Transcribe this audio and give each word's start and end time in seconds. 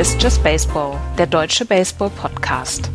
Ist 0.00 0.22
Just 0.22 0.42
Baseball, 0.42 0.98
der 1.18 1.26
deutsche 1.26 1.66
Baseball-Podcast. 1.66 2.90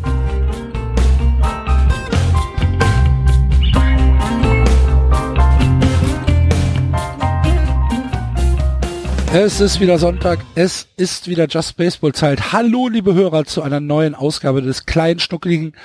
Es 9.32 9.60
ist 9.62 9.80
wieder 9.80 10.00
Sonntag, 10.00 10.40
es 10.56 10.88
ist 10.98 11.28
wieder 11.28 11.46
Just 11.46 11.78
Baseball 11.78 12.12
Zeit. 12.14 12.52
Hallo, 12.52 12.88
liebe 12.88 13.14
Hörer, 13.14 13.46
zu 13.46 13.62
einer 13.62 13.80
neuen 13.80 14.16
Ausgabe 14.16 14.64
des 14.64 14.88
kleinen, 14.88 15.20
schnuckeligen 15.20 15.76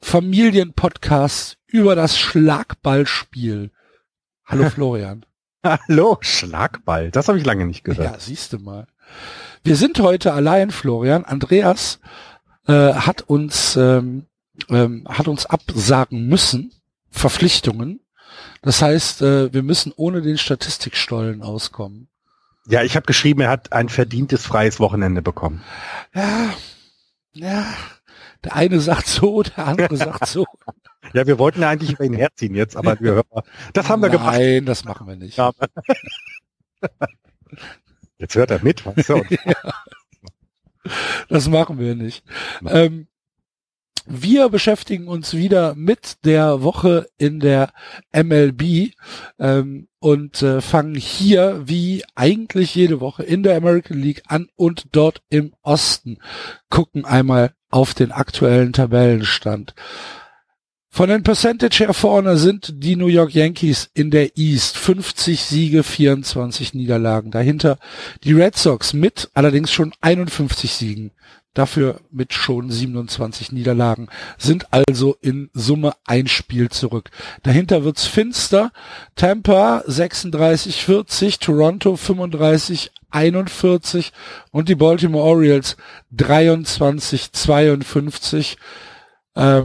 Familienpodcasts 0.00 1.56
über 1.68 1.94
das 1.94 2.18
Schlagballspiel. 2.18 3.70
Hallo 4.44 4.70
Florian. 4.74 5.24
Hallo, 5.62 6.18
Schlagball. 6.20 7.12
Das 7.12 7.28
habe 7.28 7.38
ich 7.38 7.46
lange 7.46 7.64
nicht 7.64 7.84
gehört. 7.84 8.12
Ja, 8.12 8.18
siehst 8.18 8.52
du 8.52 8.58
mal. 8.58 8.88
Wir 9.64 9.76
sind 9.76 9.98
heute 9.98 10.34
allein, 10.34 10.70
Florian. 10.70 11.24
Andreas 11.24 11.98
äh, 12.66 12.92
hat 12.92 13.22
uns 13.22 13.76
ähm, 13.76 14.26
ähm, 14.68 15.06
hat 15.08 15.26
uns 15.26 15.46
absagen 15.46 16.26
müssen, 16.26 16.72
Verpflichtungen. 17.10 18.00
Das 18.60 18.82
heißt, 18.82 19.22
äh, 19.22 19.52
wir 19.54 19.62
müssen 19.62 19.92
ohne 19.96 20.20
den 20.20 20.36
Statistikstollen 20.36 21.42
auskommen. 21.42 22.08
Ja, 22.66 22.82
ich 22.82 22.94
habe 22.94 23.06
geschrieben, 23.06 23.40
er 23.40 23.48
hat 23.48 23.72
ein 23.72 23.88
verdientes 23.88 24.44
freies 24.44 24.80
Wochenende 24.80 25.22
bekommen. 25.22 25.62
Ja, 26.14 26.50
ja. 27.32 27.66
Der 28.44 28.56
eine 28.56 28.80
sagt 28.80 29.06
so, 29.06 29.42
der 29.42 29.66
andere 29.66 29.96
sagt 29.96 30.26
so. 30.26 30.44
Ja, 31.12 31.26
wir 31.26 31.38
wollten 31.38 31.60
ja 31.60 31.68
eigentlich 31.68 31.92
über 31.92 32.04
ihn 32.04 32.14
herziehen 32.14 32.54
jetzt, 32.54 32.76
aber 32.78 32.98
wir 32.98 33.12
hören, 33.12 33.42
das 33.74 33.90
haben 33.90 34.00
wir 34.00 34.08
Nein, 34.08 34.18
gemacht. 34.18 34.36
Nein, 34.38 34.64
das 34.64 34.84
machen 34.84 35.06
wir 35.06 35.16
nicht. 35.16 35.36
Ja. 35.36 35.52
Jetzt 38.18 38.34
hört 38.34 38.50
er 38.50 38.62
mit, 38.62 38.84
du? 39.06 39.22
ja. 39.30 39.74
Das 41.28 41.48
machen 41.48 41.78
wir 41.78 41.94
nicht. 41.94 42.24
Ähm, 42.66 43.08
wir 44.06 44.50
beschäftigen 44.50 45.08
uns 45.08 45.32
wieder 45.32 45.74
mit 45.74 46.24
der 46.26 46.62
Woche 46.62 47.08
in 47.16 47.40
der 47.40 47.72
MLB 48.12 48.92
ähm, 49.38 49.88
und 49.98 50.42
äh, 50.42 50.60
fangen 50.60 50.94
hier 50.94 51.62
wie 51.64 52.04
eigentlich 52.14 52.74
jede 52.74 53.00
Woche 53.00 53.22
in 53.22 53.42
der 53.42 53.56
American 53.56 53.98
League 53.98 54.22
an 54.26 54.48
und 54.56 54.88
dort 54.92 55.22
im 55.30 55.54
Osten 55.62 56.18
gucken 56.68 57.06
einmal 57.06 57.54
auf 57.70 57.94
den 57.94 58.12
aktuellen 58.12 58.74
Tabellenstand. 58.74 59.74
Von 60.94 61.08
den 61.08 61.24
Percentage 61.24 61.80
her 61.80 61.92
vorne 61.92 62.36
sind 62.36 62.72
die 62.84 62.94
New 62.94 63.08
York 63.08 63.34
Yankees 63.34 63.90
in 63.94 64.12
der 64.12 64.38
East. 64.38 64.78
50 64.78 65.42
Siege, 65.42 65.82
24 65.82 66.72
Niederlagen. 66.72 67.32
Dahinter 67.32 67.78
die 68.22 68.32
Red 68.32 68.56
Sox 68.56 68.92
mit 68.92 69.28
allerdings 69.34 69.72
schon 69.72 69.92
51 70.02 70.72
Siegen 70.72 71.10
dafür 71.52 71.98
mit 72.12 72.32
schon 72.32 72.70
27 72.70 73.50
Niederlagen, 73.50 74.06
sind 74.38 74.68
also 74.70 75.16
in 75.20 75.50
Summe 75.52 75.94
ein 76.06 76.28
Spiel 76.28 76.68
zurück. 76.68 77.10
Dahinter 77.42 77.82
wird's 77.82 78.06
finster. 78.06 78.70
Tampa 79.16 79.82
36, 79.88 80.84
40, 80.84 81.40
Toronto 81.40 81.96
35, 81.96 82.92
41 83.10 84.12
und 84.52 84.68
die 84.68 84.76
Baltimore 84.76 85.24
Orioles 85.24 85.76
23, 86.12 87.32
52. 87.32 88.58
Äh, 89.34 89.62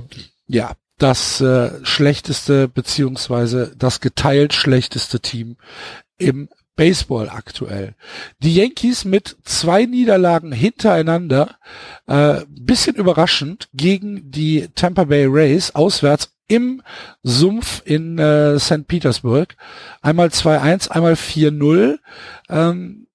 ja, 0.48 0.74
das 1.00 1.42
äh, 1.42 1.72
schlechteste 1.84 2.68
beziehungsweise 2.68 3.74
das 3.78 4.00
geteilt 4.00 4.54
schlechteste 4.54 5.20
Team 5.20 5.58
im 6.18 6.50
Baseball 6.76 7.30
aktuell. 7.30 7.96
Die 8.42 8.56
Yankees 8.56 9.04
mit 9.04 9.36
zwei 9.44 9.86
Niederlagen 9.86 10.54
hintereinander, 10.54 11.58
äh, 12.08 12.42
bisschen 12.50 12.96
überraschend, 12.96 13.68
gegen 13.74 14.32
die 14.32 14.70
Tampa 14.76 15.04
Bay 15.04 15.26
Rays 15.26 15.76
auswärts 15.76 16.32
im 16.48 16.82
Sumpf 17.22 17.82
in 17.84 18.18
äh, 18.18 18.58
St. 18.60 18.88
Petersburg. 18.88 19.58
Einmal 20.02 20.30
2-1, 20.30 20.90
einmal 20.90 21.14
4-0. 21.14 22.00
Ähm, 22.50 23.08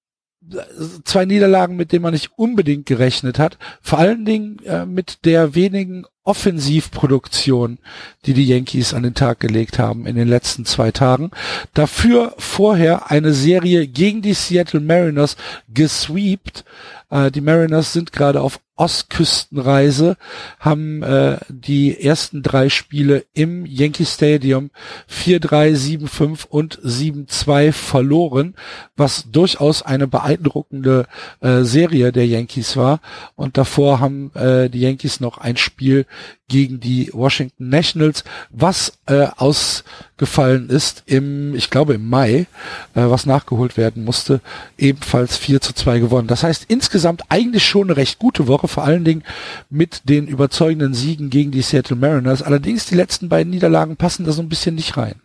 zwei 1.05 1.25
Niederlagen, 1.25 1.77
mit 1.77 1.93
denen 1.93 2.03
man 2.03 2.13
nicht 2.13 2.31
unbedingt 2.37 2.87
gerechnet 2.87 3.39
hat. 3.39 3.59
Vor 3.81 3.99
allen 3.99 4.25
Dingen 4.25 4.59
äh, 4.65 4.87
mit 4.87 5.25
der 5.25 5.55
wenigen 5.55 6.07
Offensivproduktion, 6.25 7.79
die 8.25 8.33
die 8.33 8.47
Yankees 8.47 8.95
an 8.95 9.03
den 9.03 9.15
Tag 9.15 9.41
gelegt 9.41 9.79
haben 9.79 10.07
in 10.07 10.17
den 10.17 10.29
letzten 10.29 10.65
zwei 10.65 10.91
Tagen. 10.91 11.31
Dafür 11.75 12.35
vorher 12.39 13.11
eine 13.11 13.35
Serie 13.35 13.87
gegen 13.87 14.23
die 14.23 14.33
Seattle 14.33 14.81
Mariners 14.81 15.37
gesweept. 15.73 16.65
Äh, 17.15 17.31
die 17.31 17.41
Mariners 17.41 17.93
sind 17.93 18.13
gerade 18.13 18.41
auf 18.41 18.59
Ostküstenreise, 18.77 20.17
haben 20.59 21.05
äh, 21.05 21.39
die 21.49 22.01
ersten 22.01 22.43
drei 22.43 22.69
Spiele 22.69 23.25
im 23.33 23.67
Yankee 23.67 24.05
Stadium 24.05 24.71
4-3, 25.09 26.09
7-5 26.09 26.47
und 26.49 26.81
7-2 26.81 27.71
verloren, 27.71 28.55
was 28.97 29.31
durchaus 29.31 29.83
eine 29.83 30.09
beeindruckende 30.09 31.07
äh, 31.41 31.63
Serie 31.63 32.11
der 32.11 32.27
Yankees 32.27 32.77
war. 32.77 33.01
Und 33.37 33.59
davor 33.59 34.01
haben 34.01 34.33
äh, 34.35 34.69
die 34.69 34.81
Yankees 34.81 35.21
noch 35.21 35.39
ein 35.39 35.57
Spiel 35.57 36.07
gegen 36.49 36.81
die 36.81 37.11
Washington 37.13 37.69
Nationals, 37.69 38.25
was 38.51 38.99
äh, 39.07 39.29
ausgefallen 39.37 40.69
ist 40.69 41.05
im, 41.07 41.55
ich 41.55 41.71
glaube 41.71 41.95
im 41.95 42.09
Mai, 42.09 42.33
äh, 42.33 42.47
was 42.95 43.25
nachgeholt 43.25 43.77
werden 43.77 44.05
musste, 44.05 44.41
ebenfalls 44.77 45.37
4 45.37 45.61
zu 45.61 45.73
2 45.73 46.01
gewonnen. 46.01 46.29
Das 46.29 46.43
heißt 46.43 46.67
insgesamt 46.69 47.04
eigentlich 47.29 47.67
schon 47.67 47.89
eine 47.89 47.97
recht 47.97 48.19
gute 48.19 48.47
Woche, 48.47 48.69
vor 48.69 48.85
allen 48.85 49.05
Dingen 49.05 49.23
mit 49.71 50.09
den 50.09 50.27
überzeugenden 50.27 50.95
Siegen 50.95 51.31
gegen 51.31 51.51
die 51.51 51.63
Seattle 51.63 51.97
Mariners. 51.97 52.43
Allerdings 52.43 52.87
die 52.87 52.95
letzten 52.95 53.29
beiden 53.29 53.51
Niederlagen 53.51 53.97
passen 53.97 54.25
da 54.25 54.33
so 54.33 54.43
ein 54.43 54.49
bisschen 54.49 54.75
nicht 54.75 54.97
rein. 54.97 55.17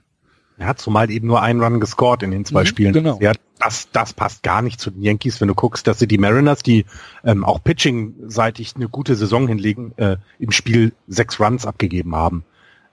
Er 0.57 0.67
hat 0.67 0.79
zumal 0.79 1.09
eben 1.09 1.27
nur 1.27 1.41
einen 1.41 1.63
Run 1.63 1.79
gescored 1.79 2.21
in 2.21 2.31
den 2.31 2.43
zwei 2.43 2.61
mhm, 2.63 2.67
Spielen. 2.67 2.93
Genau. 2.93 3.17
Ja, 3.21 3.31
das, 3.59 3.89
das 3.93 4.11
passt 4.11 4.43
gar 4.43 4.61
nicht 4.61 4.79
zu 4.79 4.91
den 4.91 5.01
Yankees, 5.01 5.39
wenn 5.39 5.47
du 5.47 5.55
guckst, 5.55 5.87
dass 5.87 5.99
sie 5.99 6.07
die 6.07 6.17
Mariners, 6.17 6.63
die 6.63 6.85
ähm, 7.23 7.45
auch 7.45 7.63
pitching-seitig 7.63 8.75
eine 8.75 8.89
gute 8.89 9.15
Saison 9.15 9.47
hinlegen, 9.47 9.93
äh, 9.97 10.17
im 10.37 10.51
Spiel 10.51 10.91
sechs 11.07 11.39
Runs 11.39 11.65
abgegeben 11.65 12.13
haben. 12.13 12.43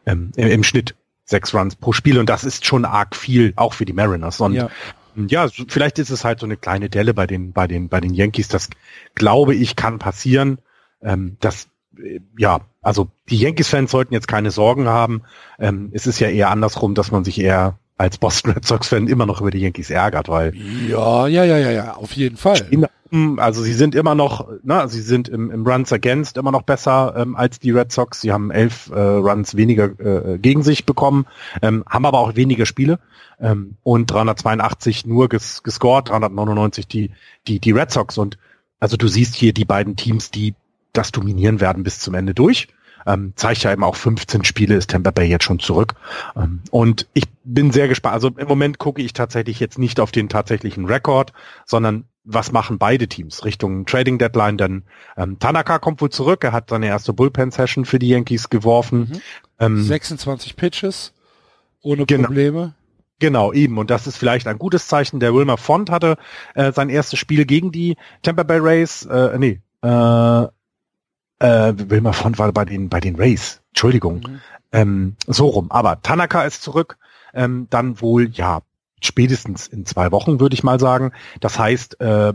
Ähm, 0.06 0.30
im, 0.36 0.46
Im 0.46 0.62
Schnitt 0.62 0.94
sechs 1.24 1.52
Runs 1.54 1.74
pro 1.74 1.92
Spiel 1.92 2.18
und 2.20 2.28
das 2.28 2.44
ist 2.44 2.64
schon 2.64 2.84
arg 2.84 3.16
viel, 3.16 3.52
auch 3.56 3.72
für 3.72 3.84
die 3.84 3.92
Mariners. 3.92 4.40
Und 4.40 4.54
ja. 4.54 4.70
Ja, 5.28 5.48
vielleicht 5.68 5.98
ist 5.98 6.10
es 6.10 6.24
halt 6.24 6.40
so 6.40 6.46
eine 6.46 6.56
kleine 6.56 6.90
Delle 6.90 7.14
bei 7.14 7.26
den, 7.26 7.52
bei 7.52 7.66
den, 7.66 7.88
bei 7.88 8.00
den 8.00 8.14
Yankees. 8.14 8.48
Das 8.48 8.68
glaube 9.14 9.54
ich 9.54 9.76
kann 9.76 9.98
passieren. 9.98 10.58
Ähm, 11.02 11.36
das 11.40 11.68
äh, 11.98 12.20
ja, 12.38 12.60
also 12.82 13.08
die 13.28 13.38
Yankees-Fans 13.38 13.90
sollten 13.90 14.14
jetzt 14.14 14.28
keine 14.28 14.50
Sorgen 14.50 14.88
haben. 14.88 15.22
Ähm, 15.58 15.90
es 15.92 16.06
ist 16.06 16.20
ja 16.20 16.28
eher 16.28 16.50
andersrum, 16.50 16.94
dass 16.94 17.10
man 17.10 17.24
sich 17.24 17.40
eher 17.40 17.78
als 17.98 18.18
Boston 18.18 18.52
Red 18.52 18.64
Sox-Fan 18.64 19.08
immer 19.08 19.26
noch 19.26 19.40
über 19.40 19.50
die 19.50 19.60
Yankees 19.60 19.90
ärgert, 19.90 20.28
weil 20.28 20.54
ja, 20.88 21.26
ja, 21.26 21.44
ja, 21.44 21.56
ja, 21.56 21.70
ja, 21.70 21.94
auf 21.94 22.12
jeden 22.12 22.36
Fall. 22.36 22.66
Also 23.36 23.62
sie 23.62 23.72
sind 23.72 23.94
immer 23.94 24.14
noch, 24.14 24.48
na, 24.62 24.88
sie 24.88 25.00
sind 25.00 25.28
im, 25.28 25.50
im 25.50 25.66
Runs 25.66 25.92
Against 25.92 26.36
immer 26.36 26.50
noch 26.50 26.62
besser 26.62 27.14
ähm, 27.16 27.36
als 27.36 27.60
die 27.60 27.70
Red 27.70 27.92
Sox. 27.92 28.20
Sie 28.20 28.32
haben 28.32 28.50
elf 28.50 28.90
äh, 28.90 28.98
Runs 28.98 29.56
weniger 29.56 29.98
äh, 30.00 30.38
gegen 30.38 30.62
sich 30.62 30.86
bekommen, 30.86 31.26
ähm, 31.62 31.84
haben 31.88 32.04
aber 32.04 32.18
auch 32.18 32.34
weniger 32.34 32.66
Spiele 32.66 32.98
ähm, 33.40 33.76
und 33.84 34.10
382 34.10 35.06
nur 35.06 35.28
ges 35.28 35.62
gescored, 35.62 36.08
399 36.08 36.88
die 36.88 37.10
die 37.46 37.60
die 37.60 37.72
Red 37.72 37.92
Sox 37.92 38.18
und 38.18 38.38
also 38.80 38.96
du 38.96 39.08
siehst 39.08 39.36
hier 39.36 39.52
die 39.52 39.64
beiden 39.64 39.96
Teams, 39.96 40.30
die 40.30 40.54
das 40.92 41.12
dominieren 41.12 41.60
werden 41.60 41.82
bis 41.82 42.00
zum 42.00 42.14
Ende 42.14 42.34
durch. 42.34 42.68
Ähm, 43.06 43.34
zeigt 43.36 43.62
ja 43.62 43.72
eben 43.72 43.84
auch 43.84 43.94
15 43.94 44.42
Spiele 44.42 44.74
ist 44.74 44.90
Tampa 44.90 45.12
Bay 45.12 45.28
jetzt 45.28 45.44
schon 45.44 45.60
zurück. 45.60 45.94
Ähm, 46.34 46.62
und 46.72 47.06
ich 47.14 47.24
bin 47.44 47.70
sehr 47.70 47.86
gespannt. 47.86 48.14
Also 48.14 48.30
im 48.36 48.48
Moment 48.48 48.78
gucke 48.78 49.00
ich 49.00 49.12
tatsächlich 49.12 49.60
jetzt 49.60 49.78
nicht 49.78 50.00
auf 50.00 50.10
den 50.10 50.28
tatsächlichen 50.28 50.86
Rekord, 50.86 51.32
sondern 51.64 52.06
was 52.26 52.52
machen 52.52 52.78
beide 52.78 53.08
Teams 53.08 53.44
Richtung 53.44 53.86
Trading 53.86 54.18
Deadline. 54.18 54.58
Denn 54.58 54.82
ähm, 55.16 55.38
Tanaka 55.38 55.78
kommt 55.78 56.00
wohl 56.00 56.10
zurück. 56.10 56.44
Er 56.44 56.52
hat 56.52 56.68
seine 56.68 56.86
erste 56.86 57.12
Bullpen-Session 57.12 57.84
für 57.84 57.98
die 57.98 58.08
Yankees 58.08 58.50
geworfen. 58.50 58.98
Mhm. 59.10 59.20
Ähm, 59.58 59.82
26 59.82 60.56
Pitches 60.56 61.14
ohne 61.82 62.04
genau. 62.04 62.26
Probleme. 62.26 62.74
Genau, 63.18 63.52
eben. 63.52 63.78
Und 63.78 63.90
das 63.90 64.06
ist 64.06 64.18
vielleicht 64.18 64.46
ein 64.46 64.58
gutes 64.58 64.88
Zeichen. 64.88 65.20
Der 65.20 65.32
Wilmer 65.34 65.56
Font 65.56 65.90
hatte 65.90 66.18
äh, 66.54 66.72
sein 66.72 66.90
erstes 66.90 67.18
Spiel 67.18 67.46
gegen 67.46 67.72
die 67.72 67.96
Tampa 68.22 68.42
Bay 68.42 68.58
Rays, 68.58 69.06
äh, 69.06 69.38
nee, 69.38 69.60
äh, 69.82 70.46
äh, 71.38 71.74
Wilmer 71.76 72.12
Font 72.12 72.38
war 72.38 72.52
bei 72.52 72.64
den, 72.64 72.88
bei 72.88 73.00
den 73.00 73.16
Rays. 73.16 73.62
Entschuldigung. 73.70 74.16
Mhm. 74.16 74.40
Ähm, 74.72 75.16
so 75.26 75.46
rum. 75.46 75.70
Aber 75.70 76.02
Tanaka 76.02 76.42
ist 76.42 76.62
zurück. 76.62 76.98
Ähm, 77.32 77.66
dann 77.70 78.00
wohl, 78.00 78.30
ja, 78.30 78.60
spätestens 79.02 79.66
in 79.66 79.86
zwei 79.86 80.10
Wochen, 80.12 80.40
würde 80.40 80.54
ich 80.54 80.64
mal 80.64 80.80
sagen. 80.80 81.12
Das 81.40 81.58
heißt, 81.58 82.00
äh, 82.00 82.32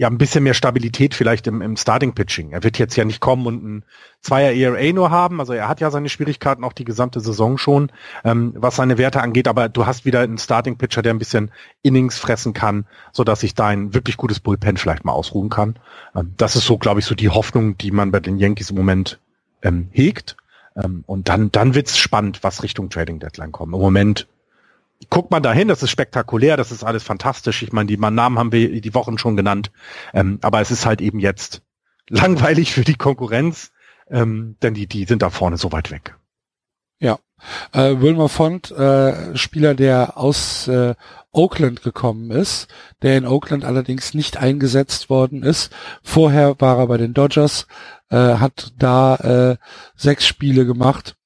ja 0.00 0.08
ein 0.08 0.16
bisschen 0.16 0.44
mehr 0.44 0.54
Stabilität 0.54 1.14
vielleicht 1.14 1.46
im, 1.46 1.60
im 1.60 1.76
Starting 1.76 2.14
Pitching. 2.14 2.52
Er 2.52 2.62
wird 2.62 2.78
jetzt 2.78 2.96
ja 2.96 3.04
nicht 3.04 3.20
kommen 3.20 3.46
und 3.46 3.62
ein 3.62 3.84
Zweier 4.22 4.52
ERA 4.52 4.92
nur 4.94 5.10
haben. 5.10 5.40
Also 5.40 5.52
er 5.52 5.68
hat 5.68 5.80
ja 5.80 5.90
seine 5.90 6.08
Schwierigkeiten 6.08 6.64
auch 6.64 6.72
die 6.72 6.84
gesamte 6.84 7.20
Saison 7.20 7.58
schon, 7.58 7.92
ähm, 8.24 8.54
was 8.56 8.76
seine 8.76 8.96
Werte 8.96 9.20
angeht. 9.20 9.46
Aber 9.46 9.68
du 9.68 9.84
hast 9.84 10.06
wieder 10.06 10.20
einen 10.20 10.38
Starting 10.38 10.78
Pitcher, 10.78 11.02
der 11.02 11.12
ein 11.12 11.18
bisschen 11.18 11.50
Innings 11.82 12.18
fressen 12.18 12.54
kann, 12.54 12.86
so 13.12 13.24
dass 13.24 13.40
sich 13.40 13.54
da 13.54 13.66
ein 13.66 13.92
wirklich 13.92 14.16
gutes 14.16 14.40
Bullpen 14.40 14.78
vielleicht 14.78 15.04
mal 15.04 15.12
ausruhen 15.12 15.50
kann. 15.50 15.78
Ähm, 16.14 16.32
das 16.38 16.56
ist 16.56 16.64
so, 16.64 16.78
glaube 16.78 17.00
ich, 17.00 17.06
so 17.06 17.14
die 17.14 17.28
Hoffnung, 17.28 17.76
die 17.76 17.90
man 17.90 18.10
bei 18.10 18.20
den 18.20 18.38
Yankees 18.38 18.70
im 18.70 18.76
Moment 18.76 19.20
ähm, 19.60 19.88
hegt. 19.92 20.36
Ähm, 20.76 21.04
und 21.06 21.28
dann, 21.28 21.52
dann 21.52 21.74
wird's 21.74 21.98
spannend, 21.98 22.42
was 22.42 22.62
Richtung 22.62 22.88
Trading 22.88 23.18
Deadline 23.18 23.52
kommt. 23.52 23.74
Im 23.74 23.80
Moment 23.80 24.28
guckt 25.08 25.30
man 25.30 25.42
dahin, 25.42 25.68
das 25.68 25.82
ist 25.82 25.90
spektakulär, 25.90 26.56
das 26.56 26.72
ist 26.72 26.84
alles 26.84 27.02
fantastisch. 27.02 27.62
Ich 27.62 27.72
meine, 27.72 27.86
die 27.86 27.96
Namen 27.96 28.38
haben 28.38 28.52
wir 28.52 28.80
die 28.80 28.94
Wochen 28.94 29.18
schon 29.18 29.36
genannt, 29.36 29.70
ähm, 30.12 30.38
aber 30.42 30.60
es 30.60 30.70
ist 30.70 30.84
halt 30.84 31.00
eben 31.00 31.20
jetzt 31.20 31.62
langweilig 32.08 32.72
für 32.72 32.84
die 32.84 32.96
Konkurrenz, 32.96 33.72
ähm, 34.10 34.56
denn 34.62 34.74
die, 34.74 34.86
die 34.86 35.04
sind 35.04 35.22
da 35.22 35.30
vorne 35.30 35.56
so 35.56 35.72
weit 35.72 35.90
weg. 35.90 36.16
Ja, 36.98 37.18
äh, 37.72 37.98
Wilmer 38.00 38.28
Font, 38.28 38.70
äh, 38.72 39.34
Spieler, 39.36 39.74
der 39.74 40.18
aus 40.18 40.68
äh, 40.68 40.94
Oakland 41.32 41.82
gekommen 41.82 42.30
ist, 42.30 42.68
der 43.00 43.16
in 43.16 43.26
Oakland 43.26 43.64
allerdings 43.64 44.12
nicht 44.12 44.36
eingesetzt 44.36 45.08
worden 45.08 45.42
ist. 45.42 45.72
Vorher 46.02 46.60
war 46.60 46.78
er 46.78 46.88
bei 46.88 46.98
den 46.98 47.14
Dodgers, 47.14 47.66
äh, 48.10 48.16
hat 48.16 48.72
da 48.78 49.16
äh, 49.16 49.56
sechs 49.96 50.26
Spiele 50.26 50.66
gemacht 50.66 51.16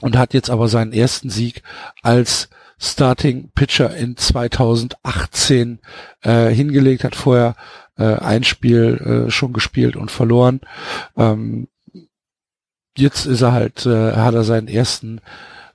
und 0.00 0.16
hat 0.16 0.32
jetzt 0.32 0.48
aber 0.48 0.68
seinen 0.68 0.92
ersten 0.92 1.28
Sieg 1.28 1.62
als 2.02 2.48
Starting 2.78 3.50
Pitcher 3.54 3.94
in 3.96 4.16
2018 4.16 5.80
äh, 6.22 6.48
hingelegt, 6.48 7.04
hat 7.04 7.16
vorher 7.16 7.56
äh, 7.96 8.14
ein 8.14 8.44
Spiel 8.44 9.26
äh, 9.26 9.30
schon 9.30 9.52
gespielt 9.52 9.96
und 9.96 10.10
verloren. 10.10 10.60
Ähm, 11.16 11.68
jetzt 12.96 13.26
ist 13.26 13.42
er 13.42 13.52
halt, 13.52 13.84
äh, 13.86 14.12
hat 14.12 14.34
er 14.34 14.44
seinen 14.44 14.68
ersten 14.68 15.20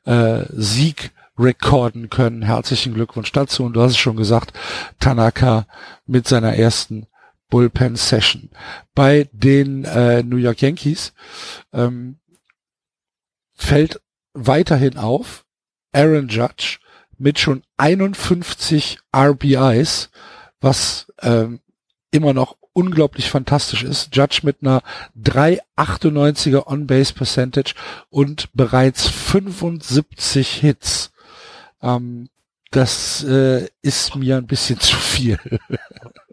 äh, 0.06 0.46
Sieg 0.50 1.12
rekorden 1.38 2.10
können. 2.10 2.44
Herzlichen 2.44 2.94
Glückwunsch 2.94 3.32
dazu. 3.32 3.64
Und 3.64 3.74
du 3.74 3.82
hast 3.82 3.92
es 3.92 3.98
schon 3.98 4.18
gesagt, 4.18 4.54
Tanaka 5.00 5.66
mit 6.06 6.28
seiner 6.28 6.56
ersten 6.56 7.08
Bullpen 7.50 7.96
Session. 7.96 8.50
Bei 8.96 9.30
den 9.32 9.86
äh, 9.86 10.24
New 10.24 10.38
York 10.38 10.62
Yankees 10.62 11.14
ähm, 11.72 12.20
fällt 13.54 14.02
weiterhin 14.34 14.98
auf, 14.98 15.46
Aaron 15.92 16.28
Judge 16.28 16.80
mit 17.24 17.40
schon 17.40 17.64
51 17.78 19.00
RBIs, 19.16 20.10
was 20.60 21.08
ähm, 21.22 21.62
immer 22.12 22.34
noch 22.34 22.58
unglaublich 22.74 23.30
fantastisch 23.30 23.84
ist. 23.84 24.14
Judge 24.14 24.42
mit 24.44 24.58
einer 24.62 24.81
3,98er 25.18 26.68
On-Base 26.68 27.14
Percentage 27.14 27.75
und 28.10 28.50
bereits 28.54 29.08
75 29.08 30.50
Hits. 30.50 31.14
Ähm, 31.81 32.28
das 32.72 33.24
äh, 33.24 33.69
ist 33.81 34.16
mir 34.16 34.36
ein 34.36 34.48
bisschen 34.48 34.80
zu 34.81 34.98
viel. 34.98 35.40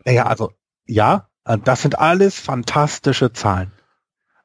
Ja, 0.05 0.27
also 0.27 0.53
ja, 0.87 1.29
das 1.45 1.83
sind 1.83 2.01
alles 2.01 2.39
fantastische 2.41 3.33
Zahlen. 3.33 3.71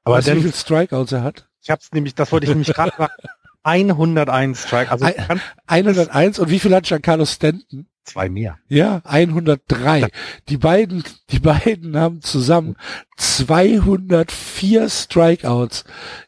Aber 0.04 0.18
weißt 0.18 0.28
du, 0.28 0.36
wie 0.36 0.42
viele 0.42 0.54
Strikeouts 0.54 1.12
er 1.12 1.24
hat? 1.24 1.50
Ich 1.64 1.72
hab's 1.72 1.92
nämlich, 1.92 2.14
das 2.14 2.32
wollte 2.32 2.46
ich 2.46 2.50
nämlich 2.52 2.72
gerade 2.72 2.94
sagen. 2.96 3.14
101 3.66 4.62
Strike. 4.62 4.92
Also 4.92 5.08
101 5.68 6.40
und 6.40 6.50
wie 6.50 6.60
viel 6.60 6.74
hat 6.74 6.86
Giancarlo 6.86 7.26
Stanton? 7.26 7.88
Zwei 8.04 8.30
mehr. 8.30 8.60
Ja, 8.68 9.02
103. 9.04 10.08
Die 10.48 10.58
beiden, 10.58 11.04
die 11.32 11.40
beiden 11.40 11.98
haben 11.98 12.22
zusammen 12.22 12.76
204 13.18 14.88
Strikeouts 14.90 15.86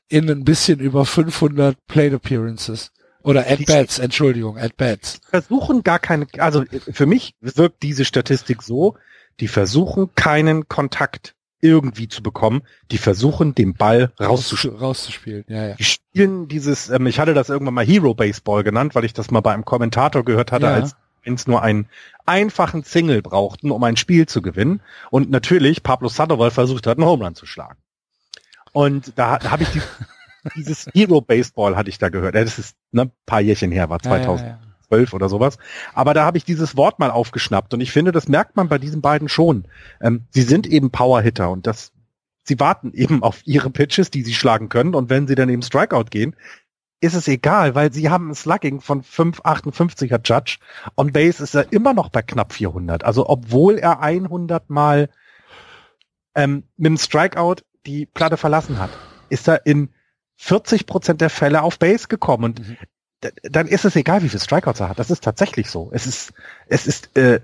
in 0.09 0.29
ein 0.29 0.43
bisschen 0.43 0.79
über 0.79 1.05
500 1.05 1.77
Plate 1.85 2.15
Appearances. 2.15 2.91
Oder 3.21 3.45
at 3.47 3.65
bats, 3.65 3.99
Entschuldigung, 3.99 4.57
at 4.57 4.75
bats. 4.77 5.19
Versuchen 5.29 5.83
gar 5.83 5.99
keine, 5.99 6.25
also 6.39 6.63
für 6.71 7.05
mich 7.05 7.35
wirkt 7.41 7.83
diese 7.83 8.05
Statistik 8.05 8.63
so, 8.63 8.95
die 9.39 9.47
versuchen 9.47 10.15
keinen 10.15 10.67
Kontakt 10.67 11.35
irgendwie 11.61 12.07
zu 12.07 12.21
bekommen. 12.23 12.61
Die 12.91 12.97
versuchen, 12.97 13.55
den 13.55 13.73
Ball 13.73 14.11
rauszuspielen. 14.19 14.77
rauszuspielen. 14.77 15.45
Ja, 15.47 15.67
ja. 15.69 15.75
Die 15.75 15.83
spielen 15.83 16.47
dieses, 16.47 16.89
ähm, 16.89 17.07
ich 17.07 17.19
hatte 17.19 17.33
das 17.33 17.49
irgendwann 17.49 17.73
mal 17.73 17.85
Hero 17.85 18.13
Baseball 18.13 18.63
genannt, 18.63 18.95
weil 18.95 19.05
ich 19.05 19.13
das 19.13 19.31
mal 19.31 19.41
bei 19.41 19.53
einem 19.53 19.65
Kommentator 19.65 20.23
gehört 20.23 20.51
hatte, 20.51 20.65
ja. 20.65 20.73
als 20.73 20.95
es 21.23 21.45
nur 21.45 21.61
einen 21.61 21.89
einfachen 22.25 22.83
Single 22.83 23.21
brauchten, 23.21 23.71
um 23.71 23.83
ein 23.83 23.97
Spiel 23.97 24.27
zu 24.27 24.41
gewinnen. 24.41 24.81
Und 25.11 25.29
natürlich 25.29 25.83
Pablo 25.83 26.07
Sandoval 26.07 26.51
versucht 26.51 26.87
hat, 26.87 26.97
einen 26.97 27.07
Home 27.07 27.25
Run 27.25 27.35
zu 27.35 27.45
schlagen. 27.45 27.77
Und 28.71 29.13
da, 29.17 29.37
da 29.37 29.51
habe 29.51 29.63
ich 29.63 29.69
die, 29.69 29.81
dieses 30.55 30.87
Hero 30.93 31.19
Baseball 31.19 31.75
hatte 31.75 31.89
ich 31.89 31.97
da 31.97 32.09
gehört. 32.09 32.35
Ja, 32.35 32.43
das 32.43 32.59
ist 32.59 32.77
ne, 32.91 33.11
paar 33.25 33.41
Jährchen 33.41 33.71
her, 33.71 33.89
war 33.89 33.99
2000. 33.99 34.47
Ja, 34.47 34.59
12 34.87 35.13
oder 35.13 35.29
sowas. 35.29 35.57
Aber 35.93 36.13
da 36.13 36.25
habe 36.25 36.37
ich 36.37 36.45
dieses 36.45 36.77
Wort 36.77 36.99
mal 36.99 37.11
aufgeschnappt 37.11 37.73
und 37.73 37.81
ich 37.81 37.91
finde, 37.91 38.11
das 38.11 38.27
merkt 38.27 38.55
man 38.55 38.69
bei 38.69 38.77
diesen 38.77 39.01
beiden 39.01 39.29
schon. 39.29 39.65
Ähm, 40.01 40.25
sie 40.29 40.43
sind 40.43 40.67
eben 40.67 40.91
Power-Hitter 40.91 41.49
und 41.49 41.67
das, 41.67 41.91
sie 42.43 42.59
warten 42.59 42.93
eben 42.93 43.23
auf 43.23 43.41
ihre 43.45 43.69
Pitches, 43.69 44.11
die 44.11 44.23
sie 44.23 44.33
schlagen 44.33 44.69
können 44.69 44.95
und 44.95 45.09
wenn 45.09 45.27
sie 45.27 45.35
dann 45.35 45.49
eben 45.49 45.61
Strikeout 45.61 46.05
gehen, 46.09 46.35
ist 46.99 47.13
es 47.13 47.27
egal, 47.27 47.75
weil 47.75 47.93
sie 47.93 48.09
haben 48.09 48.31
ein 48.31 48.35
Slugging 48.35 48.81
von 48.81 49.03
5,58er 49.03 50.19
Judge. 50.23 50.57
On 50.95 51.11
Base 51.11 51.43
ist 51.43 51.53
er 51.53 51.71
immer 51.71 51.93
noch 51.93 52.09
bei 52.09 52.23
knapp 52.23 52.53
400. 52.53 53.03
Also 53.03 53.29
obwohl 53.29 53.77
er 53.77 53.99
100 53.99 54.69
Mal 54.71 55.09
ähm, 56.33 56.63
mit 56.75 56.87
dem 56.87 56.97
Strikeout 56.97 57.57
die 57.85 58.07
Platte 58.07 58.37
verlassen 58.37 58.79
hat, 58.79 58.89
ist 59.29 59.47
er 59.47 59.65
in 59.67 59.89
40 60.37 60.87
Prozent 60.87 61.21
der 61.21 61.29
Fälle 61.29 61.61
auf 61.61 61.77
Base 61.77 62.07
gekommen. 62.07 62.45
Und 62.45 62.67
mhm 62.67 62.77
dann 63.43 63.67
ist 63.67 63.85
es 63.85 63.95
egal, 63.95 64.23
wie 64.23 64.29
viel 64.29 64.39
Strikeouts 64.39 64.79
er 64.79 64.89
hat. 64.89 64.99
Das 64.99 65.09
ist 65.09 65.23
tatsächlich 65.23 65.69
so. 65.69 65.89
Es 65.91 66.05
ist, 66.05 66.33
es 66.67 66.85
ist, 66.85 67.15
äh, 67.17 67.41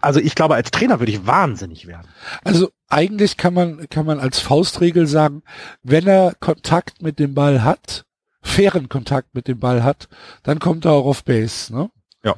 also 0.00 0.20
ich 0.20 0.34
glaube, 0.34 0.54
als 0.54 0.70
Trainer 0.70 1.00
würde 1.00 1.12
ich 1.12 1.26
wahnsinnig 1.26 1.86
werden. 1.86 2.08
Also 2.44 2.70
eigentlich 2.88 3.36
kann 3.36 3.54
man, 3.54 3.88
kann 3.88 4.06
man 4.06 4.20
als 4.20 4.38
Faustregel 4.40 5.06
sagen, 5.06 5.42
wenn 5.82 6.06
er 6.06 6.34
Kontakt 6.40 7.02
mit 7.02 7.18
dem 7.18 7.34
Ball 7.34 7.62
hat, 7.62 8.04
fairen 8.42 8.88
Kontakt 8.88 9.34
mit 9.34 9.48
dem 9.48 9.58
Ball 9.58 9.82
hat, 9.82 10.08
dann 10.42 10.58
kommt 10.58 10.84
er 10.84 10.92
auch 10.92 11.06
auf 11.06 11.24
Base, 11.24 11.74
ne? 11.74 11.90
Ja. 12.24 12.36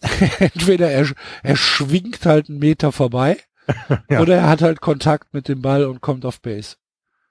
Entweder 0.38 0.90
er, 0.90 1.06
er 1.42 1.56
schwingt 1.56 2.24
halt 2.26 2.48
einen 2.48 2.58
Meter 2.58 2.92
vorbei, 2.92 3.38
ja. 4.08 4.20
oder 4.20 4.36
er 4.36 4.48
hat 4.48 4.62
halt 4.62 4.80
Kontakt 4.80 5.34
mit 5.34 5.48
dem 5.48 5.62
Ball 5.62 5.84
und 5.84 6.00
kommt 6.00 6.24
auf 6.24 6.40
Base. 6.40 6.76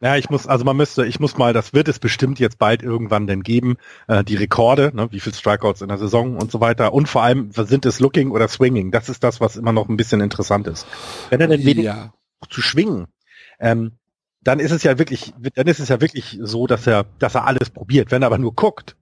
Ja, 0.02 0.16
ich 0.16 0.32
muss, 0.32 0.48
also 0.48 0.66
man 0.66 0.76
müsste, 0.76 1.06
ich 1.06 1.20
muss 1.20 1.38
mal, 1.38 1.54
das 1.54 1.74
wird 1.74 1.88
es 1.88 2.00
bestimmt 2.00 2.40
jetzt 2.40 2.58
bald 2.58 2.82
irgendwann 2.82 3.28
denn 3.28 3.44
geben, 3.44 3.78
äh, 4.08 4.24
die 4.24 4.36
Rekorde, 4.36 4.92
ne, 4.96 5.12
wie 5.12 5.20
viel 5.20 5.34
Strikeouts 5.34 5.82
in 5.82 5.90
der 5.90 6.00
Saison 6.00 6.38
und 6.38 6.52
so 6.52 6.60
weiter. 6.60 6.92
Und 6.94 7.08
vor 7.08 7.22
allem, 7.22 7.52
sind 7.52 7.86
es 7.86 8.00
Looking 8.00 8.32
oder 8.32 8.48
Swinging? 8.48 8.92
Das 8.92 9.10
ist 9.10 9.24
das, 9.24 9.40
was 9.40 9.58
immer 9.58 9.72
noch 9.72 9.90
ein 9.90 9.98
bisschen 9.98 10.20
interessant 10.20 10.66
ist. 10.66 10.88
Wenn 11.30 11.40
er 11.40 11.48
denn 11.48 11.64
wenig 11.64 11.86
ja. 11.86 12.14
zu 12.50 12.62
schwingen, 12.64 13.08
ähm, 13.60 13.92
dann 14.42 14.60
ist 14.60 14.72
es 14.72 14.82
ja 14.82 14.98
wirklich, 14.98 15.34
dann 15.54 15.68
ist 15.68 15.80
es 15.80 15.90
ja 15.90 16.02
wirklich 16.02 16.40
so, 16.42 16.66
dass 16.66 16.88
er, 16.88 17.06
dass 17.20 17.36
er 17.36 17.46
alles 17.46 17.70
probiert. 17.70 18.10
Wenn 18.10 18.24
er 18.24 18.26
aber 18.26 18.40
nur 18.40 18.56
guckt, 18.56 18.96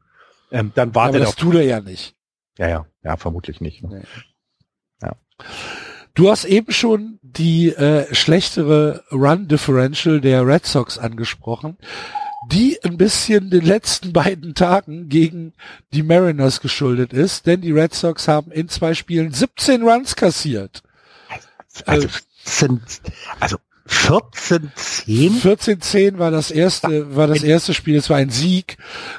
ähm, 0.52 0.74
dann 0.76 0.94
wartet 0.96 1.16
ja, 1.16 1.22
aber 1.22 1.26
das 1.28 1.36
tut 1.36 1.56
er 1.56 1.64
ja 1.64 1.80
nicht. 1.80 2.14
Ja, 2.58 2.68
ja, 2.68 2.86
ja, 3.06 3.16
vermutlich 3.16 3.62
nicht. 3.62 3.84
Ne? 3.84 4.00
Nee. 4.00 5.08
Ja. 5.08 5.16
Du 6.14 6.30
hast 6.30 6.46
eben 6.46 6.72
schon 6.72 7.20
die 7.22 7.70
äh, 7.70 8.14
schlechtere 8.14 9.04
Run 9.12 9.48
Differential 9.48 10.20
der 10.22 10.46
Red 10.46 10.66
Sox 10.66 10.98
angesprochen, 10.98 11.78
die 12.52 12.80
ein 12.84 12.98
bisschen 12.98 13.50
den 13.50 13.66
letzten 13.66 14.12
beiden 14.14 14.56
Tagen 14.56 15.10
gegen 15.10 15.54
die 15.94 16.04
Mariners 16.04 16.62
geschuldet 16.62 17.14
ist, 17.14 17.46
denn 17.46 17.62
die 17.62 17.72
Red 17.72 17.94
Sox 17.94 18.28
haben 18.28 18.52
in 18.52 18.70
zwei 18.70 18.94
Spielen 18.94 19.32
17 19.32 19.84
Runs 19.84 20.16
kassiert. 20.16 20.84
Also, 21.86 22.08
äh, 22.08 22.12
sind, 22.44 22.82
also 23.40 23.58
14-10? 23.88 25.42
14-10 25.42 26.18
war 26.18 26.32
das 26.32 26.52
erste, 26.52 27.16
war 27.16 27.28
das 27.28 27.44
erste 27.44 27.74
Spiel. 27.74 27.98
Es 27.98 28.10
war 28.10 28.18
ein 28.18 28.30
Sieg 28.30 28.78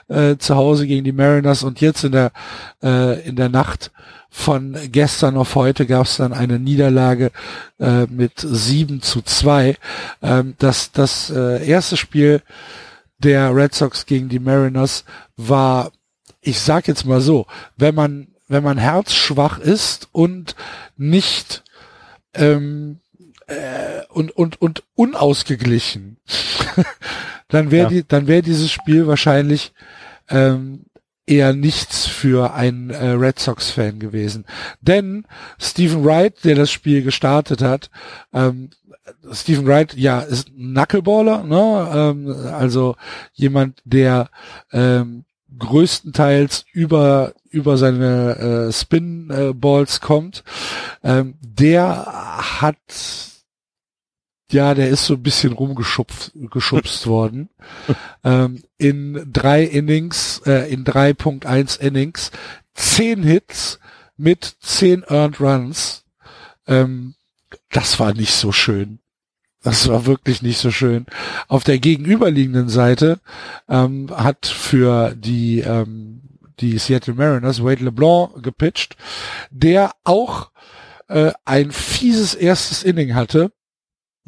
äh, 0.09 0.37
zu 0.37 0.55
Hause 0.57 0.87
gegen 0.87 1.05
die 1.05 1.13
Mariners 1.13 1.63
und 1.63 1.81
jetzt 1.81 2.05
in 2.05 2.13
der 2.13 2.33
äh, 2.83 3.27
in 3.27 3.37
der 3.37 3.49
Nacht 3.49 3.91
von 4.31 4.79
gestern 4.91 5.37
auf 5.37 5.57
heute 5.57 5.87
gab 5.87 6.07
es 6.07 6.17
dann 6.17 6.33
eine 6.33 6.59
Niederlage 6.59 7.33
äh, 7.81 8.07
mit 8.07 8.35
7 8.37 9.03
zu 9.03 9.23
2. 9.23 9.77
Ähm, 10.23 10.55
das 10.59 10.93
das 10.93 11.31
äh, 11.31 11.67
erste 11.67 11.97
Spiel 11.97 12.43
der 13.19 13.55
Red 13.55 13.75
Sox 13.75 14.07
gegen 14.07 14.29
die 14.29 14.39
Mariners 14.39 15.05
war, 15.37 15.91
ich 16.41 16.61
sag 16.61 16.89
jetzt 16.89 17.05
mal 17.05 17.21
so, 17.21 17.47
wenn 17.77 17.95
man 17.95 18.29
wenn 18.49 18.65
man 18.65 18.79
herzschwach 18.79 19.59
ist 19.59 20.09
und 20.13 20.57
nicht 20.97 21.63
ähm, 22.35 23.01
äh, 23.47 24.05
und 24.09 24.31
und 24.31 24.63
und 24.63 24.85
unausgeglichen, 24.95 26.19
dann 27.49 27.71
wäre 27.71 27.85
ja. 27.85 27.89
die 27.89 28.09
dann 28.09 28.27
wäre 28.27 28.43
dieses 28.43 28.71
Spiel 28.71 29.07
wahrscheinlich 29.07 29.73
ähm, 30.29 30.87
eher 31.31 31.53
nichts 31.53 32.07
für 32.07 32.55
einen 32.55 32.91
äh, 32.91 33.11
Red 33.11 33.39
Sox-Fan 33.39 34.01
gewesen. 34.01 34.45
Denn 34.81 35.27
Stephen 35.59 36.05
Wright, 36.05 36.45
der 36.45 36.57
das 36.57 36.71
Spiel 36.71 37.03
gestartet 37.03 37.63
hat, 37.63 37.91
ähm, 38.33 38.71
Stephen 39.33 39.67
Wright, 39.67 39.95
ja, 39.95 40.21
ist 40.21 40.49
ein 40.49 40.75
Knuckleballer, 40.75 41.43
ne? 41.45 41.91
ähm, 41.93 42.47
also 42.53 42.97
jemand, 43.33 43.81
der 43.85 44.31
ähm, 44.73 45.25
größtenteils 45.59 46.65
über 46.73 47.33
über 47.51 47.77
seine 47.77 48.69
äh, 48.69 48.73
Spin-Balls 48.73 50.01
kommt. 50.01 50.45
Ähm, 51.03 51.35
der 51.43 52.07
hat 52.61 52.77
ja, 54.53 54.75
der 54.75 54.89
ist 54.89 55.07
so 55.07 55.15
ein 55.15 55.23
bisschen 55.23 55.53
rumgeschupft 55.53 56.33
geschubst 56.51 57.07
worden. 57.07 57.51
Ähm, 58.25 58.63
in 58.79 59.31
drei 59.33 59.63
Innings, 59.65 60.43
äh, 60.47 60.73
in 60.73 60.85
3.1 60.85 61.81
Innings, 61.81 62.31
zehn 62.75 63.23
Hits 63.23 63.79
mit 64.17 64.57
zehn 64.61 65.03
Earned 65.05 65.41
Runs. 65.41 66.05
Ähm, 66.67 67.15
das 67.71 67.99
war 67.99 68.15
nicht 68.15 68.33
so 68.33 68.53
schön. 68.53 69.01
Das 69.63 69.89
war 69.89 70.07
wirklich 70.07 70.41
nicht 70.41 70.59
so 70.59 70.71
schön. 70.71 71.07
Auf 71.49 71.65
der 71.65 71.79
gegenüberliegenden 71.79 72.71
Seite 72.71 73.21
ähm, 73.69 74.09
hat 74.11 74.47
für 74.47 75.15
die 75.15 75.61
ähm, 75.61 76.23
die 76.61 76.79
Seattle 76.79 77.15
Mariners 77.15 77.63
Wade 77.63 77.85
LeBlanc 77.85 78.43
gepitcht, 78.43 78.97
der 79.51 79.93
auch 80.05 80.51
äh, 81.09 81.33
ein 81.45 81.73
fieses 81.73 82.35
erstes 82.35 82.83
Inning 82.83 83.15
hatte 83.15 83.53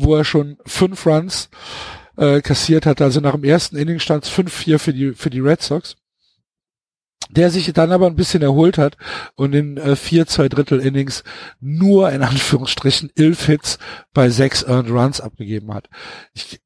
wo 0.04 0.16
er 0.16 0.24
schon 0.24 0.58
fünf 0.66 1.06
Runs 1.06 1.50
äh, 2.16 2.40
kassiert 2.40 2.86
hatte. 2.86 3.04
Also 3.04 3.20
nach 3.20 3.32
dem 3.32 3.44
ersten 3.44 3.76
Inning 3.76 3.98
stand 3.98 4.24
es 4.24 4.30
5-4 4.30 4.78
für 4.78 4.92
die, 4.92 5.12
für 5.12 5.30
die 5.30 5.40
Red 5.40 5.62
Sox. 5.62 5.96
Der 7.30 7.50
sich 7.50 7.72
dann 7.72 7.92
aber 7.92 8.06
ein 8.06 8.16
bisschen 8.16 8.42
erholt 8.42 8.76
hat 8.76 8.96
und 9.36 9.54
in 9.54 9.78
äh, 9.78 9.96
vier, 9.96 10.26
zwei 10.26 10.48
Drittel 10.48 10.80
Innings 10.80 11.24
nur 11.60 12.10
in 12.10 12.22
Anführungsstrichen 12.22 13.10
elf 13.16 13.46
Hits 13.46 13.78
bei 14.12 14.28
sechs 14.28 14.62
Earned 14.64 14.90
Runs 14.90 15.20
abgegeben 15.20 15.72
hat. 15.72 15.88
Ich, 16.34 16.60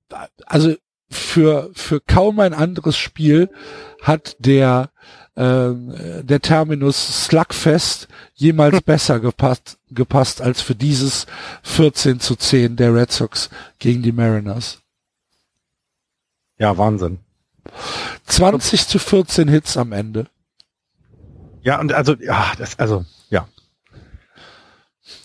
also 0.44 0.74
für, 1.08 1.70
für 1.74 2.00
kaum 2.00 2.40
ein 2.40 2.52
anderes 2.54 2.96
Spiel 2.96 3.48
hat 4.02 4.36
der 4.40 4.90
äh, 5.36 5.74
der 6.24 6.40
Terminus 6.40 7.26
Slugfest 7.26 8.08
jemals 8.34 8.80
besser 8.84 9.20
gepasst, 9.20 9.78
gepasst 9.90 10.40
als 10.40 10.60
für 10.62 10.74
dieses 10.74 11.26
14 11.62 12.20
zu 12.20 12.36
10 12.36 12.76
der 12.76 12.94
Red 12.94 13.12
Sox 13.12 13.50
gegen 13.78 14.02
die 14.02 14.12
Mariners. 14.12 14.80
Ja, 16.58 16.76
Wahnsinn. 16.78 17.18
20 18.24 18.88
zu 18.88 18.98
14 18.98 19.48
Hits 19.48 19.76
am 19.76 19.92
Ende. 19.92 20.26
Ja, 21.62 21.80
und 21.80 21.92
also, 21.92 22.14
ja, 22.14 22.52
das, 22.56 22.78
also, 22.78 23.04
ja. 23.28 23.48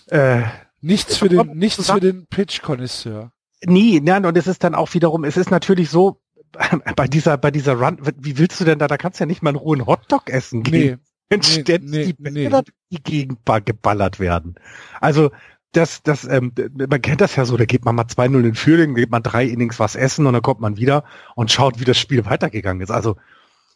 Äh, 0.08 0.42
nichts 0.80 1.16
für 1.16 1.28
den, 1.28 1.56
nichts 1.56 1.90
für 1.90 2.00
den 2.00 2.26
Pitch-Konnoisseur. 2.26 3.32
Nee, 3.64 4.00
nein, 4.02 4.26
und 4.26 4.36
es 4.36 4.46
ist 4.46 4.64
dann 4.64 4.74
auch 4.74 4.92
wiederum, 4.92 5.24
es 5.24 5.36
ist 5.36 5.50
natürlich 5.50 5.88
so, 5.88 6.20
bei 6.96 7.06
dieser, 7.06 7.38
bei 7.38 7.50
dieser 7.50 7.74
Run, 7.74 7.98
wie 8.18 8.38
willst 8.38 8.60
du 8.60 8.64
denn 8.64 8.78
da, 8.78 8.88
da 8.88 8.96
kannst 8.96 9.20
du 9.20 9.24
ja 9.24 9.26
nicht 9.26 9.42
mal 9.42 9.50
einen 9.50 9.58
rohen 9.58 9.86
Hotdog 9.86 10.30
essen 10.30 10.62
gehen. 10.62 11.00
Nee. 11.30 11.38
Nee, 11.56 11.78
nee, 11.80 12.12
die, 12.12 12.14
nee. 12.18 12.50
die 12.90 13.02
Gegend 13.02 13.38
geballert 13.64 14.20
werden. 14.20 14.56
Also, 15.00 15.30
das, 15.72 16.02
das, 16.02 16.24
ähm, 16.24 16.52
man 16.76 17.00
kennt 17.00 17.22
das 17.22 17.36
ja 17.36 17.46
so, 17.46 17.56
da 17.56 17.64
geht 17.64 17.86
man 17.86 17.94
mal 17.94 18.02
2-0 18.02 18.44
in 18.44 18.54
Führung, 18.54 18.94
geht 18.94 19.10
man 19.10 19.22
drei 19.22 19.46
Innings 19.46 19.80
was 19.80 19.96
essen 19.96 20.26
und 20.26 20.34
dann 20.34 20.42
kommt 20.42 20.60
man 20.60 20.76
wieder 20.76 21.04
und 21.34 21.50
schaut, 21.50 21.80
wie 21.80 21.86
das 21.86 21.98
Spiel 21.98 22.26
weitergegangen 22.26 22.82
ist. 22.82 22.90
Also, 22.90 23.16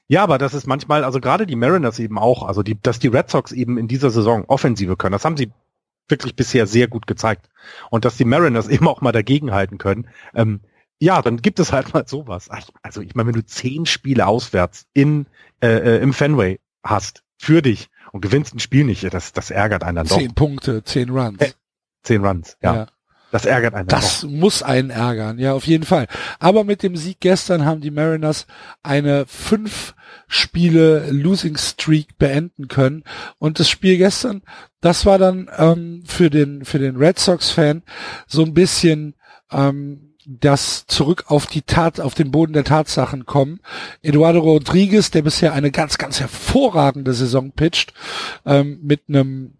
ja, 0.07 0.23
aber 0.23 0.37
das 0.37 0.53
ist 0.53 0.67
manchmal, 0.67 1.03
also 1.03 1.21
gerade 1.21 1.47
die 1.47 1.57
Mariners 1.57 1.99
eben 1.99 2.19
auch, 2.19 2.43
also 2.43 2.63
die, 2.63 2.81
dass 2.81 2.99
die 2.99 3.09
Red 3.09 3.31
Sox 3.31 3.53
eben 3.53 3.79
in 3.79 3.89
dieser 3.89 4.11
Saison 4.11 4.45
Offensive 4.47 4.97
können, 4.97 5.13
das 5.13 5.25
haben 5.25 5.39
sie 5.39 5.51
wirklich 6.09 6.37
bisher 6.37 6.67
sehr 6.67 6.89
gut 6.89 7.07
gezeigt. 7.07 7.49
Und 7.91 8.05
dass 8.05 8.17
die 8.17 8.25
Mariners 8.25 8.69
eben 8.69 8.87
auch 8.87 9.01
mal 9.01 9.13
dagegenhalten 9.13 9.79
können. 9.79 10.09
Ähm, 10.35 10.61
ja, 10.99 11.23
dann 11.23 11.39
gibt 11.39 11.59
es 11.59 11.73
halt 11.73 11.93
mal 11.93 12.07
sowas. 12.07 12.49
Also 12.83 13.01
ich 13.01 13.15
meine, 13.15 13.29
wenn 13.29 13.35
du 13.35 13.45
zehn 13.45 13.87
Spiele 13.87 14.27
auswärts 14.27 14.87
in 14.95 15.27
äh, 15.61 15.69
äh, 15.69 16.03
im 16.03 16.13
Fenway 16.13 16.61
hast 16.83 17.23
für 17.37 17.63
dich 17.63 17.89
und 18.13 18.21
gewinnst 18.21 18.55
ein 18.55 18.61
Spiel 18.61 18.85
nicht, 18.85 19.13
das, 19.13 19.33
das 19.33 19.51
ärgert 19.51 19.83
einen 19.83 19.97
dann 19.97 20.07
doch. 20.07 20.19
Zehn 20.19 20.35
Punkte, 20.35 20.83
zehn 20.85 21.11
Runs. 21.11 21.41
Äh, 21.41 21.53
zehn 22.03 22.25
Runs, 22.25 22.57
ja. 22.63 22.75
ja. 22.75 22.87
Das 23.33 23.45
ärgert 23.45 23.75
einen. 23.75 23.89
Das 23.89 24.21
doch. 24.21 24.31
muss 24.31 24.63
einen 24.63 24.91
ärgern, 24.91 25.39
ja, 25.39 25.53
auf 25.53 25.67
jeden 25.67 25.85
Fall. 25.85 26.07
Aber 26.39 26.65
mit 26.65 26.83
dem 26.83 26.97
Sieg 26.97 27.19
gestern 27.21 27.65
haben 27.67 27.81
die 27.81 27.91
Mariners 27.91 28.47
eine 28.83 29.27
fünf 29.27 29.95
Spiele 30.29 31.11
Losing 31.11 31.57
Streak 31.57 32.17
beenden 32.19 32.69
können. 32.69 33.05
Und 33.39 33.59
das 33.59 33.69
Spiel 33.69 33.99
gestern, 33.99 34.43
das 34.81 35.05
war 35.05 35.19
dann 35.19 35.51
ähm, 35.59 36.03
für 36.07 36.31
den 36.31 36.65
für 36.65 36.79
den 36.79 36.97
Red 36.97 37.19
Sox 37.19 37.51
Fan 37.51 37.83
so 38.27 38.43
ein 38.43 38.55
bisschen 38.55 39.17
ähm, 39.51 40.16
das 40.27 40.87
zurück 40.87 41.25
auf 41.29 41.47
die 41.47 41.63
Tat, 41.63 42.01
auf 42.01 42.15
den 42.15 42.33
Boden 42.33 42.53
der 42.53 42.65
Tatsachen 42.65 43.27
kommen. 43.27 43.61
Eduardo 44.03 44.41
Rodriguez, 44.41 45.11
der 45.11 45.23
bisher 45.23 45.53
eine 45.53 45.71
ganz, 45.71 45.99
ganz 45.99 46.21
hervorragende 46.21 47.15
Saison 47.15 47.53
pitcht, 47.53 47.95
ähm, 48.45 48.81
mit 48.83 49.03
einem 49.09 49.53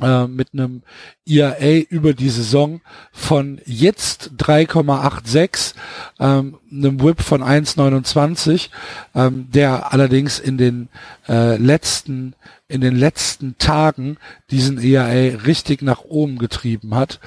äh, 0.00 0.28
mit 0.28 0.50
einem 0.52 0.82
IAA 1.24 1.80
über 1.88 2.14
die 2.14 2.28
Saison 2.28 2.80
von 3.10 3.60
jetzt 3.64 4.30
3,86, 4.38 5.74
ähm, 6.20 6.58
einem 6.70 7.02
Whip 7.02 7.20
von 7.20 7.42
1,29, 7.42 8.68
ähm, 9.14 9.48
der 9.50 9.92
allerdings 9.92 10.38
in 10.38 10.56
den 10.56 10.88
äh, 11.28 11.56
letzten 11.56 12.34
in 12.68 12.82
den 12.82 12.96
letzten 12.96 13.56
Tagen 13.56 14.18
diesen 14.50 14.78
IAA 14.78 15.38
richtig 15.46 15.80
nach 15.80 16.04
oben 16.04 16.38
getrieben 16.38 16.94
hat. 16.94 17.18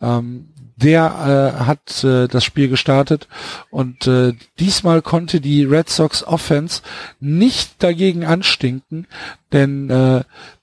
Ähm, 0.00 0.48
der 0.76 1.54
äh, 1.58 1.64
hat 1.64 2.04
äh, 2.04 2.28
das 2.28 2.44
Spiel 2.44 2.68
gestartet. 2.68 3.28
Und 3.70 4.06
äh, 4.06 4.34
diesmal 4.58 5.02
konnte 5.02 5.40
die 5.40 5.64
Red 5.64 5.88
Sox 5.88 6.22
Offense 6.22 6.82
nicht 7.18 7.82
dagegen 7.82 8.24
anstinken, 8.24 9.06
denn 9.52 9.90
äh, 9.90 10.22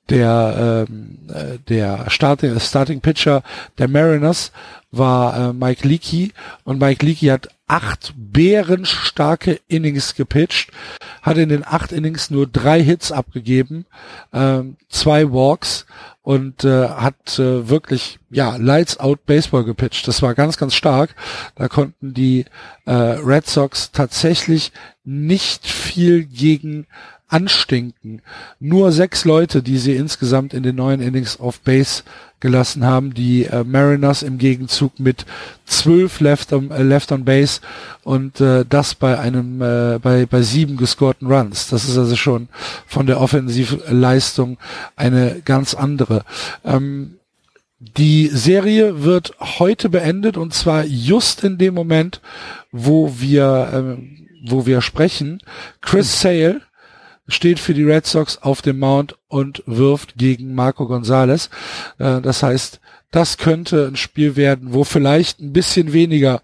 der 0.10 0.86
ähm, 0.89 1.20
äh, 1.29 1.58
der 1.70 2.10
Starting, 2.10 2.60
Starting 2.60 3.01
Pitcher 3.01 3.41
der 3.77 3.88
Mariners 3.88 4.51
war 4.91 5.50
äh, 5.50 5.53
Mike 5.53 5.88
Leakey. 5.88 6.34
Und 6.63 6.79
Mike 6.79 7.05
Leakey 7.05 7.27
hat 7.27 7.50
acht 7.67 8.13
bärenstarke 8.15 9.60
Innings 9.67 10.15
gepitcht, 10.15 10.72
hat 11.22 11.38
in 11.38 11.50
den 11.50 11.65
acht 11.65 11.91
Innings 11.91 12.29
nur 12.29 12.46
drei 12.46 12.84
Hits 12.84 13.12
abgegeben, 13.12 13.86
ähm, 14.34 14.75
zwei 14.89 15.32
Walks 15.32 15.86
und 16.24 16.63
äh, 16.63 16.88
hat 16.88 17.38
äh, 17.38 17.70
wirklich 17.70 18.18
ja 18.32 18.56
Lights 18.56 18.98
Out 19.00 19.25
Baseball 19.25 19.65
gepitcht. 19.65 20.08
Das 20.08 20.22
war 20.22 20.34
ganz 20.34 20.58
ganz 20.58 20.74
stark. 20.74 21.15
Da 21.56 21.68
konnten 21.68 22.13
die 22.13 22.46
äh, 22.86 22.92
Red 22.94 23.46
Sox 23.46 23.92
tatsächlich 23.92 24.72
nicht 25.03 25.68
viel 25.68 26.24
gegen 26.24 26.88
anstinken. 27.27 28.22
Nur 28.60 28.92
sechs 28.92 29.25
Leute, 29.25 29.62
die 29.62 29.77
sie 29.77 29.96
insgesamt 29.96 30.53
in 30.53 30.63
den 30.63 30.75
neuen 30.75 31.01
Innings 31.01 31.39
auf 31.39 31.60
Base 31.62 32.03
gelassen 32.44 32.86
haben. 32.86 33.14
Die 33.14 33.46
äh, 33.46 33.64
Mariners 33.64 34.22
im 34.22 34.38
Gegenzug 34.38 35.00
mit 35.00 35.26
zwölf 35.66 36.20
Left 36.20 36.54
on, 36.54 36.70
äh, 36.70 36.84
Left 36.84 37.12
on 37.12 37.24
Base 37.24 37.62
und 38.04 38.40
äh, 38.42 38.66
das 38.70 38.94
bei 38.94 39.18
einem 39.18 39.62
äh, 39.62 39.98
bei 39.98 40.28
bei 40.28 40.42
sieben 40.44 40.78
gescorten 40.78 41.32
Runs. 41.32 41.70
Das 41.70 41.88
ist 41.88 41.98
also 41.98 42.16
schon 42.16 42.50
von 42.86 43.08
der 43.08 43.20
Offensivleistung 43.20 44.58
eine 44.96 45.42
ganz 45.44 45.74
andere. 45.74 46.26
Ähm, 46.64 47.16
die 47.80 48.28
Serie 48.28 49.04
wird 49.04 49.34
heute 49.40 49.90
beendet 49.90 50.38
und 50.38 50.54
zwar 50.54 50.84
just 50.86 51.44
in 51.44 51.58
dem 51.58 51.74
Moment, 51.74 52.22
wo 52.72 53.16
wir 53.20 53.98
äh, 53.98 54.50
wo 54.52 54.66
wir 54.66 54.82
sprechen. 54.82 55.40
Chris 55.82 56.20
Sale 56.20 56.62
steht 57.27 57.60
für 57.60 57.74
die 57.74 57.84
Red 57.84 58.06
Sox 58.06 58.38
auf 58.38 58.62
dem 58.62 58.80
Mount 58.80 59.18
und 59.27 59.63
wirft 59.65 60.15
gegen 60.15 60.56
Marco 60.56 60.88
Gonzalez. 60.88 61.50
Äh, 61.98 62.22
das 62.22 62.44
heißt, 62.44 62.80
das 63.12 63.38
könnte 63.38 63.88
ein 63.88 63.96
Spiel 63.96 64.36
werden, 64.36 64.74
wo 64.74 64.84
vielleicht 64.84 65.39
ein 65.39 65.53
bisschen 65.53 65.94
weniger 65.94 66.42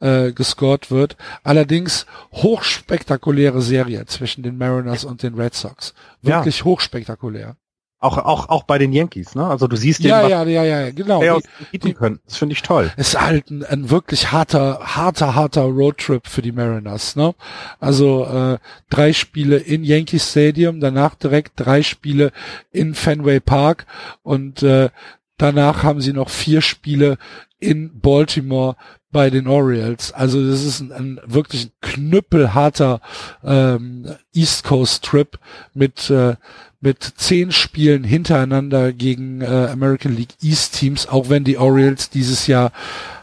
äh, 0.00 0.32
gescored 0.32 0.90
wird. 0.90 1.16
Allerdings 1.44 2.06
hochspektakuläre 2.32 3.62
Serie 3.62 4.04
zwischen 4.06 4.42
den 4.42 4.58
Mariners 4.58 5.04
und 5.04 5.22
den 5.22 5.34
Red 5.34 5.54
Sox. 5.54 5.94
Wirklich 6.22 6.58
ja. 6.58 6.64
hochspektakulär. 6.64 7.56
Auch, 8.00 8.16
auch, 8.16 8.48
auch 8.48 8.62
bei 8.62 8.78
den 8.78 8.92
Yankees, 8.92 9.34
ne? 9.34 9.44
Also 9.44 9.66
du 9.66 9.76
siehst 9.76 10.04
ja, 10.04 10.22
den, 10.22 10.30
ja, 10.30 10.44
ja, 10.44 10.62
ja, 10.62 10.90
genau. 10.92 11.20
Die, 11.72 11.80
die, 11.80 11.94
können. 11.94 12.20
Das 12.26 12.36
finde 12.36 12.52
ich 12.52 12.62
toll. 12.62 12.92
Es 12.96 13.08
ist 13.08 13.20
halt 13.20 13.50
ein, 13.50 13.64
ein 13.64 13.90
wirklich 13.90 14.30
harter, 14.30 14.78
harter, 14.82 15.34
harter 15.34 15.62
Roadtrip 15.62 16.28
für 16.28 16.40
die 16.40 16.52
Mariners, 16.52 17.16
ne? 17.16 17.34
Also 17.80 18.24
äh, 18.24 18.58
drei 18.88 19.12
Spiele 19.12 19.56
in 19.56 19.82
Yankee 19.82 20.20
Stadium, 20.20 20.78
danach 20.78 21.16
direkt 21.16 21.54
drei 21.56 21.82
Spiele 21.82 22.30
in 22.70 22.94
Fenway 22.94 23.40
Park 23.40 23.86
und 24.22 24.62
äh, 24.62 24.90
danach 25.36 25.82
haben 25.82 26.00
sie 26.00 26.12
noch 26.12 26.30
vier 26.30 26.60
Spiele 26.62 27.18
in 27.58 27.98
Baltimore 28.00 28.76
bei 29.10 29.30
den 29.30 29.46
Orioles. 29.48 30.12
Also 30.12 30.46
das 30.48 30.62
ist 30.62 30.80
ein, 30.80 30.92
ein 30.92 31.20
wirklich 31.24 31.72
knüppelharter 31.80 33.00
ähm, 33.42 34.14
East 34.34 34.64
Coast 34.64 35.04
Trip 35.04 35.38
mit 35.74 36.10
äh, 36.10 36.36
mit 36.80 37.02
zehn 37.02 37.52
Spielen 37.52 38.04
hintereinander 38.04 38.92
gegen 38.92 39.40
äh, 39.40 39.68
American 39.72 40.14
League 40.14 40.34
East 40.42 40.78
Teams, 40.78 41.08
auch 41.08 41.28
wenn 41.28 41.44
die 41.44 41.58
Orioles 41.58 42.10
dieses 42.10 42.46
Jahr 42.46 42.72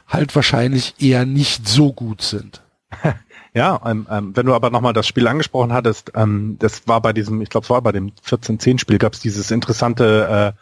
halt 0.07 0.35
wahrscheinlich 0.35 0.95
eher 0.99 1.25
nicht 1.25 1.67
so 1.67 1.93
gut 1.93 2.21
sind. 2.21 2.61
Ja, 3.57 3.79
ähm, 3.85 4.05
ähm, 4.11 4.35
wenn 4.35 4.45
du 4.45 4.53
aber 4.53 4.69
nochmal 4.69 4.91
das 4.91 5.07
Spiel 5.07 5.29
angesprochen 5.29 5.71
hattest, 5.71 6.11
ähm, 6.13 6.57
das 6.59 6.89
war 6.89 6.99
bei 6.99 7.13
diesem, 7.13 7.41
ich 7.41 7.47
glaube, 7.47 7.63
es 7.63 7.69
war 7.69 7.81
bei 7.81 7.93
dem 7.93 8.11
14-10-Spiel, 8.27 8.97
gab 8.97 9.13
es 9.13 9.21
dieses 9.21 9.49
interessante 9.49 10.53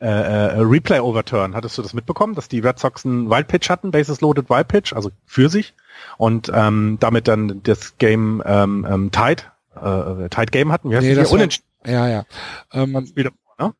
äh, 0.00 0.06
äh, 0.06 0.58
äh, 0.58 0.60
Replay-Overturn. 0.60 1.54
Hattest 1.54 1.78
du 1.78 1.82
das 1.82 1.94
mitbekommen, 1.94 2.34
dass 2.34 2.48
die 2.48 2.58
Red 2.60 2.78
Sox 2.78 3.06
einen 3.06 3.30
Wild 3.30 3.48
Pitch 3.48 3.70
hatten, 3.70 3.90
Bases 3.90 4.20
Loaded 4.20 4.50
Wild 4.50 4.68
Pitch, 4.68 4.92
also 4.92 5.10
für 5.24 5.48
sich, 5.48 5.72
und 6.18 6.52
ähm, 6.52 6.98
damit 7.00 7.26
dann 7.26 7.62
das 7.62 7.96
Game 7.96 8.42
ähm, 8.44 8.86
ähm, 8.86 9.10
tied, 9.12 9.50
äh, 9.74 10.28
tied 10.28 10.52
Game 10.52 10.72
hatten? 10.72 10.90
Wie 10.90 10.96
heißt 10.96 11.06
nee, 11.06 11.14
das 11.14 11.32
Unentschieden. 11.32 11.71
Ja, 11.86 12.08
ja. 12.08 12.24
Ähm, 12.72 13.10
wieder, 13.14 13.30
ne? 13.58 13.74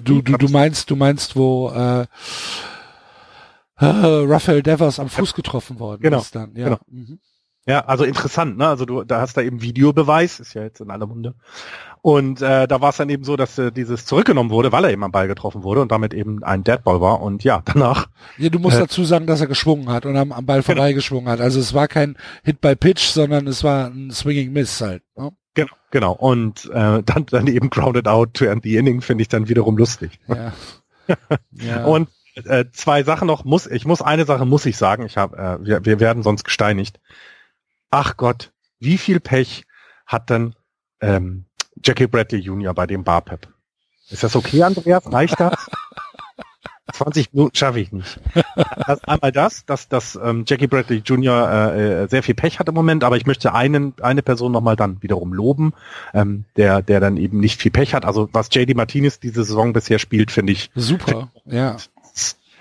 Du, 0.00 0.22
du, 0.22 0.36
du 0.36 0.48
meinst, 0.48 0.90
du 0.90 0.96
meinst, 0.96 1.36
wo 1.36 1.70
äh, 1.70 2.02
äh, 2.02 3.86
Raphael 3.86 4.62
Devers 4.62 4.98
am 4.98 5.08
Fuß 5.08 5.34
getroffen 5.34 5.78
worden 5.80 6.02
genau, 6.02 6.18
ist 6.18 6.34
dann. 6.34 6.54
Ja. 6.54 6.64
Genau. 6.64 6.78
Mhm. 6.88 7.18
Ja, 7.66 7.84
also 7.84 8.04
interessant, 8.04 8.56
ne? 8.56 8.66
Also 8.66 8.84
du, 8.86 9.04
da 9.04 9.20
hast 9.20 9.36
da 9.36 9.42
eben 9.42 9.60
Videobeweis, 9.60 10.40
ist 10.40 10.54
ja 10.54 10.62
jetzt 10.62 10.80
in 10.80 10.90
aller 10.90 11.06
Munde. 11.06 11.34
Und 12.02 12.40
äh, 12.40 12.66
da 12.66 12.80
war 12.80 12.90
es 12.90 12.96
dann 12.96 13.10
eben 13.10 13.24
so, 13.24 13.36
dass 13.36 13.58
äh, 13.58 13.70
dieses 13.70 14.06
zurückgenommen 14.06 14.50
wurde, 14.50 14.72
weil 14.72 14.84
er 14.84 14.90
eben 14.90 15.04
am 15.04 15.12
Ball 15.12 15.28
getroffen 15.28 15.62
wurde 15.62 15.82
und 15.82 15.92
damit 15.92 16.14
eben 16.14 16.42
ein 16.42 16.64
Deadball 16.64 17.00
war. 17.02 17.20
Und 17.20 17.44
ja, 17.44 17.62
danach. 17.64 18.08
Ja, 18.38 18.48
du 18.48 18.58
musst 18.58 18.78
äh, 18.78 18.80
dazu 18.80 19.04
sagen, 19.04 19.26
dass 19.26 19.42
er 19.42 19.46
geschwungen 19.46 19.90
hat 19.90 20.06
und 20.06 20.16
am, 20.16 20.32
am 20.32 20.46
Ball 20.46 20.62
genau. 20.62 20.74
vorbeigeschwungen 20.74 21.28
hat. 21.28 21.40
Also 21.40 21.60
es 21.60 21.74
war 21.74 21.88
kein 21.88 22.16
Hit 22.42 22.62
by 22.62 22.74
Pitch, 22.74 23.04
sondern 23.04 23.46
es 23.46 23.62
war 23.62 23.88
ein 23.88 24.10
Swinging 24.10 24.52
Miss 24.52 24.80
halt. 24.80 25.02
Ne? 25.16 25.30
Genau, 25.66 25.76
genau. 25.90 26.12
Und 26.12 26.66
äh, 26.72 27.02
dann, 27.02 27.26
dann 27.26 27.46
eben 27.46 27.70
grounded 27.70 28.08
out 28.08 28.34
to 28.34 28.44
end 28.46 28.62
the 28.62 28.76
inning 28.76 29.02
finde 29.02 29.22
ich 29.22 29.28
dann 29.28 29.48
wiederum 29.48 29.76
lustig. 29.76 30.18
Ja. 30.26 30.52
ja. 31.52 31.84
Und 31.84 32.08
äh, 32.34 32.66
zwei 32.72 33.02
Sachen 33.02 33.26
noch 33.26 33.44
muss 33.44 33.66
ich 33.66 33.84
muss 33.84 34.00
eine 34.00 34.24
Sache 34.24 34.46
muss 34.46 34.66
ich 34.66 34.76
sagen. 34.76 35.04
Ich 35.04 35.16
habe 35.16 35.36
äh, 35.36 35.66
wir, 35.66 35.84
wir 35.84 36.00
werden 36.00 36.22
sonst 36.22 36.44
gesteinigt. 36.44 37.00
Ach 37.90 38.16
Gott, 38.16 38.52
wie 38.78 38.98
viel 38.98 39.20
Pech 39.20 39.66
hat 40.06 40.30
dann 40.30 40.54
ähm, 41.00 41.46
Jackie 41.82 42.06
Bradley 42.06 42.40
Jr. 42.40 42.74
bei 42.74 42.86
dem 42.86 43.04
Barpep? 43.04 43.48
Ist 44.08 44.22
das 44.22 44.36
okay, 44.36 44.62
Andreas? 44.62 45.10
Reicht 45.12 45.38
das? 45.38 45.70
20 46.92 47.32
Minuten 47.32 47.54
schaffe 47.54 47.80
ich 47.80 47.92
nicht. 47.92 48.20
Das, 48.86 49.04
einmal 49.04 49.32
das, 49.32 49.64
dass, 49.66 49.88
dass 49.88 50.18
ähm, 50.22 50.44
Jackie 50.46 50.66
Bradley 50.66 51.02
Jr. 51.04 51.50
Äh, 51.50 52.02
äh, 52.04 52.08
sehr 52.08 52.22
viel 52.22 52.34
Pech 52.34 52.58
hat 52.58 52.68
im 52.68 52.74
Moment, 52.74 53.04
aber 53.04 53.16
ich 53.16 53.26
möchte 53.26 53.54
einen, 53.54 53.94
eine 54.02 54.22
Person 54.22 54.52
nochmal 54.52 54.76
dann 54.76 55.02
wiederum 55.02 55.32
loben, 55.32 55.72
ähm, 56.14 56.44
der, 56.56 56.82
der 56.82 57.00
dann 57.00 57.16
eben 57.16 57.40
nicht 57.40 57.60
viel 57.60 57.70
Pech 57.70 57.94
hat. 57.94 58.04
Also 58.04 58.28
was 58.32 58.48
JD 58.52 58.74
Martinez 58.74 59.20
diese 59.20 59.44
Saison 59.44 59.72
bisher 59.72 59.98
spielt, 59.98 60.30
finde 60.30 60.52
ich 60.52 60.70
super. 60.74 61.30
Ja. 61.46 61.76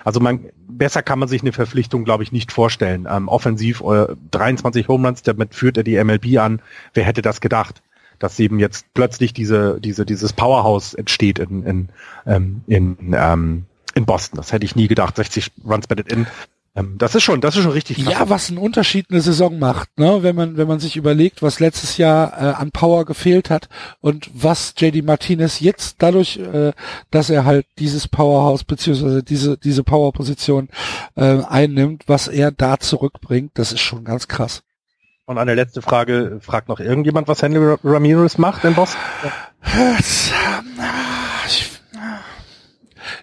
Also 0.04 0.20
man 0.20 0.46
besser 0.68 1.02
kann 1.02 1.20
man 1.20 1.28
sich 1.28 1.42
eine 1.42 1.52
Verpflichtung, 1.52 2.06
glaube 2.06 2.24
ich, 2.24 2.32
nicht 2.32 2.52
vorstellen. 2.52 3.08
Ähm, 3.10 3.28
offensiv 3.28 3.82
äh, 3.82 4.08
23 4.32 4.88
Home 4.88 5.08
Runs, 5.08 5.24
damit 5.24 5.56
führt 5.56 5.78
er 5.78 5.84
die 5.84 6.02
MLB 6.02 6.38
an. 6.40 6.62
Wer 6.94 7.04
hätte 7.04 7.22
das 7.22 7.42
gedacht? 7.42 7.82
Dass 8.18 8.40
eben 8.40 8.60
jetzt 8.60 8.86
plötzlich 8.94 9.34
diese, 9.34 9.80
diese, 9.80 10.06
dieses 10.06 10.34
Powerhouse 10.34 10.94
entsteht 10.94 11.40
in, 11.40 11.64
in, 11.64 11.90
ähm, 12.26 12.62
in, 12.68 13.14
ähm, 13.16 13.66
in 14.00 14.06
Boston. 14.06 14.38
Das 14.38 14.52
hätte 14.52 14.66
ich 14.66 14.76
nie 14.76 14.88
gedacht. 14.88 15.18
60 15.18 15.52
Runs 15.64 15.88
batted 15.88 16.12
in. 16.12 16.26
Ähm, 16.76 16.96
das 16.98 17.16
ist 17.16 17.24
schon, 17.24 17.42
das 17.42 17.56
ist 17.56 17.64
schon 17.64 17.72
richtig 17.72 18.04
krass. 18.04 18.14
Ja, 18.14 18.30
was 18.30 18.50
einen 18.50 18.58
Unterschied 18.58 19.08
eine 19.10 19.22
Saison 19.22 19.60
macht, 19.60 19.90
ne? 19.98 20.24
Wenn 20.24 20.36
man, 20.36 20.56
wenn 20.56 20.68
man 20.68 20.80
sich 20.80 20.96
überlegt, 20.96 21.42
was 21.42 21.60
letztes 21.60 21.98
Jahr 21.98 22.34
äh, 22.34 22.54
an 22.54 22.72
Power 22.72 23.06
gefehlt 23.06 23.50
hat 23.50 23.70
und 24.02 24.30
was 24.34 24.74
JD 24.78 25.04
Martinez 25.04 25.60
jetzt 25.60 25.98
dadurch, 26.00 26.38
äh, 26.38 26.72
dass 27.12 27.30
er 27.30 27.44
halt 27.46 27.66
dieses 27.80 28.08
Powerhouse 28.08 28.64
beziehungsweise 28.64 29.24
diese 29.24 29.58
diese 29.58 29.84
Powerposition 29.84 30.70
äh, 31.16 31.42
einnimmt, 31.44 32.04
was 32.08 32.28
er 32.28 32.52
da 32.52 32.80
zurückbringt, 32.80 33.52
das 33.56 33.72
ist 33.72 33.82
schon 33.82 34.06
ganz 34.06 34.28
krass. 34.28 34.64
Und 35.26 35.38
eine 35.38 35.54
letzte 35.54 35.82
Frage, 35.82 36.40
fragt 36.42 36.70
noch 36.70 36.80
irgendjemand, 36.80 37.28
was 37.28 37.44
Henry 37.44 37.78
Ramirez 37.84 38.38
macht 38.40 38.64
in 38.64 38.74
Boston? 38.74 39.00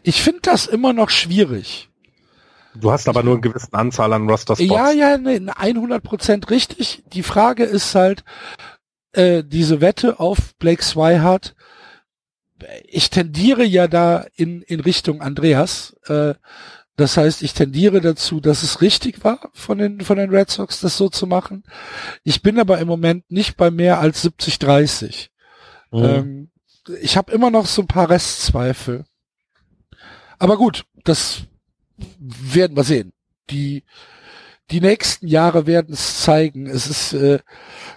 Ich, 0.06 0.22
finde 0.22 0.40
das 0.42 0.66
immer 0.66 0.92
noch 0.92 1.10
schwierig. 1.10 1.88
Du 2.74 2.92
hast 2.92 3.08
aber 3.08 3.22
nur 3.22 3.34
eine 3.34 3.40
gewisse 3.40 3.72
Anzahl 3.72 4.12
an 4.12 4.28
Roster-Spots. 4.28 4.70
Ja, 4.70 4.90
ja, 4.90 5.18
ne, 5.18 5.52
100 5.56 6.02
Prozent 6.02 6.50
richtig. 6.50 7.02
Die 7.12 7.22
Frage 7.22 7.64
ist 7.64 7.94
halt, 7.94 8.24
äh, 9.12 9.42
diese 9.44 9.80
Wette 9.80 10.20
auf 10.20 10.54
Blake 10.58 10.82
Swihart, 10.82 11.54
ich 12.84 13.10
tendiere 13.10 13.64
ja 13.64 13.88
da 13.88 14.26
in, 14.34 14.62
in 14.62 14.80
Richtung 14.80 15.22
Andreas. 15.22 15.96
Äh, 16.06 16.34
das 16.96 17.16
heißt, 17.16 17.42
ich 17.42 17.52
tendiere 17.52 18.00
dazu, 18.00 18.40
dass 18.40 18.62
es 18.62 18.80
richtig 18.80 19.22
war 19.22 19.50
von 19.52 19.78
den, 19.78 20.00
von 20.00 20.16
den 20.16 20.30
Red 20.30 20.50
Sox, 20.50 20.80
das 20.80 20.96
so 20.96 21.08
zu 21.10 21.26
machen. 21.26 21.64
Ich 22.24 22.42
bin 22.42 22.58
aber 22.58 22.78
im 22.78 22.88
Moment 22.88 23.30
nicht 23.30 23.56
bei 23.56 23.70
mehr 23.70 24.00
als 24.00 24.22
70, 24.22 24.58
30. 24.58 25.30
Mhm. 25.90 26.04
Ähm, 26.04 26.50
ich 27.00 27.16
habe 27.16 27.32
immer 27.32 27.50
noch 27.50 27.66
so 27.66 27.82
ein 27.82 27.88
paar 27.88 28.08
Restzweifel. 28.08 29.04
Aber 30.38 30.56
gut, 30.56 30.84
das 31.04 31.42
werden 31.98 32.76
wir 32.76 32.84
sehen. 32.84 33.12
Die, 33.50 33.84
die 34.70 34.80
nächsten 34.80 35.26
Jahre 35.26 35.66
werden 35.66 35.92
es 35.94 36.22
zeigen. 36.22 36.66
Es 36.66 36.88
ist, 36.88 37.12
äh, 37.12 37.38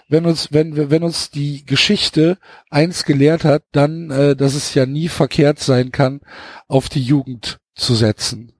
wenn 0.08 0.26
uns, 0.26 0.52
wenn, 0.52 0.90
wenn 0.90 1.02
uns 1.02 1.30
die 1.30 1.64
Geschichte 1.66 2.38
eins 2.70 3.04
gelehrt 3.04 3.44
hat, 3.44 3.64
dann, 3.72 4.10
äh, 4.10 4.36
dass 4.36 4.54
es 4.54 4.74
ja 4.74 4.86
nie 4.86 5.08
verkehrt 5.08 5.58
sein 5.58 5.92
kann, 5.92 6.20
auf 6.68 6.88
die 6.88 7.02
Jugend 7.02 7.58
zu 7.74 7.94
setzen. 7.94 8.52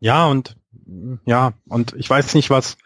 Ja, 0.00 0.26
und 0.26 0.56
ja, 1.24 1.54
und 1.68 1.94
ich 1.96 2.10
weiß 2.10 2.34
nicht, 2.34 2.50
was 2.50 2.76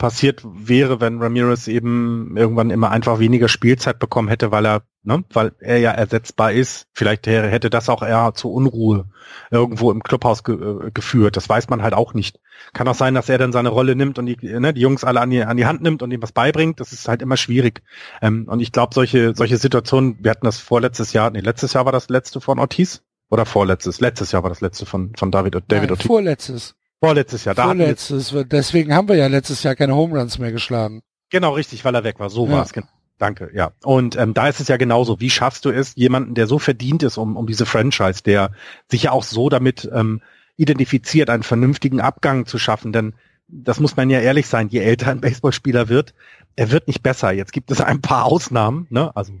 passiert 0.00 0.40
wäre, 0.44 1.00
wenn 1.00 1.22
Ramirez 1.22 1.68
eben 1.68 2.34
irgendwann 2.34 2.70
immer 2.70 2.90
einfach 2.90 3.18
weniger 3.18 3.48
Spielzeit 3.48 3.98
bekommen 3.98 4.28
hätte, 4.28 4.50
weil 4.50 4.66
er, 4.66 4.82
ne, 5.02 5.22
weil 5.30 5.52
er 5.60 5.76
ja 5.78 5.90
ersetzbar 5.90 6.52
ist. 6.52 6.86
Vielleicht 6.94 7.26
hätte 7.26 7.68
das 7.68 7.90
auch 7.90 8.02
eher 8.02 8.32
zu 8.34 8.50
Unruhe 8.50 9.10
irgendwo 9.50 9.92
im 9.92 10.02
Clubhaus 10.02 10.42
ge 10.42 10.54
äh, 10.54 10.90
geführt. 10.90 11.36
Das 11.36 11.50
weiß 11.50 11.68
man 11.68 11.82
halt 11.82 11.92
auch 11.92 12.14
nicht. 12.14 12.40
Kann 12.72 12.88
auch 12.88 12.94
sein, 12.94 13.14
dass 13.14 13.28
er 13.28 13.36
dann 13.36 13.52
seine 13.52 13.68
Rolle 13.68 13.94
nimmt 13.94 14.18
und 14.18 14.24
die, 14.24 14.38
ne, 14.40 14.72
die 14.72 14.80
Jungs 14.80 15.04
alle 15.04 15.20
an 15.20 15.28
die, 15.28 15.44
an 15.44 15.58
die 15.58 15.66
Hand 15.66 15.82
nimmt 15.82 16.02
und 16.02 16.10
ihm 16.10 16.22
was 16.22 16.32
beibringt. 16.32 16.80
Das 16.80 16.94
ist 16.94 17.06
halt 17.06 17.20
immer 17.20 17.36
schwierig. 17.36 17.82
Ähm, 18.22 18.46
und 18.48 18.60
ich 18.60 18.72
glaube, 18.72 18.94
solche, 18.94 19.34
solche 19.36 19.58
Situationen, 19.58 20.16
wir 20.20 20.30
hatten 20.30 20.46
das 20.46 20.58
vorletztes 20.58 21.12
Jahr, 21.12 21.30
nee, 21.30 21.40
letztes 21.40 21.74
Jahr 21.74 21.84
war 21.84 21.92
das 21.92 22.08
letzte 22.08 22.40
von 22.40 22.58
Ortiz. 22.58 23.02
Oder 23.28 23.44
vorletztes? 23.44 24.00
Letztes 24.00 24.32
Jahr 24.32 24.42
war 24.42 24.50
das 24.50 24.62
letzte 24.62 24.86
von, 24.86 25.12
von 25.14 25.30
David, 25.30 25.54
David 25.54 25.70
Nein, 25.70 25.90
Ortiz. 25.90 26.06
Vorletztes. 26.06 26.74
Vorletztes 27.00 27.44
Jahr. 27.44 27.54
Da 27.54 27.64
Vorletztes. 27.64 28.34
Deswegen 28.46 28.94
haben 28.94 29.08
wir 29.08 29.16
ja 29.16 29.26
letztes 29.26 29.62
Jahr 29.62 29.74
keine 29.74 29.94
Home 29.94 30.18
Runs 30.18 30.38
mehr 30.38 30.52
geschlagen. 30.52 31.02
Genau, 31.30 31.54
richtig, 31.54 31.84
weil 31.84 31.94
er 31.94 32.04
weg 32.04 32.20
war. 32.20 32.30
So 32.30 32.46
ja. 32.46 32.52
war 32.52 32.64
es. 32.64 32.72
Genau. 32.72 32.86
Danke, 33.18 33.50
ja. 33.52 33.72
Und 33.84 34.16
ähm, 34.16 34.32
da 34.32 34.48
ist 34.48 34.60
es 34.60 34.68
ja 34.68 34.78
genauso. 34.78 35.20
Wie 35.20 35.28
schaffst 35.28 35.66
du 35.66 35.70
es, 35.70 35.94
jemanden, 35.94 36.34
der 36.34 36.46
so 36.46 36.58
verdient 36.58 37.02
ist 37.02 37.18
um, 37.18 37.36
um 37.36 37.46
diese 37.46 37.66
Franchise, 37.66 38.22
der 38.22 38.52
sich 38.90 39.04
ja 39.04 39.12
auch 39.12 39.24
so 39.24 39.50
damit 39.50 39.88
ähm, 39.92 40.22
identifiziert, 40.56 41.28
einen 41.28 41.42
vernünftigen 41.42 42.00
Abgang 42.00 42.46
zu 42.46 42.58
schaffen? 42.58 42.92
Denn 42.92 43.14
das 43.46 43.78
muss 43.78 43.96
man 43.96 44.08
ja 44.08 44.20
ehrlich 44.20 44.46
sein, 44.46 44.68
je 44.68 44.80
älter 44.80 45.10
ein 45.10 45.20
Baseballspieler 45.20 45.88
wird, 45.88 46.14
er 46.56 46.70
wird 46.70 46.86
nicht 46.86 47.02
besser. 47.02 47.30
Jetzt 47.32 47.52
gibt 47.52 47.70
es 47.70 47.80
ein 47.80 48.00
paar 48.00 48.24
Ausnahmen, 48.24 48.86
ne? 48.90 49.14
Also 49.14 49.34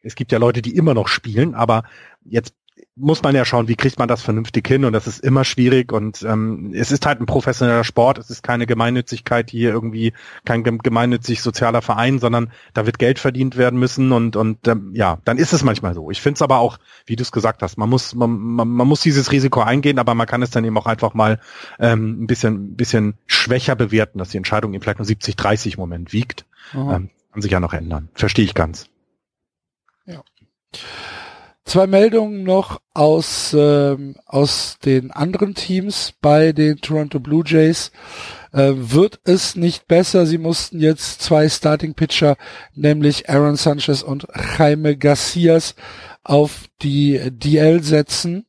es 0.00 0.14
gibt 0.14 0.30
ja 0.30 0.38
Leute, 0.38 0.62
die 0.62 0.76
immer 0.76 0.94
noch 0.94 1.08
spielen, 1.08 1.54
aber 1.54 1.82
jetzt 2.24 2.54
muss 2.96 3.22
man 3.22 3.34
ja 3.34 3.44
schauen, 3.44 3.68
wie 3.68 3.76
kriegt 3.76 3.98
man 3.98 4.08
das 4.08 4.22
vernünftig 4.22 4.66
hin 4.66 4.84
und 4.84 4.92
das 4.92 5.06
ist 5.06 5.20
immer 5.20 5.44
schwierig 5.44 5.92
und 5.92 6.22
ähm, 6.22 6.72
es 6.74 6.90
ist 6.90 7.06
halt 7.06 7.20
ein 7.20 7.26
professioneller 7.26 7.84
Sport, 7.84 8.18
es 8.18 8.30
ist 8.30 8.42
keine 8.42 8.66
Gemeinnützigkeit 8.66 9.50
hier 9.50 9.70
irgendwie, 9.70 10.12
kein 10.44 10.64
gemeinnützig 10.64 11.42
sozialer 11.42 11.82
Verein, 11.82 12.18
sondern 12.18 12.50
da 12.74 12.86
wird 12.86 12.98
Geld 12.98 13.18
verdient 13.18 13.56
werden 13.56 13.78
müssen 13.78 14.12
und 14.12 14.36
und 14.36 14.66
ähm, 14.68 14.92
ja, 14.94 15.18
dann 15.24 15.38
ist 15.38 15.52
es 15.52 15.62
manchmal 15.62 15.94
so. 15.94 16.10
Ich 16.10 16.20
finde 16.20 16.36
es 16.36 16.42
aber 16.42 16.58
auch, 16.58 16.78
wie 17.06 17.16
du 17.16 17.22
es 17.22 17.32
gesagt 17.32 17.62
hast, 17.62 17.78
man 17.78 17.88
muss 17.88 18.14
man, 18.14 18.30
man, 18.38 18.68
man 18.68 18.88
muss 18.88 19.00
dieses 19.00 19.30
Risiko 19.32 19.60
eingehen, 19.60 19.98
aber 19.98 20.14
man 20.14 20.26
kann 20.26 20.42
es 20.42 20.50
dann 20.50 20.64
eben 20.64 20.76
auch 20.76 20.86
einfach 20.86 21.14
mal 21.14 21.40
ähm, 21.78 22.22
ein 22.22 22.26
bisschen 22.26 22.72
ein 22.72 22.76
bisschen 22.76 23.14
schwächer 23.26 23.76
bewerten, 23.76 24.18
dass 24.18 24.30
die 24.30 24.36
Entscheidung 24.36 24.74
eben 24.74 24.82
vielleicht 24.82 24.98
nur 24.98 25.08
70-30 25.08 25.74
im 25.74 25.80
Moment 25.80 26.12
wiegt. 26.12 26.46
Ähm, 26.74 27.10
kann 27.32 27.42
sich 27.42 27.52
ja 27.52 27.60
noch 27.60 27.72
ändern. 27.72 28.08
Verstehe 28.14 28.44
ich 28.44 28.54
ganz. 28.54 28.88
Ja. 30.06 30.22
Zwei 31.68 31.86
Meldungen 31.86 32.44
noch 32.44 32.80
aus, 32.94 33.54
ähm, 33.54 34.16
aus 34.24 34.78
den 34.82 35.10
anderen 35.10 35.54
Teams 35.54 36.14
bei 36.22 36.52
den 36.52 36.78
Toronto 36.80 37.20
Blue 37.20 37.44
Jays. 37.46 37.92
Äh, 38.54 38.72
wird 38.74 39.20
es 39.24 39.54
nicht 39.54 39.86
besser? 39.86 40.24
Sie 40.24 40.38
mussten 40.38 40.80
jetzt 40.80 41.20
zwei 41.20 41.46
Starting 41.46 41.92
Pitcher, 41.92 42.38
nämlich 42.74 43.28
Aaron 43.28 43.56
Sanchez 43.56 44.02
und 44.02 44.26
Jaime 44.58 44.96
Garcias, 44.96 45.74
auf 46.24 46.68
die 46.80 47.20
DL 47.32 47.82
setzen. 47.82 48.46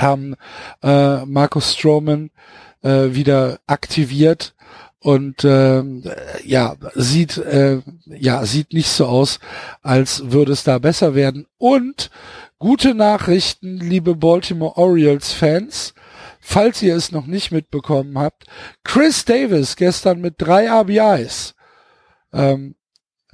haben 0.00 0.34
äh, 0.82 1.24
Markus 1.24 1.76
Stroman 1.76 2.32
äh, 2.82 3.14
wieder 3.14 3.60
aktiviert 3.68 4.56
und 5.02 5.42
äh, 5.42 5.82
ja 6.44 6.76
sieht 6.94 7.36
äh, 7.36 7.80
ja 8.06 8.46
sieht 8.46 8.72
nicht 8.72 8.88
so 8.88 9.06
aus, 9.06 9.40
als 9.82 10.30
würde 10.30 10.52
es 10.52 10.62
da 10.62 10.78
besser 10.78 11.14
werden. 11.14 11.46
Und 11.58 12.10
gute 12.58 12.94
Nachrichten, 12.94 13.78
liebe 13.78 14.14
Baltimore 14.14 14.76
Orioles 14.76 15.32
Fans, 15.32 15.94
falls 16.40 16.82
ihr 16.82 16.94
es 16.94 17.10
noch 17.10 17.26
nicht 17.26 17.50
mitbekommen 17.50 18.16
habt: 18.16 18.44
Chris 18.84 19.24
Davis 19.24 19.74
gestern 19.74 20.20
mit 20.20 20.36
drei 20.38 20.70
RBIs, 20.70 21.54
ähm, 22.32 22.76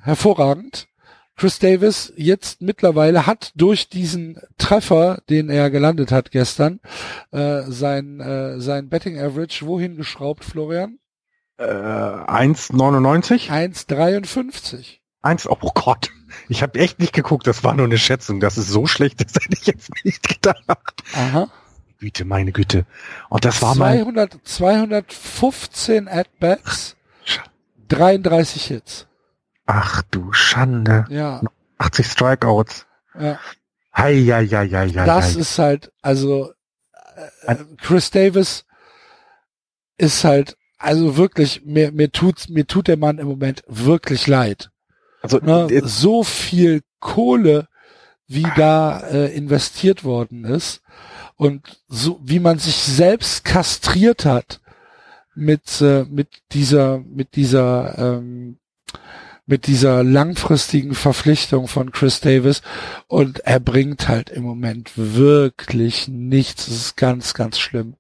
hervorragend. 0.01 0.89
Chris 1.37 1.61
Davis 1.61 2.13
jetzt 2.17 2.63
mittlerweile 2.63 3.27
hat 3.27 3.53
durch 3.55 3.89
diesen 3.89 4.41
Treffer, 4.57 5.23
den 5.29 5.51
er 5.51 5.71
gelandet 5.71 6.11
hat 6.11 6.33
gestern, 6.33 6.81
äh, 7.31 7.63
sein, 7.69 8.19
äh, 8.19 8.59
sein 8.59 8.89
Betting 8.89 9.21
Average 9.21 9.65
wohin 9.65 9.95
geschraubt, 9.95 10.45
Florian? 10.45 10.99
Äh, 11.59 11.65
1,99? 11.65 13.51
1,53. 13.51 14.99
1, 15.23 15.49
oh 15.51 15.57
Gott. 15.75 16.11
Ich 16.49 16.63
habe 16.63 16.79
echt 16.79 17.01
nicht 17.01 17.13
geguckt, 17.13 17.47
das 17.47 17.65
war 17.65 17.75
nur 17.75 17.87
eine 17.87 17.99
Schätzung. 17.99 18.41
Das 18.41 18.59
ist 18.59 18.69
so 18.69 18.87
schlecht, 18.87 19.21
das 19.25 19.35
hätte 19.35 19.57
ich 19.61 19.67
jetzt 19.67 19.91
nicht 20.05 20.27
gedacht. 20.29 21.03
Aha. 21.15 21.49
Güte, 21.99 22.25
meine 22.25 22.53
Güte. 22.53 22.87
Und 23.29 23.45
das 23.45 23.61
war 23.61 23.75
200, 23.75 24.35
mal 24.35 24.41
215 24.45 26.09
At-Bats, 26.09 26.97
33 27.89 28.65
Hits. 28.67 29.07
Ach 29.67 30.03
du 30.11 30.33
Schande. 30.33 31.07
Ja. 31.09 31.41
80 31.79 32.07
Strikeouts. 32.07 32.87
Ja. 33.19 33.39
Hei, 33.97 34.15
hei, 34.15 34.47
hei, 34.47 34.69
hei, 34.69 34.89
hei, 34.91 35.07
Das 35.07 35.35
hei. 35.35 35.41
ist 35.41 35.59
halt, 35.59 35.93
also 36.03 36.53
äh, 37.47 37.57
Chris 37.83 38.11
Davis 38.11 38.65
ist 39.97 40.23
halt, 40.23 40.57
also 40.79 41.17
wirklich, 41.17 41.65
mir, 41.65 41.93
mir 41.93 42.11
tut 42.11 42.49
mir 42.49 42.67
tut 42.67 42.89
der 42.89 42.97
Mann 42.97 43.19
im 43.19 43.27
Moment 43.27 43.63
wirklich 43.67 44.27
leid. 44.27 44.71
Also 45.23 45.39
Ne? 45.39 45.83
So 45.85 46.23
viel 46.23 46.83
Kohle, 47.01 47.69
wie 48.27 48.47
da 48.57 49.01
äh, 49.01 49.35
investiert 49.35 50.05
worden 50.05 50.45
ist 50.45 50.83
und 51.37 51.81
so 51.89 52.21
wie 52.23 52.39
man 52.41 52.59
sich 52.59 52.77
selbst 52.77 53.45
kastriert 53.45 54.25
hat 54.25 54.61
mit 55.35 55.81
äh, 55.81 56.05
mit 56.05 56.29
dieser 56.53 56.99
mit 56.99 57.37
dieser 57.37 57.99
ähm, 57.99 58.59
mit 59.47 59.67
dieser 59.67 60.05
langfristigen 60.05 60.95
Verpflichtung 60.95 61.69
von 61.69 61.91
Chris 61.91 62.21
Davis 62.21 62.61
und 63.07 63.41
er 63.41 63.61
bringt 63.61 64.07
halt 64.07 64.29
im 64.29 64.43
Moment 64.43 64.93
wirklich 64.97 66.07
nichts. 66.07 66.69
Es 66.69 66.77
ist 66.77 66.97
ganz, 66.99 67.33
ganz 67.33 67.59
schlimm. 67.59 67.97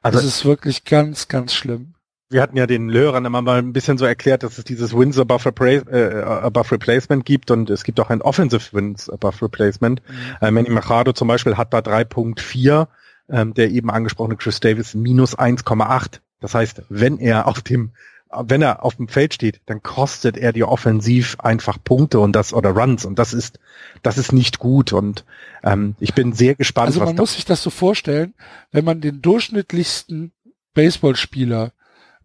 Also- 0.00 0.20
es 0.20 0.24
ist 0.24 0.44
wirklich 0.46 0.84
ganz, 0.84 1.28
ganz 1.28 1.52
schlimm. 1.52 1.94
Wir 2.30 2.42
hatten 2.42 2.56
ja 2.56 2.66
den 2.66 2.92
Hörern 2.92 3.24
immer 3.24 3.40
mal 3.40 3.58
ein 3.58 3.72
bisschen 3.72 3.96
so 3.96 4.04
erklärt, 4.04 4.42
dass 4.42 4.58
es 4.58 4.64
dieses 4.64 4.96
Wins 4.96 5.18
above, 5.18 5.46
Repra 5.46 5.66
äh, 5.66 6.22
above 6.22 6.72
Replacement 6.72 7.24
gibt 7.24 7.50
und 7.50 7.70
es 7.70 7.84
gibt 7.84 7.98
auch 8.00 8.10
ein 8.10 8.20
Offensive 8.20 8.72
Wins 8.72 9.08
above 9.08 9.42
Replacement. 9.42 10.02
Äh, 10.40 10.50
Manny 10.50 10.70
Machado 10.70 11.12
zum 11.12 11.28
Beispiel 11.28 11.56
hat 11.56 11.72
da 11.72 11.78
3.4, 11.78 12.86
ähm, 13.30 13.54
der 13.54 13.70
eben 13.70 13.90
angesprochene 13.90 14.36
Chris 14.36 14.60
Davis 14.60 14.94
minus 14.94 15.38
1,8. 15.38 16.20
Das 16.40 16.54
heißt, 16.54 16.82
wenn 16.88 17.18
er 17.18 17.46
auf 17.46 17.62
dem 17.62 17.92
wenn 18.30 18.60
er 18.60 18.84
auf 18.84 18.96
dem 18.96 19.08
Feld 19.08 19.32
steht, 19.32 19.62
dann 19.64 19.82
kostet 19.82 20.36
er 20.36 20.52
die 20.52 20.62
offensiv 20.62 21.40
einfach 21.40 21.78
Punkte 21.82 22.20
und 22.20 22.32
das 22.32 22.52
oder 22.52 22.72
Runs 22.72 23.06
und 23.06 23.18
das 23.18 23.32
ist 23.32 23.58
das 24.02 24.18
ist 24.18 24.32
nicht 24.32 24.58
gut 24.58 24.92
und 24.92 25.24
ähm, 25.64 25.94
ich 25.98 26.12
bin 26.12 26.34
sehr 26.34 26.54
gespannt, 26.54 26.88
Also 26.88 27.00
man 27.00 27.16
muss 27.16 27.32
sich 27.32 27.46
das 27.46 27.62
so 27.62 27.70
vorstellen, 27.70 28.34
wenn 28.70 28.84
man 28.84 29.00
den 29.00 29.22
durchschnittlichsten 29.22 30.32
Baseballspieler, 30.74 31.72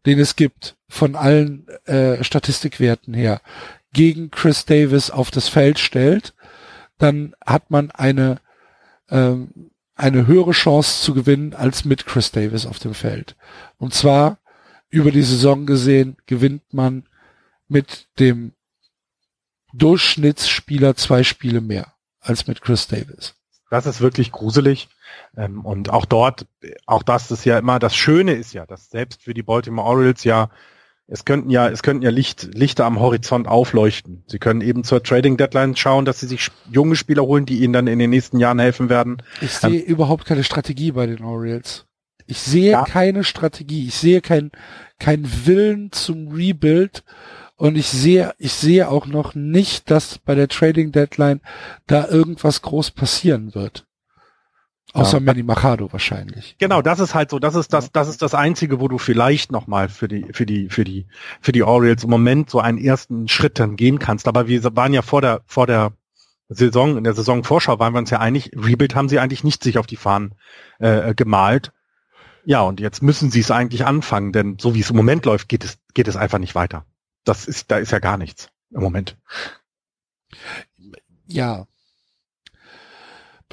den 0.05 0.19
es 0.19 0.35
gibt, 0.35 0.75
von 0.89 1.15
allen 1.15 1.67
äh, 1.85 2.23
Statistikwerten 2.23 3.13
her, 3.13 3.41
gegen 3.93 4.31
Chris 4.31 4.65
Davis 4.65 5.09
auf 5.11 5.31
das 5.31 5.47
Feld 5.47 5.79
stellt, 5.79 6.33
dann 6.97 7.35
hat 7.45 7.71
man 7.71 7.91
eine 7.91 8.39
ähm, 9.09 9.71
eine 9.95 10.27
höhere 10.27 10.51
Chance 10.51 11.03
zu 11.03 11.13
gewinnen 11.13 11.53
als 11.53 11.85
mit 11.85 12.05
Chris 12.05 12.31
Davis 12.31 12.65
auf 12.65 12.79
dem 12.79 12.93
Feld. 12.93 13.35
Und 13.77 13.93
zwar 13.93 14.39
über 14.89 15.11
die 15.11 15.23
Saison 15.23 15.65
gesehen 15.65 16.17
gewinnt 16.25 16.73
man 16.73 17.07
mit 17.67 18.07
dem 18.19 18.53
Durchschnittsspieler 19.73 20.95
zwei 20.95 21.23
Spiele 21.23 21.61
mehr 21.61 21.93
als 22.19 22.47
mit 22.47 22.61
Chris 22.61 22.87
Davis. 22.87 23.35
Das 23.69 23.85
ist 23.85 24.01
wirklich 24.01 24.31
gruselig. 24.31 24.87
Ähm, 25.35 25.65
und 25.65 25.89
auch 25.89 26.05
dort, 26.05 26.45
auch 26.85 27.03
das 27.03 27.31
ist 27.31 27.45
ja 27.45 27.57
immer, 27.57 27.79
das 27.79 27.95
Schöne 27.95 28.33
ist 28.33 28.53
ja, 28.53 28.65
dass 28.65 28.89
selbst 28.89 29.23
für 29.23 29.33
die 29.33 29.43
Baltimore 29.43 29.87
Orioles 29.87 30.23
ja, 30.23 30.49
es 31.07 31.25
könnten 31.25 31.49
ja, 31.49 31.67
es 31.67 31.83
könnten 31.83 32.01
ja 32.03 32.11
Licht, 32.11 32.49
Lichter 32.53 32.85
am 32.85 32.99
Horizont 32.99 33.47
aufleuchten. 33.47 34.23
Sie 34.27 34.39
können 34.39 34.61
eben 34.61 34.83
zur 34.83 35.03
Trading 35.03 35.35
Deadline 35.37 35.75
schauen, 35.75 36.05
dass 36.05 36.21
sie 36.21 36.27
sich 36.27 36.49
junge 36.71 36.95
Spieler 36.95 37.23
holen, 37.23 37.45
die 37.45 37.61
ihnen 37.61 37.73
dann 37.73 37.87
in 37.87 37.99
den 37.99 38.09
nächsten 38.09 38.39
Jahren 38.39 38.59
helfen 38.59 38.89
werden. 38.89 39.21
Ich 39.41 39.51
sehe 39.51 39.81
überhaupt 39.81 40.25
keine 40.25 40.43
Strategie 40.43 40.91
bei 40.93 41.05
den 41.05 41.23
Orioles. 41.23 41.85
Ich 42.25 42.39
sehe 42.39 42.71
Ja. 42.71 42.83
keine 42.83 43.23
Strategie. 43.23 43.87
Ich 43.87 43.95
sehe 43.95 44.21
keinen 44.21 44.51
kein 44.97 45.29
Willen 45.45 45.91
zum 45.91 46.29
Rebuild. 46.29 47.03
Und 47.55 47.77
ich 47.77 47.87
sehe, 47.87 48.33
ich 48.39 48.53
sehe 48.53 48.89
auch 48.89 49.05
noch 49.05 49.35
nicht, 49.35 49.91
dass 49.91 50.17
bei 50.17 50.35
der 50.35 50.47
Trading 50.47 50.91
Deadline 50.91 51.41
da 51.85 52.07
irgendwas 52.07 52.61
groß 52.61 52.91
passieren 52.91 53.53
wird. 53.53 53.85
Außer 54.93 55.17
Ja. 55.17 55.23
Manny 55.23 55.43
Machado 55.43 55.91
wahrscheinlich. 55.91 56.55
Genau, 56.59 56.81
das 56.83 56.99
ist 56.99 57.15
halt 57.15 57.31
so, 57.31 57.39
das 57.39 57.55
ist 57.55 57.73
das, 57.73 57.91
das 57.91 58.07
ist 58.07 58.21
das 58.21 58.35
einzige, 58.35 58.79
wo 58.79 58.87
du 58.87 58.99
vielleicht 58.99 59.51
nochmal 59.51 59.89
für 59.89 60.07
die, 60.07 60.27
für 60.31 60.45
die, 60.45 60.69
für 60.69 60.83
die, 60.83 61.07
für 61.41 61.51
die 61.51 61.63
Orioles 61.63 62.03
im 62.03 62.11
Moment 62.11 62.49
so 62.51 62.59
einen 62.59 62.77
ersten 62.77 63.27
Schritt 63.27 63.59
dann 63.59 63.75
gehen 63.75 63.97
kannst. 63.97 64.27
Aber 64.27 64.47
wir 64.47 64.63
waren 64.75 64.93
ja 64.93 65.01
vor 65.01 65.21
der, 65.21 65.41
vor 65.47 65.65
der 65.65 65.93
Saison, 66.49 66.97
in 66.97 67.03
der 67.03 67.13
Saisonvorschau 67.13 67.79
waren 67.79 67.93
wir 67.93 67.99
uns 67.99 68.11
ja 68.11 68.19
einig, 68.19 68.51
Rebuild 68.55 68.93
haben 68.93 69.09
sie 69.09 69.19
eigentlich 69.19 69.43
nicht 69.43 69.63
sich 69.63 69.79
auf 69.79 69.87
die 69.87 69.95
Fahnen 69.95 70.35
äh, 70.77 71.15
gemalt. 71.15 71.71
Ja, 72.45 72.61
und 72.61 72.79
jetzt 72.79 73.01
müssen 73.01 73.31
sie 73.31 73.39
es 73.39 73.49
eigentlich 73.49 73.85
anfangen, 73.85 74.31
denn 74.31 74.57
so 74.59 74.75
wie 74.75 74.81
es 74.81 74.91
im 74.91 74.97
Moment 74.97 75.25
läuft, 75.25 75.49
geht 75.49 75.63
es, 75.63 75.79
geht 75.93 76.07
es 76.07 76.17
einfach 76.17 76.39
nicht 76.39 76.55
weiter. 76.55 76.85
Das 77.23 77.47
ist, 77.47 77.71
da 77.71 77.77
ist 77.77 77.91
ja 77.91 77.99
gar 77.99 78.17
nichts 78.17 78.49
im 78.69 78.81
Moment. 78.81 79.17
Ja. 81.25 81.65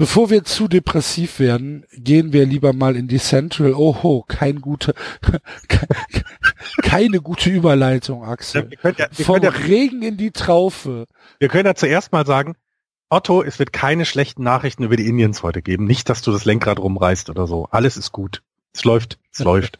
Bevor 0.01 0.31
wir 0.31 0.43
zu 0.43 0.67
depressiv 0.67 1.37
werden, 1.37 1.85
gehen 1.93 2.33
wir 2.33 2.47
lieber 2.47 2.73
mal 2.73 2.95
in 2.95 3.07
die 3.07 3.19
Central. 3.19 3.75
Oho, 3.75 4.25
kein 4.27 4.59
gute, 4.59 4.95
keine 6.81 7.21
gute 7.21 7.51
Überleitung, 7.51 8.23
Axel. 8.23 8.71
Ja, 8.81 8.95
wir 8.97 9.25
Vom 9.25 9.43
ja, 9.43 9.51
Regen 9.51 10.01
in 10.01 10.17
die 10.17 10.31
Traufe. 10.31 11.05
wir 11.37 11.49
können 11.49 11.67
ja 11.67 11.75
zuerst 11.75 12.11
mal 12.13 12.25
sagen, 12.25 12.55
Otto, 13.09 13.43
es 13.43 13.59
wird 13.59 13.73
keine 13.73 14.05
schlechten 14.05 14.41
Nachrichten 14.41 14.81
über 14.85 14.95
die 14.95 15.05
Indians 15.05 15.43
heute 15.43 15.61
geben. 15.61 15.85
Nicht, 15.85 16.09
dass 16.09 16.23
du 16.23 16.31
das 16.31 16.45
Lenkrad 16.45 16.79
rumreißt 16.79 17.29
oder 17.29 17.45
so. 17.45 17.67
Alles 17.69 17.95
ist 17.95 18.11
gut. 18.11 18.41
Es 18.73 18.83
läuft, 18.83 19.19
es 19.31 19.39
läuft. 19.43 19.77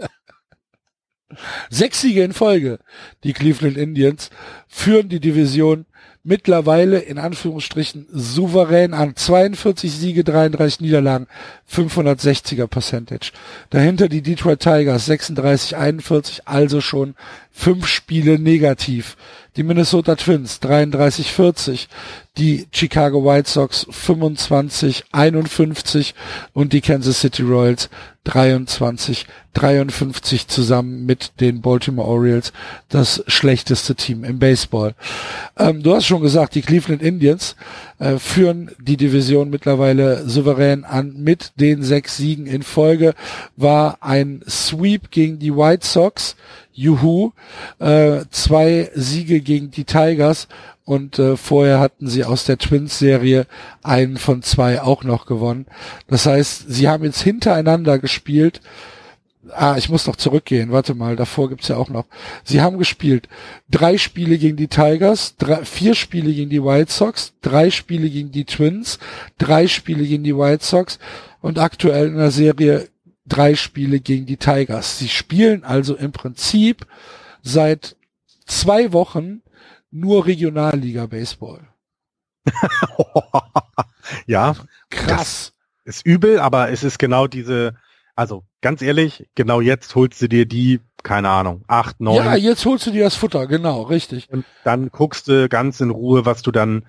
Sechs 1.72 2.00
Siege 2.00 2.24
in 2.24 2.34
Folge. 2.34 2.78
Die 3.24 3.34
Cleveland 3.34 3.76
Indians 3.76 4.30
führen 4.68 5.10
die 5.10 5.20
Division 5.20 5.88
mittlerweile 6.24 7.00
in 7.00 7.18
Anführungsstrichen 7.18 8.08
souverän 8.12 8.94
an. 8.94 9.16
42 9.16 9.92
Siege, 9.92 10.24
33 10.24 10.82
Niederlagen, 10.82 11.28
560er 11.72 12.68
Percentage. 12.68 13.32
Dahinter 13.70 14.08
die 14.08 14.22
Detroit 14.22 14.60
Tigers 14.60 15.06
36, 15.06 15.76
41, 15.76 16.48
also 16.48 16.82
schon 16.82 17.16
fünf 17.52 17.88
Spiele 17.88 18.40
negativ. 18.40 19.18
Die 19.58 19.64
Minnesota 19.64 20.16
Twins 20.16 20.62
33, 20.62 21.32
40. 21.32 21.90
Die 22.38 22.68
Chicago 22.72 23.26
White 23.26 23.50
Sox 23.50 23.86
25, 23.90 25.04
51 25.12 26.16
und 26.54 26.72
die 26.72 26.80
Kansas 26.80 27.20
City 27.20 27.42
Royals 27.42 27.90
23, 28.24 29.26
53 29.54 30.48
zusammen 30.48 31.06
mit 31.06 31.42
den 31.42 31.62
Baltimore 31.62 32.08
Orioles 32.08 32.54
das 32.88 33.24
schlechteste 33.28 33.96
Team 33.96 34.24
im 34.24 34.40
Baseball. 34.40 34.94
Ähm, 35.58 35.84
du 35.84 35.94
hast 35.94 36.06
schon 36.06 36.22
gesagt, 36.22 36.56
die 36.56 36.62
Cleveland 36.62 37.02
Indians 37.02 37.56
äh, 38.00 38.18
führen 38.18 38.72
die 38.80 38.96
Division 38.96 39.50
mittlerweile 39.50 40.30
souverän 40.30 40.86
an 40.86 41.16
mit 41.18 41.52
den 41.60 41.84
sechs 41.84 42.16
Siegen 42.16 42.46
in 42.46 42.64
Folge. 42.64 43.16
War 43.58 43.98
ein 44.02 44.42
Sweep 44.48 45.12
gegen 45.12 45.40
die 45.40 45.54
White 45.54 45.86
Sox. 45.86 46.36
Juhu. 46.82 47.32
Äh, 47.80 48.26
zwei 48.32 48.90
Siege 48.96 49.42
gegen 49.42 49.70
die 49.72 49.84
Tigers 49.84 50.48
und 50.84 51.20
äh, 51.20 51.38
vorher 51.38 51.80
hatten 51.80 52.08
sie 52.08 52.26
aus 52.26 52.46
der 52.46 52.58
Twins-Serie 52.58 53.46
einen 53.84 54.18
von 54.18 54.42
zwei 54.42 54.82
auch 54.82 55.04
noch 55.04 55.26
gewonnen. 55.26 55.68
Das 56.08 56.26
heißt, 56.26 56.66
sie 56.68 56.90
haben 56.90 57.04
jetzt 57.04 57.22
hintereinander 57.22 58.00
gespielt. 58.00 58.62
ah, 59.54 59.76
ich 59.78 59.90
muss 59.90 60.08
noch 60.08 60.16
zurückgehen, 60.16 60.72
warte 60.72 60.94
mal, 60.96 61.16
davor 61.16 61.50
gibt's 61.50 61.68
ja 61.68 61.78
auch 61.78 61.90
noch. 61.90 62.06
Sie 62.44 62.62
haben 62.62 62.78
gespielt 62.78 63.28
drei 63.70 63.98
Spiele 63.98 64.38
gegen 64.38 64.58
die 64.58 64.68
Tigers, 64.68 65.36
drei, 65.38 65.64
vier 65.66 65.94
Spiele 65.96 66.34
gegen 66.34 66.50
die 66.50 66.64
White 66.64 66.92
Sox, 66.92 67.34
drei 67.42 67.70
Spiele 67.70 68.10
gegen 68.10 68.32
die 68.32 68.46
Twins, 68.46 68.98
drei 69.38 69.68
Spiele 69.68 70.06
gegen 70.06 70.24
die 70.24 70.36
White 70.38 70.66
Sox 70.66 71.00
und 71.42 71.60
aktuell 71.60 72.08
in 72.08 72.18
der 72.18 72.32
Serie 72.32 72.88
drei 73.26 73.56
Spiele 73.56 74.00
gegen 74.00 74.26
die 74.26 74.38
Tigers. 74.38 74.98
Sie 74.98 75.10
spielen 75.10 75.64
also 75.64 75.96
im 75.96 76.12
Prinzip 76.12 76.86
seit 77.42 77.96
zwei 78.46 78.94
Wochen 78.94 79.42
nur 79.92 80.26
Regionalliga 80.26 81.06
Baseball. 81.06 81.68
ja, 84.26 84.56
krass. 84.90 85.54
Ist 85.84 86.06
übel, 86.06 86.40
aber 86.40 86.70
es 86.70 86.84
ist 86.84 87.00
genau 87.00 87.28
diese, 87.28 87.76
also 88.16 88.44
ganz 88.62 88.82
ehrlich, 88.82 89.28
genau 89.36 89.62
jetzt 89.62 89.96
holst 89.96 90.22
du 90.22 90.28
dir 90.28 90.46
die, 90.46 90.80
keine 91.04 91.30
Ahnung, 91.30 91.64
acht, 91.68 92.00
neun. 92.00 92.18
Ja, 92.18 92.36
jetzt 92.36 92.66
holst 92.66 92.86
du 92.88 92.92
dir 92.92 93.04
das 93.04 93.16
Futter, 93.16 93.48
genau, 93.48 93.84
richtig. 93.84 94.30
Und 94.30 94.46
dann 94.64 94.90
guckst 94.90 95.28
du 95.28 95.50
ganz 95.50 95.80
in 95.80 95.90
Ruhe, 95.90 96.26
was 96.26 96.42
du 96.42 96.52
dann, 96.52 96.86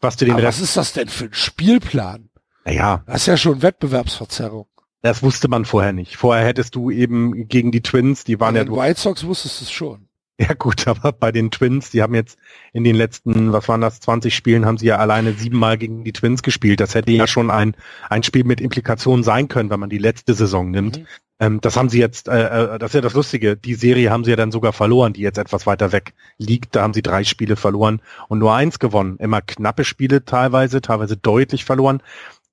was 0.00 0.16
du 0.16 0.24
den 0.24 0.34
aber 0.34 0.44
Rest. 0.44 0.60
Was 0.60 0.68
ist 0.68 0.76
das 0.76 0.92
denn 0.92 1.08
für 1.08 1.26
ein 1.26 1.34
Spielplan? 1.34 2.30
Naja. 2.64 3.02
Das 3.06 3.22
ist 3.22 3.26
ja 3.26 3.36
schon 3.36 3.62
Wettbewerbsverzerrung. 3.62 4.66
Das 5.06 5.22
wusste 5.22 5.46
man 5.46 5.64
vorher 5.64 5.92
nicht. 5.92 6.16
Vorher 6.16 6.44
hättest 6.44 6.74
du 6.74 6.90
eben 6.90 7.46
gegen 7.46 7.70
die 7.70 7.80
Twins, 7.80 8.24
die 8.24 8.40
waren 8.40 8.54
Bei 8.54 8.58
ja. 8.58 8.64
Den 8.64 8.74
White 8.74 9.00
Sox 9.00 9.24
wusstest 9.24 9.60
du 9.60 9.64
es 9.66 9.70
schon. 9.70 10.08
Ja 10.40 10.52
gut, 10.54 10.88
aber 10.88 11.12
bei 11.12 11.30
den 11.30 11.52
Twins, 11.52 11.90
die 11.90 12.02
haben 12.02 12.12
jetzt 12.12 12.36
in 12.72 12.82
den 12.82 12.96
letzten, 12.96 13.52
was 13.52 13.68
waren 13.68 13.80
das, 13.80 14.00
20 14.00 14.34
Spielen, 14.34 14.66
haben 14.66 14.78
sie 14.78 14.86
ja 14.86 14.96
alleine 14.96 15.34
siebenmal 15.34 15.78
gegen 15.78 16.02
die 16.02 16.12
Twins 16.12 16.42
gespielt. 16.42 16.80
Das 16.80 16.96
hätte 16.96 17.12
ja 17.12 17.28
schon 17.28 17.52
ein, 17.52 17.76
ein 18.10 18.24
Spiel 18.24 18.42
mit 18.42 18.60
Implikationen 18.60 19.22
sein 19.22 19.46
können, 19.46 19.70
wenn 19.70 19.78
man 19.78 19.90
die 19.90 19.98
letzte 19.98 20.34
Saison 20.34 20.72
nimmt. 20.72 20.98
Mhm. 20.98 21.06
Ähm, 21.38 21.60
das 21.60 21.76
haben 21.76 21.88
sie 21.88 22.00
jetzt, 22.00 22.26
äh, 22.26 22.74
äh, 22.74 22.78
das 22.78 22.90
ist 22.90 22.94
ja 22.94 23.00
das 23.00 23.14
Lustige, 23.14 23.56
die 23.56 23.74
Serie 23.74 24.10
haben 24.10 24.24
sie 24.24 24.30
ja 24.30 24.36
dann 24.36 24.50
sogar 24.50 24.72
verloren, 24.72 25.12
die 25.12 25.20
jetzt 25.20 25.38
etwas 25.38 25.66
weiter 25.66 25.92
weg 25.92 26.14
liegt. 26.38 26.74
Da 26.74 26.82
haben 26.82 26.94
sie 26.94 27.02
drei 27.02 27.24
Spiele 27.24 27.56
verloren 27.56 28.00
und 28.28 28.38
nur 28.38 28.54
eins 28.54 28.78
gewonnen. 28.78 29.18
Immer 29.18 29.42
knappe 29.42 29.84
Spiele 29.84 30.24
teilweise, 30.24 30.80
teilweise 30.80 31.16
deutlich 31.16 31.64
verloren. 31.64 32.02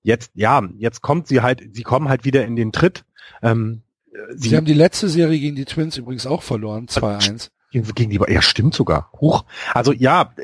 Jetzt, 0.03 0.31
ja, 0.35 0.61
jetzt 0.77 1.01
kommt 1.01 1.27
sie 1.27 1.41
halt, 1.41 1.63
sie 1.71 1.83
kommen 1.83 2.09
halt 2.09 2.25
wieder 2.25 2.45
in 2.45 2.55
den 2.55 2.71
Tritt. 2.71 3.05
Ähm, 3.41 3.81
sie, 4.35 4.49
sie 4.49 4.57
haben 4.57 4.65
die 4.65 4.73
letzte 4.73 5.07
Serie 5.09 5.39
gegen 5.39 5.55
die 5.55 5.65
Twins 5.65 5.97
übrigens 5.97 6.27
auch 6.27 6.43
verloren, 6.43 6.87
2-1. 6.87 7.49
Gegen 7.71 8.11
die, 8.11 8.19
ja, 8.31 8.41
stimmt 8.43 8.75
sogar. 8.75 9.09
Huch. 9.19 9.45
Also 9.73 9.93
ja, 9.93 10.35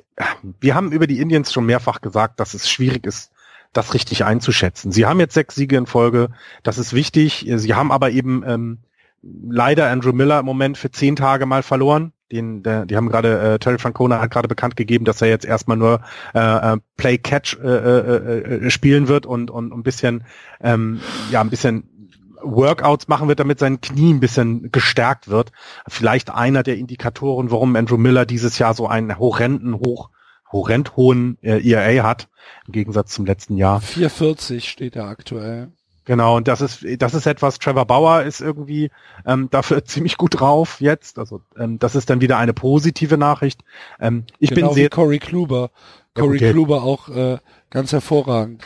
wir 0.60 0.74
haben 0.74 0.92
über 0.92 1.06
die 1.06 1.20
Indians 1.20 1.54
schon 1.54 1.66
mehrfach 1.66 2.02
gesagt, 2.02 2.40
dass 2.40 2.56
es 2.56 2.68
schwierig 2.68 3.06
ist, 3.06 3.32
das 3.72 3.94
richtig 3.94 4.26
einzuschätzen. 4.26 4.92
Sie 4.92 5.06
haben 5.06 5.20
jetzt 5.20 5.36
sechs 5.36 5.54
Siege 5.54 5.78
in 5.78 5.86
Folge, 5.86 6.30
das 6.64 6.80
ist 6.80 6.94
wichtig. 6.94 7.46
Sie 7.48 7.74
haben 7.76 7.92
aber 7.92 8.10
eben 8.10 8.44
ähm, 8.48 8.80
leider 9.22 9.92
Andrew 9.92 10.14
Miller 10.14 10.40
im 10.40 10.46
Moment 10.46 10.78
für 10.78 10.90
zehn 10.90 11.16
Tage 11.16 11.46
mal 11.46 11.62
verloren. 11.62 12.14
Den, 12.32 12.62
der, 12.64 12.86
die 12.86 12.96
haben 12.96 13.10
gerade, 13.10 13.40
äh, 13.40 13.60
Terry 13.60 13.80
Francona 13.80 14.22
hat 14.22 14.32
gerade 14.32 14.48
bekannt 14.48 14.76
gegeben, 14.76 15.06
dass 15.06 15.22
er 15.22 15.30
jetzt 15.30 15.46
erstmal 15.46 15.78
nur 15.78 16.02
äh, 16.36 16.40
äh 16.74 16.78
Play-Catch 16.98 17.58
äh, 17.64 17.68
äh, 17.68 18.66
äh, 18.66 18.70
spielen 18.70 19.08
wird 19.08 19.26
und, 19.26 19.50
und 19.50 19.74
ein 19.74 19.84
bisschen, 19.84 20.24
ähm, 20.62 21.00
ja, 21.32 21.42
ein 21.42 21.50
bisschen 21.50 22.00
Workouts 22.42 23.08
machen 23.08 23.28
wird, 23.28 23.40
damit 23.40 23.60
sein 23.60 23.82
Knie 23.82 24.14
ein 24.14 24.20
bisschen 24.20 24.72
gestärkt 24.72 25.28
wird. 25.28 25.52
Vielleicht 25.88 26.30
einer 26.30 26.64
der 26.64 26.78
Indikatoren, 26.78 27.52
warum 27.52 27.76
Andrew 27.76 27.98
Miller 27.98 28.26
dieses 28.26 28.60
Jahr 28.60 28.74
so 28.74 28.88
einen 28.88 29.18
horrenden, 29.18 29.76
hoch, 29.76 30.10
horrend 30.52 30.96
hohen 30.96 31.38
äh, 31.42 31.68
ERA 31.68 32.08
hat, 32.08 32.30
im 32.68 32.74
Gegensatz 32.74 33.14
zum 33.14 33.26
letzten 33.26 33.58
Jahr. 33.58 33.82
440 33.82 34.70
steht 34.70 34.96
er 34.96 35.06
aktuell. 35.06 35.72
Genau, 36.06 36.38
und 36.38 36.48
das 36.48 36.62
ist, 36.62 36.86
das 37.00 37.14
ist 37.14 37.28
etwas, 37.28 37.60
Trevor 37.60 37.86
Bauer 37.86 38.24
ist 38.24 38.42
irgendwie 38.42 38.90
ähm, 39.26 39.50
dafür 39.52 39.86
ziemlich 39.86 40.18
gut 40.18 40.40
drauf 40.40 40.82
jetzt. 40.82 41.20
Also 41.20 41.42
ähm, 41.58 41.80
das 41.80 41.96
ist 41.96 42.10
dann 42.10 42.22
wieder 42.22 42.38
eine 42.38 42.54
positive 42.54 43.18
Nachricht. 43.18 43.62
Ähm, 44.00 44.26
ich 44.40 44.50
genau 44.50 44.68
bin 44.68 44.76
sehr. 44.76 44.90
Corey 44.90 45.20
Kluber. 45.20 45.72
Corey 46.16 46.40
ja, 46.40 46.52
Kluber 46.52 46.84
auch 46.84 47.10
äh, 47.10 47.38
ganz 47.70 47.92
hervorragend. 47.92 48.64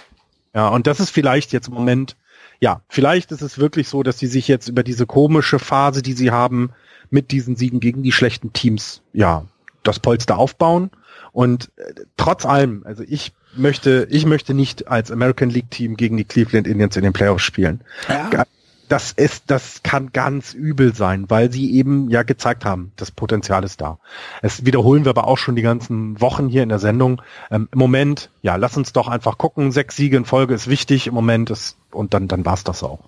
Ja, 0.56 0.70
und 0.70 0.88
das 0.88 1.00
ist 1.00 1.10
vielleicht 1.10 1.52
jetzt 1.52 1.68
im 1.68 1.74
Moment 1.74 2.16
ja, 2.64 2.82
vielleicht 2.88 3.34
ist 3.34 3.42
es 3.42 3.58
wirklich 3.58 3.90
so, 3.90 4.04
dass 4.04 4.20
sie 4.20 4.28
sich 4.28 4.48
jetzt 4.48 4.70
über 4.70 4.84
diese 4.84 5.06
komische 5.06 5.60
Phase, 5.60 6.02
die 6.02 6.14
sie 6.14 6.32
haben, 6.32 6.72
mit 7.10 7.32
diesen 7.32 7.58
Siegen 7.58 7.82
gegen 7.82 8.04
die 8.04 8.14
schlechten 8.14 8.54
Teams, 8.54 9.02
ja, 9.12 9.44
das 9.84 10.00
Polster 10.00 10.38
aufbauen. 10.38 10.90
Und 11.34 11.72
äh, 11.76 11.94
trotz 12.16 12.46
allem, 12.46 12.84
also 12.86 13.04
ich 13.06 13.34
möchte, 13.56 14.08
ich 14.10 14.26
möchte 14.26 14.54
nicht 14.54 14.88
als 14.88 15.12
American 15.12 15.50
League 15.50 15.72
Team 15.72 15.96
gegen 15.96 16.18
die 16.18 16.26
Cleveland 16.26 16.68
Indians 16.68 16.96
in 16.96 17.04
den 17.04 17.14
Playoffs 17.14 17.44
spielen. 17.44 17.82
Ja 18.10 18.46
das 18.94 19.12
ist, 19.12 19.46
das 19.48 19.82
kann 19.82 20.12
ganz 20.12 20.54
übel 20.54 20.94
sein, 20.94 21.26
weil 21.30 21.52
sie 21.52 21.74
eben 21.74 22.12
ja 22.12 22.22
gezeigt 22.22 22.64
haben, 22.64 22.92
das 22.96 23.10
Potenzial 23.10 23.64
ist 23.64 23.82
da. 23.82 23.98
Es 24.44 24.66
wiederholen 24.68 25.04
wir 25.04 25.10
aber 25.10 25.28
auch 25.28 25.40
schon 25.40 25.56
die 25.56 25.64
ganzen 25.64 26.22
Wochen 26.22 26.48
hier 26.48 26.62
in 26.62 26.70
der 26.70 26.78
Sendung. 26.78 27.20
Ähm, 27.50 27.68
Im 27.72 27.80
Moment, 27.80 28.30
ja, 28.44 28.56
lass 28.56 28.78
uns 28.78 28.94
doch 28.94 29.08
einfach 29.08 29.40
gucken. 29.40 29.72
Sechs 29.72 29.96
Siege 29.96 30.16
in 30.16 30.26
Folge 30.26 30.54
ist 30.54 30.68
wichtig 30.68 31.08
im 31.08 31.16
Moment 31.16 31.50
ist, 31.50 31.78
und 31.92 32.14
dann, 32.14 32.28
dann 32.28 32.46
war's 32.46 32.64
das 32.64 32.84
auch. 32.84 33.00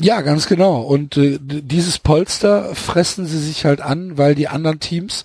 Ja, 0.00 0.20
ganz 0.20 0.46
genau. 0.46 0.80
Und 0.82 1.16
äh, 1.16 1.38
dieses 1.40 1.98
Polster 1.98 2.76
fressen 2.76 3.26
sie 3.26 3.38
sich 3.38 3.64
halt 3.64 3.80
an, 3.80 4.16
weil 4.16 4.36
die 4.36 4.46
anderen 4.46 4.78
Teams 4.78 5.24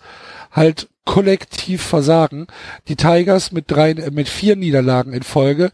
halt 0.54 0.88
kollektiv 1.06 1.82
versagen. 1.82 2.48
Die 2.88 2.96
Tigers 2.96 3.52
mit 3.52 3.70
drei, 3.70 3.92
äh, 3.92 4.12
mit 4.12 4.30
vier 4.30 4.56
Niederlagen 4.56 5.12
in 5.13 5.24
Folge, 5.24 5.72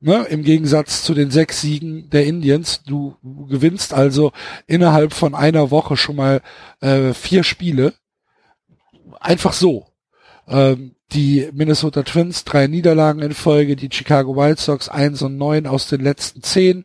ne, 0.00 0.24
im 0.30 0.44
Gegensatz 0.44 1.02
zu 1.02 1.14
den 1.14 1.30
sechs 1.30 1.60
Siegen 1.60 2.10
der 2.10 2.26
Indians. 2.26 2.82
Du 2.84 3.16
gewinnst 3.48 3.92
also 3.92 4.32
innerhalb 4.66 5.12
von 5.12 5.34
einer 5.34 5.70
Woche 5.70 5.96
schon 5.96 6.16
mal 6.16 6.42
äh, 6.80 7.12
vier 7.12 7.42
Spiele. 7.42 7.94
Einfach 9.18 9.52
so. 9.52 9.86
Ähm, 10.46 10.94
die 11.12 11.48
Minnesota 11.52 12.02
Twins 12.02 12.44
drei 12.44 12.66
Niederlagen 12.66 13.22
in 13.22 13.32
Folge, 13.32 13.76
die 13.76 13.88
Chicago 13.90 14.36
White 14.36 14.60
Sox 14.60 14.88
eins 14.88 15.22
und 15.22 15.38
neun 15.38 15.66
aus 15.66 15.88
den 15.88 16.02
letzten 16.02 16.42
zehn 16.42 16.84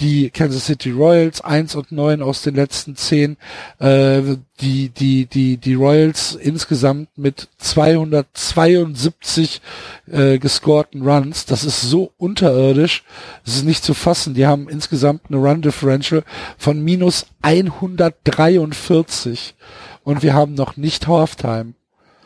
die 0.00 0.30
Kansas 0.30 0.66
City 0.66 0.90
Royals 0.90 1.40
eins 1.40 1.74
und 1.74 1.90
neun 1.90 2.20
aus 2.20 2.42
den 2.42 2.54
letzten 2.54 2.96
zehn, 2.96 3.38
äh, 3.78 4.20
die, 4.60 4.90
die, 4.90 5.24
die, 5.26 5.56
die 5.56 5.74
Royals 5.74 6.34
insgesamt 6.34 7.08
mit 7.16 7.48
272 7.58 9.62
äh, 10.10 10.38
gescorten 10.38 11.00
Runs. 11.02 11.46
Das 11.46 11.64
ist 11.64 11.80
so 11.80 12.12
unterirdisch, 12.18 13.04
das 13.44 13.56
ist 13.56 13.64
nicht 13.64 13.82
zu 13.84 13.94
fassen. 13.94 14.34
Die 14.34 14.46
haben 14.46 14.68
insgesamt 14.68 15.22
eine 15.28 15.38
Run 15.38 15.62
Differential 15.62 16.24
von 16.58 16.84
minus 16.84 17.24
143 17.40 19.54
und 20.04 20.22
wir 20.22 20.34
haben 20.34 20.52
noch 20.54 20.76
nicht 20.76 21.06
Halftime. 21.06 21.72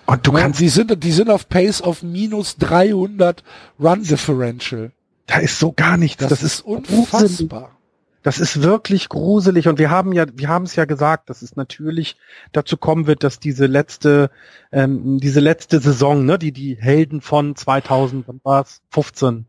Und 0.07 0.27
du 0.27 0.33
kannst, 0.33 0.59
die 0.59 0.69
sind, 0.69 1.05
die 1.05 1.13
sind 1.13 1.31
auf 1.31 1.49
Pace 1.49 1.83
auf 1.83 2.03
minus 2.03 2.57
300 2.57 3.45
Run 3.79 4.03
Differential. 4.03 4.91
Da 5.31 5.39
ist 5.39 5.61
so 5.61 5.73
gar 5.73 5.97
nichts. 5.97 6.17
Das, 6.17 6.31
das 6.31 6.43
ist 6.43 6.61
unfassbar. 6.63 7.77
Das 8.23 8.41
ist 8.41 8.63
wirklich 8.63 9.09
gruselig 9.09 9.69
und 9.69 9.79
wir 9.79 9.89
haben 9.89 10.13
ja, 10.13 10.27
wir 10.35 10.49
haben 10.49 10.65
es 10.65 10.75
ja 10.75 10.85
gesagt, 10.85 11.31
dass 11.31 11.41
es 11.41 11.55
natürlich 11.55 12.17
dazu 12.53 12.77
kommen 12.77 13.07
wird, 13.07 13.23
dass 13.23 13.39
diese 13.39 13.67
letzte, 13.67 14.31
ähm, 14.73 15.21
diese 15.21 15.39
letzte 15.41 15.79
Saison, 15.79 16.27
ne, 16.27 16.37
die 16.37 16.53
die 16.53 16.77
Helden 16.77 17.21
von 17.21 17.55
2015 17.55 19.47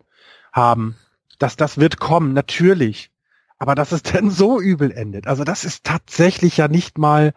haben, 0.53 0.95
dass 1.39 1.55
das 1.55 1.79
wird 1.79 1.99
kommen, 1.99 2.33
natürlich. 2.33 3.11
Aber 3.57 3.73
dass 3.75 3.91
es 3.91 4.03
denn 4.03 4.29
so 4.29 4.61
übel 4.61 4.91
endet, 4.91 5.25
also 5.27 5.43
das 5.43 5.65
ist 5.65 5.83
tatsächlich 5.83 6.57
ja 6.57 6.67
nicht 6.67 6.99
mal 6.99 7.33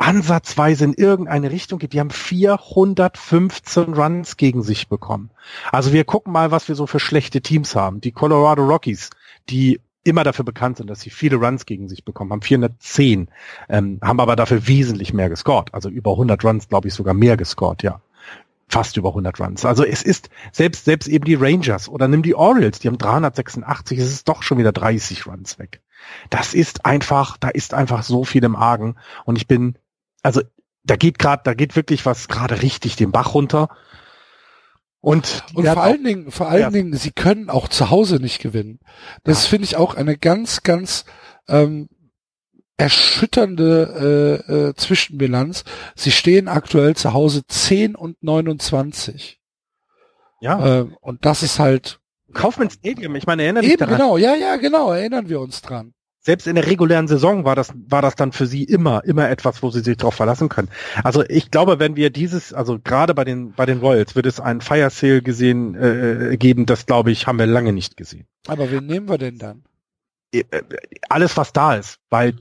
ansatzweise 0.00 0.84
in 0.84 0.94
irgendeine 0.94 1.50
Richtung 1.50 1.78
geht. 1.78 1.92
Die 1.92 2.00
haben 2.00 2.10
415 2.10 3.92
Runs 3.94 4.38
gegen 4.38 4.62
sich 4.62 4.88
bekommen. 4.88 5.30
Also 5.70 5.92
wir 5.92 6.04
gucken 6.04 6.32
mal, 6.32 6.50
was 6.50 6.68
wir 6.68 6.74
so 6.74 6.86
für 6.86 6.98
schlechte 6.98 7.42
Teams 7.42 7.76
haben. 7.76 8.00
Die 8.00 8.10
Colorado 8.10 8.64
Rockies, 8.64 9.10
die 9.50 9.78
immer 10.02 10.24
dafür 10.24 10.46
bekannt 10.46 10.78
sind, 10.78 10.88
dass 10.88 11.02
sie 11.02 11.10
viele 11.10 11.36
Runs 11.36 11.66
gegen 11.66 11.86
sich 11.88 12.06
bekommen, 12.06 12.32
haben 12.32 12.40
410, 12.40 13.28
ähm, 13.68 13.98
haben 14.02 14.20
aber 14.20 14.36
dafür 14.36 14.66
wesentlich 14.66 15.12
mehr 15.12 15.28
gescored. 15.28 15.74
Also 15.74 15.90
über 15.90 16.12
100 16.12 16.42
Runs, 16.42 16.68
glaube 16.68 16.88
ich, 16.88 16.94
sogar 16.94 17.12
mehr 17.12 17.36
gescored, 17.36 17.82
ja. 17.82 18.00
Fast 18.68 18.96
über 18.96 19.10
100 19.10 19.38
Runs. 19.38 19.66
Also 19.66 19.84
es 19.84 20.02
ist 20.02 20.30
selbst, 20.50 20.86
selbst 20.86 21.08
eben 21.08 21.26
die 21.26 21.34
Rangers 21.34 21.90
oder 21.90 22.08
nimm 22.08 22.22
die 22.22 22.34
Orioles, 22.34 22.78
die 22.78 22.88
haben 22.88 22.96
386, 22.96 23.98
es 23.98 24.10
ist 24.10 24.28
doch 24.28 24.42
schon 24.42 24.56
wieder 24.56 24.72
30 24.72 25.26
Runs 25.26 25.58
weg. 25.58 25.82
Das 26.30 26.54
ist 26.54 26.86
einfach, 26.86 27.36
da 27.36 27.48
ist 27.48 27.74
einfach 27.74 28.02
so 28.02 28.24
viel 28.24 28.44
im 28.44 28.56
Argen 28.56 28.94
und 29.26 29.36
ich 29.36 29.46
bin 29.46 29.74
also 30.22 30.42
da 30.84 30.96
geht 30.96 31.18
gerade, 31.18 31.42
da 31.44 31.54
geht 31.54 31.76
wirklich 31.76 32.06
was 32.06 32.28
gerade 32.28 32.62
richtig 32.62 32.96
den 32.96 33.12
Bach 33.12 33.34
runter. 33.34 33.68
Und, 35.00 35.44
und 35.54 35.66
vor 35.66 35.82
allen 35.82 36.04
Dingen, 36.04 36.30
vor 36.30 36.48
allen 36.48 36.60
ja. 36.60 36.70
Dingen, 36.70 36.94
sie 36.94 37.10
können 37.10 37.48
auch 37.48 37.68
zu 37.68 37.90
Hause 37.90 38.16
nicht 38.16 38.40
gewinnen. 38.40 38.80
Das 39.24 39.44
ja. 39.44 39.50
finde 39.50 39.64
ich 39.64 39.76
auch 39.76 39.94
eine 39.94 40.18
ganz, 40.18 40.62
ganz 40.62 41.06
ähm, 41.48 41.88
erschütternde 42.76 44.42
äh, 44.48 44.52
äh, 44.52 44.74
Zwischenbilanz. 44.74 45.64
Sie 45.94 46.10
stehen 46.10 46.48
aktuell 46.48 46.96
zu 46.96 47.12
Hause 47.14 47.46
10 47.46 47.94
und 47.94 48.22
29. 48.22 49.40
Ja. 50.40 50.80
Äh, 50.80 50.86
und 51.00 51.24
das 51.24 51.42
ist 51.42 51.58
halt 51.58 52.00
Kaufmanns 52.32 52.74
Stadium, 52.74 53.16
ich 53.16 53.26
meine, 53.26 53.42
erinnern 53.42 53.64
Eben, 53.64 53.78
daran. 53.78 53.96
genau, 53.96 54.16
ja, 54.16 54.34
ja, 54.34 54.56
genau, 54.56 54.92
erinnern 54.92 55.28
wir 55.28 55.40
uns 55.40 55.62
dran. 55.62 55.94
Selbst 56.22 56.46
in 56.46 56.54
der 56.54 56.66
regulären 56.66 57.08
Saison 57.08 57.44
war 57.44 57.56
das, 57.56 57.72
war 57.88 58.02
das 58.02 58.14
dann 58.14 58.32
für 58.32 58.46
sie 58.46 58.64
immer, 58.64 59.04
immer 59.04 59.30
etwas, 59.30 59.62
wo 59.62 59.70
sie 59.70 59.80
sich 59.80 59.96
darauf 59.96 60.14
verlassen 60.14 60.50
können. 60.50 60.68
Also 61.02 61.24
ich 61.26 61.50
glaube, 61.50 61.78
wenn 61.78 61.96
wir 61.96 62.10
dieses, 62.10 62.52
also 62.52 62.78
gerade 62.78 63.14
bei 63.14 63.24
den, 63.24 63.52
bei 63.52 63.64
den 63.64 63.78
Royals 63.78 64.14
wird 64.14 64.26
es 64.26 64.38
einen 64.38 64.60
Fire 64.60 64.90
Sale 64.90 65.22
gesehen 65.22 65.74
äh, 65.74 66.36
geben, 66.36 66.66
das 66.66 66.84
glaube 66.84 67.10
ich, 67.10 67.26
haben 67.26 67.38
wir 67.38 67.46
lange 67.46 67.72
nicht 67.72 67.96
gesehen. 67.96 68.26
Aber 68.46 68.70
wen 68.70 68.86
nehmen 68.86 69.08
wir 69.08 69.16
denn 69.16 69.38
dann? 69.38 69.64
Äh, 70.32 70.44
alles, 71.08 71.36
was 71.38 71.54
da 71.54 71.76
ist, 71.76 71.98
weil 72.10 72.34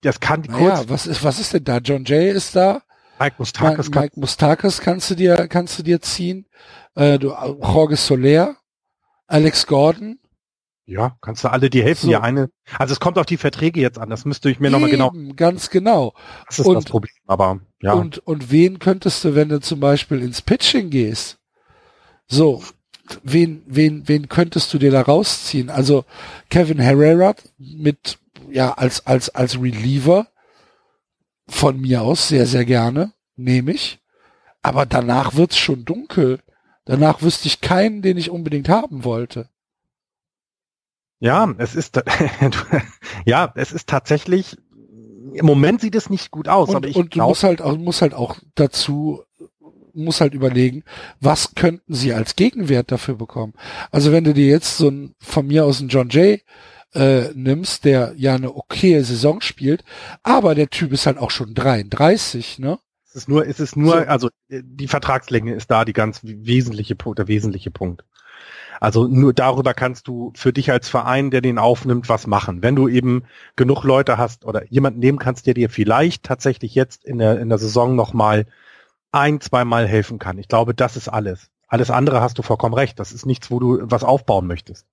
das 0.00 0.20
kann 0.20 0.42
naja, 0.48 0.76
kurz. 0.76 0.88
was 0.88 1.06
ist, 1.06 1.22
was 1.22 1.38
ist 1.38 1.52
denn 1.52 1.64
da? 1.64 1.78
John 1.78 2.04
Jay 2.04 2.30
ist 2.30 2.56
da. 2.56 2.82
Mike 3.18 3.36
Mustakis, 3.38 3.86
Mike, 3.88 4.00
Mike 4.00 4.20
Mustakis 4.20 4.80
kannst 4.80 5.10
du 5.10 5.14
dir, 5.14 5.48
kannst 5.48 5.78
du 5.78 5.82
dir 5.82 6.00
ziehen. 6.00 6.46
Äh, 6.94 7.18
du, 7.18 7.28
Jorge 7.28 7.96
Soler, 7.96 8.56
Alex 9.26 9.66
Gordon. 9.66 10.18
Ja, 10.88 11.16
kannst 11.20 11.42
du 11.42 11.48
alle, 11.48 11.68
die 11.68 11.82
helfen 11.82 12.06
so. 12.06 12.12
ja 12.12 12.20
eine. 12.20 12.48
Also 12.78 12.92
es 12.92 13.00
kommt 13.00 13.18
auf 13.18 13.26
die 13.26 13.36
Verträge 13.36 13.80
jetzt 13.80 13.98
an, 13.98 14.08
das 14.08 14.24
müsste 14.24 14.48
ich 14.50 14.60
mir 14.60 14.70
nochmal 14.70 14.88
genau. 14.88 15.12
Ganz 15.34 15.68
genau. 15.68 16.14
Das 16.46 16.60
ist 16.60 16.66
und, 16.66 16.76
das 16.76 16.84
Problem, 16.84 17.12
aber 17.26 17.58
ja. 17.82 17.92
Und, 17.92 18.18
und 18.18 18.52
wen 18.52 18.78
könntest 18.78 19.24
du, 19.24 19.34
wenn 19.34 19.48
du 19.48 19.60
zum 19.60 19.80
Beispiel 19.80 20.22
ins 20.22 20.42
Pitching 20.42 20.90
gehst? 20.90 21.38
So, 22.28 22.62
wen, 23.24 23.64
wen, 23.66 24.06
wen 24.06 24.28
könntest 24.28 24.72
du 24.72 24.78
dir 24.78 24.92
da 24.92 25.02
rausziehen? 25.02 25.70
Also 25.70 26.04
Kevin 26.50 26.78
Herrera 26.78 27.34
mit, 27.58 28.18
ja, 28.48 28.72
als, 28.72 29.06
als, 29.06 29.28
als 29.30 29.60
Reliever 29.60 30.28
von 31.48 31.80
mir 31.80 32.02
aus 32.02 32.28
sehr, 32.28 32.46
sehr 32.46 32.64
gerne, 32.64 33.12
nehme 33.34 33.72
ich. 33.72 33.98
Aber 34.62 34.86
danach 34.86 35.34
wird's 35.34 35.58
schon 35.58 35.84
dunkel. 35.84 36.40
Danach 36.84 37.22
wüsste 37.22 37.48
ich 37.48 37.60
keinen, 37.60 38.02
den 38.02 38.16
ich 38.16 38.30
unbedingt 38.30 38.68
haben 38.68 39.02
wollte. 39.02 39.48
Ja, 41.18 41.52
es 41.58 41.74
ist 41.74 42.00
ja, 43.24 43.52
es 43.54 43.72
ist 43.72 43.88
tatsächlich 43.88 44.56
im 45.32 45.46
Moment 45.46 45.80
sieht 45.80 45.94
es 45.94 46.08
nicht 46.08 46.30
gut 46.30 46.48
aus, 46.48 46.70
und, 46.70 46.76
aber 46.76 46.88
ich 46.88 46.96
und 46.96 47.14
du 47.14 47.22
musst 47.22 47.44
halt 47.44 47.60
auch 47.60 47.76
musst 47.76 48.02
halt 48.02 48.14
auch 48.14 48.38
dazu 48.54 49.22
muss 49.92 50.20
halt 50.20 50.34
überlegen, 50.34 50.84
was 51.20 51.54
könnten 51.54 51.94
sie 51.94 52.12
als 52.12 52.36
Gegenwert 52.36 52.92
dafür 52.92 53.14
bekommen. 53.14 53.54
Also 53.90 54.12
wenn 54.12 54.24
du 54.24 54.34
dir 54.34 54.46
jetzt 54.46 54.76
so 54.76 54.88
ein 54.88 55.14
von 55.18 55.46
mir 55.46 55.64
aus 55.64 55.80
ein 55.80 55.88
John 55.88 56.10
Jay 56.10 56.42
äh, 56.94 57.32
nimmst, 57.34 57.84
der 57.84 58.12
ja 58.16 58.34
eine 58.34 58.54
okaye 58.54 59.02
Saison 59.04 59.40
spielt, 59.40 59.84
aber 60.22 60.54
der 60.54 60.68
Typ 60.68 60.92
ist 60.92 61.06
halt 61.06 61.18
auch 61.18 61.30
schon 61.30 61.54
33, 61.54 62.58
ne? 62.58 62.78
Es 63.06 63.22
ist 63.22 63.28
nur, 63.28 63.46
es 63.46 63.60
ist 63.60 63.76
nur, 63.76 64.02
so. 64.02 64.06
also 64.06 64.28
die 64.50 64.88
Vertragslänge 64.88 65.54
ist 65.54 65.70
da 65.70 65.86
die 65.86 65.94
ganz 65.94 66.20
wesentliche 66.22 66.94
Punkt, 66.94 67.18
der 67.18 67.28
wesentliche 67.28 67.70
Punkt. 67.70 68.04
Also 68.80 69.06
nur 69.06 69.32
darüber 69.32 69.74
kannst 69.74 70.08
du 70.08 70.32
für 70.34 70.52
dich 70.52 70.70
als 70.70 70.88
Verein, 70.88 71.30
der 71.30 71.40
den 71.40 71.58
aufnimmt, 71.58 72.08
was 72.08 72.26
machen. 72.26 72.62
Wenn 72.62 72.76
du 72.76 72.88
eben 72.88 73.24
genug 73.56 73.84
Leute 73.84 74.18
hast 74.18 74.44
oder 74.44 74.64
jemanden 74.70 75.00
nehmen 75.00 75.18
kannst, 75.18 75.46
der 75.46 75.54
dir 75.54 75.70
vielleicht 75.70 76.24
tatsächlich 76.24 76.74
jetzt 76.74 77.04
in 77.04 77.18
der, 77.18 77.40
in 77.40 77.48
der 77.48 77.58
Saison 77.58 77.94
nochmal 77.96 78.46
ein, 79.12 79.40
zweimal 79.40 79.86
helfen 79.86 80.18
kann. 80.18 80.38
Ich 80.38 80.48
glaube, 80.48 80.74
das 80.74 80.96
ist 80.96 81.08
alles. 81.08 81.50
Alles 81.68 81.90
andere 81.90 82.20
hast 82.20 82.38
du 82.38 82.42
vollkommen 82.42 82.74
recht. 82.74 82.98
Das 83.00 83.12
ist 83.12 83.26
nichts, 83.26 83.50
wo 83.50 83.58
du 83.58 83.78
was 83.82 84.04
aufbauen 84.04 84.46
möchtest. 84.46 84.86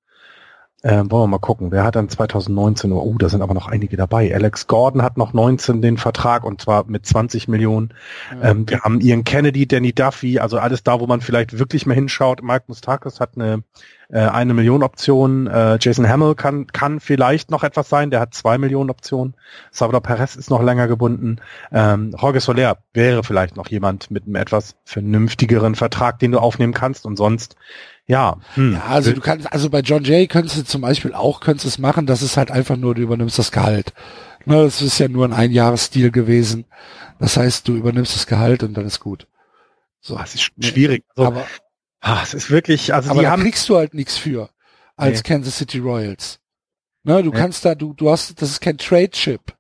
Ähm, 0.85 1.09
wollen 1.09 1.23
wir 1.23 1.27
mal 1.27 1.37
gucken. 1.39 1.71
Wer 1.71 1.85
hat 1.85 1.95
dann 1.95 2.09
2019? 2.09 2.91
Oh, 2.91 3.15
da 3.17 3.29
sind 3.29 3.41
aber 3.41 3.53
noch 3.53 3.67
einige 3.67 3.95
dabei. 3.95 4.33
Alex 4.35 4.67
Gordon 4.67 5.01
hat 5.01 5.17
noch 5.17 5.31
19 5.31 5.81
den 5.81 5.97
Vertrag 5.97 6.43
und 6.43 6.59
zwar 6.61 6.85
mit 6.85 7.05
20 7.05 7.47
Millionen. 7.47 7.93
Ja. 8.31 8.51
Ähm, 8.51 8.69
wir 8.69 8.81
haben 8.81 8.99
Ian 8.99 9.23
Kennedy, 9.23 9.65
Danny 9.65 9.93
Duffy, 9.93 10.39
also 10.39 10.59
alles 10.59 10.83
da, 10.83 10.99
wo 10.99 11.07
man 11.07 11.21
vielleicht 11.21 11.57
wirklich 11.57 11.85
mal 11.85 11.93
hinschaut. 11.93 12.43
Mike 12.43 12.65
Mustakis 12.67 13.21
hat 13.21 13.37
eine 13.37 13.63
äh, 14.09 14.19
eine 14.19 14.53
Million 14.53 14.83
Option. 14.83 15.47
Äh, 15.47 15.77
Jason 15.81 16.07
Hamill 16.07 16.35
kann 16.35 16.67
kann 16.67 16.99
vielleicht 16.99 17.49
noch 17.49 17.63
etwas 17.63 17.89
sein. 17.89 18.11
Der 18.11 18.19
hat 18.19 18.33
zwei 18.33 18.57
Millionen 18.57 18.89
Optionen. 18.89 19.35
Salvador 19.71 20.01
Perez 20.01 20.35
ist 20.35 20.49
noch 20.49 20.61
länger 20.61 20.87
gebunden. 20.87 21.37
Ähm, 21.71 22.13
Jorge 22.19 22.39
Soler 22.39 22.77
wäre 22.93 23.23
vielleicht 23.23 23.55
noch 23.57 23.69
jemand 23.69 24.11
mit 24.11 24.25
einem 24.25 24.35
etwas 24.35 24.75
vernünftigeren 24.85 25.75
Vertrag, 25.75 26.19
den 26.19 26.31
du 26.31 26.39
aufnehmen 26.39 26.73
kannst. 26.73 27.05
Und 27.05 27.17
sonst 27.17 27.55
ja. 28.07 28.37
Hm. 28.55 28.73
Ja, 28.73 28.85
also 28.85 29.13
du 29.13 29.21
kannst, 29.21 29.51
also 29.51 29.69
bei 29.69 29.79
John 29.79 30.03
Jay 30.03 30.27
könntest 30.27 30.57
du 30.57 30.63
zum 30.63 30.81
Beispiel 30.81 31.13
auch, 31.13 31.39
könntest 31.39 31.65
es 31.65 31.77
machen, 31.77 32.05
das 32.05 32.21
ist 32.21 32.37
halt 32.37 32.51
einfach 32.51 32.75
nur, 32.75 32.95
du 32.95 33.01
übernimmst 33.01 33.39
das 33.39 33.51
Gehalt. 33.51 33.93
Ne, 34.45 34.63
das 34.63 34.81
ist 34.81 34.99
ja 34.99 35.07
nur 35.07 35.25
ein 35.25 35.33
Einjahresstil 35.33 36.11
gewesen. 36.11 36.65
Das 37.19 37.37
heißt, 37.37 37.67
du 37.67 37.75
übernimmst 37.75 38.15
das 38.15 38.27
Gehalt 38.27 38.63
und 38.63 38.73
dann 38.73 38.85
ist 38.85 38.99
gut. 38.99 39.27
So. 40.01 40.17
Das 40.17 40.35
ist 40.35 40.51
schwierig. 40.59 41.05
Also, 41.15 41.27
aber, 41.27 41.47
ach, 42.01 42.23
es 42.23 42.33
ist 42.33 42.49
wirklich, 42.49 42.93
also 42.93 43.11
aber 43.11 43.21
da 43.21 43.31
haben, 43.31 43.43
kriegst 43.43 43.69
du 43.69 43.77
halt 43.77 43.93
nichts 43.93 44.17
für 44.17 44.49
als 44.97 45.19
nee. 45.19 45.29
Kansas 45.29 45.57
City 45.57 45.79
Royals. 45.79 46.39
Ne, 47.03 47.23
du 47.23 47.29
nee. 47.29 47.37
kannst 47.37 47.63
da, 47.63 47.75
du, 47.75 47.93
du 47.93 48.09
hast, 48.09 48.41
das 48.41 48.49
ist 48.49 48.59
kein 48.59 48.77
Trade 48.77 49.11
Chip. 49.11 49.53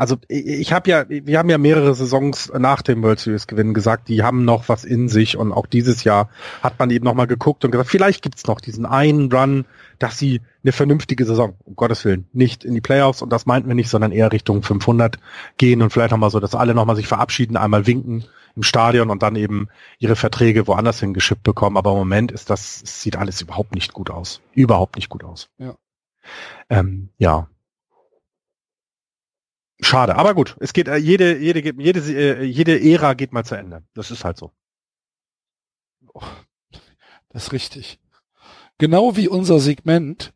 Also 0.00 0.16
ich 0.28 0.72
habe 0.72 0.88
ja, 0.88 1.04
wir 1.10 1.38
haben 1.38 1.50
ja 1.50 1.58
mehrere 1.58 1.94
Saisons 1.94 2.50
nach 2.58 2.80
dem 2.80 3.02
World 3.02 3.18
Series 3.18 3.46
Gewinn 3.46 3.74
gesagt, 3.74 4.08
die 4.08 4.22
haben 4.22 4.46
noch 4.46 4.70
was 4.70 4.86
in 4.86 5.10
sich 5.10 5.36
und 5.36 5.52
auch 5.52 5.66
dieses 5.66 6.04
Jahr 6.04 6.30
hat 6.62 6.78
man 6.78 6.88
eben 6.88 7.04
nochmal 7.04 7.26
geguckt 7.26 7.66
und 7.66 7.70
gesagt, 7.70 7.90
vielleicht 7.90 8.22
gibt's 8.22 8.46
noch 8.46 8.62
diesen 8.62 8.86
einen 8.86 9.30
Run, 9.30 9.66
dass 9.98 10.16
sie 10.16 10.40
eine 10.62 10.72
vernünftige 10.72 11.26
Saison, 11.26 11.54
um 11.64 11.76
Gottes 11.76 12.02
Willen, 12.06 12.26
nicht 12.32 12.64
in 12.64 12.72
die 12.72 12.80
Playoffs 12.80 13.20
und 13.20 13.30
das 13.30 13.44
meinten 13.44 13.68
wir 13.68 13.74
nicht, 13.74 13.90
sondern 13.90 14.10
eher 14.10 14.32
Richtung 14.32 14.62
500 14.62 15.18
gehen 15.58 15.82
und 15.82 15.90
vielleicht 15.90 16.12
nochmal 16.12 16.30
so, 16.30 16.40
dass 16.40 16.54
alle 16.54 16.74
nochmal 16.74 16.96
sich 16.96 17.06
verabschieden, 17.06 17.58
einmal 17.58 17.86
winken 17.86 18.24
im 18.56 18.62
Stadion 18.62 19.10
und 19.10 19.22
dann 19.22 19.36
eben 19.36 19.68
ihre 19.98 20.16
Verträge 20.16 20.66
woanders 20.66 21.00
hingeschippt 21.00 21.42
bekommen. 21.42 21.76
Aber 21.76 21.90
im 21.90 21.98
Moment 21.98 22.32
ist 22.32 22.48
das, 22.48 22.80
sieht 22.86 23.16
alles 23.16 23.42
überhaupt 23.42 23.74
nicht 23.74 23.92
gut 23.92 24.08
aus. 24.08 24.40
Überhaupt 24.54 24.96
nicht 24.96 25.10
gut 25.10 25.24
aus. 25.24 25.50
Ja. 25.58 25.74
Ähm, 26.70 27.10
ja, 27.18 27.48
Schade, 29.82 30.16
aber 30.16 30.34
gut. 30.34 30.56
Es 30.60 30.72
geht 30.72 30.88
äh, 30.88 30.96
jede 30.96 31.38
jede 31.38 31.60
jede 31.80 32.00
äh, 32.00 32.44
jede 32.44 32.80
Ära 32.80 33.14
geht 33.14 33.32
mal 33.32 33.44
zu 33.44 33.56
Ende. 33.56 33.82
Das 33.94 34.10
ist 34.10 34.24
halt 34.24 34.36
so. 34.36 34.52
Das 37.30 37.44
ist 37.44 37.52
richtig. 37.52 38.00
Genau 38.78 39.16
wie 39.16 39.28
unser 39.28 39.60
Segment 39.60 40.32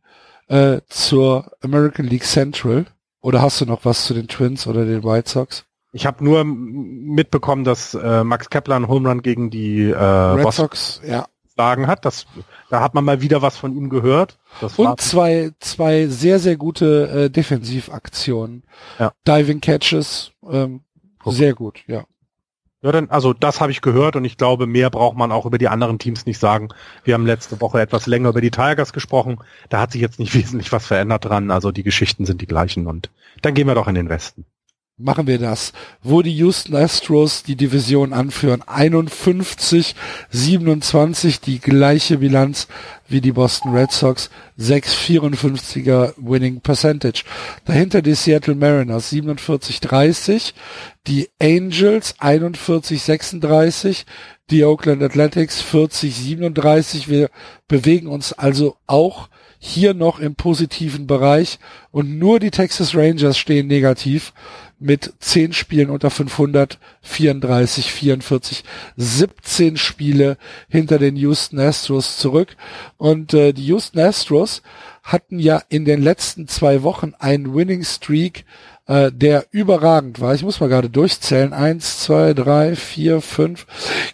äh, 0.49 0.81
zur 0.89 1.53
American 1.63 2.07
League 2.07 2.25
Central. 2.25 2.87
Oder 3.21 3.41
hast 3.41 3.61
du 3.61 3.67
noch 3.67 3.85
was 3.85 4.05
zu 4.05 4.15
den 4.15 4.29
Twins 4.29 4.67
oder 4.67 4.85
den 4.85 5.03
White 5.03 5.31
Sox? 5.31 5.65
Ich 5.93 6.07
habe 6.07 6.25
nur 6.25 6.45
mitbekommen, 6.45 7.65
dass 7.65 7.95
äh, 7.95 8.25
Max 8.25 8.51
Kepler 8.51 8.77
einen 8.77 8.89
Home 8.89 9.09
Run 9.09 9.23
gegen 9.23 9.51
die 9.51 9.91
äh, 9.91 9.97
Red 9.97 10.43
Boston 10.43 10.65
Sox 10.65 11.01
ja. 11.07 11.27
Sagen 11.57 11.87
hat. 11.87 12.05
Das, 12.05 12.27
da 12.71 12.81
hat 12.81 12.95
man 12.95 13.05
mal 13.05 13.21
wieder 13.21 13.43
was 13.43 13.57
von 13.57 13.77
ihm 13.77 13.89
gehört. 13.89 14.39
Das 14.61 14.79
und 14.79 15.01
zwei, 15.01 15.53
zwei 15.61 16.07
sehr, 16.07 16.39
sehr 16.39 16.57
gute 16.57 17.09
äh, 17.09 17.31
Defensivaktionen. 17.31 18.65
Ja. 18.99 19.13
Diving 19.27 19.61
Catches, 19.61 20.33
ähm, 20.49 20.81
sehr 21.25 21.55
gut, 21.55 21.83
ja. 21.87 22.05
Ja, 22.83 22.93
dann, 22.93 23.09
also 23.09 23.33
das 23.33 23.63
habe 23.63 23.73
ich 23.73 23.81
gehört 23.81 24.15
und 24.15 24.27
ich 24.27 24.37
glaube, 24.37 24.67
mehr 24.67 24.91
braucht 24.91 25.17
man 25.17 25.33
auch 25.33 25.47
über 25.47 25.57
die 25.57 25.69
anderen 25.69 25.99
Teams 25.99 26.27
nicht 26.27 26.39
sagen. 26.39 26.69
Wir 27.03 27.15
haben 27.15 27.25
letzte 27.25 27.59
Woche 27.63 27.81
etwas 27.81 28.07
länger 28.07 28.29
über 28.29 28.43
die 28.43 28.51
Tigers 28.51 28.93
gesprochen. 28.93 29.39
Da 29.71 29.81
hat 29.81 29.93
sich 29.93 30.03
jetzt 30.03 30.19
nicht 30.19 30.35
wesentlich 30.35 30.71
was 30.71 30.87
verändert 30.87 31.25
dran. 31.25 31.51
Also 31.51 31.73
die 31.73 31.83
Geschichten 31.83 32.27
sind 32.27 32.43
die 32.43 32.47
gleichen 32.47 32.87
und 32.87 33.11
dann 33.41 33.55
gehen 33.55 33.67
wir 33.67 33.75
doch 33.75 33.89
in 33.89 33.95
den 33.95 34.11
Westen 34.11 34.45
machen 34.97 35.27
wir 35.27 35.39
das, 35.39 35.73
wo 36.03 36.23
die 36.23 36.37
Houston 36.37 36.77
Astros 36.77 37.43
die 37.43 37.57
Division 37.57 38.13
anführen. 38.13 38.63
51, 38.65 39.97
27, 40.31 41.41
die 41.41 41.59
gleiche 41.59 42.19
Bilanz 42.19 42.69
wie 43.09 43.21
die 43.21 43.33
Boston 43.33 43.75
Red 43.75 43.91
Sox, 43.91 44.31
6,54er 44.59 46.15
Winning 46.17 46.61
Percentage. 46.61 47.25
Dahinter 47.65 48.03
die 48.03 48.15
Seattle 48.15 48.55
Mariners. 48.55 49.11
47, 49.11 49.81
30, 49.81 50.55
die 51.07 51.29
Angels. 51.43 52.15
41, 52.19 53.03
36, 53.03 54.07
die 54.51 54.65
Oakland 54.65 55.03
Athletics. 55.03 55.61
40, 55.61 56.15
37. 56.15 57.09
Wir 57.09 57.31
bewegen 57.67 58.07
uns 58.07 58.33
also 58.33 58.77
auch 58.87 59.29
hier 59.59 59.95
noch 59.95 60.21
im 60.21 60.35
positiven 60.35 61.07
Bereich. 61.07 61.59
Und 61.91 62.19
nur 62.19 62.39
die 62.39 62.51
Texas 62.51 62.95
Rangers 62.95 63.39
stehen 63.39 63.67
negativ 63.67 64.33
mit 64.79 65.13
10 65.21 65.53
Spielen 65.53 65.91
unter 65.91 66.11
500, 66.11 66.79
34, 67.03 67.93
44, 67.93 68.65
17 68.97 69.77
Spiele 69.77 70.37
hinter 70.69 70.99
den 70.99 71.17
Houston 71.17 71.59
Astros 71.59 72.19
zurück. 72.19 72.57
Und 72.97 73.35
äh, 73.35 73.53
die 73.53 73.67
Houston 73.67 74.01
Astros 74.01 74.63
hatten 75.03 75.39
ja 75.39 75.63
in 75.69 75.85
den 75.85 76.03
letzten 76.03 76.49
zwei 76.49 76.83
Wochen 76.83 77.15
einen 77.19 77.55
Winning 77.55 77.85
Streak 77.85 78.45
äh, 78.87 79.11
der 79.13 79.47
überragend 79.51 80.21
war. 80.21 80.35
Ich 80.35 80.43
muss 80.43 80.61
mal 80.61 80.69
gerade 80.69 80.91
durchzählen. 80.91 81.53
Eins, 81.53 82.01
zwei, 82.01 82.35
drei, 82.35 82.77
vier, 82.77 83.21
fünf, 83.21 83.67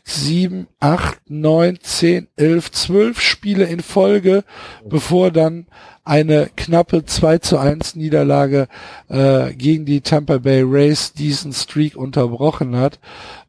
sieben, 0.05 0.69
acht, 0.79 1.19
neun, 1.29 1.79
zehn, 1.83 2.29
elf, 2.37 2.71
zwölf 2.71 3.21
Spiele 3.21 3.65
in 3.65 3.81
Folge, 3.81 4.45
bevor 4.89 5.31
dann 5.31 5.67
eine 6.05 6.51
knappe 6.57 7.05
2 7.05 7.39
zu 7.39 7.59
1 7.59 7.95
Niederlage 7.95 8.69
äh, 9.09 9.53
gegen 9.55 9.85
die 9.85 10.01
Tampa 10.01 10.39
Bay 10.39 10.63
Rays 10.63 11.13
diesen 11.13 11.53
Streak 11.53 11.95
unterbrochen 11.95 12.75
hat. 12.77 12.99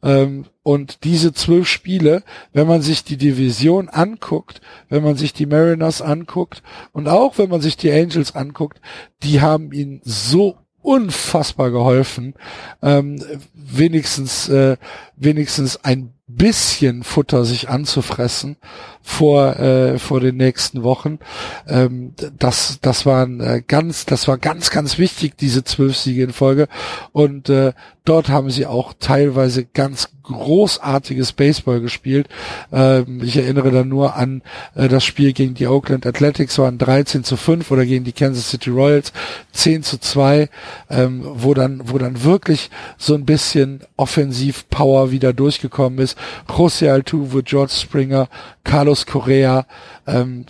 Ähm, 0.03 0.45
und 0.61 1.03
diese 1.03 1.33
zwölf 1.33 1.67
Spiele, 1.67 2.23
wenn 2.53 2.67
man 2.67 2.81
sich 2.81 3.03
die 3.03 3.17
Division 3.17 3.89
anguckt, 3.89 4.61
wenn 4.89 5.01
man 5.01 5.15
sich 5.15 5.33
die 5.33 5.47
Mariners 5.47 6.01
anguckt 6.01 6.61
und 6.91 7.07
auch 7.07 7.39
wenn 7.39 7.49
man 7.49 7.61
sich 7.61 7.77
die 7.77 7.91
Angels 7.91 8.35
anguckt, 8.35 8.79
die 9.23 9.41
haben 9.41 9.71
ihnen 9.71 10.01
so 10.03 10.57
unfassbar 10.81 11.71
geholfen, 11.71 12.33
ähm, 12.81 13.23
wenigstens 13.53 14.49
äh, 14.49 14.77
wenigstens 15.15 15.83
ein 15.83 16.13
bisschen 16.27 17.03
Futter 17.03 17.45
sich 17.45 17.69
anzufressen 17.69 18.57
vor 19.01 19.59
äh, 19.59 19.99
vor 19.99 20.19
den 20.19 20.37
nächsten 20.37 20.83
Wochen. 20.83 21.19
Ähm, 21.67 22.13
das 22.37 22.79
das 22.81 23.05
waren 23.05 23.39
äh, 23.39 23.61
ganz 23.65 24.05
das 24.05 24.27
war 24.27 24.37
ganz 24.37 24.69
ganz 24.69 24.97
wichtig 24.97 25.37
diese 25.37 25.63
zwölf 25.63 25.97
Siege 25.97 26.23
in 26.23 26.33
Folge 26.33 26.67
und 27.11 27.49
äh, 27.49 27.73
dort 28.05 28.29
haben 28.29 28.49
sie 28.49 28.65
auch 28.65 28.93
teilweise 28.99 29.65
ganz 29.65 30.09
großartiges 30.23 31.33
Baseball 31.33 31.81
gespielt. 31.81 32.27
Ähm, 32.71 33.21
ich 33.23 33.37
erinnere 33.37 33.71
da 33.71 33.83
nur 33.83 34.15
an 34.15 34.41
äh, 34.75 34.87
das 34.87 35.03
Spiel 35.03 35.33
gegen 35.33 35.53
die 35.53 35.67
Oakland 35.67 36.05
Athletics 36.05 36.57
waren 36.57 36.77
13 36.77 37.23
zu 37.23 37.37
5 37.37 37.69
oder 37.71 37.85
gegen 37.85 38.03
die 38.03 38.13
Kansas 38.13 38.49
City 38.49 38.69
Royals 38.69 39.13
10 39.51 39.83
zu 39.83 39.99
2, 39.99 40.49
ähm, 40.89 41.21
wo 41.23 41.53
dann 41.53 41.81
wo 41.85 41.97
dann 41.97 42.23
wirklich 42.23 42.69
so 42.97 43.15
ein 43.15 43.25
bisschen 43.25 43.81
Offensiv 43.97 44.69
Power 44.69 45.11
wieder 45.11 45.33
durchgekommen 45.33 45.99
ist. 45.99 46.17
José 46.47 46.91
Altuve, 46.91 47.43
George 47.43 47.73
Springer, 47.73 48.29
Carlos 48.63 48.90
Correa, 49.05 49.65
ähm, 50.07 50.45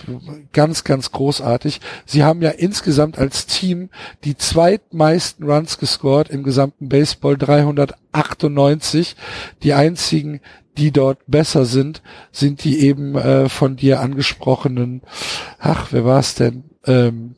ganz, 0.53 0.83
ganz 0.83 1.11
großartig. 1.11 1.81
Sie 2.05 2.23
haben 2.23 2.41
ja 2.41 2.49
insgesamt 2.49 3.17
als 3.17 3.45
Team 3.45 3.89
die 4.23 4.37
zweitmeisten 4.37 5.49
Runs 5.49 5.77
gescored 5.77 6.29
im 6.29 6.43
gesamten 6.43 6.89
Baseball, 6.89 7.37
398. 7.37 9.15
Die 9.63 9.73
einzigen, 9.73 10.41
die 10.77 10.91
dort 10.91 11.19
besser 11.27 11.65
sind, 11.65 12.01
sind 12.31 12.63
die 12.63 12.79
eben 12.81 13.15
äh, 13.15 13.49
von 13.49 13.75
dir 13.75 13.99
angesprochenen, 13.99 15.01
ach, 15.59 15.87
wer 15.91 16.05
war 16.05 16.19
es 16.19 16.35
denn? 16.35 16.63
Ähm, 16.85 17.35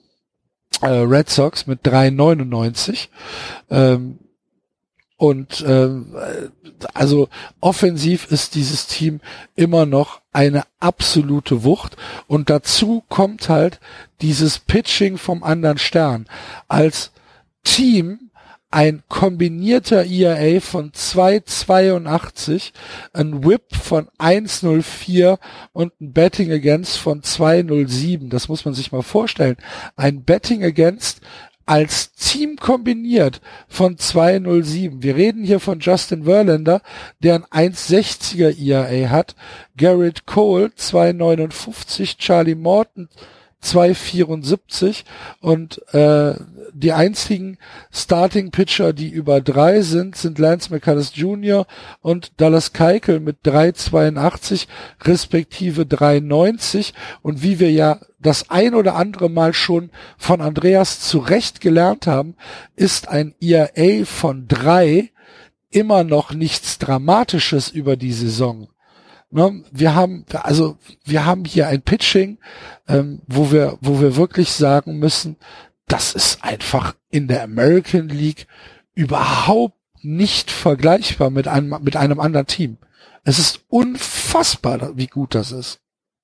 äh, 0.82 0.88
Red 0.88 1.30
Sox 1.30 1.68
mit 1.68 1.80
399. 1.84 3.10
Ähm, 3.70 4.20
und 5.24 5.64
ähm, 5.66 6.08
also 6.94 7.30
offensiv 7.62 8.30
ist 8.30 8.56
dieses 8.56 8.88
Team 8.88 9.22
immer 9.56 9.86
noch 9.86 10.20
eine 10.34 10.64
absolute 10.82 11.64
Wucht. 11.64 11.96
Und 12.28 12.50
dazu 12.50 13.06
kommt 13.08 13.48
halt 13.48 13.80
dieses 14.20 14.60
Pitching 14.60 15.18
vom 15.18 15.42
anderen 15.42 15.78
Stern. 15.78 16.28
Als 16.68 17.14
Team 17.64 18.32
ein 18.70 19.04
kombinierter 19.08 20.04
ERA 20.04 20.60
von 20.60 20.92
2,82, 20.92 22.74
ein 23.14 23.46
Whip 23.46 23.74
von 23.74 24.10
1,04 24.20 25.38
und 25.72 25.94
ein 26.02 26.12
Betting 26.12 26.52
Against 26.52 26.98
von 26.98 27.22
2,07. 27.22 28.28
Das 28.28 28.50
muss 28.50 28.66
man 28.66 28.74
sich 28.74 28.92
mal 28.92 29.04
vorstellen. 29.04 29.56
Ein 29.96 30.24
Betting 30.24 30.66
Against 30.66 31.22
als 31.66 32.14
Team 32.14 32.58
kombiniert 32.58 33.42
von 33.68 33.98
207. 33.98 35.02
Wir 35.02 35.16
reden 35.16 35.44
hier 35.44 35.60
von 35.60 35.80
Justin 35.80 36.24
Verlander, 36.24 36.82
der 37.20 37.36
ein 37.52 37.74
1,60er 37.74 38.58
ERA 38.60 39.10
hat, 39.10 39.36
Garrett 39.78 40.26
Cole 40.26 40.72
2,59, 40.78 42.18
Charlie 42.18 42.56
Morton 42.56 43.10
2,74 43.64 45.04
und 45.40 45.82
äh, 45.94 46.36
die 46.74 46.92
einzigen 46.92 47.58
Starting 47.92 48.52
Pitcher, 48.52 48.94
die 48.94 49.10
über 49.10 49.42
drei 49.42 49.82
sind, 49.82 50.16
sind 50.16 50.40
Lance 50.40 50.72
McCullers 50.72 51.14
Jr. 51.16 51.66
und 52.02 52.34
Dallas 52.38 52.74
Keikel 52.74 53.20
mit 53.20 53.38
3,82 53.46 54.68
respektive 55.04 55.84
3,90 55.84 56.94
und 57.22 57.44
wie 57.44 57.60
wir 57.60 57.72
ja 57.72 58.00
das 58.20 58.50
ein 58.50 58.74
oder 58.74 58.96
andere 58.96 59.30
Mal 59.30 59.54
schon 59.54 59.92
von 60.18 60.42
Andreas 60.42 61.00
zurecht 61.02 61.62
gelernt 61.62 62.08
haben, 62.08 62.36
ist 62.76 63.08
ein 63.10 63.36
ERA 63.42 64.06
von 64.06 64.48
drei 64.48 65.12
immer 65.70 66.04
noch 66.04 66.34
nichts 66.34 66.78
Dramatisches 66.80 67.70
über 67.70 67.98
die 67.98 68.14
Saison. 68.14 68.70
Ne, 69.34 69.64
wir 69.72 69.96
haben, 69.96 70.26
also 70.32 70.78
wir 71.04 71.26
haben 71.26 71.44
hier 71.44 71.68
ein 71.68 71.82
Pitching, 71.82 72.38
ähm, 72.88 73.22
wo 73.26 73.52
wir, 73.52 73.80
wo 73.82 74.00
wir 74.00 74.16
wirklich 74.16 74.52
sagen 74.52 75.00
müssen, 75.00 75.38
das 75.88 76.14
ist 76.14 76.44
einfach 76.44 76.94
in 77.10 77.28
der 77.28 77.42
American 77.42 78.10
League 78.10 78.46
überhaupt 78.94 79.76
nicht 80.04 80.52
vergleichbar 80.52 81.32
mit 81.32 81.48
einem, 81.48 81.76
mit 81.82 81.96
einem 81.96 82.20
anderen 82.20 82.46
Team. 82.46 82.78
Es 83.24 83.40
ist 83.40 83.62
unfassbar, 83.70 84.96
wie 84.98 85.08
gut 85.08 85.34
das 85.34 85.52
ist. 85.52 85.80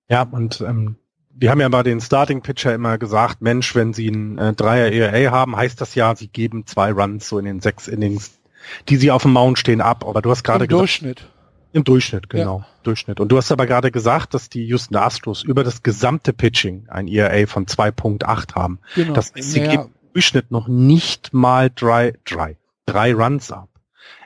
Ja, 0.08 0.22
und 0.22 0.62
ähm, 0.62 0.96
wir 1.32 1.50
haben 1.50 1.62
ja 1.62 1.70
bei 1.70 1.82
den 1.82 2.02
Starting 2.02 2.42
Pitcher 2.42 2.76
immer 2.76 3.00
gesagt, 3.00 3.42
Mensch, 3.42 3.74
wenn 3.74 3.92
sie 3.92 4.10
einen 4.10 4.38
äh, 4.38 4.54
Dreier 4.54 4.92
ERA 4.92 5.32
haben, 5.32 5.56
heißt 5.56 5.82
das 5.82 5.96
ja, 5.96 6.16
sie 6.16 6.28
geben 6.28 6.68
zwei 6.68 6.92
Runs 6.92 7.28
so 7.28 7.40
in 7.40 7.46
den 7.46 7.60
sechs 7.60 7.88
Innings, 7.88 8.40
die 8.88 8.98
sie 8.98 9.10
auf 9.10 9.24
dem 9.24 9.34
Mount 9.34 9.58
stehen 9.58 9.82
ab. 9.82 10.06
Aber 10.06 10.22
du 10.22 10.30
hast 10.30 10.44
gerade 10.44 10.68
gesagt, 10.68 10.82
Durchschnitt. 10.82 11.28
Im 11.72 11.84
Durchschnitt, 11.84 12.30
genau. 12.30 12.60
Ja. 12.60 12.68
Durchschnitt. 12.84 13.20
Und 13.20 13.32
du 13.32 13.38
hast 13.38 13.52
aber 13.52 13.68
gerade 13.68 13.92
gesagt, 13.92 14.34
dass 14.34 14.50
die 14.50 14.66
Houston 14.66 14.96
Astros 14.96 15.44
über 15.44 15.64
das 15.64 15.84
gesamte 15.84 16.34
Pitching 16.34 16.88
ein 16.90 17.08
ERA 17.08 17.46
von 17.46 17.66
2.8 17.68 18.56
haben. 18.56 18.80
Genau. 18.96 19.14
Das 19.14 19.34
heißt, 19.36 19.52
sie 19.52 19.62
geben 19.62 19.84
im 19.84 20.14
Durchschnitt 20.14 20.50
noch 20.50 20.68
nicht 20.68 21.34
mal 21.34 21.70
drei, 21.74 22.14
drei, 22.26 22.58
drei 22.86 23.14
Runs 23.14 23.52
ab. 23.52 23.70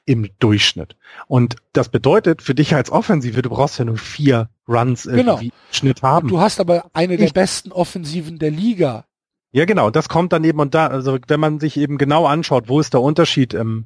Im 0.05 0.29
Durchschnitt. 0.39 0.95
Und 1.27 1.55
das 1.71 1.87
bedeutet 1.89 2.41
für 2.41 2.55
dich 2.55 2.75
als 2.75 2.91
Offensive, 2.91 3.41
du 3.41 3.49
brauchst 3.49 3.79
ja 3.79 3.85
nur 3.85 3.97
vier 3.97 4.49
Runs 4.67 5.03
genau. 5.03 5.39
im 5.39 5.51
Schnitt 5.71 6.01
haben. 6.01 6.27
Du 6.27 6.39
hast 6.39 6.59
aber 6.59 6.85
eine 6.93 7.15
der 7.15 7.29
besten 7.29 7.71
Offensiven 7.71 8.37
der 8.37 8.51
Liga. 8.51 9.05
Ja, 9.51 9.65
genau. 9.65 9.91
Das 9.91 10.09
kommt 10.09 10.33
dann 10.33 10.43
eben 10.43 10.59
und 10.59 10.73
da, 10.73 10.87
also 10.87 11.17
wenn 11.27 11.39
man 11.39 11.59
sich 11.59 11.77
eben 11.77 11.97
genau 11.97 12.25
anschaut, 12.25 12.67
wo 12.67 12.79
ist 12.79 12.93
der 12.93 13.01
Unterschied 13.01 13.53
im, 13.53 13.85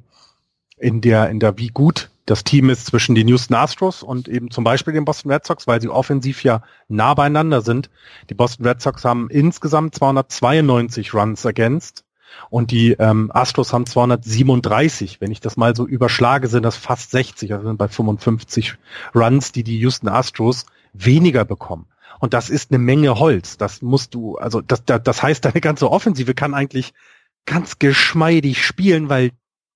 in 0.76 1.00
der, 1.00 1.28
in 1.28 1.40
der, 1.40 1.58
wie 1.58 1.68
gut 1.68 2.10
das 2.28 2.44
Team 2.44 2.68
ist 2.68 2.86
zwischen 2.86 3.14
den 3.14 3.26
Houston 3.28 3.54
Astros 3.54 4.02
und 4.02 4.28
eben 4.28 4.50
zum 4.50 4.62
Beispiel 4.62 4.92
den 4.92 5.06
Boston 5.06 5.32
Red 5.32 5.46
Sox, 5.46 5.66
weil 5.66 5.80
sie 5.80 5.88
offensiv 5.88 6.44
ja 6.44 6.62
nah 6.86 7.14
beieinander 7.14 7.62
sind. 7.62 7.88
Die 8.28 8.34
Boston 8.34 8.66
Red 8.66 8.82
Sox 8.82 9.04
haben 9.04 9.30
insgesamt 9.30 9.94
292 9.94 11.14
Runs 11.14 11.46
against 11.46 12.04
und 12.50 12.70
die 12.70 12.92
ähm, 12.92 13.30
Astros 13.32 13.72
haben 13.72 13.86
237. 13.86 15.22
Wenn 15.22 15.30
ich 15.30 15.40
das 15.40 15.56
mal 15.56 15.74
so 15.74 15.86
überschlage, 15.86 16.48
sind 16.48 16.64
das 16.64 16.76
fast 16.76 17.12
60, 17.12 17.54
also 17.54 17.66
sind 17.66 17.78
bei 17.78 17.88
55 17.88 18.76
Runs, 19.14 19.52
die 19.52 19.64
die 19.64 19.78
Houston 19.78 20.08
Astros 20.08 20.66
weniger 20.92 21.46
bekommen. 21.46 21.86
Und 22.20 22.34
das 22.34 22.50
ist 22.50 22.70
eine 22.70 22.78
Menge 22.78 23.18
Holz. 23.18 23.56
Das 23.56 23.80
musst 23.80 24.12
du, 24.12 24.36
also 24.36 24.60
das, 24.60 24.82
das 24.84 25.22
heißt, 25.22 25.46
deine 25.46 25.62
ganze 25.62 25.90
Offensive 25.90 26.34
kann 26.34 26.52
eigentlich 26.52 26.92
ganz 27.46 27.78
geschmeidig 27.78 28.62
spielen, 28.62 29.08
weil 29.08 29.30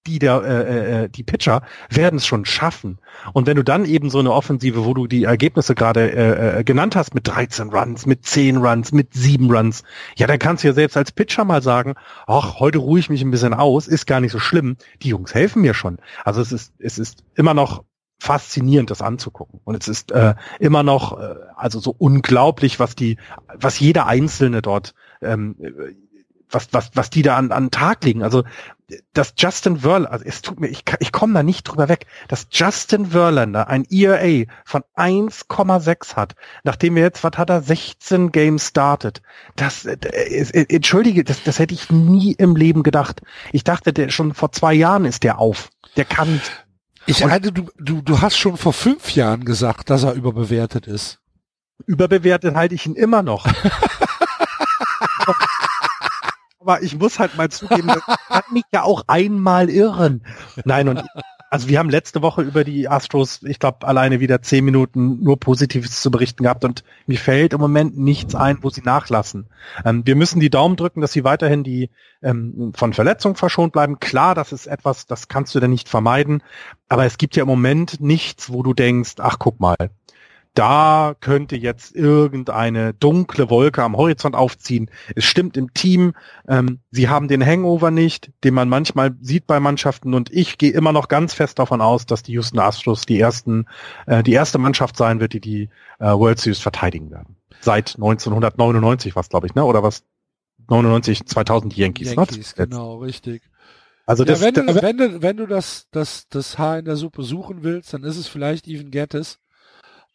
die 0.07 0.18
der 0.18 0.42
äh, 0.42 1.05
äh, 1.05 1.09
die 1.09 1.22
Pitcher 1.22 1.62
werden 1.88 2.16
es 2.16 2.26
schon 2.26 2.44
schaffen. 2.44 2.98
Und 3.32 3.46
wenn 3.46 3.57
du 3.57 3.62
dann 3.62 3.84
eben 3.84 4.11
so 4.11 4.18
eine 4.18 4.32
Offensive, 4.32 4.84
wo 4.84 4.94
du 4.94 5.07
die 5.07 5.24
Ergebnisse 5.24 5.74
gerade 5.74 6.12
äh, 6.12 6.61
äh, 6.61 6.64
genannt 6.64 6.96
hast, 6.96 7.14
mit 7.14 7.26
13 7.28 7.70
Runs, 7.70 8.07
mit 8.07 8.24
10 8.26 8.57
Runs, 8.57 8.92
mit 8.92 9.14
7 9.14 9.50
Runs, 9.50 9.82
ja, 10.16 10.26
dann 10.26 10.38
kannst 10.38 10.64
du 10.64 10.68
ja 10.68 10.74
selbst 10.74 10.96
als 10.96 11.12
Pitcher 11.12 11.44
mal 11.44 11.62
sagen, 11.62 11.94
ach, 12.26 12.59
heute 12.59 12.78
ruhe 12.78 12.98
ich 12.98 13.11
mich 13.11 13.22
ein 13.22 13.30
bisschen 13.30 13.55
aus, 13.55 13.86
ist 13.86 14.07
gar 14.07 14.20
nicht 14.20 14.32
so 14.32 14.38
schlimm. 14.38 14.76
Die 15.03 15.09
Jungs 15.09 15.34
helfen 15.34 15.62
mir 15.62 15.74
schon. 15.74 15.98
Also 16.24 16.40
es 16.40 16.53
ist 16.53 16.72
es 16.78 16.98
ist 16.98 17.24
immer 17.34 17.55
noch 17.55 17.84
faszinierend, 18.22 18.90
das 18.90 19.03
anzugucken. 19.03 19.61
Und 19.64 19.80
es 19.80 19.88
ist 19.88 20.12
äh, 20.12 20.34
immer 20.61 20.84
noch 20.84 21.18
äh, 21.18 21.34
also 21.57 21.80
so 21.80 21.94
unglaublich, 21.96 22.78
was 22.78 22.94
die, 22.94 23.18
was 23.53 23.80
jeder 23.80 24.07
Einzelne 24.07 24.62
dort 24.62 24.94
ähm, 25.20 25.57
was, 26.53 26.68
was, 26.72 26.90
was 26.94 27.11
die 27.11 27.22
da 27.22 27.36
an, 27.36 27.50
an 27.50 27.70
Tag 27.70 28.05
legen. 28.05 28.22
Also, 28.22 28.44
dass 29.12 29.34
Justin 29.36 29.78
Verlander, 29.78 30.12
also 30.12 30.24
es 30.26 30.42
tut 30.42 30.61
mir, 30.61 30.68
ich, 30.68 30.84
ich 31.00 31.12
komme 31.12 31.34
da 31.34 31.42
nicht 31.42 31.64
drüber 31.64 31.88
weg, 31.88 32.07
dass 32.28 32.46
Justin 32.50 33.07
Verlander 33.07 33.68
ein 33.68 33.84
ERA 33.90 34.44
von 34.64 34.82
1,6 34.96 36.16
hat, 36.16 36.34
nachdem 36.62 36.96
er 36.96 37.05
jetzt, 37.05 37.24
was 37.24 37.38
hat 37.38 37.50
er, 37.50 37.62
16 37.62 38.32
Games 38.32 38.68
startet. 38.68 39.22
Das, 39.57 39.84
äh, 39.84 39.96
äh, 40.03 40.74
entschuldige, 40.74 41.24
das, 41.24 41.42
das 41.42 41.59
hätte 41.59 41.74
ich 41.74 41.90
nie 41.90 42.32
im 42.32 42.57
Leben 42.57 42.82
gedacht. 42.82 43.22
Ich 43.53 43.64
dachte, 43.64 43.92
der 43.92 44.11
schon 44.11 44.34
vor 44.34 44.53
zwei 44.53 44.74
Jahren 44.74 45.05
ist 45.05 45.22
der 45.22 45.38
auf. 45.38 45.70
Der 45.96 46.05
kann. 46.05 46.40
Ich 47.07 47.24
halte, 47.24 47.53
du, 47.53 47.68
du, 47.78 48.03
du 48.03 48.20
hast 48.20 48.36
schon 48.36 48.57
vor 48.57 48.72
fünf 48.72 49.14
Jahren 49.14 49.44
gesagt, 49.44 49.90
dass 49.90 50.05
er 50.05 50.12
überbewertet 50.12 50.86
ist. 50.86 51.18
Überbewertet 51.86 52.55
halte 52.55 52.74
ich 52.74 52.86
ihn 52.86 52.94
immer 52.94 53.22
noch. 53.22 53.46
aber 56.62 56.82
ich 56.82 56.98
muss 56.98 57.18
halt 57.18 57.36
mal 57.36 57.50
zugeben, 57.50 57.88
das 57.88 58.16
kann 58.28 58.42
mich 58.52 58.64
ja 58.72 58.82
auch 58.84 59.04
einmal 59.08 59.68
irren. 59.68 60.24
Nein, 60.64 60.88
und 60.88 61.02
Also 61.52 61.68
wir 61.68 61.78
haben 61.78 61.90
letzte 61.90 62.22
Woche 62.22 62.40
über 62.40 62.64
die 62.64 62.88
Astros, 62.88 63.42
ich 63.42 63.58
glaube, 63.58 63.86
alleine 63.86 64.20
wieder 64.20 64.40
zehn 64.40 64.64
Minuten 64.64 65.22
nur 65.22 65.38
Positives 65.38 66.00
zu 66.00 66.10
berichten 66.10 66.44
gehabt 66.44 66.64
und 66.64 66.82
mir 67.06 67.18
fällt 67.18 67.52
im 67.52 67.60
Moment 67.60 67.98
nichts 67.98 68.34
ein, 68.34 68.56
wo 68.62 68.70
sie 68.70 68.80
nachlassen. 68.80 69.50
Ähm, 69.84 70.00
wir 70.06 70.16
müssen 70.16 70.40
die 70.40 70.48
Daumen 70.48 70.76
drücken, 70.76 71.02
dass 71.02 71.12
sie 71.12 71.24
weiterhin 71.24 71.62
die 71.62 71.90
ähm, 72.22 72.72
von 72.74 72.94
Verletzungen 72.94 73.36
verschont 73.36 73.74
bleiben. 73.74 74.00
Klar, 74.00 74.34
das 74.34 74.52
ist 74.52 74.66
etwas, 74.66 75.04
das 75.04 75.28
kannst 75.28 75.54
du 75.54 75.60
denn 75.60 75.72
nicht 75.72 75.90
vermeiden, 75.90 76.42
aber 76.88 77.04
es 77.04 77.18
gibt 77.18 77.36
ja 77.36 77.42
im 77.42 77.50
Moment 77.50 78.00
nichts, 78.00 78.50
wo 78.50 78.62
du 78.62 78.72
denkst, 78.72 79.16
ach 79.18 79.38
guck 79.38 79.60
mal, 79.60 79.76
da 80.55 81.14
könnte 81.20 81.57
jetzt 81.57 81.94
irgendeine 81.94 82.92
dunkle 82.92 83.48
Wolke 83.48 83.82
am 83.82 83.96
Horizont 83.96 84.34
aufziehen. 84.34 84.90
Es 85.16 85.24
stimmt 85.24 85.57
im 85.57 85.72
Team, 85.72 86.12
ähm, 86.46 86.80
sie 86.90 87.09
haben 87.09 87.28
den 87.28 87.44
Hangover 87.44 87.90
nicht, 87.90 88.30
den 88.44 88.55
man 88.55 88.68
manchmal 88.68 89.16
sieht 89.20 89.46
bei 89.46 89.61
Mannschaften 89.61 90.12
und 90.12 90.30
ich 90.30 90.59
gehe 90.59 90.72
immer 90.72 90.92
noch 90.92 91.09
ganz 91.09 91.32
fest 91.32 91.59
davon 91.59 91.80
aus, 91.80 92.05
dass 92.05 92.22
die 92.22 92.32
Houston 92.32 92.59
Astros 92.59 93.07
die 93.07 93.18
ersten, 93.18 93.66
äh, 94.07 94.22
die 94.22 94.32
erste 94.32 94.59
Mannschaft 94.59 94.96
sein 94.96 95.20
wird, 95.20 95.32
die 95.32 95.40
die 95.40 95.68
äh, 95.98 96.07
World 96.07 96.38
Series 96.38 96.61
verteidigen 96.61 97.11
werden. 97.11 97.36
Seit 97.61 97.94
1999 97.94 99.16
was, 99.16 99.28
glaube 99.28 99.46
ich, 99.46 99.55
ne? 99.55 99.64
Oder 99.64 99.82
was? 99.82 100.05
99, 100.68 101.26
2000 101.26 101.76
Yankees, 101.76 102.14
Yankees 102.14 102.57
ne? 102.57 102.66
Genau, 102.66 102.96
richtig. 102.98 103.42
Also 104.05 104.24
das, 104.24 104.40
ja, 104.40 104.46
wenn, 104.46 104.55
du, 104.55 104.82
wenn 104.82 104.96
du, 104.98 105.22
wenn 105.22 105.36
du 105.36 105.46
das, 105.46 105.86
das, 105.92 106.28
das 106.28 106.59
Haar 106.59 106.78
in 106.78 106.84
der 106.84 106.96
Suppe 106.96 107.22
suchen 107.22 107.62
willst, 107.62 107.94
dann 107.94 108.03
ist 108.03 108.16
es 108.16 108.26
vielleicht 108.26 108.66
Even 108.66 108.90
Gettis 108.90 109.38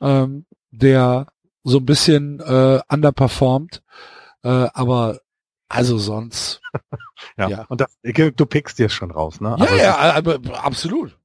ähm, 0.02 0.46
der 0.72 1.28
so 1.64 1.80
ein 1.80 1.86
bisschen 1.86 2.40
äh, 2.40 2.80
underperformt, 2.88 3.84
äh, 4.44 4.68
aber 4.74 5.20
also 5.70 5.98
sonst. 5.98 6.62
ja. 7.38 7.50
ja. 7.50 7.66
Und 7.68 7.82
das, 7.82 7.98
du 8.04 8.46
pickst 8.46 8.80
dir 8.80 8.90
schon 8.90 9.12
raus, 9.12 9.42
ne? 9.42 9.56
Ja, 9.60 9.66
also 9.66 9.76
ja, 9.78 10.16
aber, 10.16 10.64
absolut. 10.64 11.18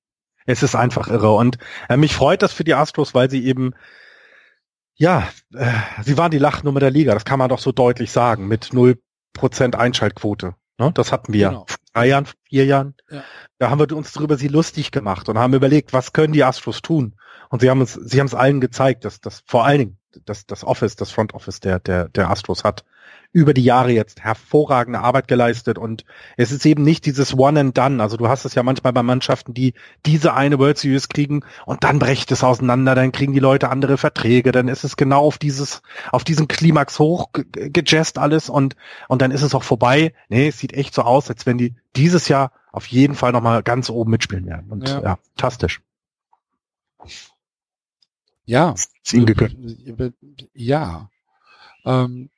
Es 0.44 0.64
ist 0.64 0.74
einfach 0.74 1.06
irre 1.06 1.32
und 1.32 1.58
äh, 1.88 1.96
mich 1.96 2.14
freut 2.14 2.42
das 2.42 2.52
für 2.52 2.64
die 2.64 2.74
Astros, 2.74 3.14
weil 3.14 3.30
sie 3.30 3.46
eben 3.46 3.74
ja, 4.94 5.28
äh, 5.54 5.72
sie 6.04 6.18
waren 6.18 6.30
die 6.30 6.38
Lachnummer 6.38 6.80
der 6.80 6.90
Liga, 6.90 7.14
das 7.14 7.24
kann 7.24 7.38
man 7.38 7.48
doch 7.48 7.58
so 7.58 7.72
deutlich 7.72 8.10
sagen, 8.10 8.46
mit 8.46 8.72
null 8.72 9.00
Prozent 9.32 9.76
Einschaltquote. 9.76 10.54
Ne? 10.78 10.92
Das 10.94 11.10
hatten 11.10 11.32
wir 11.32 11.48
genau. 11.48 11.64
vor 11.66 11.78
drei 11.94 12.06
Jahren, 12.06 12.26
vier 12.48 12.66
Jahren. 12.66 12.94
Ja. 13.10 13.24
Da 13.58 13.70
haben 13.70 13.78
wir 13.78 13.96
uns 13.96 14.12
darüber 14.12 14.36
sie 14.36 14.48
lustig 14.48 14.90
gemacht 14.90 15.28
und 15.28 15.38
haben 15.38 15.54
überlegt, 15.54 15.92
was 15.92 16.12
können 16.12 16.32
die 16.32 16.44
Astros 16.44 16.82
tun? 16.82 17.16
Und 17.52 17.60
sie 17.60 17.68
haben 17.68 17.82
es, 17.82 17.92
sie 17.92 18.18
haben 18.18 18.26
es 18.26 18.34
allen 18.34 18.62
gezeigt, 18.62 19.04
dass 19.04 19.20
das 19.20 19.42
vor 19.46 19.66
allen 19.66 19.78
Dingen 19.78 19.98
das, 20.24 20.46
das 20.46 20.64
Office, 20.64 20.96
das 20.96 21.10
Front 21.10 21.34
Office 21.34 21.60
der, 21.60 21.80
der, 21.80 22.08
der 22.08 22.30
Astros 22.30 22.64
hat 22.64 22.82
über 23.30 23.52
die 23.52 23.62
Jahre 23.62 23.92
jetzt 23.92 24.20
hervorragende 24.22 25.00
Arbeit 25.00 25.28
geleistet 25.28 25.76
und 25.76 26.06
es 26.38 26.50
ist 26.50 26.64
eben 26.64 26.82
nicht 26.82 27.04
dieses 27.04 27.36
One 27.36 27.60
and 27.60 27.76
Done. 27.76 28.02
Also 28.02 28.16
du 28.16 28.28
hast 28.28 28.46
es 28.46 28.54
ja 28.54 28.62
manchmal 28.62 28.94
bei 28.94 29.02
Mannschaften, 29.02 29.52
die 29.52 29.74
diese 30.06 30.32
eine 30.32 30.58
World 30.58 30.78
Series 30.78 31.10
kriegen 31.10 31.44
und 31.66 31.84
dann 31.84 31.98
brecht 31.98 32.32
es 32.32 32.42
auseinander, 32.42 32.94
dann 32.94 33.12
kriegen 33.12 33.34
die 33.34 33.38
Leute 33.38 33.68
andere 33.68 33.98
Verträge, 33.98 34.50
dann 34.50 34.68
ist 34.68 34.82
es 34.82 34.96
genau 34.96 35.20
auf 35.20 35.36
dieses, 35.36 35.82
auf 36.10 36.24
diesen 36.24 36.48
Klimax 36.48 36.98
hoch 36.98 37.28
gejazzt 37.52 38.16
alles 38.16 38.48
und, 38.48 38.76
und 39.08 39.20
dann 39.20 39.30
ist 39.30 39.42
es 39.42 39.54
auch 39.54 39.62
vorbei. 39.62 40.14
Nee, 40.30 40.48
es 40.48 40.58
sieht 40.58 40.72
echt 40.72 40.94
so 40.94 41.02
aus, 41.02 41.28
als 41.28 41.44
wenn 41.44 41.58
die 41.58 41.74
dieses 41.96 42.28
Jahr 42.28 42.50
auf 42.70 42.86
jeden 42.86 43.14
Fall 43.14 43.32
nochmal 43.32 43.62
ganz 43.62 43.90
oben 43.90 44.10
mitspielen 44.10 44.46
werden. 44.46 44.70
Und 44.70 44.88
ja, 44.88 45.02
ja 45.02 45.18
fantastisch. 45.36 45.82
Ja. 48.44 48.74
Ihm 49.12 49.26
gegönnt. 49.26 49.56
Ja. 50.54 51.08
Ähm, 51.84 52.30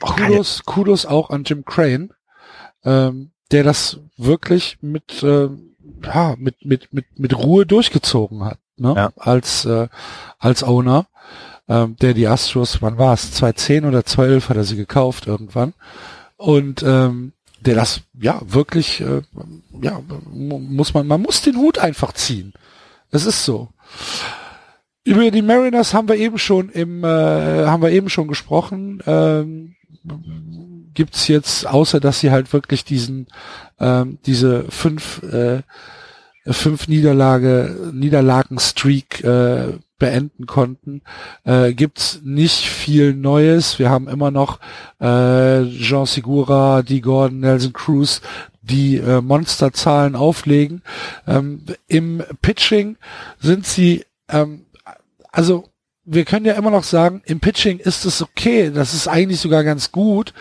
Kudos, 0.00 0.62
Kudos 0.64 1.06
auch 1.06 1.30
an 1.30 1.44
Jim 1.44 1.64
Crane, 1.64 2.10
ähm, 2.84 3.30
der 3.50 3.64
das 3.64 3.98
wirklich 4.16 4.78
mit, 4.80 5.22
äh, 5.22 5.48
ja, 6.04 6.34
mit, 6.38 6.64
mit, 6.64 6.92
mit, 6.92 7.06
mit 7.18 7.36
Ruhe 7.36 7.66
durchgezogen 7.66 8.44
hat, 8.44 8.58
ne? 8.76 8.94
Ja. 8.96 9.12
Als, 9.16 9.64
äh, 9.64 9.88
als 10.38 10.62
Owner, 10.62 11.06
ähm, 11.68 11.96
der 11.96 12.14
die 12.14 12.26
Astros, 12.26 12.80
wann 12.80 12.98
war 12.98 13.14
es? 13.14 13.32
2010 13.32 13.84
oder 13.84 14.04
2012 14.04 14.48
hat 14.48 14.56
er 14.56 14.64
sie 14.64 14.76
gekauft 14.76 15.26
irgendwann. 15.26 15.74
Und, 16.36 16.82
ähm, 16.82 17.32
der 17.60 17.74
das, 17.74 18.00
ja, 18.18 18.40
wirklich, 18.42 19.02
äh, 19.02 19.20
ja, 19.82 20.00
muss 20.32 20.94
man, 20.94 21.06
man 21.06 21.20
muss 21.20 21.42
den 21.42 21.56
Hut 21.56 21.78
einfach 21.78 22.12
ziehen. 22.14 22.54
Es 23.10 23.26
ist 23.26 23.44
so. 23.44 23.68
Über 25.10 25.32
die 25.32 25.42
Mariners 25.42 25.92
haben 25.92 26.08
wir 26.08 26.14
eben 26.14 26.38
schon 26.38 26.68
im, 26.68 27.02
äh, 27.02 27.08
haben 27.66 27.82
wir 27.82 27.90
eben 27.90 28.08
schon 28.08 28.28
gesprochen. 28.28 29.02
Ähm, 29.06 29.74
gibt's 30.94 31.26
jetzt, 31.26 31.66
außer 31.66 31.98
dass 31.98 32.20
sie 32.20 32.30
halt 32.30 32.52
wirklich 32.52 32.84
diesen, 32.84 33.26
ähm, 33.80 34.18
diese 34.24 34.66
fünf, 34.68 35.20
äh, 35.24 35.62
fünf 36.46 36.86
Niederlage, 36.86 37.90
Niederlagen-Streak 37.92 39.24
äh, 39.24 39.78
beenden 39.98 40.46
konnten, 40.46 41.02
äh, 41.42 41.72
gibt's 41.72 42.20
nicht 42.22 42.68
viel 42.68 43.12
Neues. 43.12 43.80
Wir 43.80 43.90
haben 43.90 44.06
immer 44.06 44.30
noch 44.30 44.60
äh, 45.00 45.64
Jean 45.64 46.06
Segura, 46.06 46.82
die 46.82 47.00
Gordon, 47.00 47.40
Nelson 47.40 47.72
Cruz, 47.72 48.20
die 48.62 48.98
äh, 48.98 49.20
Monsterzahlen 49.20 50.14
auflegen. 50.14 50.82
Ähm, 51.26 51.64
Im 51.88 52.22
Pitching 52.42 52.96
sind 53.40 53.66
sie 53.66 54.04
ähm, 54.28 54.66
also 55.32 55.70
wir 56.04 56.24
können 56.24 56.46
ja 56.46 56.54
immer 56.54 56.70
noch 56.70 56.82
sagen, 56.82 57.22
im 57.26 57.40
Pitching 57.40 57.78
ist 57.78 58.04
es 58.04 58.22
okay, 58.22 58.70
das 58.70 58.94
ist 58.94 59.06
eigentlich 59.06 59.38
sogar 59.38 59.62
ganz 59.64 59.92
gut, 59.92 60.32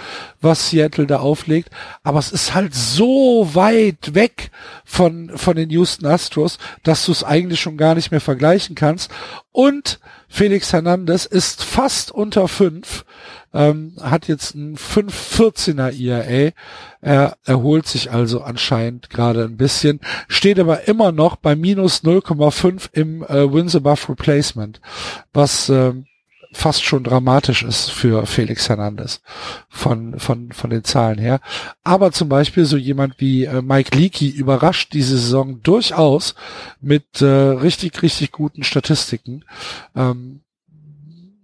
was 0.42 0.70
Seattle 0.70 1.06
da 1.06 1.20
auflegt, 1.20 1.70
aber 2.02 2.18
es 2.18 2.32
ist 2.32 2.56
halt 2.56 2.74
so 2.74 3.50
weit 3.54 4.16
weg 4.16 4.52
von, 4.86 5.32
von 5.36 5.56
den 5.56 5.70
Houston 5.70 6.08
Astros, 6.08 6.58
dass 6.84 7.06
du 7.06 7.12
es 7.12 7.24
eigentlich 7.24 7.60
schon 7.60 7.78
gar 7.78 7.94
nicht 7.94 8.10
mehr 8.10 8.22
vergleichen 8.22 8.76
kannst. 8.76 9.12
Und 9.52 10.00
Felix 10.30 10.72
Hernandez 10.72 11.26
ist 11.26 11.64
fast 11.64 12.10
unter 12.12 12.48
fünf 12.48 13.06
ähm, 13.54 13.94
hat 14.02 14.28
jetzt 14.28 14.56
ein 14.56 14.78
5,14er 14.78 15.92
IAA. 15.94 16.52
Er 17.02 17.38
erholt 17.46 17.88
sich 17.88 18.12
also 18.12 18.42
anscheinend 18.42 19.10
gerade 19.10 19.44
ein 19.44 19.58
bisschen, 19.58 20.00
steht 20.28 20.60
aber 20.60 20.88
immer 20.88 21.12
noch 21.12 21.36
bei 21.36 21.56
minus 21.56 22.04
0,5 22.04 22.90
im 22.94 23.24
äh, 23.24 23.52
Wins 23.52 23.76
Above 23.76 24.10
Replacement, 24.10 24.82
was 25.34 25.70
äh, 25.70 25.94
fast 26.52 26.84
schon 26.84 27.04
dramatisch 27.04 27.64
ist 27.64 27.92
für 27.92 28.26
Felix 28.26 28.70
Hernandez 28.70 29.22
von, 29.70 30.20
von, 30.20 30.52
von 30.52 30.70
den 30.70 30.84
Zahlen 30.84 31.20
her. 31.20 31.42
Aber 31.84 32.12
zum 32.12 32.28
Beispiel 32.30 32.66
so 32.66 32.76
jemand 32.78 33.20
wie 33.20 33.46
äh, 33.46 33.62
Mike 33.62 33.96
Leakey 33.96 34.30
überrascht 34.30 34.94
diese 34.94 35.18
Saison 35.18 35.62
durchaus 35.62 36.36
mit 36.82 37.22
äh, 37.22 37.26
richtig, 37.26 38.02
richtig 38.02 38.32
guten 38.32 38.64
Statistiken. 38.64 39.46
Ähm, 39.96 40.42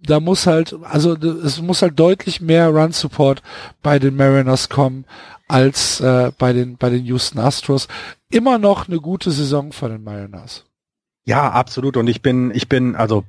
da 0.06 0.20
muss 0.20 0.48
halt, 0.48 0.76
also 0.84 1.14
es 1.14 1.62
muss 1.62 1.82
halt 1.82 2.00
deutlich 2.00 2.42
mehr 2.42 2.70
Run 2.70 2.92
Support 2.92 3.42
bei 3.82 4.00
den 4.00 4.16
Mariners 4.16 4.70
kommen 4.70 5.06
als 5.48 6.00
äh, 6.00 6.32
bei 6.38 6.54
den 6.54 6.78
bei 6.78 6.90
den 6.90 7.06
Houston 7.06 7.40
Astros. 7.40 7.88
Immer 8.30 8.58
noch 8.58 8.88
eine 8.88 9.00
gute 9.00 9.32
Saison 9.32 9.72
von 9.72 9.92
den 9.92 10.04
Mariners. 10.04 10.66
Ja, 11.26 11.52
absolut. 11.52 11.98
Und 11.98 12.08
ich 12.08 12.22
bin, 12.22 12.52
ich 12.54 12.70
bin, 12.70 12.96
also 12.96 13.24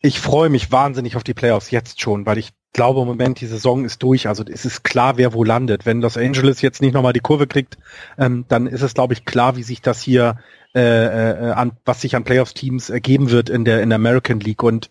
ich 0.00 0.20
freue 0.20 0.48
mich 0.48 0.72
wahnsinnig 0.72 1.16
auf 1.16 1.24
die 1.24 1.34
Playoffs 1.34 1.70
jetzt 1.70 2.00
schon, 2.00 2.24
weil 2.24 2.38
ich 2.38 2.52
glaube 2.72 3.02
im 3.02 3.06
Moment 3.06 3.40
die 3.40 3.46
Saison 3.46 3.84
ist 3.84 4.02
durch. 4.02 4.28
Also 4.28 4.44
es 4.44 4.64
ist 4.64 4.82
klar, 4.82 5.18
wer 5.18 5.34
wo 5.34 5.44
landet. 5.44 5.84
Wenn 5.84 6.00
Los 6.00 6.16
Angeles 6.16 6.62
jetzt 6.62 6.80
nicht 6.80 6.94
nochmal 6.94 7.12
die 7.12 7.20
Kurve 7.20 7.46
kriegt, 7.46 7.76
ähm, 8.16 8.46
dann 8.48 8.66
ist 8.66 8.82
es, 8.82 8.94
glaube 8.94 9.12
ich, 9.12 9.24
klar, 9.24 9.56
wie 9.56 9.62
sich 9.62 9.82
das 9.82 10.00
hier 10.00 10.38
äh, 10.74 10.80
äh, 10.80 11.50
an, 11.50 11.72
was 11.84 12.00
sich 12.00 12.16
an 12.16 12.24
Playoffs-Teams 12.24 12.90
ergeben 12.90 13.30
wird 13.30 13.50
in 13.50 13.64
der 13.64 13.82
in 13.82 13.90
der 13.90 13.96
American 13.96 14.40
League. 14.40 14.62
Und 14.62 14.88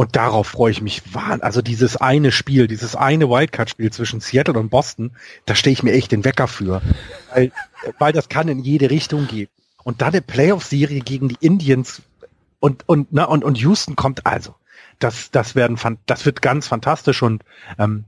und 0.00 0.16
darauf 0.16 0.46
freue 0.46 0.70
ich 0.70 0.80
mich 0.80 1.14
wahnsinnig. 1.14 1.44
Also 1.44 1.60
dieses 1.60 1.98
eine 1.98 2.32
Spiel, 2.32 2.66
dieses 2.68 2.96
eine 2.96 3.28
Wildcard-Spiel 3.28 3.92
zwischen 3.92 4.20
Seattle 4.20 4.58
und 4.58 4.70
Boston, 4.70 5.10
da 5.44 5.54
stehe 5.54 5.74
ich 5.74 5.82
mir 5.82 5.92
echt 5.92 6.10
den 6.10 6.24
Wecker 6.24 6.48
für. 6.48 6.80
Weil, 7.34 7.52
weil 7.98 8.14
das 8.14 8.30
kann 8.30 8.48
in 8.48 8.60
jede 8.60 8.88
Richtung 8.88 9.26
gehen. 9.26 9.50
Und 9.84 10.00
dann 10.00 10.14
eine 10.14 10.22
Playoff-Serie 10.22 11.00
gegen 11.00 11.28
die 11.28 11.36
Indians 11.40 12.00
und, 12.60 12.88
und, 12.88 13.08
na, 13.10 13.24
und, 13.24 13.44
und 13.44 13.58
Houston 13.58 13.94
kommt 13.94 14.24
also. 14.24 14.54
Das, 15.00 15.30
das 15.32 15.54
werden, 15.54 15.76
das 16.06 16.24
wird 16.24 16.40
ganz 16.40 16.66
fantastisch 16.66 17.22
und, 17.22 17.42
ähm, 17.78 18.06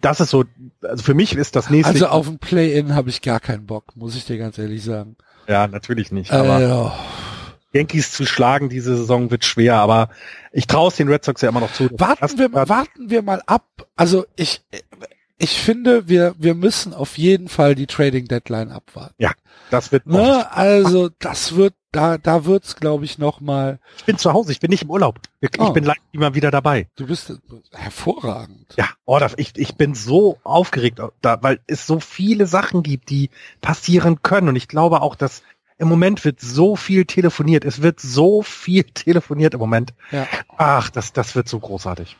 das 0.00 0.18
ist 0.18 0.30
so, 0.30 0.44
also 0.82 1.04
für 1.04 1.14
mich 1.14 1.36
ist 1.36 1.54
das 1.54 1.70
nächste. 1.70 1.92
Also 1.92 2.08
auf 2.08 2.26
ein 2.26 2.40
Play-In 2.40 2.96
habe 2.96 3.10
ich 3.10 3.22
gar 3.22 3.38
keinen 3.38 3.64
Bock, 3.64 3.94
muss 3.94 4.16
ich 4.16 4.24
dir 4.24 4.38
ganz 4.38 4.58
ehrlich 4.58 4.82
sagen. 4.82 5.14
Ja, 5.46 5.68
natürlich 5.68 6.10
nicht. 6.10 6.32
Aber 6.32 6.60
äh, 6.60 6.66
oh. 6.66 6.90
Yankees 7.72 8.12
zu 8.12 8.24
schlagen 8.24 8.68
diese 8.68 8.96
Saison 8.96 9.30
wird 9.30 9.44
schwer, 9.44 9.76
aber 9.76 10.08
ich 10.52 10.66
traue 10.66 10.88
es 10.88 10.96
den 10.96 11.08
Red 11.08 11.24
Sox 11.24 11.42
ja 11.42 11.50
immer 11.50 11.60
noch 11.60 11.72
zu. 11.72 11.90
Warten 11.92 12.38
wir, 12.38 12.52
warten 12.52 13.10
wir 13.10 13.22
mal 13.22 13.42
ab. 13.46 13.66
Also 13.94 14.24
ich, 14.36 14.62
ich 15.38 15.60
finde, 15.60 16.08
wir, 16.08 16.34
wir 16.38 16.54
müssen 16.54 16.92
auf 16.94 17.16
jeden 17.16 17.48
Fall 17.48 17.74
die 17.74 17.86
Trading 17.86 18.26
Deadline 18.26 18.72
abwarten. 18.72 19.14
Ja, 19.18 19.32
das 19.70 19.92
wird. 19.92 20.06
Ne? 20.06 20.50
Also 20.50 21.10
das 21.18 21.54
wird, 21.54 21.74
da, 21.92 22.18
da 22.18 22.44
wird's, 22.44 22.76
glaube 22.76 23.04
ich, 23.04 23.18
noch 23.18 23.40
mal. 23.40 23.78
Ich 23.98 24.04
bin 24.04 24.18
zu 24.18 24.32
Hause, 24.32 24.50
ich 24.50 24.60
bin 24.60 24.70
nicht 24.70 24.82
im 24.82 24.90
Urlaub. 24.90 25.20
Ich, 25.40 25.50
oh. 25.58 25.72
bin 25.72 25.84
leicht 25.84 26.00
immer 26.12 26.34
wieder 26.34 26.50
dabei. 26.50 26.88
Du 26.96 27.06
bist 27.06 27.32
hervorragend. 27.72 28.74
Ja, 28.76 28.88
oh, 29.04 29.20
ich, 29.36 29.56
ich 29.56 29.76
bin 29.76 29.94
so 29.94 30.38
aufgeregt, 30.42 31.00
da, 31.20 31.42
weil 31.42 31.60
es 31.66 31.86
so 31.86 32.00
viele 32.00 32.46
Sachen 32.46 32.82
gibt, 32.82 33.10
die 33.10 33.30
passieren 33.60 34.22
können. 34.22 34.48
Und 34.48 34.56
ich 34.56 34.68
glaube 34.68 35.02
auch, 35.02 35.14
dass 35.14 35.42
Im 35.78 35.88
Moment 35.88 36.24
wird 36.24 36.40
so 36.40 36.74
viel 36.76 37.04
telefoniert. 37.06 37.64
Es 37.64 37.82
wird 37.82 38.00
so 38.00 38.42
viel 38.42 38.84
telefoniert 38.94 39.54
im 39.54 39.60
Moment. 39.60 39.94
Ja. 40.10 40.26
Ach, 40.56 40.90
das, 40.90 41.12
das 41.12 41.34
wird 41.34 41.48
so 41.48 41.60
großartig. 41.60 42.16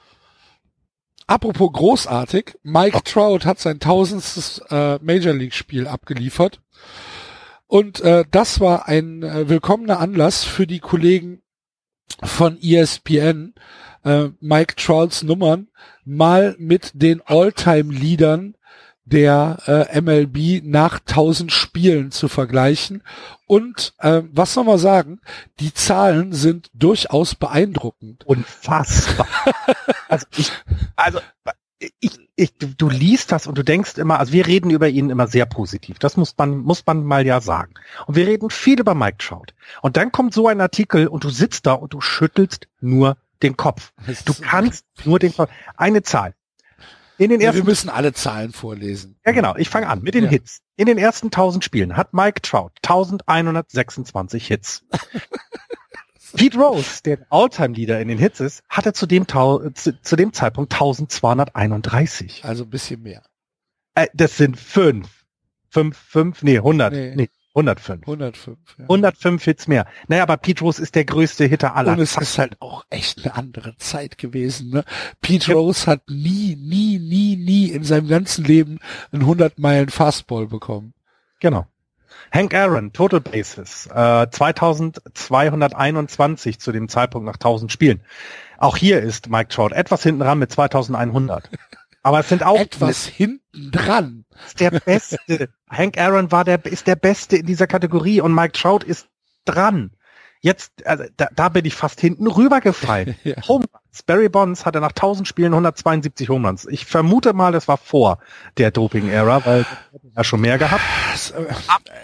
Apropos 1.26 1.70
großartig, 1.72 2.56
Mike 2.62 3.02
Trout 3.04 3.40
hat 3.44 3.58
sein 3.58 3.80
tausendstes 3.80 4.62
äh, 4.70 4.98
Major 5.02 5.34
League 5.34 5.52
Spiel 5.52 5.86
abgeliefert. 5.86 6.62
Und 7.66 8.00
äh, 8.00 8.24
das 8.30 8.60
war 8.60 8.88
ein 8.88 9.22
äh, 9.22 9.46
willkommener 9.48 10.00
Anlass 10.00 10.44
für 10.44 10.66
die 10.66 10.78
Kollegen 10.78 11.42
von 12.22 12.58
ESPN, 12.62 13.54
äh, 14.04 14.28
Mike 14.40 14.76
Trouts 14.76 15.22
Nummern 15.22 15.68
mal 16.04 16.56
mit 16.58 16.92
den 16.94 17.20
All-Time-Leadern 17.26 18.54
der 19.08 19.88
äh, 19.92 20.00
MLB 20.00 20.64
nach 20.64 21.00
1000 21.00 21.52
Spielen 21.52 22.10
zu 22.10 22.28
vergleichen. 22.28 23.02
Und 23.46 23.94
äh, 23.98 24.22
was 24.32 24.54
soll 24.54 24.64
man 24.64 24.78
sagen? 24.78 25.20
Die 25.60 25.72
Zahlen 25.72 26.32
sind 26.32 26.70
durchaus 26.74 27.34
beeindruckend. 27.34 28.24
Unfassbar. 28.24 29.26
also 30.08 30.26
ich, 30.36 30.52
also 30.96 31.20
ich, 32.00 32.18
ich, 32.36 32.54
du 32.58 32.88
liest 32.88 33.32
das 33.32 33.46
und 33.46 33.56
du 33.56 33.62
denkst 33.62 33.98
immer, 33.98 34.18
also 34.18 34.32
wir 34.32 34.46
reden 34.46 34.70
über 34.70 34.88
ihn 34.88 35.10
immer 35.10 35.28
sehr 35.28 35.46
positiv. 35.46 35.98
Das 35.98 36.16
muss 36.16 36.34
man, 36.36 36.58
muss 36.58 36.84
man 36.86 37.04
mal 37.04 37.26
ja 37.26 37.40
sagen. 37.40 37.74
Und 38.06 38.16
wir 38.16 38.26
reden 38.26 38.50
viel 38.50 38.80
über 38.80 38.94
Mike 38.94 39.18
Trout. 39.18 39.54
Und 39.82 39.96
dann 39.96 40.12
kommt 40.12 40.34
so 40.34 40.48
ein 40.48 40.60
Artikel 40.60 41.08
und 41.08 41.24
du 41.24 41.30
sitzt 41.30 41.66
da 41.66 41.72
und 41.72 41.94
du 41.94 42.00
schüttelst 42.00 42.68
nur 42.80 43.16
den 43.42 43.56
Kopf. 43.56 43.92
Du 44.24 44.34
kannst 44.34 44.84
nur 45.04 45.18
den 45.18 45.34
Kopf. 45.34 45.50
Eine 45.76 46.02
Zahl. 46.02 46.34
In 47.18 47.30
den 47.30 47.40
ersten, 47.40 47.58
wir 47.58 47.64
müssen 47.64 47.88
alle 47.90 48.12
Zahlen 48.12 48.52
vorlesen. 48.52 49.18
Ja, 49.26 49.32
genau. 49.32 49.56
Ich 49.56 49.68
fange 49.68 49.88
an 49.88 50.02
mit 50.02 50.14
den 50.14 50.24
ja. 50.24 50.30
Hits. 50.30 50.60
In 50.76 50.86
den 50.86 50.98
ersten 50.98 51.26
1000 51.26 51.64
Spielen 51.64 51.96
hat 51.96 52.14
Mike 52.14 52.40
Trout 52.42 52.70
1126 52.82 54.46
Hits. 54.46 54.84
Pete 56.36 56.58
Rose, 56.58 57.02
der 57.04 57.26
Alltime-Leader 57.30 58.00
in 58.00 58.08
den 58.08 58.18
Hits 58.18 58.40
ist, 58.40 58.62
hatte 58.68 58.92
zu 58.92 59.06
dem, 59.06 59.26
zu, 59.26 59.72
zu 59.74 60.16
dem 60.16 60.32
Zeitpunkt 60.32 60.72
1231. 60.72 62.44
Also 62.44 62.64
ein 62.64 62.70
bisschen 62.70 63.02
mehr. 63.02 63.22
Äh, 63.94 64.06
das 64.14 64.36
sind 64.36 64.58
fünf. 64.58 65.24
Fünf, 65.70 65.96
fünf, 65.98 66.42
nee, 66.42 66.58
100. 66.58 66.92
Nee. 66.92 67.14
nee 67.16 67.28
105. 67.54 68.06
105, 68.06 68.58
ja. 68.78 68.84
105 68.84 69.44
Hits 69.44 69.66
mehr. 69.66 69.86
Naja, 70.06 70.22
aber 70.22 70.36
Pete 70.36 70.62
Rose 70.62 70.82
ist 70.82 70.94
der 70.94 71.04
größte 71.04 71.46
Hitter 71.46 71.74
aller. 71.74 71.92
Und 71.92 72.00
es 72.00 72.16
ist 72.16 72.38
halt 72.38 72.56
auch 72.60 72.84
echt 72.90 73.24
eine 73.24 73.34
andere 73.34 73.76
Zeit 73.78 74.18
gewesen. 74.18 74.70
Ne? 74.70 74.84
Pete 75.20 75.50
ja. 75.50 75.56
Rose 75.56 75.86
hat 75.86 76.02
nie, 76.08 76.56
nie, 76.56 76.98
nie, 76.98 77.36
nie 77.36 77.70
in 77.70 77.84
seinem 77.84 78.08
ganzen 78.08 78.44
Leben 78.44 78.78
einen 79.10 79.22
100 79.22 79.58
Meilen 79.58 79.88
Fastball 79.88 80.46
bekommen. 80.46 80.92
Genau. 81.40 81.66
Hank 82.30 82.54
Aaron, 82.54 82.92
Total 82.92 83.20
Bases, 83.20 83.86
äh, 83.86 84.26
2221 84.30 86.60
zu 86.60 86.72
dem 86.72 86.88
Zeitpunkt 86.88 87.26
nach 87.26 87.38
1000 87.38 87.72
Spielen. 87.72 88.02
Auch 88.58 88.76
hier 88.76 89.00
ist 89.00 89.30
Mike 89.30 89.48
Trout 89.48 89.72
etwas 89.72 90.02
hinten 90.02 90.20
dran 90.20 90.38
mit 90.38 90.52
2100. 90.52 91.48
Aber 92.02 92.20
es 92.20 92.28
sind 92.28 92.42
auch 92.42 92.58
etwas 92.58 93.06
hinten 93.06 93.70
dran. 93.70 94.17
Ist 94.46 94.60
der 94.60 94.70
Beste. 94.70 95.48
Hank 95.70 95.98
Aaron 95.98 96.30
war 96.32 96.44
der 96.44 96.64
ist 96.64 96.86
der 96.86 96.96
Beste 96.96 97.36
in 97.36 97.46
dieser 97.46 97.66
Kategorie 97.66 98.20
und 98.20 98.34
Mike 98.34 98.52
Trout 98.52 98.84
ist 98.84 99.08
dran. 99.44 99.92
Jetzt, 100.40 100.86
also, 100.86 101.04
da, 101.16 101.26
da 101.34 101.48
bin 101.48 101.64
ich 101.64 101.74
fast 101.74 102.00
hinten 102.00 102.28
rübergefallen. 102.28 103.16
ja. 103.24 103.34
Home 103.48 103.64
Runs. 103.64 104.02
Barry 104.04 104.28
Bonds 104.28 104.64
hatte 104.64 104.80
nach 104.80 104.90
1000 104.90 105.26
Spielen 105.26 105.52
172 105.52 106.28
Home 106.28 106.46
Runs. 106.46 106.66
Ich 106.70 106.86
vermute 106.86 107.32
mal, 107.32 107.50
das 107.50 107.66
war 107.66 107.76
vor 107.76 108.18
der 108.56 108.70
Doping-Ära, 108.70 109.44
weil 109.44 109.60
er 109.60 109.66
ja 110.16 110.22
schon 110.24 110.40
mehr 110.40 110.58
gehabt. 110.58 110.84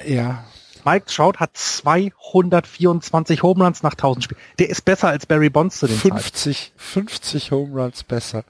Äh, 0.05 0.15
ja. 0.15 0.45
Mike 0.85 1.07
Trout 1.07 1.39
hat 1.39 1.57
224 1.57 3.43
Home 3.43 3.65
Runs 3.65 3.83
nach 3.85 3.93
1000 3.93 4.25
Spielen. 4.25 4.41
Der 4.59 4.69
ist 4.69 4.85
besser 4.85 5.09
als 5.09 5.27
Barry 5.27 5.49
Bonds 5.51 5.79
zu 5.79 5.87
den 5.87 5.97
50, 5.97 6.59
Zeiten. 6.59 6.79
50 6.79 7.53
Home 7.53 7.81
Runs 7.81 8.03
besser. 8.03 8.45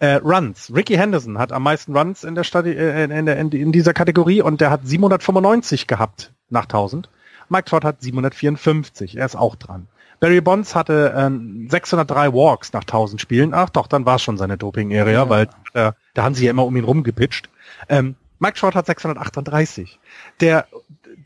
Äh, 0.00 0.14
Runs. 0.14 0.72
Ricky 0.74 0.96
Henderson 0.96 1.38
hat 1.38 1.52
am 1.52 1.62
meisten 1.62 1.96
Runs 1.96 2.24
in 2.24 2.34
der, 2.34 2.42
Stadi 2.42 2.72
äh, 2.72 3.04
in, 3.04 3.26
der 3.26 3.36
in, 3.38 3.52
in, 3.52 3.70
dieser 3.70 3.92
Kategorie 3.92 4.40
und 4.40 4.60
der 4.62 4.70
hat 4.70 4.80
795 4.86 5.86
gehabt 5.86 6.32
nach 6.48 6.64
1000. 6.64 7.10
Mike 7.50 7.66
Trout 7.66 7.84
hat 7.84 8.00
754. 8.00 9.18
Er 9.18 9.26
ist 9.26 9.36
auch 9.36 9.56
dran. 9.56 9.88
Barry 10.18 10.40
Bonds 10.40 10.74
hatte 10.74 11.12
äh, 11.14 11.68
603 11.68 12.32
Walks 12.32 12.72
nach 12.72 12.82
1000 12.82 13.20
Spielen. 13.20 13.52
Ach 13.52 13.68
doch, 13.68 13.86
dann 13.86 14.06
war 14.06 14.16
es 14.16 14.22
schon 14.22 14.38
seine 14.38 14.56
Doping-Area, 14.56 15.12
ja. 15.12 15.28
weil 15.28 15.48
äh, 15.74 15.92
da 16.14 16.22
haben 16.22 16.34
sie 16.34 16.46
ja 16.46 16.50
immer 16.50 16.64
um 16.64 16.76
ihn 16.76 16.84
rumgepitcht. 16.84 17.50
Ähm, 17.90 18.16
Mike 18.38 18.58
Trout 18.58 18.74
hat 18.74 18.86
638. 18.86 19.98
Der, 20.40 20.66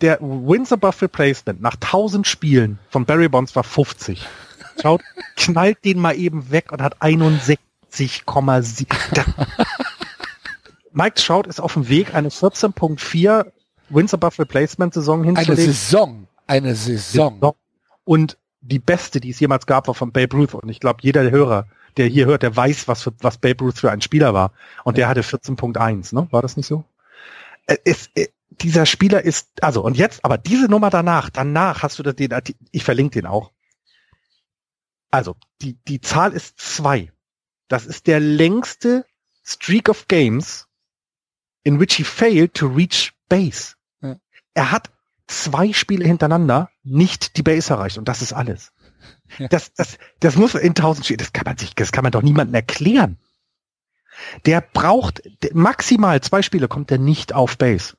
der 0.01 0.19
Wins 0.21 0.73
above 0.73 1.03
Replacement 1.03 1.63
nach 1.63 1.75
1000 1.75 2.27
Spielen 2.27 2.81
von 2.91 3.05
Barry 3.05 3.29
Bonds 3.29 3.55
war 3.55 3.63
50. 3.63 4.27
Trout 4.79 4.99
knallt 5.37 5.85
den 5.85 6.01
mal 6.01 6.17
eben 6.17 6.51
weg 6.51 6.73
und 6.73 6.83
hat 6.83 7.01
61. 7.01 7.59
60,7. 7.95 9.25
Mike 10.93 11.15
Trout 11.17 11.49
ist 11.49 11.61
auf 11.61 11.75
dem 11.75 11.89
Weg, 11.89 12.15
eine 12.15 12.29
14.4 12.29 13.51
Wins 13.89 14.15
above 14.15 14.39
Replacement 14.39 14.95
Saison 14.95 15.25
hinzulegen. 15.25 15.57
Eine 15.57 15.73
Saison. 15.73 16.29
Eine 16.47 16.75
Saison. 16.75 17.55
Und 18.05 18.39
die 18.61 18.79
beste, 18.79 19.21
die 19.21 19.31
es 19.31 19.41
jemals 19.41 19.67
gab, 19.67 19.89
war 19.89 19.95
von 19.95 20.13
Babe 20.13 20.37
Ruth. 20.37 20.55
Und 20.55 20.69
ich 20.69 20.81
glaube, 20.81 21.01
jeder 21.03 21.31
Hörer, 21.31 21.67
der 21.97 22.07
hier 22.07 22.27
hört, 22.27 22.43
der 22.43 22.57
weiß, 22.57 22.89
was, 22.89 23.03
für, 23.03 23.13
was 23.21 23.39
Babe 23.39 23.65
Ruth 23.65 23.79
für 23.79 23.91
ein 23.91 24.01
Spieler 24.01 24.35
war. 24.35 24.53
Und 24.85 24.97
der 24.97 25.09
hatte 25.09 25.23
14.1, 25.23 26.15
ne? 26.15 26.29
War 26.31 26.43
das 26.43 26.57
nicht 26.57 26.67
so? 26.67 26.85
Äh, 27.67 27.77
es, 27.85 28.11
äh, 28.15 28.29
dieser 28.51 28.87
Spieler 28.87 29.23
ist, 29.23 29.49
also, 29.63 29.83
und 29.83 29.97
jetzt, 29.97 30.25
aber 30.25 30.39
diese 30.39 30.67
Nummer 30.67 30.91
danach, 30.91 31.31
danach 31.31 31.83
hast 31.83 31.99
du 31.99 32.03
das, 32.03 32.15
den, 32.17 32.33
ich 32.71 32.85
verlinke 32.85 33.21
den 33.21 33.27
auch. 33.27 33.51
Also, 35.11 35.37
die, 35.61 35.77
die 35.87 36.01
Zahl 36.01 36.33
ist 36.33 36.59
zwei. 36.59 37.13
Das 37.69 37.87
ist 37.87 38.07
der 38.07 38.21
längste 38.21 39.05
Streak 39.43 39.89
of 39.89 40.09
Games, 40.09 40.67
in 41.63 41.81
which 41.81 41.95
he 41.95 42.05
failed 42.05 42.55
to 42.55 42.67
reach 42.67 43.13
base. 43.29 43.75
Ja. 44.01 44.17
Er 44.55 44.71
hat 44.71 44.91
zwei 45.27 45.73
Spiele 45.73 46.05
hintereinander 46.05 46.71
nicht 46.83 47.37
die 47.37 47.43
Base 47.43 47.73
erreicht 47.73 47.99
und 47.99 48.09
das 48.09 48.23
ist 48.23 48.33
alles. 48.33 48.73
Ja. 49.39 49.49
Das, 49.49 49.73
das, 49.73 49.99
das 50.21 50.37
muss 50.37 50.55
in 50.55 50.75
tausend 50.75 51.07
Spielen, 51.07 51.19
das 51.19 51.33
kann 51.33 51.45
man 51.45 51.57
sich, 51.57 51.75
das 51.75 51.93
kann 51.93 52.03
man 52.03 52.13
doch 52.13 52.23
niemandem 52.23 52.55
erklären. 52.55 53.19
Der 54.47 54.61
braucht 54.61 55.23
maximal 55.53 56.21
zwei 56.21 56.43
Spiele 56.43 56.69
kommt 56.69 56.91
er 56.91 56.99
nicht 56.99 57.33
auf 57.33 57.59
Base. 57.59 57.97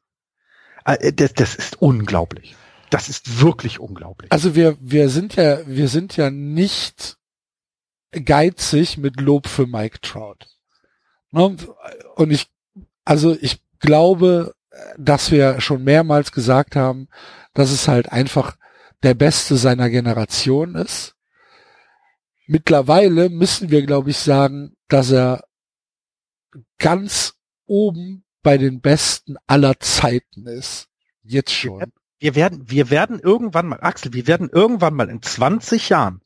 Äh, 0.85 1.13
das, 1.13 1.33
das 1.33 1.55
ist 1.55 1.81
unglaublich. 1.81 2.55
Das 2.89 3.09
ist 3.09 3.41
wirklich 3.41 3.79
unglaublich. 3.79 4.31
Also 4.31 4.55
wir, 4.55 4.77
wir 4.79 5.09
sind 5.09 5.35
ja, 5.35 5.65
wir 5.67 5.87
sind 5.89 6.15
ja 6.15 6.29
nicht 6.29 7.17
geizig 8.11 8.97
mit 8.97 9.19
Lob 9.19 9.47
für 9.47 9.67
Mike 9.67 10.01
Trout. 10.01 10.45
Ne? 11.31 11.55
Und 12.15 12.31
ich, 12.31 12.47
also 13.03 13.35
ich 13.39 13.61
glaube, 13.79 14.55
dass 14.97 15.31
wir 15.31 15.61
schon 15.61 15.83
mehrmals 15.83 16.31
gesagt 16.31 16.75
haben, 16.75 17.07
dass 17.53 17.71
es 17.71 17.87
halt 17.87 18.11
einfach 18.11 18.57
der 19.03 19.13
Beste 19.13 19.55
seiner 19.57 19.89
Generation 19.89 20.75
ist. 20.75 21.15
Mittlerweile 22.47 23.29
müssen 23.29 23.71
wir, 23.71 23.85
glaube 23.85 24.11
ich, 24.11 24.17
sagen, 24.17 24.75
dass 24.87 25.11
er 25.11 25.43
ganz 26.77 27.33
oben 27.65 28.23
bei 28.43 28.57
den 28.57 28.81
Besten 28.81 29.37
aller 29.47 29.79
Zeiten 29.79 30.45
ist. 30.45 30.87
Jetzt 31.23 31.51
schon. 31.51 31.91
Wir 32.19 32.35
werden, 32.35 32.69
wir 32.69 32.89
werden 32.89 33.19
irgendwann 33.19 33.67
mal, 33.67 33.79
Axel, 33.81 34.13
wir 34.13 34.27
werden 34.27 34.49
irgendwann 34.51 34.93
mal 34.93 35.09
in 35.09 35.21
20 35.21 35.89
Jahren 35.89 36.21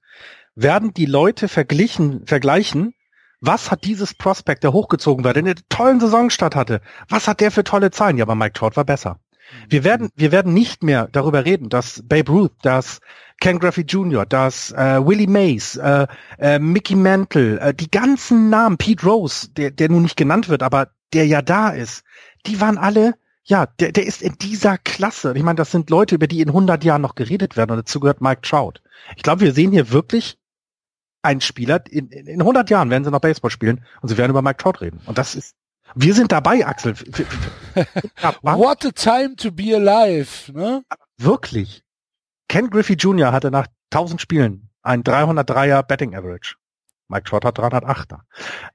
werden 0.62 0.94
die 0.94 1.06
Leute 1.06 1.48
verglichen, 1.48 2.26
vergleichen, 2.26 2.94
was 3.42 3.72
hat 3.72 3.86
dieses 3.86 4.14
Prospect, 4.14 4.64
der 4.64 4.74
hochgezogen 4.74 5.24
war, 5.24 5.34
der 5.34 5.44
eine 5.44 5.56
tollen 5.70 6.00
Saisonstart 6.00 6.56
hatte, 6.56 6.82
was 7.08 7.28
hat 7.28 7.40
der 7.40 7.52
für 7.52 7.64
tolle 7.64 7.92
Zahlen? 7.92 8.18
Ja, 8.18 8.26
aber 8.26 8.36
Mike 8.36 8.54
Trout 8.54 8.76
war 8.76 8.84
besser. 8.84 9.20
Wir 9.68 9.84
werden, 9.84 10.10
wir 10.16 10.32
werden 10.32 10.54
nicht 10.54 10.84
mehr 10.84 11.08
darüber 11.12 11.46
reden, 11.46 11.70
dass 11.70 12.04
Babe 12.06 12.32
Ruth, 12.32 12.54
dass 12.62 13.00
Ken 13.40 13.58
Griffey 13.58 13.82
Jr., 13.82 14.26
dass 14.26 14.72
äh, 14.72 15.00
Willie 15.04 15.30
Mays, 15.30 15.78
äh, 15.78 16.08
äh, 16.38 16.60
Mickey 16.60 16.96
Mantle, 16.96 17.60
äh, 17.60 17.74
die 17.74 17.90
ganzen 17.90 18.50
Namen, 18.50 18.78
Pete 18.78 19.06
Rose, 19.06 19.50
der, 19.50 19.72
der 19.72 19.90
nun 19.90 20.04
nicht 20.04 20.18
genannt 20.18 20.50
wird, 20.50 20.62
aber 20.62 20.90
der 21.14 21.26
ja 21.26 21.42
da 21.42 21.70
ist, 21.70 22.04
die 22.46 22.62
waren 22.62 22.78
alle, 22.78 23.16
ja, 23.44 23.66
der, 23.80 23.92
der 23.92 24.06
ist 24.06 24.22
in 24.22 24.36
dieser 24.40 24.78
Klasse. 24.78 25.34
Ich 25.36 25.44
meine, 25.44 25.56
das 25.56 25.72
sind 25.72 25.90
Leute, 25.90 26.16
über 26.16 26.28
die 26.28 26.42
in 26.42 26.50
100 26.50 26.84
Jahren 26.84 27.02
noch 27.02 27.16
geredet 27.16 27.58
werden 27.58 27.72
und 27.72 27.78
dazu 27.78 28.00
gehört 28.00 28.22
Mike 28.22 28.42
Trout. 28.42 28.82
Ich 29.16 29.24
glaube, 29.24 29.42
wir 29.42 29.54
sehen 29.54 29.72
hier 29.72 29.92
wirklich 29.92 30.39
ein 31.22 31.42
Spieler, 31.42 31.84
in, 31.90 32.10
in 32.10 32.42
100 32.42 32.70
Jahren 32.70 32.90
werden 32.90 33.04
sie 33.04 33.12
noch 33.12 33.20
Baseball 33.22 33.52
spielen 33.52 33.84
und 34.02 34.10
sie 34.10 34.18
werden 34.18 34.32
über 34.32 34.42
Mike 34.42 34.58
Trout 34.58 34.82
reden. 34.82 35.02
Und 35.06 35.18
das 35.18 35.36
ist, 35.36 35.56
wir 35.96 36.14
sind 36.14 36.32
dabei, 36.32 36.66
Axel. 36.66 36.96
What 38.42 38.86
a 38.86 38.92
time 38.92 39.36
to 39.36 39.52
be 39.52 39.76
alive, 39.76 40.52
ne? 40.52 40.84
Wirklich. 41.18 41.84
Ken 42.48 42.70
Griffey 42.70 42.94
Jr. 42.94 43.32
hatte 43.32 43.52
nach 43.52 43.68
1000 43.92 44.22
Spielen 44.22 44.70
ein 44.82 45.04
303er 45.04 45.84
Betting 45.84 46.16
Average. 46.16 46.56
Mike 47.10 47.24
Trout 47.24 47.46
hat 47.46 47.60
308er. 47.60 48.20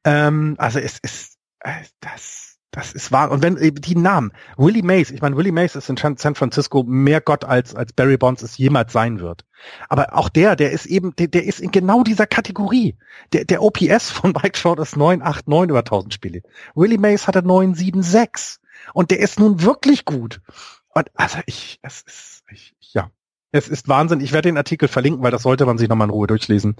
Ähm, 0.04 0.56
also 0.58 0.78
es 0.80 0.98
ist, 0.98 1.38
äh, 1.60 1.84
das, 2.00 2.53
das 2.74 2.92
ist 2.92 3.12
wahr. 3.12 3.30
Und 3.30 3.40
wenn 3.40 3.54
die 3.56 3.94
Namen, 3.94 4.32
Willie 4.56 4.82
Mays, 4.82 5.12
ich 5.12 5.22
meine, 5.22 5.36
Willie 5.36 5.52
Mays 5.52 5.76
ist 5.76 5.88
in 5.88 5.96
San 5.96 6.34
Francisco 6.34 6.82
mehr 6.82 7.20
Gott 7.20 7.44
als, 7.44 7.72
als 7.72 7.92
Barry 7.92 8.16
Bonds 8.16 8.42
es 8.42 8.58
jemals 8.58 8.92
sein 8.92 9.20
wird. 9.20 9.44
Aber 9.88 10.16
auch 10.16 10.28
der, 10.28 10.56
der 10.56 10.72
ist 10.72 10.86
eben, 10.86 11.14
der, 11.14 11.28
der 11.28 11.44
ist 11.44 11.60
in 11.60 11.70
genau 11.70 12.02
dieser 12.02 12.26
Kategorie. 12.26 12.96
Der, 13.32 13.44
der 13.44 13.62
OPS 13.62 14.10
von 14.10 14.32
Mike 14.32 14.60
Trout 14.60 14.82
ist 14.82 14.96
989 14.96 15.70
über 15.70 15.78
1000 15.78 16.14
Spiele. 16.14 16.42
Willie 16.74 16.98
Mays 16.98 17.28
hatte 17.28 17.46
976. 17.46 18.58
Und 18.92 19.12
der 19.12 19.20
ist 19.20 19.38
nun 19.38 19.62
wirklich 19.62 20.04
gut. 20.04 20.40
Und 20.88 21.08
also 21.14 21.38
ich, 21.46 21.78
es 21.82 22.02
ist, 22.02 22.42
ich, 22.50 22.74
ja, 22.92 23.08
es 23.52 23.68
ist 23.68 23.86
Wahnsinn. 23.86 24.20
Ich 24.20 24.32
werde 24.32 24.48
den 24.48 24.56
Artikel 24.56 24.88
verlinken, 24.88 25.22
weil 25.22 25.30
das 25.30 25.42
sollte 25.42 25.64
man 25.64 25.78
sich 25.78 25.88
nochmal 25.88 26.08
in 26.08 26.12
Ruhe 26.12 26.26
durchlesen. 26.26 26.74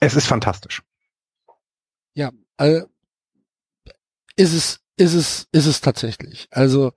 Es 0.00 0.16
ist 0.16 0.26
fantastisch. 0.26 0.82
Ja, 2.14 2.32
äh, 2.56 2.82
ist 4.34 4.52
es 4.52 4.80
ist 4.98 5.14
es, 5.14 5.48
ist 5.52 5.66
es 5.66 5.80
tatsächlich. 5.80 6.48
Also 6.50 6.92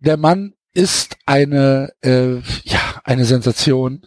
der 0.00 0.16
Mann 0.16 0.54
ist 0.72 1.16
eine, 1.26 1.92
äh, 2.02 2.36
ja, 2.64 3.00
eine 3.04 3.24
Sensation. 3.24 4.06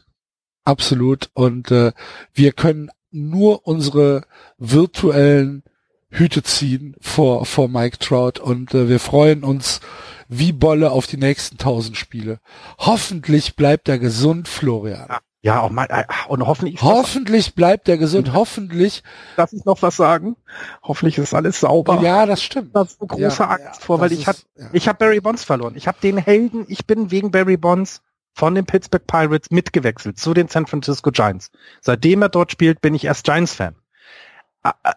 Absolut. 0.64 1.30
Und 1.34 1.72
äh, 1.72 1.94
wir 2.34 2.52
können 2.52 2.92
nur 3.10 3.66
unsere 3.66 4.24
virtuellen 4.58 5.64
Hüte 6.10 6.44
ziehen 6.44 6.96
vor, 7.00 7.46
vor 7.46 7.70
Mike 7.70 8.00
Trout 8.00 8.40
und 8.42 8.74
äh, 8.74 8.90
wir 8.90 9.00
freuen 9.00 9.44
uns 9.44 9.82
wie 10.30 10.52
Bolle 10.52 10.92
auf 10.92 11.08
die 11.08 11.18
nächsten 11.18 11.58
tausend 11.58 11.98
Spiele. 11.98 12.40
Hoffentlich 12.78 13.56
bleibt 13.56 13.88
er 13.88 13.98
gesund, 13.98 14.48
Florian. 14.48 15.08
Ja. 15.10 15.20
Ja, 15.48 15.62
auch 15.62 15.70
mal, 15.70 15.88
äh, 15.90 16.04
und 16.28 16.46
hoffentlich. 16.46 16.82
Hoffentlich 16.82 17.56
bleibt 17.56 17.88
er 17.88 17.98
gesund, 17.98 18.34
hoffentlich. 18.34 19.02
Darf 19.38 19.54
ich 19.54 19.64
noch 19.64 19.82
was 19.82 19.96
sagen? 19.96 20.36
Hoffentlich 20.84 21.18
ist 21.18 21.34
alles 21.34 21.62
sauber. 21.62 22.02
Ja, 22.02 22.26
das 22.26 22.44
stimmt. 22.44 22.76
Da 22.76 22.84
so 22.84 23.08
große 23.08 23.44
ja, 23.44 23.50
Angst 23.52 23.80
ja, 23.80 23.86
vor, 23.86 24.02
weil 24.02 24.12
ich 24.12 24.28
hab, 24.28 24.36
ja. 24.58 24.66
ich 24.74 24.90
habe 24.90 24.98
Barry 24.98 25.22
Bonds 25.22 25.46
verloren. 25.46 25.78
Ich 25.78 25.88
habe 25.88 26.00
den 26.04 26.18
Helden, 26.18 26.66
ich 26.68 26.86
bin 26.86 27.12
wegen 27.12 27.32
Barry 27.32 27.56
Bonds 27.56 28.02
von 28.34 28.56
den 28.56 28.66
Pittsburgh 28.66 29.08
Pirates 29.08 29.50
mitgewechselt 29.50 30.20
zu 30.20 30.34
den 30.34 30.50
San 30.50 30.68
Francisco 30.68 31.12
Giants. 31.12 31.50
Seitdem 31.80 32.24
er 32.24 32.30
dort 32.30 32.52
spielt, 32.52 32.82
bin 32.82 32.94
ich 32.94 33.06
erst 33.06 33.24
Giants-Fan. 33.24 33.78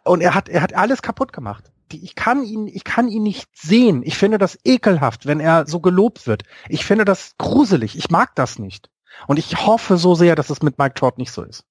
Und 0.02 0.20
er 0.20 0.34
hat, 0.34 0.48
er 0.48 0.62
hat 0.62 0.74
alles 0.74 1.00
kaputt 1.00 1.32
gemacht. 1.32 1.70
Ich 1.92 2.16
kann 2.16 2.42
ihn, 2.42 2.66
ich 2.66 2.82
kann 2.82 3.06
ihn 3.06 3.22
nicht 3.22 3.48
sehen. 3.54 4.02
Ich 4.04 4.18
finde 4.18 4.38
das 4.38 4.58
ekelhaft, 4.64 5.26
wenn 5.26 5.38
er 5.38 5.68
so 5.68 5.78
gelobt 5.78 6.26
wird. 6.26 6.42
Ich 6.68 6.84
finde 6.84 7.04
das 7.04 7.36
gruselig. 7.38 7.96
Ich 7.96 8.10
mag 8.10 8.34
das 8.34 8.58
nicht. 8.58 8.90
Und 9.26 9.38
ich 9.38 9.66
hoffe 9.66 9.96
so 9.96 10.14
sehr, 10.14 10.34
dass 10.34 10.50
es 10.50 10.62
mit 10.62 10.78
Mike 10.78 10.94
Trout 10.94 11.14
nicht 11.16 11.32
so 11.32 11.42
ist. 11.42 11.64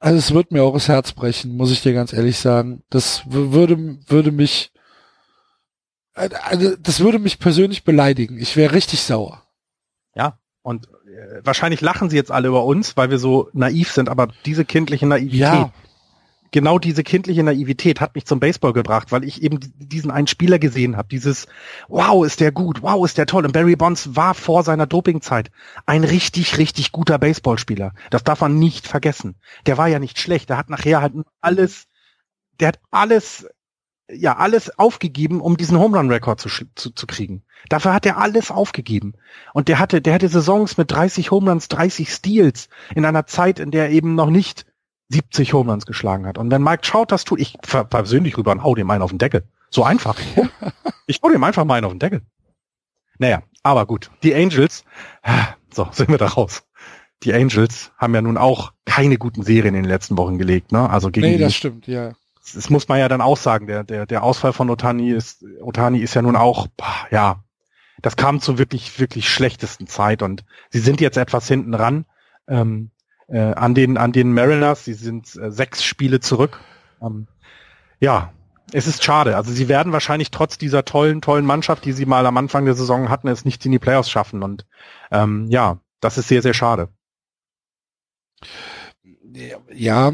Also 0.00 0.18
es 0.18 0.32
wird 0.32 0.52
mir 0.52 0.62
auch 0.62 0.74
das 0.74 0.88
Herz 0.88 1.12
brechen, 1.12 1.56
muss 1.56 1.72
ich 1.72 1.82
dir 1.82 1.92
ganz 1.92 2.12
ehrlich 2.12 2.38
sagen. 2.38 2.82
Das 2.88 3.22
würde, 3.26 3.98
würde 4.06 4.30
mich, 4.30 4.72
also 6.14 6.76
das 6.76 7.00
würde 7.00 7.18
mich 7.18 7.40
persönlich 7.40 7.82
beleidigen. 7.82 8.38
Ich 8.38 8.56
wäre 8.56 8.74
richtig 8.74 9.02
sauer. 9.02 9.42
Ja, 10.14 10.38
und 10.62 10.86
äh, 10.86 11.40
wahrscheinlich 11.42 11.80
lachen 11.80 12.10
sie 12.10 12.16
jetzt 12.16 12.30
alle 12.30 12.48
über 12.48 12.64
uns, 12.64 12.96
weil 12.96 13.10
wir 13.10 13.18
so 13.18 13.50
naiv 13.52 13.90
sind, 13.90 14.08
aber 14.08 14.28
diese 14.44 14.64
kindliche 14.64 15.06
Naivität, 15.06 15.40
ja 15.40 15.72
genau 16.50 16.78
diese 16.78 17.02
kindliche 17.02 17.42
Naivität 17.42 18.00
hat 18.00 18.14
mich 18.14 18.26
zum 18.26 18.40
Baseball 18.40 18.72
gebracht, 18.72 19.12
weil 19.12 19.24
ich 19.24 19.42
eben 19.42 19.58
diesen 19.76 20.10
einen 20.10 20.26
Spieler 20.26 20.58
gesehen 20.58 20.96
habe. 20.96 21.08
Dieses 21.08 21.46
Wow, 21.88 22.24
ist 22.24 22.40
der 22.40 22.52
gut, 22.52 22.82
wow, 22.82 23.04
ist 23.04 23.18
der 23.18 23.26
toll. 23.26 23.44
Und 23.44 23.52
Barry 23.52 23.76
Bonds 23.76 24.16
war 24.16 24.34
vor 24.34 24.62
seiner 24.62 24.86
Dopingzeit 24.86 25.50
ein 25.86 26.04
richtig, 26.04 26.58
richtig 26.58 26.92
guter 26.92 27.18
Baseballspieler. 27.18 27.92
Das 28.10 28.24
darf 28.24 28.40
man 28.40 28.58
nicht 28.58 28.86
vergessen. 28.86 29.36
Der 29.66 29.78
war 29.78 29.88
ja 29.88 29.98
nicht 29.98 30.18
schlecht. 30.18 30.48
Der 30.50 30.56
hat 30.56 30.70
nachher 30.70 31.00
halt 31.00 31.14
alles, 31.40 31.86
der 32.60 32.68
hat 32.68 32.80
alles, 32.90 33.46
ja, 34.10 34.36
alles 34.36 34.78
aufgegeben, 34.78 35.40
um 35.40 35.56
diesen 35.56 35.78
Home 35.78 35.96
Run 35.98 36.10
Rekord 36.10 36.40
zu, 36.40 36.48
zu, 36.48 36.90
zu 36.90 37.06
kriegen. 37.06 37.44
Dafür 37.68 37.92
hat 37.92 38.06
er 38.06 38.18
alles 38.18 38.50
aufgegeben. 38.50 39.14
Und 39.52 39.68
der 39.68 39.78
hatte, 39.78 40.00
der 40.00 40.14
hatte 40.14 40.28
Saisons 40.28 40.78
mit 40.78 40.90
30 40.90 41.30
Home 41.30 41.50
Runs, 41.50 41.68
30 41.68 42.10
Steals 42.10 42.68
in 42.94 43.04
einer 43.04 43.26
Zeit, 43.26 43.58
in 43.58 43.70
der 43.70 43.86
er 43.86 43.90
eben 43.90 44.14
noch 44.14 44.30
nicht 44.30 44.64
70 45.08 45.52
Homeruns 45.52 45.86
geschlagen 45.86 46.26
hat. 46.26 46.38
Und 46.38 46.50
wenn 46.50 46.62
Mike 46.62 46.82
Trout 46.82 47.06
das 47.08 47.24
tut, 47.24 47.40
ich 47.40 47.56
persönlich 47.62 48.36
rüber 48.36 48.52
und 48.52 48.62
hau 48.62 48.74
dem 48.74 48.90
einen 48.90 49.02
auf 49.02 49.10
den 49.10 49.18
Deckel. 49.18 49.44
So 49.70 49.84
einfach. 49.84 50.18
ich 51.06 51.20
hau 51.22 51.28
dem 51.28 51.44
einfach 51.44 51.64
mal 51.64 51.74
einen 51.74 51.86
auf 51.86 51.92
den 51.92 51.98
Deckel. 51.98 52.22
Naja, 53.18 53.42
aber 53.62 53.86
gut. 53.86 54.10
Die 54.22 54.34
Angels, 54.34 54.84
so, 55.72 55.88
sind 55.92 56.08
wir 56.08 56.18
da 56.18 56.26
raus. 56.26 56.64
Die 57.24 57.34
Angels 57.34 57.90
haben 57.98 58.14
ja 58.14 58.22
nun 58.22 58.36
auch 58.36 58.72
keine 58.84 59.18
guten 59.18 59.42
Serien 59.42 59.74
in 59.74 59.82
den 59.82 59.90
letzten 59.90 60.16
Wochen 60.16 60.38
gelegt, 60.38 60.70
ne? 60.70 60.88
Also 60.88 61.10
gegen 61.10 61.26
Nee, 61.26 61.38
das 61.38 61.54
stimmt, 61.54 61.86
ja. 61.88 62.12
Das 62.54 62.70
muss 62.70 62.88
man 62.88 62.98
ja 62.98 63.08
dann 63.08 63.20
auch 63.20 63.36
sagen. 63.36 63.66
Der, 63.66 63.82
der, 63.84 64.06
der 64.06 64.22
Ausfall 64.22 64.52
von 64.52 64.70
Otani 64.70 65.10
ist, 65.10 65.44
Otani 65.60 65.98
ist 65.98 66.14
ja 66.14 66.22
nun 66.22 66.36
auch, 66.36 66.68
ja, 67.10 67.42
das 68.00 68.16
kam 68.16 68.40
zur 68.40 68.58
wirklich, 68.58 69.00
wirklich 69.00 69.28
schlechtesten 69.28 69.86
Zeit 69.88 70.22
und 70.22 70.44
sie 70.70 70.78
sind 70.78 71.00
jetzt 71.00 71.18
etwas 71.18 71.48
hinten 71.48 71.74
ran. 71.74 72.06
Ähm, 72.46 72.90
äh, 73.28 73.38
an 73.38 73.74
den 73.74 73.96
an 73.96 74.12
den 74.12 74.32
Mariners. 74.32 74.84
Sie 74.84 74.94
sind 74.94 75.36
äh, 75.36 75.50
sechs 75.50 75.84
Spiele 75.84 76.20
zurück. 76.20 76.60
Ähm, 77.00 77.28
ja, 78.00 78.32
es 78.72 78.86
ist 78.86 79.04
schade. 79.04 79.36
Also 79.36 79.52
sie 79.52 79.68
werden 79.68 79.92
wahrscheinlich 79.92 80.30
trotz 80.30 80.58
dieser 80.58 80.84
tollen 80.84 81.20
tollen 81.20 81.46
Mannschaft, 81.46 81.84
die 81.84 81.92
sie 81.92 82.06
mal 82.06 82.26
am 82.26 82.36
Anfang 82.36 82.64
der 82.64 82.74
Saison 82.74 83.08
hatten, 83.08 83.28
es 83.28 83.44
nicht 83.44 83.64
in 83.64 83.72
die 83.72 83.78
Playoffs 83.78 84.10
schaffen. 84.10 84.42
Und 84.42 84.66
ähm, 85.10 85.46
ja, 85.50 85.78
das 86.00 86.18
ist 86.18 86.28
sehr 86.28 86.42
sehr 86.42 86.54
schade. 86.54 86.88
Ja, 89.72 90.12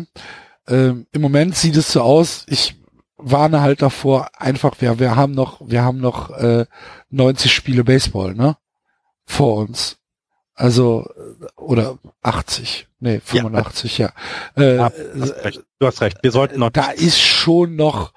äh, 0.67 0.93
im 1.13 1.21
Moment 1.21 1.57
sieht 1.57 1.77
es 1.77 1.93
so 1.93 2.03
aus. 2.03 2.45
Ich 2.49 2.77
warne 3.17 3.61
halt 3.61 3.83
davor. 3.83 4.31
Einfach, 4.37 4.81
wir 4.81 4.99
wir 4.99 5.17
haben 5.17 5.33
noch 5.33 5.61
wir 5.67 5.83
haben 5.83 5.99
noch 5.99 6.31
äh, 6.31 6.67
90 7.11 7.53
Spiele 7.53 7.85
Baseball, 7.85 8.35
ne? 8.35 8.57
Vor 9.25 9.57
uns. 9.57 9.99
Also, 10.55 11.11
oder 11.57 11.99
80, 12.23 12.87
nee, 13.01 13.21
85, 13.21 13.99
ja. 13.99 14.13
ja. 14.57 14.63
Äh, 14.63 14.77
ja 14.77 14.93
du 15.79 15.87
hast 15.87 16.01
recht, 16.01 16.19
wir 16.23 16.31
sollten 16.31 16.61
noch. 16.61 16.71
Da 16.71 16.91
ist 16.91 17.21
schon 17.21 17.75
noch 17.75 18.13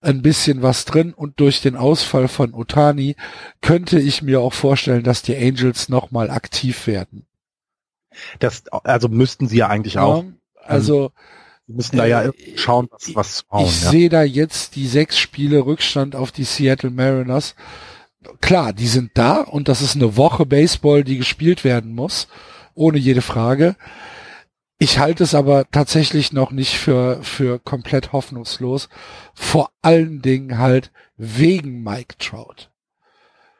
ein 0.00 0.22
bisschen 0.22 0.62
was 0.62 0.84
drin 0.84 1.12
und 1.12 1.40
durch 1.40 1.60
den 1.60 1.76
Ausfall 1.76 2.28
von 2.28 2.54
Otani 2.54 3.16
könnte 3.62 3.98
ich 3.98 4.22
mir 4.22 4.40
auch 4.40 4.52
vorstellen, 4.52 5.02
dass 5.02 5.22
die 5.22 5.36
Angels 5.36 5.88
nochmal 5.88 6.30
aktiv 6.30 6.86
werden. 6.86 7.26
Das, 8.38 8.64
also 8.68 9.08
müssten 9.08 9.48
sie 9.48 9.58
ja 9.58 9.68
eigentlich 9.68 9.94
ja, 9.94 10.02
auch. 10.02 10.24
Also, 10.62 11.12
wir 11.66 11.76
müssen 11.76 11.96
da 11.96 12.06
ja 12.06 12.22
äh, 12.24 12.32
schauen, 12.56 12.88
was, 12.90 13.14
was 13.14 13.44
hauen, 13.50 13.66
Ich 13.66 13.82
ja. 13.82 13.90
sehe 13.90 14.08
da 14.08 14.22
jetzt 14.22 14.76
die 14.76 14.86
sechs 14.86 15.18
Spiele 15.18 15.64
Rückstand 15.64 16.14
auf 16.14 16.32
die 16.32 16.44
Seattle 16.44 16.90
Mariners 16.90 17.54
klar, 18.40 18.72
die 18.72 18.88
sind 18.88 19.12
da 19.14 19.40
und 19.40 19.68
das 19.68 19.82
ist 19.82 19.96
eine 19.96 20.16
Woche 20.16 20.46
Baseball, 20.46 21.04
die 21.04 21.18
gespielt 21.18 21.64
werden 21.64 21.94
muss, 21.94 22.28
ohne 22.74 22.98
jede 22.98 23.22
Frage. 23.22 23.76
Ich 24.78 24.98
halte 24.98 25.24
es 25.24 25.34
aber 25.34 25.68
tatsächlich 25.70 26.32
noch 26.32 26.52
nicht 26.52 26.78
für, 26.78 27.22
für 27.22 27.58
komplett 27.58 28.12
hoffnungslos. 28.12 28.88
Vor 29.34 29.70
allen 29.82 30.22
Dingen 30.22 30.58
halt 30.58 30.92
wegen 31.16 31.82
Mike 31.82 32.16
Trout. 32.18 32.70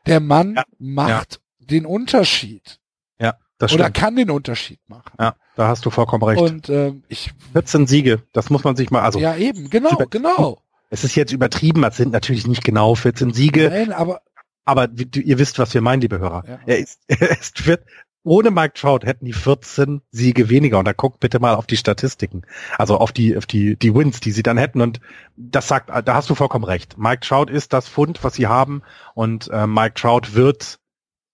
Der 0.07 0.21
Mann 0.21 0.55
ja, 0.55 0.65
macht 0.79 1.41
ja. 1.59 1.67
den 1.67 1.87
Unterschied. 1.87 2.79
Ja, 3.21 3.35
das 3.59 3.73
stimmt. 3.73 3.83
Oder 3.83 3.91
kann 3.91 4.15
den 4.15 4.31
Unterschied 4.31 4.79
machen. 4.87 5.13
Ja, 5.19 5.35
da 5.57 5.67
hast 5.67 5.85
du 5.85 5.91
vollkommen 5.91 6.23
recht. 6.23 6.41
Und 6.41 6.69
ähm, 6.69 7.03
ich 7.09 7.33
14 7.53 7.89
Siege, 7.89 8.23
das 8.33 8.49
muss 8.49 8.63
man 8.63 8.77
sich 8.77 8.93
mal 8.93 9.03
also. 9.03 9.19
Ja, 9.19 9.35
eben, 9.37 9.71
genau, 9.71 9.97
genau. 10.09 10.63
Es 10.91 11.05
ist 11.05 11.17
jetzt 11.17 11.33
übertrieben, 11.33 11.85
es 11.85 11.97
sind 11.97 12.13
natürlich 12.13 12.47
nicht 12.47 12.65
genau 12.65 12.95
14 12.95 13.35
Siege. 13.35 13.69
Nein, 13.69 13.93
aber 13.93 14.23
aber 14.69 14.91
ihr 15.15 15.39
wisst, 15.39 15.59
was 15.59 15.73
wir 15.73 15.81
meinen, 15.81 16.03
liebe 16.03 16.19
Hörer. 16.19 16.45
Ja. 16.47 16.59
Er 16.67 16.79
ist, 16.79 17.01
er 17.09 17.31
ist 17.31 17.67
wird, 17.67 17.85
ohne 18.23 18.51
Mike 18.51 18.75
Trout 18.75 19.01
hätten 19.05 19.25
die 19.25 19.33
14 19.33 20.03
Siege 20.11 20.51
weniger. 20.51 20.79
Und 20.79 20.85
da 20.85 20.93
guckt 20.93 21.21
bitte 21.21 21.41
mal 21.41 21.55
auf 21.55 21.67
die 21.67 21.79
Statistiken. 21.79 22.43
Also 22.77 22.99
auf 22.99 23.11
die, 23.11 23.39
auf 23.39 23.47
die, 23.47 23.77
die 23.77 23.95
Wins, 23.95 24.21
die 24.21 24.31
sie 24.31 24.43
dann 24.43 24.59
hätten. 24.59 24.83
Und 24.83 25.01
das 25.37 25.69
sagt, 25.69 25.89
da 25.89 26.15
hast 26.15 26.29
du 26.29 26.35
vollkommen 26.35 26.67
recht. 26.67 26.99
Mike 26.99 27.27
Trout 27.27 27.47
ist 27.51 27.73
das 27.73 27.89
Fund, 27.89 28.23
was 28.23 28.35
sie 28.35 28.47
haben. 28.47 28.83
Und 29.15 29.49
äh, 29.51 29.67
Mike 29.67 29.95
Trout 29.95 30.35
wird, 30.35 30.79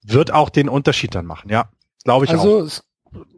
wird 0.05 0.32
auch 0.32 0.49
den 0.49 0.68
Unterschied 0.68 1.16
dann 1.16 1.26
machen. 1.26 1.51
Ja, 1.51 1.70
glaube 2.05 2.26
ich 2.26 2.30
also 2.30 2.61
auch. 2.61 2.64
Es 2.64 2.85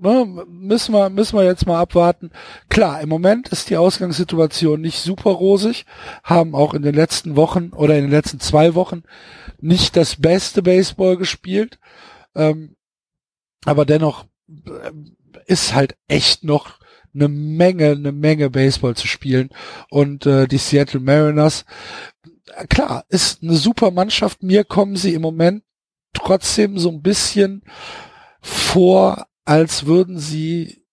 ne, 0.01 0.45
müssen 0.49 0.93
wir, 0.93 1.11
müssen 1.11 1.37
wir 1.39 1.45
jetzt 1.45 1.67
mal 1.67 1.81
abwarten. 1.81 2.31
Klar, 2.69 3.01
im 3.01 3.09
Moment 3.09 3.49
ist 3.49 3.71
die 3.71 3.77
Ausgangssituation 3.77 4.81
nicht 4.81 5.01
super 5.01 5.31
rosig, 5.31 5.87
haben 6.23 6.55
auch 6.55 6.75
in 6.75 6.83
den 6.83 6.95
letzten 6.95 7.37
Wochen 7.37 7.71
oder 7.71 7.97
in 7.97 8.03
den 8.03 8.11
letzten 8.11 8.41
zwei 8.41 8.75
Wochen 8.75 9.03
nicht 9.61 9.97
das 9.97 10.17
beste 10.17 10.63
Baseball 10.63 11.17
gespielt, 11.17 11.79
ähm, 12.35 12.77
aber 13.65 13.85
dennoch 13.85 14.27
äh, 14.49 14.93
ist 15.47 15.75
halt 15.75 15.97
echt 16.09 16.45
noch 16.45 16.79
eine 17.15 17.29
Menge, 17.29 17.93
eine 17.93 18.13
Menge 18.13 18.51
Baseball 18.51 18.95
zu 18.95 19.07
spielen 19.07 19.51
und 19.91 20.27
äh, 20.27 20.47
die 20.47 20.59
Seattle 20.59 21.01
Mariners, 21.01 21.65
äh, 22.55 22.67
klar, 22.67 23.05
ist 23.09 23.43
eine 23.43 23.55
super 23.55 23.91
Mannschaft. 23.91 24.43
Mir 24.43 24.65
kommen 24.65 24.97
sie 24.97 25.15
im 25.15 25.23
Moment 25.23 25.63
trotzdem 26.13 26.79
so 26.79 26.91
ein 26.91 27.03
bisschen 27.03 27.63
vor 28.41 29.27
als 29.47 29.87
würden 29.87 30.19
sie 30.19 30.85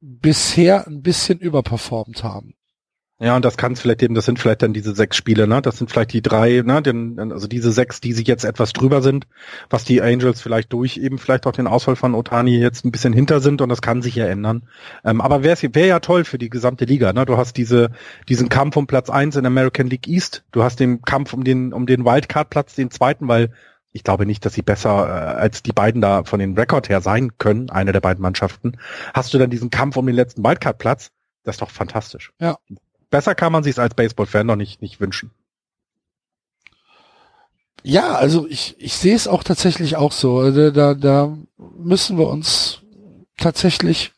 bisher 0.00 0.86
ein 0.86 1.02
bisschen 1.02 1.38
überperformt 1.38 2.22
haben. 2.22 2.54
Ja, 3.22 3.36
und 3.36 3.44
das 3.44 3.58
kann 3.58 3.72
es 3.72 3.80
vielleicht 3.80 4.02
eben, 4.02 4.14
das 4.14 4.24
sind 4.24 4.38
vielleicht 4.38 4.62
dann 4.62 4.72
diese 4.72 4.94
sechs 4.94 5.14
Spiele, 5.14 5.46
ne? 5.46 5.60
Das 5.60 5.76
sind 5.76 5.90
vielleicht 5.90 6.14
die 6.14 6.22
drei, 6.22 6.62
ne? 6.64 6.80
Den, 6.80 7.18
also 7.32 7.48
diese 7.48 7.70
sechs, 7.70 8.00
die 8.00 8.14
sich 8.14 8.26
jetzt 8.26 8.44
etwas 8.44 8.72
drüber 8.72 9.02
sind, 9.02 9.26
was 9.68 9.84
die 9.84 10.00
Angels 10.00 10.40
vielleicht 10.40 10.72
durch 10.72 10.96
eben 10.96 11.18
vielleicht 11.18 11.46
auch 11.46 11.52
den 11.52 11.66
Ausfall 11.66 11.96
von 11.96 12.14
Otani 12.14 12.58
jetzt 12.58 12.86
ein 12.86 12.90
bisschen 12.90 13.12
hinter 13.12 13.40
sind 13.40 13.60
und 13.60 13.68
das 13.68 13.82
kann 13.82 14.00
sich 14.00 14.14
ja 14.14 14.24
ändern. 14.24 14.62
Ähm, 15.04 15.20
aber 15.20 15.42
wäre 15.42 15.58
wär 15.74 15.86
ja 15.86 16.00
toll 16.00 16.24
für 16.24 16.38
die 16.38 16.48
gesamte 16.48 16.86
Liga, 16.86 17.12
ne? 17.12 17.26
Du 17.26 17.36
hast 17.36 17.58
diese, 17.58 17.90
diesen 18.26 18.48
Kampf 18.48 18.78
um 18.78 18.86
Platz 18.86 19.10
eins 19.10 19.36
in 19.36 19.44
American 19.44 19.88
League 19.88 20.08
East, 20.08 20.42
du 20.50 20.62
hast 20.62 20.80
den 20.80 21.02
Kampf 21.02 21.34
um 21.34 21.44
den, 21.44 21.74
um 21.74 21.84
den 21.84 22.06
Wildcard-Platz, 22.06 22.74
den 22.74 22.90
zweiten, 22.90 23.28
weil 23.28 23.52
ich 23.92 24.04
glaube 24.04 24.26
nicht, 24.26 24.44
dass 24.44 24.54
sie 24.54 24.62
besser 24.62 25.06
äh, 25.08 25.40
als 25.40 25.62
die 25.62 25.72
beiden 25.72 26.00
da 26.00 26.24
von 26.24 26.38
den 26.38 26.56
Rekord 26.56 26.88
her 26.88 27.00
sein 27.00 27.36
können, 27.38 27.70
eine 27.70 27.92
der 27.92 28.00
beiden 28.00 28.22
Mannschaften. 28.22 28.78
Hast 29.14 29.34
du 29.34 29.38
dann 29.38 29.50
diesen 29.50 29.70
Kampf 29.70 29.96
um 29.96 30.06
den 30.06 30.14
letzten 30.14 30.44
Wildcard-Platz? 30.44 31.10
Das 31.44 31.56
ist 31.56 31.62
doch 31.62 31.70
fantastisch. 31.70 32.32
Ja 32.40 32.58
besser 33.10 33.34
kann 33.34 33.52
man 33.52 33.62
sich 33.62 33.78
als 33.78 33.94
Baseball-Fan 33.94 34.46
noch 34.46 34.56
nicht, 34.56 34.80
nicht 34.80 35.00
wünschen. 35.00 35.32
Ja, 37.82 38.14
also 38.14 38.46
ich, 38.46 38.76
ich 38.78 38.94
sehe 38.94 39.14
es 39.14 39.28
auch 39.28 39.42
tatsächlich 39.42 39.96
auch 39.96 40.12
so. 40.12 40.38
Also 40.38 40.70
da, 40.70 40.94
da 40.94 41.36
müssen 41.56 42.18
wir 42.18 42.28
uns 42.28 42.82
tatsächlich, 43.36 44.12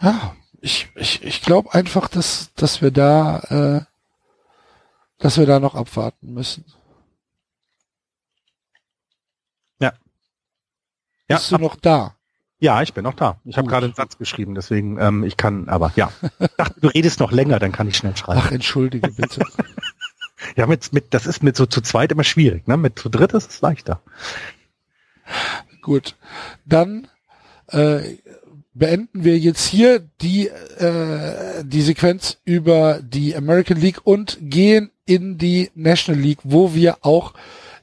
ja, 0.00 0.36
ich, 0.60 0.88
ich, 0.94 1.22
ich 1.22 1.42
glaube 1.42 1.74
einfach, 1.74 2.08
dass, 2.08 2.52
dass 2.54 2.82
wir 2.82 2.90
da, 2.90 3.38
äh, 3.50 3.84
dass 5.18 5.38
wir 5.38 5.46
da 5.46 5.58
noch 5.58 5.74
abwarten 5.74 6.32
müssen. 6.32 6.64
Ja. 9.80 9.92
Ja 11.28 11.36
Bist 11.36 11.52
du 11.52 11.58
noch 11.58 11.76
da? 11.76 12.16
Ja, 12.58 12.80
ich 12.82 12.94
bin 12.94 13.04
noch 13.04 13.14
da. 13.14 13.38
Ich 13.44 13.58
habe 13.58 13.68
gerade 13.68 13.86
einen 13.86 13.94
Satz 13.94 14.16
geschrieben, 14.16 14.54
deswegen 14.54 14.98
ähm, 14.98 15.24
ich 15.24 15.36
kann, 15.36 15.68
aber 15.68 15.92
ja. 15.96 16.10
Ich 16.38 16.48
dachte, 16.56 16.80
du 16.80 16.88
redest 16.88 17.20
noch 17.20 17.30
länger, 17.30 17.58
dann 17.58 17.72
kann 17.72 17.86
ich 17.88 17.96
schnell 17.96 18.16
schreiben. 18.16 18.40
Ach, 18.42 18.50
entschuldige 18.50 19.10
bitte. 19.10 19.44
ja, 20.56 20.66
mit, 20.66 20.92
mit, 20.92 21.12
das 21.12 21.26
ist 21.26 21.42
mit 21.42 21.56
so 21.56 21.66
zu 21.66 21.82
zweit 21.82 22.12
immer 22.12 22.24
schwierig, 22.24 22.66
ne? 22.66 22.78
Mit 22.78 22.98
zu 22.98 23.10
dritt 23.10 23.32
ist 23.32 23.50
es 23.50 23.60
leichter. 23.60 24.00
Gut, 25.82 26.16
dann 26.64 27.08
äh, 27.68 28.16
beenden 28.72 29.24
wir 29.24 29.38
jetzt 29.38 29.66
hier 29.66 30.00
die 30.20 30.48
äh, 30.48 31.62
die 31.64 31.82
Sequenz 31.82 32.38
über 32.44 33.00
die 33.02 33.36
American 33.36 33.78
League 33.78 34.00
und 34.04 34.38
gehen 34.40 34.90
in 35.04 35.36
die 35.36 35.70
National 35.74 36.20
League, 36.20 36.40
wo 36.42 36.74
wir 36.74 36.98
auch 37.02 37.34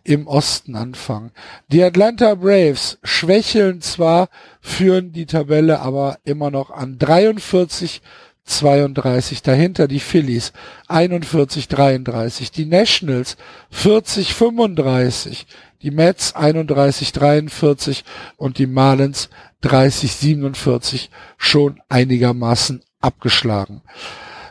im 0.04 0.28
Osten 0.28 0.76
anfangen. 0.76 1.32
Die 1.70 1.84
Atlanta 1.84 2.36
Braves 2.36 2.99
schwächeln 3.04 3.82
zwar, 3.82 4.30
führen 4.62 5.14
die 5.14 5.26
Tabelle 5.26 5.80
aber 5.80 6.18
immer 6.24 6.51
noch 6.51 6.72
an 6.72 6.97
43 6.99 8.01
32. 8.45 9.41
Dahinter 9.41 9.88
die 9.88 9.99
Phillies 9.99 10.51
41 10.88 11.68
33. 11.68 12.51
Die 12.51 12.66
Nationals 12.66 13.38
40 13.72 14.34
35. 14.34 15.47
Die 15.82 15.91
Mets 15.91 16.36
31 16.36 17.12
43 17.12 18.04
und 18.38 18.58
die 18.58 18.68
Marlins 18.68 19.30
30 19.62 20.14
47 20.14 21.10
schon 21.38 21.82
einigermaßen 21.89 22.84
abgeschlagen. 22.99 23.82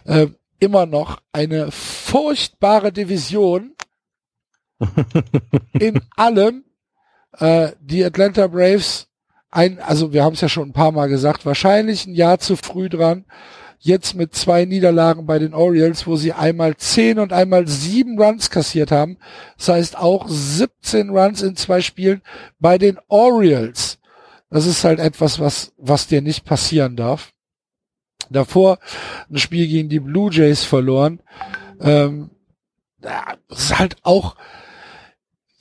Äh, 0.05 0.29
immer 0.59 0.87
noch 0.87 1.21
eine 1.33 1.71
furchtbare 1.71 2.93
Division 2.93 3.73
in 5.79 6.01
allem 6.17 6.65
äh, 7.39 7.73
die 7.81 8.05
Atlanta 8.05 8.47
Braves 8.47 9.09
ein, 9.51 9.79
also 9.81 10.13
wir 10.13 10.25
haben 10.25 10.33
es 10.33 10.41
ja 10.41 10.49
schon 10.49 10.71
ein 10.71 10.73
paar 10.73 10.93
Mal 10.93 11.09
gesagt, 11.09 11.45
wahrscheinlich 11.45 12.07
ein 12.07 12.15
Jahr 12.15 12.39
zu 12.39 12.57
früh 12.57 12.89
dran. 12.89 13.27
Jetzt 13.79 14.15
mit 14.15 14.35
zwei 14.35 14.65
Niederlagen 14.65 15.27
bei 15.27 15.39
den 15.39 15.55
Orioles, 15.55 16.07
wo 16.07 16.17
sie 16.17 16.33
einmal 16.33 16.77
zehn 16.77 17.19
und 17.19 17.33
einmal 17.33 17.67
sieben 17.67 18.19
Runs 18.19 18.49
kassiert 18.49 18.93
haben. 18.93 19.19
Das 19.59 19.69
heißt 19.69 19.99
auch 19.99 20.27
17 20.29 21.11
Runs 21.11 21.43
in 21.43 21.57
zwei 21.57 21.81
Spielen 21.81 22.23
bei 22.61 22.79
den 22.79 22.99
Orioles. 23.09 23.99
Das 24.51 24.67
ist 24.67 24.85
halt 24.85 25.01
etwas, 25.01 25.41
was, 25.41 25.73
was 25.77 26.07
dir 26.07 26.23
nicht 26.23 26.45
passieren 26.45 26.97
darf. 26.97 27.33
Davor 28.31 28.79
ein 29.31 29.39
Spiel 29.39 29.67
gegen 29.67 29.89
die 29.89 30.01
Blue 30.01 30.31
Jays 30.33 30.65
verloren. 30.65 31.21
Ähm, 31.81 32.31
das 33.01 33.65
ist 33.65 33.79
halt 33.79 33.97
auch, 34.03 34.37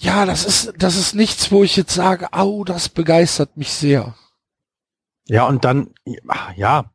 ja, 0.01 0.25
das 0.25 0.45
ist, 0.45 0.73
das 0.77 0.95
ist 0.95 1.13
nichts, 1.13 1.51
wo 1.51 1.63
ich 1.63 1.75
jetzt 1.75 1.93
sage, 1.93 2.33
au, 2.33 2.63
das 2.63 2.89
begeistert 2.89 3.55
mich 3.55 3.71
sehr. 3.71 4.15
Ja, 5.27 5.45
und 5.47 5.63
dann, 5.63 5.93
ja, 6.55 6.91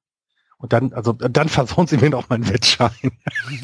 und 0.59 0.73
dann, 0.73 0.93
also 0.93 1.13
dann 1.13 1.49
versauen 1.49 1.87
sie 1.87 1.99
mir 1.99 2.11
noch 2.11 2.29
meinen 2.29 2.49
Wettschein. 2.49 3.13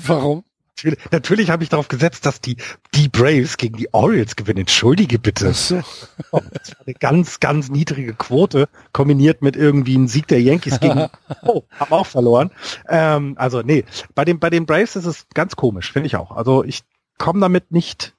Warum? 0.06 0.44
Natürlich, 0.76 1.10
natürlich 1.10 1.50
habe 1.50 1.64
ich 1.64 1.68
darauf 1.68 1.88
gesetzt, 1.88 2.24
dass 2.24 2.40
die, 2.40 2.56
die 2.94 3.08
Braves 3.08 3.56
gegen 3.56 3.76
die 3.76 3.92
Orioles 3.92 4.36
gewinnen. 4.36 4.60
Entschuldige 4.60 5.18
bitte. 5.18 5.50
Ach 5.50 5.54
so. 5.54 5.82
Oh, 6.30 6.40
das 6.52 6.70
war 6.70 6.86
eine 6.86 6.94
ganz, 6.94 7.40
ganz 7.40 7.68
niedrige 7.68 8.14
Quote, 8.14 8.68
kombiniert 8.92 9.42
mit 9.42 9.56
irgendwie 9.56 9.96
einem 9.96 10.08
Sieg 10.08 10.28
der 10.28 10.40
Yankees 10.40 10.80
gegen, 10.80 11.08
oh, 11.42 11.62
haben 11.78 11.92
auch 11.92 12.06
verloren. 12.06 12.50
Ähm, 12.88 13.34
also, 13.38 13.62
nee, 13.62 13.84
bei 14.14 14.24
den, 14.24 14.38
bei 14.38 14.50
den 14.50 14.66
Braves 14.66 14.96
ist 14.96 15.06
es 15.06 15.26
ganz 15.34 15.56
komisch, 15.56 15.92
finde 15.92 16.06
ich 16.06 16.16
auch. 16.16 16.30
Also, 16.30 16.64
ich 16.64 16.82
komme 17.18 17.40
damit 17.40 17.70
nicht, 17.70 18.14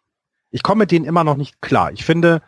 ich 0.54 0.62
komme 0.62 0.80
mit 0.80 0.92
denen 0.92 1.06
immer 1.06 1.24
noch 1.24 1.36
nicht 1.36 1.62
klar. 1.62 1.92
Ich 1.92 2.06
finde, 2.06 2.44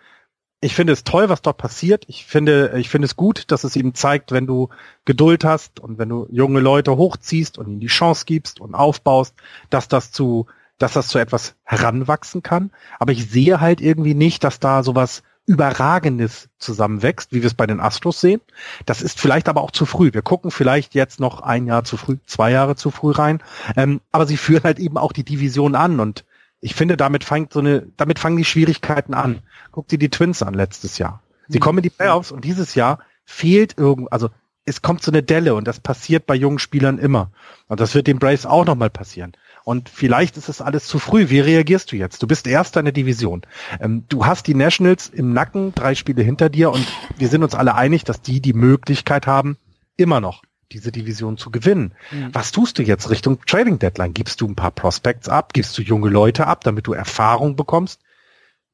ich 0.62 0.76
finde 0.76 0.93
es 0.93 1.03
toll, 1.03 1.28
was 1.28 1.41
dort 1.41 1.58
passiert. 1.58 2.06
Ich 2.08 2.26
finde, 2.26 2.74
ich 2.78 2.88
finde 2.88 3.08
es 3.08 3.16
gut, 3.16 3.51
dass 3.51 3.64
es 3.64 3.76
ihm 3.76 3.95
zeigt, 3.95 4.32
wenn 4.32 4.45
du 4.45 4.70
Geduld 5.06 5.43
hast 5.43 5.80
und 5.80 5.97
wenn 5.97 6.10
du 6.10 6.28
junge 6.30 6.60
Leute 6.60 6.95
hochziehst 6.97 7.58
und 7.58 7.68
ihnen 7.68 7.80
die 7.80 7.88
Chance 7.88 8.26
gibst 8.26 8.62
und 8.62 8.76
aufbaust, 8.76 9.34
dass 9.72 9.88
das 9.88 10.12
zu, 10.12 10.45
dass 10.78 10.93
das 10.93 11.08
zu 11.08 11.18
etwas 11.18 11.56
heranwachsen 11.64 12.43
kann. 12.43 12.72
Aber 12.99 13.12
ich 13.12 13.30
sehe 13.30 13.60
halt 13.60 13.82
irgendwie 13.82 14.14
nicht, 14.14 14.43
dass 14.43 14.60
da 14.60 14.84
sowas 14.84 15.24
Überragendes 15.47 16.49
zusammenwächst, 16.60 17.32
wie 17.32 17.41
wir 17.41 17.47
es 17.47 17.53
bei 17.56 17.68
den 17.68 17.80
Astros 17.80 18.22
sehen. 18.22 18.41
Das 18.86 19.01
ist 19.01 19.20
vielleicht 19.20 19.49
aber 19.49 19.62
auch 19.62 19.72
zu 19.72 19.88
früh. 19.88 20.14
Wir 20.14 20.22
gucken 20.22 20.51
vielleicht 20.51 20.93
jetzt 20.93 21.20
noch 21.20 21.41
ein 21.41 21.66
Jahr 21.66 21.84
zu 21.84 21.97
früh, 21.97 22.18
zwei 22.28 22.51
Jahre 22.51 22.76
zu 22.76 22.91
früh 22.91 23.12
rein. 23.12 23.41
Ähm, 23.76 23.99
aber 24.12 24.28
sie 24.28 24.38
führen 24.38 24.64
halt 24.64 24.78
eben 24.78 24.97
auch 24.97 25.12
die 25.12 25.26
Division 25.26 25.74
an 25.74 25.99
und 25.99 26.24
ich 26.66 26.74
finde, 26.74 26.97
damit 26.97 27.24
fängt 27.24 27.53
so 27.53 27.59
eine, 27.59 27.86
damit 27.95 28.18
fangen 28.18 28.38
die 28.38 28.43
Schwierigkeiten 28.43 29.13
an. 29.13 29.43
Guck 29.72 29.88
dir 29.88 29.99
die 29.99 30.09
Twins 30.09 30.41
an 30.41 30.55
letztes 30.55 30.97
Jahr. 30.97 31.22
Sie 31.47 31.59
mhm. 31.59 31.61
kommen 31.61 31.78
in 31.78 31.84
die 31.84 31.91
Playoffs 31.91 32.32
und 32.32 32.43
dieses 32.43 32.74
Jahr 32.74 32.97
fehlt 33.24 33.78
irgend, 33.78 34.11
also 34.11 34.32
es 34.66 34.82
kommt 34.82 35.03
so 35.03 35.11
eine 35.11 35.22
Delle 35.22 35.53
und 35.53 35.68
das 35.68 35.80
passiert 35.80 36.26
bei 36.26 36.34
jungen 36.34 36.57
Spielern 36.57 36.97
immer. 36.97 37.30
Und 37.68 37.82
das 37.82 37.93
wird 37.93 38.07
dem 38.07 38.18
Brace 38.18 38.47
auch 38.47 38.66
nochmal 38.66 38.89
passieren. 38.89 39.34
Und 39.63 39.89
vielleicht 39.89 40.38
ist 40.38 40.49
es 40.49 40.59
alles 40.59 40.88
zu 40.88 40.97
früh. 40.97 41.30
Wie 41.30 41.39
reagierst 41.39 41.91
du 41.91 41.97
jetzt? 41.97 42.24
Du 42.24 42.26
bist 42.26 42.47
Erster 42.47 42.80
in 42.80 42.86
der 42.86 42.93
Division. 42.93 43.43
Ähm, 43.80 44.05
du 44.09 44.26
hast 44.26 44.47
die 44.47 44.55
Nationals 44.55 45.09
im 45.09 45.34
Nacken, 45.34 45.76
drei 45.76 45.93
Spiele 45.93 46.24
hinter 46.24 46.49
dir 46.49 46.72
und 46.72 46.88
wir 47.20 47.28
sind 47.28 47.43
uns 47.43 47.53
alle 47.53 47.76
einig, 47.76 48.05
dass 48.05 48.24
die 48.24 48.41
die 48.41 48.53
Möglichkeit 48.53 49.28
haben, 49.28 49.57
immer 49.97 50.20
noch 50.20 50.41
diese 50.72 50.91
Division 50.91 51.38
zu 51.38 51.51
gewinnen. 51.51 51.93
Mhm. 52.11 52.30
Was 52.34 52.51
tust 52.51 52.78
du 52.78 52.84
jetzt 52.84 53.09
Richtung 53.09 53.39
Trading 53.45 53.80
Deadline? 53.80 54.13
Gibst 54.13 54.41
du 54.41 54.47
ein 54.47 54.55
paar 54.55 54.72
Prospects 54.72 55.30
ab? 55.30 55.53
Gibst 55.53 55.78
du 55.78 55.82
junge 55.82 56.09
Leute 56.09 56.47
ab, 56.47 56.63
damit 56.63 56.88
du 56.88 56.93
Erfahrung 56.93 57.55
bekommst? 57.55 58.01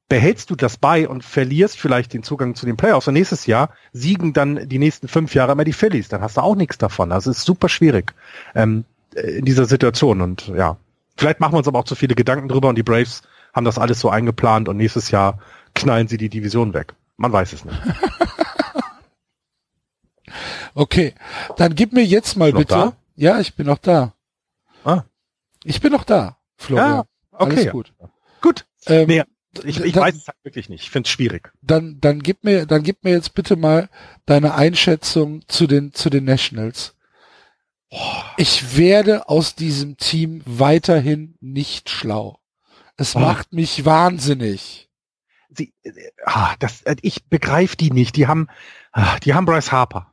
Behältst 0.09 0.49
du 0.49 0.55
das 0.55 0.77
bei 0.77 1.07
und 1.07 1.23
verlierst 1.23 1.79
vielleicht 1.79 2.13
den 2.13 2.23
Zugang 2.23 2.55
zu 2.55 2.65
den 2.65 2.75
Playoffs 2.75 3.07
und 3.07 3.13
nächstes 3.13 3.45
Jahr 3.45 3.69
siegen 3.93 4.33
dann 4.33 4.67
die 4.67 4.79
nächsten 4.79 5.07
fünf 5.07 5.33
Jahre 5.33 5.53
immer 5.53 5.63
die 5.63 5.71
Phillies, 5.71 6.09
dann 6.09 6.21
hast 6.21 6.35
du 6.35 6.41
auch 6.41 6.55
nichts 6.55 6.77
davon. 6.77 7.13
Also 7.13 7.31
es 7.31 7.37
ist 7.37 7.45
super 7.45 7.69
schwierig 7.69 8.13
ähm, 8.53 8.83
in 9.15 9.45
dieser 9.45 9.65
Situation 9.65 10.19
und 10.19 10.49
ja, 10.49 10.75
vielleicht 11.15 11.39
machen 11.39 11.53
wir 11.53 11.59
uns 11.59 11.67
aber 11.69 11.79
auch 11.79 11.85
zu 11.85 11.95
viele 11.95 12.15
Gedanken 12.15 12.49
drüber 12.49 12.67
und 12.67 12.77
die 12.77 12.83
Braves 12.83 13.21
haben 13.53 13.63
das 13.63 13.77
alles 13.77 14.01
so 14.01 14.09
eingeplant 14.09 14.67
und 14.67 14.75
nächstes 14.75 15.11
Jahr 15.11 15.39
knallen 15.75 16.09
sie 16.09 16.17
die 16.17 16.29
Division 16.29 16.73
weg. 16.73 16.93
Man 17.15 17.31
weiß 17.31 17.53
es 17.53 17.63
nicht. 17.63 17.77
Okay, 20.73 21.13
dann 21.57 21.75
gib 21.75 21.93
mir 21.93 22.03
jetzt 22.03 22.38
mal 22.38 22.51
bitte. 22.51 22.73
Da? 22.75 22.93
Ja, 23.15 23.39
ich 23.39 23.55
bin 23.55 23.67
noch 23.67 23.77
da. 23.77 24.13
Ah. 24.84 25.03
Ich 25.63 25.82
bin 25.82 25.91
noch 25.91 26.03
da, 26.03 26.38
Florian. 26.57 26.89
Ja, 26.89 27.03
okay. 27.32 27.51
Alles 27.51 27.71
gut. 27.71 27.93
Gut. 28.41 28.65
Ähm, 28.88 29.07
nee, 29.07 29.23
ich, 29.63 29.79
ich 29.79 29.93
dann, 29.93 30.03
weiß 30.03 30.15
es 30.15 30.27
halt 30.27 30.38
wirklich 30.43 30.69
nicht. 30.69 30.84
Ich 30.84 30.89
finde 30.89 31.07
es 31.07 31.11
schwierig. 31.11 31.51
Dann, 31.61 31.99
dann 31.99 32.21
gib 32.21 32.43
mir, 32.43 32.65
dann 32.65 32.84
gib 32.84 33.03
mir 33.03 33.11
jetzt 33.11 33.34
bitte 33.34 33.55
mal 33.55 33.89
deine 34.25 34.55
Einschätzung 34.55 35.47
zu 35.47 35.67
den, 35.67 35.93
zu 35.93 36.09
den 36.09 36.23
Nationals. 36.23 36.95
Ich 38.38 38.77
werde 38.77 39.27
aus 39.27 39.55
diesem 39.55 39.97
Team 39.97 40.41
weiterhin 40.45 41.36
nicht 41.41 41.89
schlau. 41.89 42.39
Es 42.95 43.15
oh. 43.15 43.19
macht 43.19 43.51
mich 43.51 43.84
wahnsinnig. 43.84 44.89
Sie, 45.49 45.73
äh, 45.84 45.91
ah, 46.25 46.55
das, 46.59 46.84
äh, 46.84 46.95
ich 47.01 47.25
begreife 47.25 47.75
die 47.75 47.91
nicht. 47.91 48.15
Die 48.15 48.27
haben, 48.27 48.47
ah, 48.93 49.19
die 49.19 49.34
haben 49.34 49.45
Bryce 49.45 49.73
Harper 49.73 50.11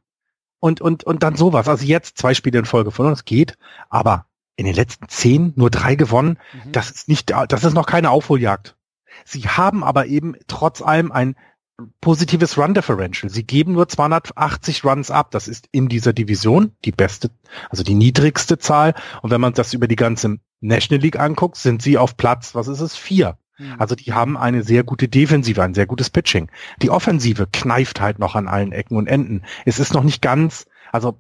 und, 0.61 0.81
und, 0.81 1.05
und 1.05 1.23
dann 1.23 1.37
sowas. 1.37 1.69
Also 1.69 1.85
jetzt 1.85 2.19
zwei 2.19 2.35
Spiele 2.35 2.59
in 2.59 2.65
Folge 2.65 2.91
von 2.91 3.07
uns 3.07 3.25
geht, 3.25 3.57
aber 3.89 4.27
in 4.57 4.67
den 4.67 4.75
letzten 4.75 5.09
zehn 5.09 5.53
nur 5.57 5.71
drei 5.71 5.95
gewonnen. 5.95 6.39
Mhm. 6.53 6.73
Das 6.73 6.91
ist 6.91 7.09
nicht, 7.09 7.31
das 7.31 7.65
ist 7.65 7.75
noch 7.75 7.87
keine 7.87 8.11
Aufholjagd. 8.11 8.77
Sie 9.25 9.43
haben 9.49 9.85
aber 9.85 10.07
eben 10.07 10.37
trotz 10.47 10.83
allem 10.83 11.13
ein, 11.13 11.37
positives 12.01 12.59
Run 12.59 12.75
Differential. 12.75 13.31
Sie 13.31 13.45
geben 13.45 13.73
nur 13.73 13.89
280 13.89 14.85
Runs 14.85 15.11
ab. 15.11 15.31
Das 15.31 15.49
ist 15.49 15.69
in 15.71 15.89
dieser 15.89 16.13
Division 16.13 16.73
die 16.85 16.93
beste, 16.93 17.31
also 17.71 17.83
die 17.83 17.95
niedrigste 17.95 18.59
Zahl. 18.59 18.95
Und 19.23 19.31
wenn 19.31 19.41
man 19.41 19.55
das 19.55 19.75
über 19.75 19.87
die 19.87 19.97
ganze 19.97 20.39
National 20.61 21.03
League 21.03 21.19
anguckt, 21.19 21.57
sind 21.57 21.83
sie 21.83 21.99
auf 21.99 22.17
Platz, 22.17 22.55
was 22.55 22.69
ist 22.69 22.81
es, 22.81 22.97
vier. 22.97 23.39
Mhm. 23.59 23.75
Also 23.79 23.95
die 23.95 24.13
haben 24.13 24.37
eine 24.37 24.63
sehr 24.63 24.85
gute 24.85 25.09
Defensive, 25.09 25.63
ein 25.63 25.75
sehr 25.75 25.87
gutes 25.87 26.11
Pitching. 26.11 26.51
Die 26.83 26.91
Offensive 26.91 27.47
kneift 27.53 28.01
halt 28.01 28.19
noch 28.19 28.35
an 28.35 28.49
allen 28.49 28.73
Ecken 28.73 28.97
und 28.97 29.07
Enden. 29.07 29.43
Es 29.65 29.79
ist 29.79 29.95
noch 29.95 30.05
nicht 30.05 30.23
ganz, 30.23 30.67
also 30.93 31.19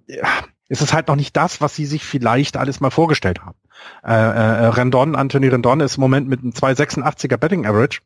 es 0.68 0.82
ist 0.82 0.92
halt 0.92 1.08
noch 1.08 1.16
nicht 1.16 1.36
das, 1.36 1.60
was 1.60 1.74
sie 1.74 1.86
sich 1.86 2.04
vielleicht 2.04 2.56
alles 2.56 2.80
mal 2.80 2.90
vorgestellt 2.90 3.40
haben. 3.40 3.56
Äh, 4.04 4.12
äh, 4.12 4.66
Rendon, 4.66 5.16
Anthony 5.16 5.48
Rendon 5.48 5.80
ist 5.80 5.96
im 5.96 6.02
Moment 6.02 6.28
mit 6.28 6.40
einem 6.40 6.52
286er 6.52 7.36
Betting 7.36 7.66
Average 7.66 8.00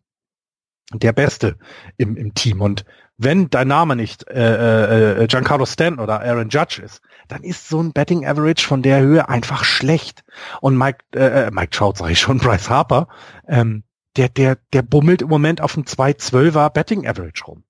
der 0.93 1.13
Beste 1.13 1.57
im, 1.97 2.17
im 2.17 2.35
Team. 2.35 2.61
Und 2.61 2.85
wenn 3.17 3.51
dein 3.51 3.69
Name 3.69 3.97
nicht 3.97 4.29
äh, 4.29 5.23
äh, 5.23 5.27
Giancarlo 5.27 5.67
Stanton 5.67 6.03
oder 6.03 6.21
Aaron 6.21 6.49
Judge 6.49 6.83
ist, 6.83 7.01
dann 7.29 7.43
ist 7.43 7.69
so 7.69 7.81
ein 7.81 7.93
Betting 7.93 8.27
Average 8.27 8.67
von 8.67 8.83
der 8.83 9.01
Höhe 9.01 9.29
einfach 9.29 9.65
schlecht. 9.65 10.25
Und 10.61 10.77
Mike, 10.77 10.99
äh, 11.15 11.47
äh 11.47 11.51
Mike 11.51 11.71
Trout 11.71 11.95
sage 11.97 12.13
ich 12.13 12.21
schon, 12.21 12.39
Bryce 12.39 12.69
Harper, 12.69 13.09
ähm, 13.49 13.85
der, 14.17 14.29
der, 14.29 14.59
der 14.73 14.83
bummelt 14.83 15.23
im 15.23 15.29
Moment 15.29 15.61
auf 15.61 15.75
einem 15.77 15.85
212er 15.85 16.71
Betting 16.71 17.07
Average 17.07 17.45
rum. 17.47 17.65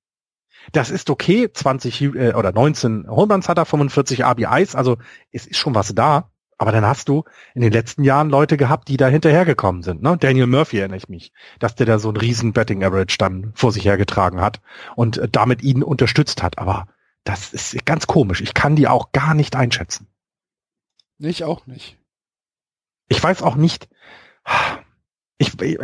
Das 0.70 0.90
ist 0.90 1.10
okay, 1.10 1.50
20 1.52 2.02
äh, 2.02 2.34
oder 2.34 2.52
19 2.52 3.08
Homeruns 3.08 3.48
hat 3.48 3.58
er, 3.58 3.66
45 3.66 4.24
RBIs, 4.24 4.74
also 4.74 4.98
es 5.32 5.46
ist 5.46 5.56
schon 5.58 5.74
was 5.74 5.94
da. 5.94 6.30
Aber 6.58 6.70
dann 6.70 6.86
hast 6.86 7.08
du 7.08 7.24
in 7.56 7.62
den 7.62 7.72
letzten 7.72 8.04
Jahren 8.04 8.30
Leute 8.30 8.56
gehabt, 8.56 8.86
die 8.86 8.96
da 8.96 9.08
hinterhergekommen 9.08 9.82
sind. 9.82 10.00
Ne? 10.00 10.16
Daniel 10.16 10.46
Murphy 10.46 10.78
erinnere 10.78 10.98
ich 10.98 11.08
mich, 11.08 11.32
dass 11.58 11.74
der 11.74 11.86
da 11.86 11.98
so 11.98 12.08
einen 12.08 12.18
riesen 12.18 12.52
Betting 12.52 12.84
Average 12.84 13.16
dann 13.18 13.50
vor 13.56 13.72
sich 13.72 13.84
hergetragen 13.84 14.40
hat 14.40 14.60
und 14.94 15.18
äh, 15.18 15.28
damit 15.28 15.62
ihn 15.62 15.82
unterstützt 15.82 16.40
hat. 16.40 16.58
Aber 16.58 16.86
das 17.24 17.52
ist 17.52 17.84
ganz 17.84 18.06
komisch. 18.06 18.40
Ich 18.40 18.54
kann 18.54 18.76
die 18.76 18.86
auch 18.86 19.10
gar 19.10 19.34
nicht 19.34 19.56
einschätzen. 19.56 20.06
Ich 21.18 21.42
auch 21.42 21.66
nicht. 21.66 21.98
Ich 23.08 23.20
weiß 23.20 23.42
auch 23.42 23.56
nicht. 23.56 23.88
Ich, 25.42 25.60
äh, 25.60 25.74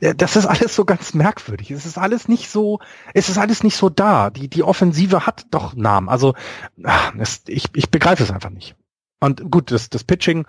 äh, 0.00 0.14
das 0.14 0.36
ist 0.36 0.46
alles 0.46 0.74
so 0.74 0.86
ganz 0.86 1.12
merkwürdig. 1.12 1.70
Es 1.70 1.84
ist 1.84 1.98
alles 1.98 2.28
nicht 2.28 2.48
so, 2.48 2.80
es 3.12 3.28
ist 3.28 3.36
alles 3.36 3.62
nicht 3.62 3.76
so 3.76 3.90
da. 3.90 4.30
Die, 4.30 4.48
die 4.48 4.62
Offensive 4.62 5.26
hat 5.26 5.46
doch 5.50 5.74
Namen. 5.74 6.08
Also, 6.08 6.34
es, 7.18 7.42
ich, 7.46 7.66
ich 7.74 7.90
begreife 7.90 8.22
es 8.22 8.30
einfach 8.30 8.50
nicht. 8.50 8.74
Und 9.20 9.50
gut, 9.50 9.70
das, 9.70 9.90
das 9.90 10.02
Pitching 10.02 10.46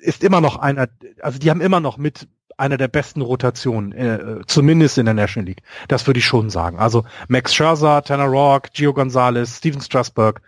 ist 0.00 0.24
immer 0.24 0.40
noch 0.40 0.56
einer, 0.56 0.88
also 1.22 1.38
die 1.38 1.50
haben 1.50 1.60
immer 1.60 1.80
noch 1.80 1.96
mit 1.96 2.28
einer 2.56 2.76
der 2.76 2.88
besten 2.88 3.20
Rotationen, 3.20 3.92
äh, 3.92 4.40
zumindest 4.46 4.98
in 4.98 5.06
der 5.06 5.14
National 5.14 5.46
League. 5.46 5.62
Das 5.88 6.06
würde 6.06 6.18
ich 6.18 6.26
schon 6.26 6.50
sagen. 6.50 6.78
Also 6.78 7.04
Max 7.28 7.54
Scherzer, 7.54 8.02
Tanner 8.02 8.26
Rock, 8.26 8.72
Gio 8.72 8.92
Gonzalez, 8.92 9.58
Steven 9.58 9.80
Strasburg, 9.80 10.40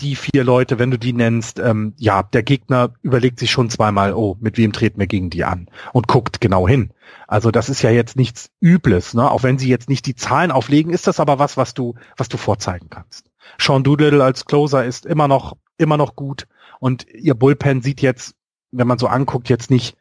die 0.00 0.16
vier 0.16 0.42
Leute, 0.42 0.78
wenn 0.78 0.90
du 0.90 0.98
die 0.98 1.12
nennst, 1.12 1.58
ähm, 1.58 1.94
ja, 1.98 2.22
der 2.22 2.42
Gegner 2.42 2.94
überlegt 3.02 3.38
sich 3.38 3.50
schon 3.50 3.70
zweimal, 3.70 4.12
oh, 4.12 4.36
mit 4.40 4.58
wem 4.58 4.72
treten 4.72 4.98
wir 4.98 5.06
gegen 5.06 5.30
die 5.30 5.44
an 5.44 5.68
und 5.92 6.08
guckt 6.08 6.40
genau 6.40 6.66
hin. 6.66 6.92
Also 7.28 7.50
das 7.50 7.68
ist 7.68 7.82
ja 7.82 7.90
jetzt 7.90 8.16
nichts 8.16 8.50
Übles, 8.60 9.14
ne? 9.14 9.30
Auch 9.30 9.44
wenn 9.44 9.58
sie 9.58 9.68
jetzt 9.68 9.88
nicht 9.88 10.06
die 10.06 10.16
Zahlen 10.16 10.50
auflegen, 10.50 10.92
ist 10.92 11.06
das 11.06 11.20
aber 11.20 11.38
was, 11.38 11.56
was 11.56 11.74
du, 11.74 11.94
was 12.16 12.28
du 12.28 12.36
vorzeigen 12.36 12.90
kannst. 12.90 13.30
Sean 13.58 13.84
Doolittle 13.84 14.24
als 14.24 14.46
Closer 14.46 14.84
ist 14.84 15.06
immer 15.06 15.28
noch 15.28 15.56
immer 15.76 15.96
noch 15.96 16.16
gut 16.16 16.46
und 16.80 17.06
ihr 17.12 17.34
Bullpen 17.34 17.82
sieht 17.82 18.00
jetzt, 18.00 18.34
wenn 18.70 18.86
man 18.86 18.98
so 18.98 19.06
anguckt, 19.06 19.48
jetzt 19.48 19.70
nicht 19.70 19.96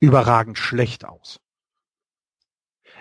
überragend 0.00 0.58
schlecht 0.58 1.04
aus. 1.06 1.40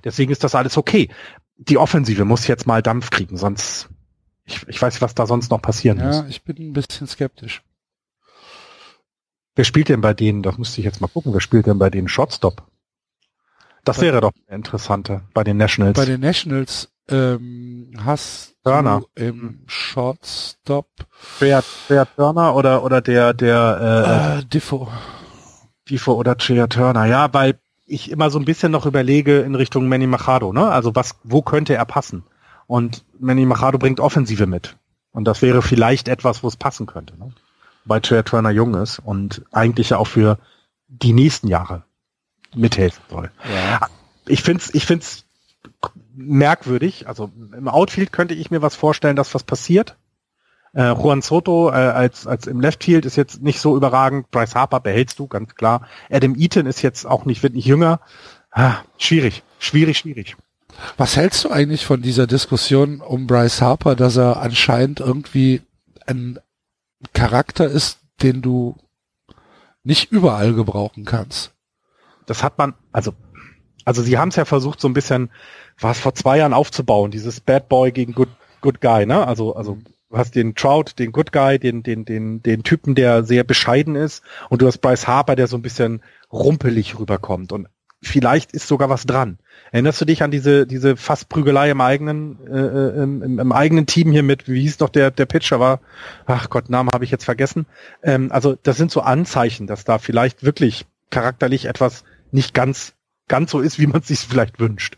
Deswegen 0.04 0.32
ist 0.32 0.43
das 0.43 0.56
alles 0.56 0.78
okay. 0.78 1.10
Die 1.58 1.78
Offensive 1.78 2.26
muss 2.26 2.48
jetzt 2.48 2.68
mal 2.68 2.82
Dampf 2.82 3.10
kriegen, 3.10 3.38
sonst 3.38 3.89
ich, 4.48 4.68
ich 4.68 4.82
weiß 4.82 4.95
nicht, 4.95 5.02
was 5.02 5.14
da 5.14 5.28
sonst 5.28 5.52
noch 5.52 5.62
passieren 5.62 6.00
ja, 6.00 6.08
muss. 6.08 6.16
Ja, 6.18 6.26
ich 6.28 6.43
bin 6.43 6.58
ein 6.58 6.74
bisschen 6.74 7.08
skeptisch. 7.08 7.62
Wer 9.56 9.66
spielt 9.66 9.89
denn 9.89 10.02
bei 10.02 10.14
denen, 10.14 10.43
das 10.43 10.58
müsste 10.58 10.82
ich 10.82 10.86
jetzt 10.86 11.02
mal 11.02 11.08
gucken, 11.08 11.34
wer 11.34 11.41
spielt 11.41 11.66
denn 11.66 11.80
bei 11.80 11.89
denen 11.89 12.08
Shotstop? 12.08 12.64
Das 13.84 13.98
bei 13.98 14.04
wäre 14.04 14.22
doch 14.22 14.34
interessante 14.48 15.22
bei 15.34 15.43
den 15.43 15.58
Nationals. 15.58 15.98
Bei 15.98 16.06
den 16.06 16.22
Nationals 16.22 16.89
ähm, 17.10 17.91
hast 18.04 18.56
Turner. 18.64 19.02
du 19.16 19.24
im 19.24 19.60
Shortstop 19.66 20.88
Wer, 21.39 21.64
wer 21.88 22.16
Turner 22.16 22.56
oder 22.56 22.84
oder 22.84 23.02
der 23.02 23.34
der 23.34 24.38
äh, 24.38 24.39
äh, 24.39 24.45
Diffo 24.45 24.89
Diffo 25.89 26.14
oder 26.14 26.38
Chea 26.38 26.68
Turner 26.68 27.06
ja 27.06 27.34
weil 27.34 27.60
ich 27.86 28.12
immer 28.12 28.30
so 28.30 28.39
ein 28.39 28.45
bisschen 28.45 28.74
noch 28.74 28.86
überlege 28.86 29.39
in 29.39 29.56
Richtung 29.56 29.88
Manny 29.88 30.08
Machado 30.08 30.52
ne 30.52 30.68
also 30.68 30.95
was 30.95 31.16
wo 31.24 31.41
könnte 31.41 31.76
er 31.76 31.86
passen 31.86 32.24
und 32.68 33.03
Manny 33.20 33.45
Machado 33.45 33.78
bringt 33.78 33.99
Offensive 33.99 34.45
mit 34.45 34.78
und 35.11 35.26
das 35.26 35.41
wäre 35.41 35.61
vielleicht 35.61 36.07
etwas 36.07 36.43
wo 36.43 36.47
es 36.47 36.55
passen 36.55 36.86
könnte 36.86 37.18
ne? 37.18 37.32
weil 37.86 38.01
Chea 38.01 38.24
Turner 38.24 38.51
jung 38.51 38.76
ist 38.76 38.99
und 38.99 39.43
eigentlich 39.51 39.89
ja 39.89 39.97
auch 39.97 40.07
für 40.07 40.38
die 40.88 41.13
nächsten 41.13 41.47
Jahre 41.47 41.84
mithelfen 42.55 43.03
soll 43.09 43.32
ja. 43.51 43.88
ich 44.28 44.43
find's 44.43 44.74
ich 44.74 44.86
find's 44.86 45.28
merkwürdig. 46.18 47.07
Also 47.07 47.32
im 47.55 47.68
Outfield 47.68 48.11
könnte 48.11 48.34
ich 48.34 48.51
mir 48.51 48.61
was 48.61 48.76
vorstellen, 48.76 49.15
dass 49.15 49.34
was 49.34 49.43
passiert. 49.43 49.95
Äh, 50.74 50.91
Juan 50.91 51.22
Soto 51.22 51.70
äh, 51.70 51.74
als, 51.74 52.28
als 52.28 52.47
im 52.47 52.59
Leftfield 52.59 53.05
ist 53.05 53.15
jetzt 53.15 53.41
nicht 53.41 53.59
so 53.59 53.78
überragend. 53.78 54.30
Bryce 54.32 54.55
Harper 54.55 54.80
behältst 54.80 55.20
du, 55.20 55.28
ganz 55.28 55.55
klar. 55.55 55.88
Adam 56.09 56.36
Eaton 56.36 56.65
ist 56.65 56.82
jetzt 56.82 57.05
auch 57.05 57.26
nicht, 57.26 57.43
wird 57.43 57.53
nicht 57.53 57.65
jünger. 57.65 58.01
Ah, 58.51 58.78
schwierig, 58.97 59.43
schwierig, 59.59 59.97
schwierig. 59.97 60.36
Was 60.97 61.15
hältst 61.15 61.43
du 61.43 61.49
eigentlich 61.49 61.86
von 61.86 62.01
dieser 62.01 62.28
Diskussion 62.28 63.01
um 63.01 63.28
Bryce 63.28 63.61
Harper, 63.61 63.95
dass 63.95 64.17
er 64.17 64.41
anscheinend 64.41 64.99
irgendwie 64.99 65.61
ein 66.05 66.39
Charakter 67.13 67.67
ist, 67.67 67.99
den 68.21 68.41
du 68.41 68.75
nicht 69.84 70.11
überall 70.11 70.53
gebrauchen 70.53 71.05
kannst? 71.05 71.53
Das 72.25 72.43
hat 72.43 72.57
man, 72.57 72.73
also, 72.91 73.13
also 73.86 74.01
sie 74.01 74.17
haben 74.17 74.30
es 74.30 74.36
ja 74.36 74.45
versucht, 74.45 74.82
so 74.82 74.88
ein 74.88 74.93
bisschen 74.93 75.32
war 75.80 75.91
es 75.91 75.99
vor 75.99 76.15
zwei 76.15 76.39
Jahren 76.39 76.53
aufzubauen, 76.53 77.11
dieses 77.11 77.39
Bad 77.39 77.69
Boy 77.69 77.91
gegen 77.91 78.13
Good, 78.13 78.30
Good 78.61 78.82
Guy, 78.82 79.05
ne? 79.05 79.25
Also, 79.25 79.55
also 79.55 79.78
du 80.09 80.17
hast 80.17 80.36
den 80.36 80.55
Trout, 80.55 80.95
den 80.97 81.11
Good 81.11 81.32
Guy, 81.32 81.59
den, 81.59 81.84
den, 81.84 82.03
den, 82.05 82.41
den 82.41 82.63
Typen, 82.63 82.95
der 82.95 83.23
sehr 83.23 83.43
bescheiden 83.43 83.95
ist, 83.95 84.23
und 84.49 84.61
du 84.61 84.67
hast 84.67 84.80
Bryce 84.80 85.07
Harper, 85.07 85.36
der 85.36 85.47
so 85.47 85.57
ein 85.57 85.61
bisschen 85.61 86.01
rumpelig 86.32 86.97
rüberkommt. 86.99 87.51
Und 87.51 87.67
vielleicht 88.02 88.52
ist 88.54 88.68
sogar 88.68 88.89
was 88.89 89.06
dran. 89.06 89.39
Erinnerst 89.72 90.00
du 90.00 90.06
dich 90.06 90.24
an 90.24 90.32
diese, 90.32 90.68
diese 90.68 90.95
Fassprügelei 90.95 91.72
im 91.72 91.82
eigenen, 91.82 92.39
äh, 92.48 92.60
äh, 92.60 93.04
im, 93.04 93.39
im, 93.39 93.52
eigenen 93.52 93.86
Team 93.86 94.12
hier 94.12 94.24
mit, 94.24 94.48
wie 94.48 94.62
hieß 94.62 94.78
doch 94.78 94.89
der, 94.89 95.12
der 95.12 95.26
Pitcher 95.26 95.60
war? 95.60 95.82
Ach 96.26 96.50
Gott, 96.50 96.70
Namen 96.70 96.91
habe 96.91 97.04
ich 97.04 97.12
jetzt 97.12 97.26
vergessen. 97.26 97.66
Ähm, 98.04 98.32
also 98.32 98.56
das 98.64 98.78
sind 98.78 98.91
so 98.91 99.02
Anzeichen, 99.02 99.68
dass 99.68 99.84
da 99.84 99.98
vielleicht 99.98 100.43
wirklich 100.43 100.86
charakterlich 101.10 101.66
etwas 101.66 102.04
nicht 102.32 102.54
ganz, 102.54 102.93
ganz 103.28 103.52
so 103.52 103.60
ist, 103.60 103.80
wie 103.80 103.88
man 103.88 104.02
es 104.02 104.08
sich 104.08 104.20
vielleicht 104.20 104.60
wünscht. 104.60 104.98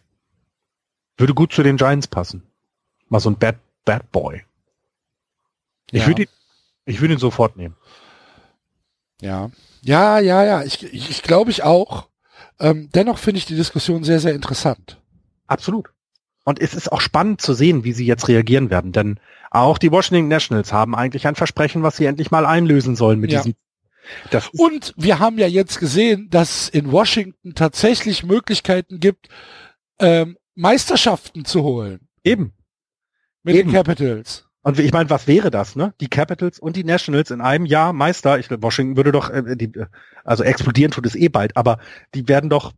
Würde 1.18 1.34
gut 1.34 1.54
zu 1.54 1.64
den 1.64 1.78
Giants 1.78 2.08
passen. 2.08 2.44
Mal 3.08 3.20
so 3.20 3.30
ein 3.30 3.38
Bad, 3.38 3.58
Bad 3.86 4.12
Boy. 4.12 4.44
Ich 5.92 6.02
ja. 6.02 6.08
würde 6.08 6.24
ihn, 6.24 6.30
ich 6.86 7.02
würde 7.02 7.16
ihn 7.16 7.20
sofort 7.20 7.58
nehmen. 7.58 7.76
Ja. 9.22 9.50
Ja, 9.82 10.20
ja, 10.20 10.44
ja. 10.44 10.64
Ich, 10.64 10.84
ich, 10.84 11.10
ich 11.10 11.24
glaube 11.24 11.52
ich 11.52 11.64
auch. 11.64 12.09
Ähm, 12.60 12.90
dennoch 12.94 13.18
finde 13.18 13.40
ich 13.40 13.46
die 13.46 13.56
Diskussion 13.56 14.04
sehr, 14.04 14.20
sehr 14.20 14.34
interessant. 14.34 15.02
Absolut. 15.48 15.90
Und 16.46 16.60
es 16.60 16.74
ist 16.74 16.92
auch 16.92 17.02
spannend 17.02 17.42
zu 17.42 17.54
sehen, 17.54 17.84
wie 17.84 17.94
sie 17.94 18.06
jetzt 18.06 18.28
reagieren 18.28 18.70
werden, 18.70 18.92
denn 18.92 19.20
auch 19.52 19.78
die 19.78 19.92
Washington 19.92 20.28
Nationals 20.28 20.74
haben 20.74 20.96
eigentlich 20.96 21.28
ein 21.28 21.36
Versprechen, 21.36 21.84
was 21.84 21.98
sie 21.98 22.06
endlich 22.06 22.32
mal 22.32 22.46
einlösen 22.46 22.96
sollen 22.96 23.20
mit 23.20 23.32
ja. 23.32 23.40
diesem. 23.42 23.56
Und 24.58 24.94
wir 24.98 25.20
haben 25.20 25.38
ja 25.38 25.48
jetzt 25.48 25.80
gesehen, 25.80 26.30
dass 26.30 26.64
es 26.64 26.70
in 26.70 26.92
Washington 26.92 27.54
tatsächlich 27.54 28.24
Möglichkeiten 28.24 29.00
gibt, 29.00 29.30
ähm, 30.00 30.38
Meisterschaften 30.56 31.46
zu 31.46 31.64
holen. 31.64 32.08
Eben. 32.24 32.54
Mit 33.44 33.56
Eben. 33.56 33.70
den 33.70 33.76
Capitals. 33.76 34.49
Und 34.62 34.78
ich 34.80 34.92
meine, 34.92 35.10
was 35.10 35.28
wäre 35.28 35.52
das, 35.52 35.76
ne? 35.76 35.94
Die 36.02 36.10
Capitals 36.10 36.60
und 36.60 36.76
die 36.76 36.84
Nationals 36.84 37.32
in 37.32 37.42
einem 37.42 37.66
Jahr 37.66 37.94
Meister. 37.94 38.40
Ich 38.40 38.50
Washington 38.50 38.98
würde 38.98 39.12
doch, 39.12 39.30
äh, 39.30 39.56
die, 39.56 39.72
also 40.24 40.44
explodieren 40.44 40.92
tut 40.92 41.06
es 41.06 41.16
eh 41.16 41.30
bald, 41.30 41.56
aber 41.56 41.80
die 42.14 42.28
werden 42.28 42.50
doch, 42.50 42.74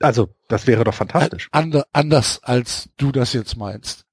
also 0.00 0.34
das 0.48 0.66
wäre 0.66 0.84
doch 0.84 0.94
fantastisch. 0.94 1.48
Ander, 1.50 1.86
anders 1.92 2.42
als 2.42 2.90
du 2.98 3.12
das 3.12 3.32
jetzt 3.32 3.56
meinst. 3.56 4.04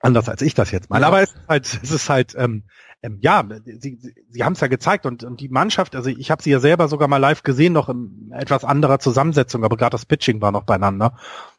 Anders 0.00 0.28
als 0.28 0.42
ich 0.42 0.54
das 0.54 0.70
jetzt 0.70 0.90
meine. 0.90 1.02
Ja. 1.02 1.08
Aber 1.08 1.22
es 1.22 1.30
ist 1.30 1.48
halt, 1.48 1.80
es 1.82 1.90
ist 1.90 2.08
halt, 2.08 2.34
ähm, 2.36 2.64
ähm, 3.02 3.18
ja, 3.20 3.44
sie, 3.64 3.98
sie, 4.00 4.14
sie 4.28 4.44
haben 4.44 4.52
es 4.52 4.60
ja 4.60 4.68
gezeigt 4.68 5.06
und, 5.06 5.24
und 5.24 5.40
die 5.40 5.48
Mannschaft, 5.48 5.96
also 5.96 6.10
ich 6.10 6.30
habe 6.30 6.42
sie 6.42 6.50
ja 6.50 6.60
selber 6.60 6.88
sogar 6.88 7.08
mal 7.08 7.16
live 7.16 7.42
gesehen, 7.42 7.72
noch 7.72 7.88
in 7.88 8.30
etwas 8.32 8.64
anderer 8.64 8.98
Zusammensetzung, 8.98 9.64
aber 9.64 9.76
gerade 9.76 9.92
das 9.92 10.04
Pitching 10.04 10.40
war 10.40 10.52
noch 10.52 10.64
beieinander. 10.64 11.16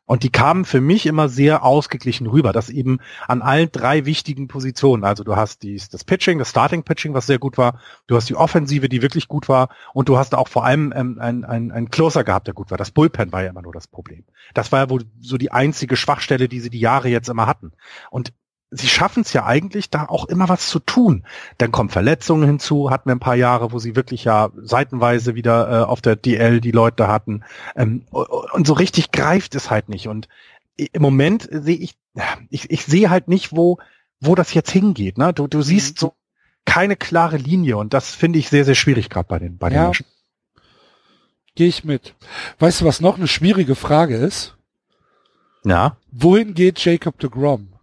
Und 0.10 0.24
die 0.24 0.32
kamen 0.32 0.66
für 0.66 0.82
mich 0.82 1.06
immer 1.06 1.30
sehr 1.30 1.64
ausgeglichen 1.64 2.26
rüber, 2.26 2.52
dass 2.52 2.72
eben 2.72 2.98
an 3.28 3.44
allen 3.44 3.72
drei 3.72 4.08
wichtigen 4.08 4.48
Positionen, 4.48 5.04
also 5.04 5.24
du 5.24 5.36
hast 5.36 5.62
dies, 5.62 5.88
das 5.88 6.04
Pitching, 6.04 6.40
das 6.40 6.50
Starting 6.50 6.82
Pitching, 6.82 7.14
was 7.14 7.28
sehr 7.28 7.38
gut 7.38 7.60
war, 7.60 7.80
du 8.08 8.16
hast 8.16 8.28
die 8.28 8.36
Offensive, 8.36 8.90
die 8.90 9.04
wirklich 9.04 9.28
gut 9.28 9.48
war, 9.48 9.70
und 9.94 10.10
du 10.10 10.18
hast 10.18 10.34
auch 10.34 10.48
vor 10.48 10.66
allem 10.66 10.92
ähm, 10.96 11.20
ein, 11.20 11.46
ein, 11.46 11.72
ein 11.72 11.92
Closer 11.92 12.24
gehabt, 12.24 12.48
der 12.48 12.56
gut 12.56 12.72
war. 12.72 12.78
Das 12.80 12.90
Bullpen 12.90 13.32
war 13.32 13.44
ja 13.44 13.52
immer 13.52 13.62
nur 13.62 13.72
das 13.72 13.86
Problem. 13.86 14.24
Das 14.56 14.72
war 14.72 14.80
ja 14.80 14.90
wohl 14.90 15.04
so 15.20 15.38
die 15.38 15.52
einzige 15.52 15.96
Schwachstelle, 15.96 16.50
die 16.50 16.60
sie 16.60 16.72
die 16.72 16.80
Jahre 16.80 17.10
jetzt 17.10 17.30
immer 17.30 17.46
hatten. 17.46 17.74
Und 18.10 18.34
sie 18.72 18.88
schaffen 18.88 19.22
es 19.22 19.34
ja 19.34 19.46
eigentlich, 19.46 19.90
da 19.90 20.06
auch 20.06 20.26
immer 20.26 20.48
was 20.50 20.68
zu 20.68 20.80
tun. 20.80 21.24
Dann 21.58 21.72
kommen 21.72 21.90
Verletzungen 21.90 22.48
hinzu, 22.48 22.92
hatten 22.92 23.10
wir 23.10 23.16
ein 23.16 23.20
paar 23.20 23.36
Jahre, 23.36 23.72
wo 23.72 23.80
sie 23.80 23.96
wirklich 23.96 24.24
ja 24.24 24.50
seitenweise 24.62 25.36
wieder 25.36 25.70
äh, 25.70 25.84
auf 25.86 26.02
der 26.02 26.16
DL 26.16 26.62
die 26.62 26.72
Leute 26.72 27.08
hatten. 27.08 27.44
Ähm, 27.76 28.04
und 28.12 28.68
so 28.68 28.74
richtig 28.74 29.12
greift 29.12 29.56
es 29.56 29.72
halt 29.72 29.90
nicht. 29.90 30.08
Und 30.08 30.28
im 30.78 31.02
Moment 31.02 31.48
sehe 31.52 31.78
ich, 31.78 31.96
ich, 32.50 32.70
ich 32.70 32.86
sehe 32.86 33.10
halt 33.10 33.28
nicht, 33.28 33.56
wo, 33.56 33.80
wo 34.20 34.36
das 34.36 34.54
jetzt 34.54 34.72
hingeht. 34.72 35.18
Ne? 35.18 35.34
Du, 35.34 35.48
du 35.48 35.62
siehst 35.62 35.96
mhm. 35.96 36.00
so 36.00 36.14
keine 36.66 36.96
klare 36.96 37.38
Linie 37.38 37.78
und 37.78 37.94
das 37.94 38.14
finde 38.14 38.38
ich 38.38 38.50
sehr, 38.50 38.66
sehr 38.66 38.76
schwierig 38.76 39.10
gerade 39.10 39.28
bei 39.28 39.40
den, 39.40 39.58
bei 39.58 39.70
den 39.70 39.76
ja. 39.76 39.84
Menschen. 39.86 40.06
Gehe 41.56 41.68
ich 41.68 41.84
mit. 41.84 42.14
Weißt 42.60 42.82
du, 42.82 42.86
was 42.86 43.02
noch 43.02 43.18
eine 43.18 43.28
schwierige 43.28 43.76
Frage 43.76 44.16
ist? 44.16 44.56
Ja. 45.66 45.98
Wohin 46.12 46.54
geht 46.54 46.80
Jacob 46.86 47.20
de 47.20 47.30
Grom? 47.30 47.74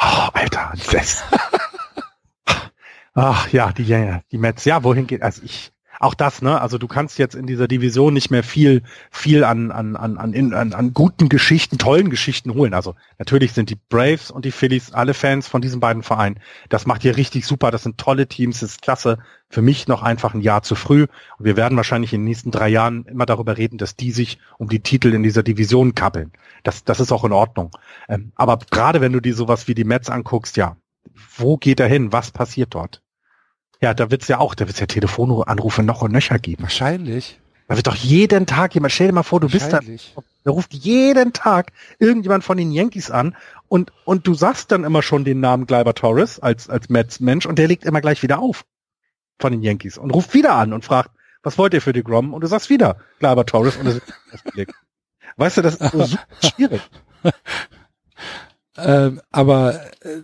Oh, 0.00 0.28
Alter, 0.32 0.72
das. 0.92 1.24
Ach 3.14 3.48
ja, 3.52 3.72
die, 3.72 4.20
die 4.30 4.38
Mets. 4.38 4.64
Ja, 4.64 4.84
wohin 4.84 5.06
geht? 5.06 5.22
Also 5.22 5.42
ich, 5.44 5.72
auch 6.00 6.14
das, 6.14 6.42
ne? 6.42 6.60
Also 6.60 6.78
du 6.78 6.86
kannst 6.86 7.18
jetzt 7.18 7.34
in 7.34 7.46
dieser 7.46 7.66
Division 7.68 8.14
nicht 8.14 8.30
mehr 8.30 8.42
viel, 8.42 8.82
viel 9.10 9.44
an, 9.44 9.70
an, 9.70 9.96
an, 9.96 10.16
an, 10.16 10.54
an, 10.54 10.72
an 10.72 10.94
guten 10.94 11.28
Geschichten, 11.28 11.78
tollen 11.78 12.10
Geschichten 12.10 12.54
holen. 12.54 12.74
Also 12.74 12.94
natürlich 13.18 13.52
sind 13.52 13.70
die 13.70 13.78
Braves 13.88 14.30
und 14.30 14.44
die 14.44 14.52
Phillies 14.52 14.92
alle 14.92 15.14
Fans 15.14 15.48
von 15.48 15.60
diesen 15.60 15.80
beiden 15.80 16.02
Vereinen. 16.02 16.38
Das 16.68 16.86
macht 16.86 17.02
hier 17.02 17.16
richtig 17.16 17.46
super. 17.46 17.70
Das 17.70 17.82
sind 17.82 17.98
tolle 17.98 18.28
Teams, 18.28 18.60
das 18.60 18.70
ist 18.70 18.82
klasse. 18.82 19.18
Für 19.50 19.62
mich 19.62 19.88
noch 19.88 20.02
einfach 20.02 20.34
ein 20.34 20.40
Jahr 20.40 20.62
zu 20.62 20.74
früh. 20.74 21.06
Und 21.38 21.44
wir 21.44 21.56
werden 21.56 21.76
wahrscheinlich 21.76 22.12
in 22.12 22.20
den 22.20 22.26
nächsten 22.26 22.50
drei 22.50 22.68
Jahren 22.68 23.04
immer 23.06 23.26
darüber 23.26 23.56
reden, 23.56 23.78
dass 23.78 23.96
die 23.96 24.12
sich 24.12 24.38
um 24.58 24.68
die 24.68 24.80
Titel 24.80 25.12
in 25.14 25.22
dieser 25.22 25.42
Division 25.42 25.94
kappeln. 25.94 26.32
Das, 26.62 26.84
das 26.84 27.00
ist 27.00 27.12
auch 27.12 27.24
in 27.24 27.32
Ordnung. 27.32 27.70
Ähm, 28.08 28.32
aber 28.36 28.58
gerade 28.70 29.00
wenn 29.00 29.12
du 29.12 29.20
dir 29.20 29.34
sowas 29.34 29.66
wie 29.66 29.74
die 29.74 29.84
Mets 29.84 30.10
anguckst, 30.10 30.56
ja, 30.56 30.76
wo 31.36 31.56
geht 31.56 31.80
er 31.80 31.88
hin? 31.88 32.12
Was 32.12 32.30
passiert 32.30 32.74
dort? 32.74 33.02
Ja, 33.80 33.94
da 33.94 34.10
wird's 34.10 34.28
ja 34.28 34.38
auch, 34.38 34.54
da 34.54 34.66
wird's 34.66 34.80
ja 34.80 34.86
Telefonanrufe 34.86 35.82
noch 35.82 36.02
und 36.02 36.12
nöcher 36.12 36.38
geben. 36.38 36.62
Wahrscheinlich. 36.64 37.40
Da 37.68 37.76
wird 37.76 37.86
doch 37.86 37.94
jeden 37.94 38.46
Tag 38.46 38.74
jemand, 38.74 38.92
stell 38.92 39.08
dir 39.08 39.12
mal 39.12 39.22
vor, 39.22 39.40
du 39.40 39.48
bist 39.48 39.72
da, 39.72 39.80
da 40.44 40.50
ruft 40.50 40.72
jeden 40.72 41.34
Tag 41.34 41.72
irgendjemand 41.98 42.42
von 42.42 42.56
den 42.56 42.72
Yankees 42.72 43.10
an 43.10 43.36
und, 43.68 43.92
und 44.06 44.26
du 44.26 44.32
sagst 44.32 44.72
dann 44.72 44.84
immer 44.84 45.02
schon 45.02 45.24
den 45.24 45.40
Namen 45.40 45.66
Gleiber 45.66 45.94
Torres 45.94 46.40
als, 46.40 46.70
als 46.70 46.88
Mets-Mensch 46.88 47.44
und 47.44 47.58
der 47.58 47.68
legt 47.68 47.84
immer 47.84 48.00
gleich 48.00 48.22
wieder 48.22 48.38
auf 48.38 48.64
von 49.38 49.52
den 49.52 49.62
Yankees 49.62 49.98
und 49.98 50.10
ruft 50.10 50.32
wieder 50.32 50.54
an 50.54 50.72
und 50.72 50.84
fragt, 50.84 51.10
was 51.42 51.58
wollt 51.58 51.74
ihr 51.74 51.82
für 51.82 51.92
die 51.92 52.02
Grom? 52.02 52.32
Und 52.32 52.40
du 52.40 52.46
sagst 52.46 52.70
wieder 52.70 52.96
Gleiber 53.18 53.44
Torres 53.44 53.76
und 53.76 53.86
es 53.86 53.96
ist 53.96 54.04
Weißt 55.36 55.58
du, 55.58 55.62
das 55.62 55.76
ist 55.76 55.92
so 55.92 56.18
schwierig. 56.40 56.80
ähm, 58.76 59.20
aber 59.30 59.80
äh, 60.00 60.22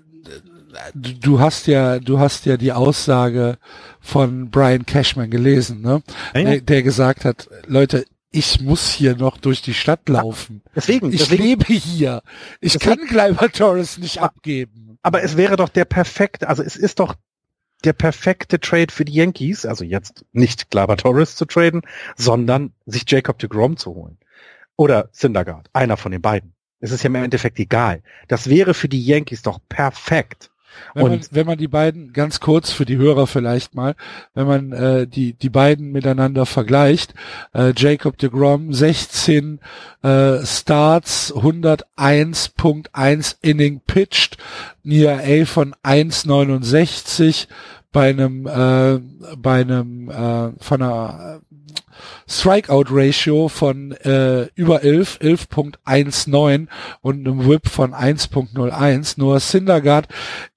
du 0.94 1.40
hast 1.40 1.66
ja, 1.66 1.98
du 1.98 2.18
hast 2.18 2.46
ja 2.46 2.56
die 2.56 2.72
Aussage 2.72 3.58
von 4.00 4.50
Brian 4.50 4.86
Cashman 4.86 5.30
gelesen, 5.30 5.80
ne? 5.80 6.02
Ja, 6.34 6.40
ja. 6.40 6.50
Der, 6.50 6.60
der, 6.60 6.82
gesagt 6.82 7.24
hat, 7.24 7.48
Leute, 7.66 8.04
ich 8.30 8.60
muss 8.60 8.90
hier 8.90 9.16
noch 9.16 9.38
durch 9.38 9.62
die 9.62 9.74
Stadt 9.74 10.08
laufen. 10.08 10.62
Deswegen, 10.74 11.12
ich 11.12 11.20
deswegen, 11.20 11.44
lebe 11.44 11.72
hier. 11.72 12.22
Ich 12.60 12.72
deswegen, 12.72 12.96
kann 12.98 13.08
Gleiber 13.08 13.50
Torres 13.50 13.98
nicht 13.98 14.20
abgeben. 14.20 14.98
Aber 15.02 15.22
es 15.22 15.36
wäre 15.36 15.56
doch 15.56 15.68
der 15.68 15.84
perfekte, 15.84 16.48
also 16.48 16.62
es 16.62 16.76
ist 16.76 16.98
doch 16.98 17.14
der 17.84 17.92
perfekte 17.92 18.58
Trade 18.58 18.92
für 18.92 19.04
die 19.04 19.12
Yankees, 19.12 19.66
also 19.66 19.84
jetzt 19.84 20.24
nicht 20.32 20.70
Gleiber 20.70 20.96
Torres 20.96 21.36
zu 21.36 21.44
traden, 21.44 21.82
sondern 22.16 22.72
sich 22.86 23.04
Jacob 23.06 23.38
de 23.38 23.48
Grom 23.48 23.76
zu 23.76 23.94
holen. 23.94 24.18
Oder 24.76 25.08
Syndergaard, 25.12 25.68
einer 25.72 25.96
von 25.96 26.10
den 26.10 26.22
beiden. 26.22 26.54
Es 26.80 26.90
ist 26.90 27.02
ja 27.04 27.08
im 27.08 27.14
Endeffekt 27.14 27.58
egal. 27.60 28.02
Das 28.28 28.50
wäre 28.50 28.74
für 28.74 28.88
die 28.88 29.04
Yankees 29.04 29.42
doch 29.42 29.60
perfekt. 29.68 30.50
Wenn 30.94 31.08
man, 31.08 31.20
wenn 31.30 31.46
man 31.46 31.58
die 31.58 31.68
beiden, 31.68 32.12
ganz 32.12 32.40
kurz 32.40 32.70
für 32.70 32.84
die 32.84 32.96
Hörer 32.96 33.26
vielleicht 33.26 33.74
mal, 33.74 33.94
wenn 34.34 34.46
man 34.46 34.72
äh, 34.72 35.06
die, 35.06 35.32
die 35.34 35.50
beiden 35.50 35.92
miteinander 35.92 36.46
vergleicht, 36.46 37.14
äh, 37.52 37.72
Jacob 37.76 38.16
de 38.18 38.30
Grom 38.30 38.72
16 38.72 39.60
äh, 40.02 40.44
Starts, 40.44 41.32
101.1 41.34 43.36
Inning 43.42 43.80
pitched, 43.86 44.38
Nia 44.82 45.18
A 45.18 45.44
von 45.44 45.74
1,69 45.82 47.48
bei 47.92 48.08
einem 48.10 48.46
äh, 48.46 48.98
bei 49.36 49.60
einem 49.60 50.10
äh, 50.10 50.52
von 50.62 50.82
einer 50.82 51.40
Strikeout-Ratio 52.28 53.48
von 53.48 53.92
äh, 53.92 54.48
über 54.54 54.82
11, 54.82 55.18
11.19 55.20 56.68
und 57.00 57.26
einem 57.26 57.48
Whip 57.48 57.68
von 57.68 57.92
1.01. 57.92 59.14
Nur 59.18 59.40
Syndergaard 59.40 60.08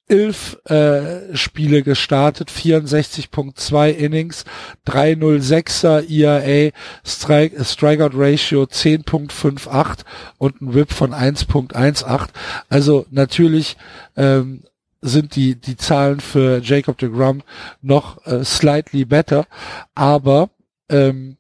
elf 0.08 0.58
äh, 0.66 1.36
Spiele 1.36 1.84
gestartet, 1.84 2.50
64.2 2.50 3.90
Innings, 3.90 4.46
306er 4.88 6.10
ERA, 6.10 6.72
Strike, 7.06 7.64
Strikeout 7.64 8.12
Ratio 8.14 8.64
10.58 8.64 10.00
und 10.38 10.62
ein 10.62 10.74
Whip 10.74 10.94
von 10.94 11.14
1.18. 11.14 12.30
Also 12.70 13.06
natürlich 13.12 13.78
ähm, 14.16 14.64
sind 15.02 15.36
die 15.36 15.56
die 15.56 15.78
Zahlen 15.78 16.20
für 16.20 16.60
Jacob 16.62 16.98
de 16.98 17.10
Grum 17.10 17.44
noch 17.82 18.26
äh, 18.26 18.44
slightly 18.44 19.06
better, 19.06 19.46
aber 19.94 20.50
ähm, 20.90 21.38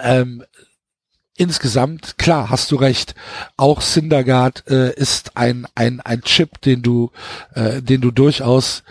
ähm, 0.00 0.44
insgesamt, 1.36 2.18
klar, 2.18 2.50
hast 2.50 2.70
du 2.70 2.76
recht. 2.76 3.14
Auch 3.56 3.80
Syndergaard 3.80 4.64
äh, 4.68 4.94
ist 4.94 5.36
ein, 5.36 5.66
ein, 5.74 6.00
ein 6.00 6.22
Chip, 6.22 6.60
den 6.60 6.82
du, 6.82 7.10
äh, 7.54 7.82
den 7.82 8.00
du 8.00 8.10
durchaus 8.10 8.82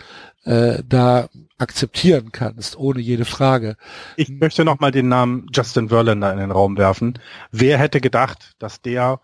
äh, 0.44 0.82
da 0.88 1.28
akzeptieren 1.58 2.32
kannst, 2.32 2.76
ohne 2.76 3.00
jede 3.00 3.24
Frage. 3.24 3.76
Ich 4.16 4.28
möchte 4.28 4.64
noch 4.64 4.80
mal 4.80 4.90
den 4.90 5.08
Namen 5.08 5.46
Justin 5.52 5.88
Verlander 5.88 6.32
in 6.32 6.38
den 6.38 6.50
Raum 6.50 6.76
werfen. 6.76 7.18
Wer 7.52 7.78
hätte 7.78 8.00
gedacht, 8.00 8.54
dass 8.58 8.82
der 8.82 9.20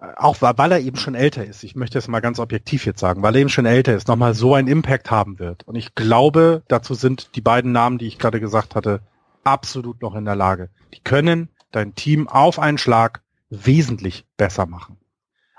äh, 0.00 0.06
auch 0.16 0.40
weil 0.40 0.72
er 0.72 0.80
eben 0.80 0.96
schon 0.96 1.14
älter 1.14 1.44
ist, 1.44 1.62
ich 1.62 1.76
möchte 1.76 1.98
es 1.98 2.08
mal 2.08 2.20
ganz 2.20 2.38
objektiv 2.38 2.86
jetzt 2.86 3.00
sagen, 3.00 3.22
weil 3.22 3.34
er 3.34 3.40
eben 3.40 3.50
schon 3.50 3.66
älter 3.66 3.94
ist, 3.94 4.08
nochmal 4.08 4.34
so 4.34 4.54
einen 4.54 4.68
Impact 4.68 5.10
haben 5.10 5.38
wird. 5.38 5.62
Und 5.66 5.76
ich 5.76 5.94
glaube, 5.94 6.62
dazu 6.68 6.94
sind 6.94 7.34
die 7.36 7.40
beiden 7.40 7.72
Namen, 7.72 7.98
die 7.98 8.06
ich 8.06 8.18
gerade 8.18 8.40
gesagt 8.40 8.74
hatte, 8.74 9.00
absolut 9.44 10.02
noch 10.02 10.14
in 10.14 10.24
der 10.24 10.36
Lage. 10.36 10.70
Die 10.92 11.00
können 11.00 11.48
dein 11.76 11.94
Team 11.94 12.28
auf 12.28 12.58
einen 12.58 12.78
Schlag 12.78 13.22
wesentlich 13.50 14.26
besser 14.36 14.66
machen. 14.66 14.96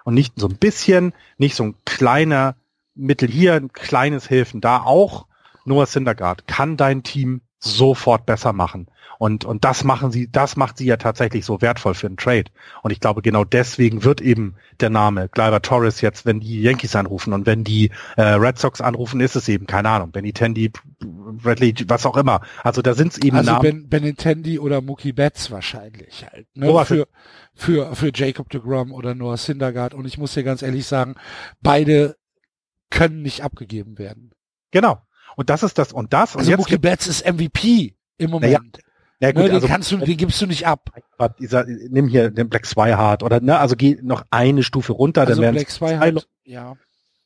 Und 0.03 0.13
nicht 0.13 0.33
so 0.37 0.47
ein 0.47 0.57
bisschen, 0.57 1.13
nicht 1.37 1.55
so 1.55 1.63
ein 1.63 1.75
kleiner 1.85 2.55
Mittel 2.95 3.29
hier, 3.29 3.53
ein 3.53 3.71
kleines 3.71 4.27
Hilfen 4.27 4.61
da 4.61 4.81
auch. 4.81 5.27
Noah 5.65 5.85
Syndergaard 5.85 6.47
kann 6.47 6.77
dein 6.77 7.03
Team 7.03 7.41
sofort 7.59 8.25
besser 8.25 8.53
machen. 8.53 8.87
Und, 9.19 9.45
und 9.45 9.65
das 9.65 9.83
machen 9.83 10.11
sie, 10.11 10.29
das 10.31 10.57
macht 10.57 10.77
sie 10.77 10.85
ja 10.85 10.97
tatsächlich 10.97 11.43
so 11.43 11.61
wertvoll 11.61 11.95
für 11.95 12.07
einen 12.07 12.17
Trade. 12.17 12.51
Und 12.83 12.91
ich 12.91 12.99
glaube, 12.99 13.21
genau 13.21 13.43
deswegen 13.43 14.03
wird 14.03 14.21
eben 14.21 14.55
der 14.79 14.91
Name 14.91 15.27
Gleiber 15.29 15.61
Torres 15.61 16.01
jetzt, 16.01 16.25
wenn 16.25 16.39
die 16.39 16.61
Yankees 16.61 16.95
anrufen 16.95 17.33
und 17.33 17.47
wenn 17.47 17.63
die 17.63 17.89
äh, 18.15 18.21
Red 18.21 18.59
Sox 18.59 18.79
anrufen, 18.79 19.19
ist 19.19 19.35
es 19.35 19.49
eben, 19.49 19.65
keine 19.65 19.89
Ahnung, 19.89 20.11
Benny 20.11 20.33
Tandy, 20.33 20.71
Bradley, 20.99 21.73
was 21.87 22.05
auch 22.05 22.15
immer. 22.15 22.41
Also 22.63 22.81
da 22.81 22.93
sind 22.93 23.13
es 23.13 23.17
eben 23.19 23.37
also 23.37 23.51
Namen. 23.51 23.63
Ben, 23.63 23.89
Benintendi 23.89 24.59
oder 24.59 24.81
Mookie 24.81 25.13
Betts 25.13 25.49
wahrscheinlich 25.49 26.25
halt. 26.31 26.47
Ne? 26.53 26.69
Oh, 26.71 26.83
für, 26.83 27.07
für, 27.55 27.95
für 27.95 28.11
Jacob 28.13 28.49
de 28.49 28.61
Grom 28.61 28.91
oder 28.91 29.15
Noah 29.15 29.37
Syndergaard. 29.37 29.95
Und 29.95 30.05
ich 30.05 30.17
muss 30.17 30.33
dir 30.33 30.43
ganz 30.43 30.61
ehrlich 30.61 30.85
sagen, 30.85 31.15
beide 31.61 32.17
können 32.89 33.23
nicht 33.23 33.41
abgegeben 33.41 33.97
werden. 33.97 34.31
Genau. 34.71 35.01
Und 35.37 35.51
das 35.51 35.61
ist 35.61 35.77
das 35.77 35.93
und 35.93 36.13
das. 36.13 36.35
Also 36.35 36.39
und 36.39 36.49
jetzt 36.49 36.57
Mookie 36.57 36.79
Betts 36.79 37.07
ist 37.07 37.25
MVP 37.25 37.95
im 38.17 38.31
Moment. 38.31 38.77
Ja, 39.19 39.27
ja, 39.27 39.31
gut, 39.31 39.43
ne, 39.43 39.49
den 39.49 39.55
also, 39.55 39.67
kannst 39.67 39.91
du, 39.91 39.97
den 39.97 40.17
gibst 40.17 40.41
du 40.41 40.47
nicht 40.47 40.65
ab. 40.65 40.89
Dieser, 41.39 41.65
nimm 41.65 42.07
hier 42.07 42.31
den 42.31 42.49
Black 42.49 42.65
Swihart 42.65 43.21
oder 43.21 43.39
ne, 43.39 43.59
also 43.59 43.75
geh 43.75 43.97
noch 44.01 44.23
eine 44.31 44.63
Stufe 44.63 44.93
runter, 44.93 45.21
also 45.21 45.41
dann 45.41 45.53
Black 45.53 45.69
Swihart, 45.69 46.27
ja. 46.43 46.75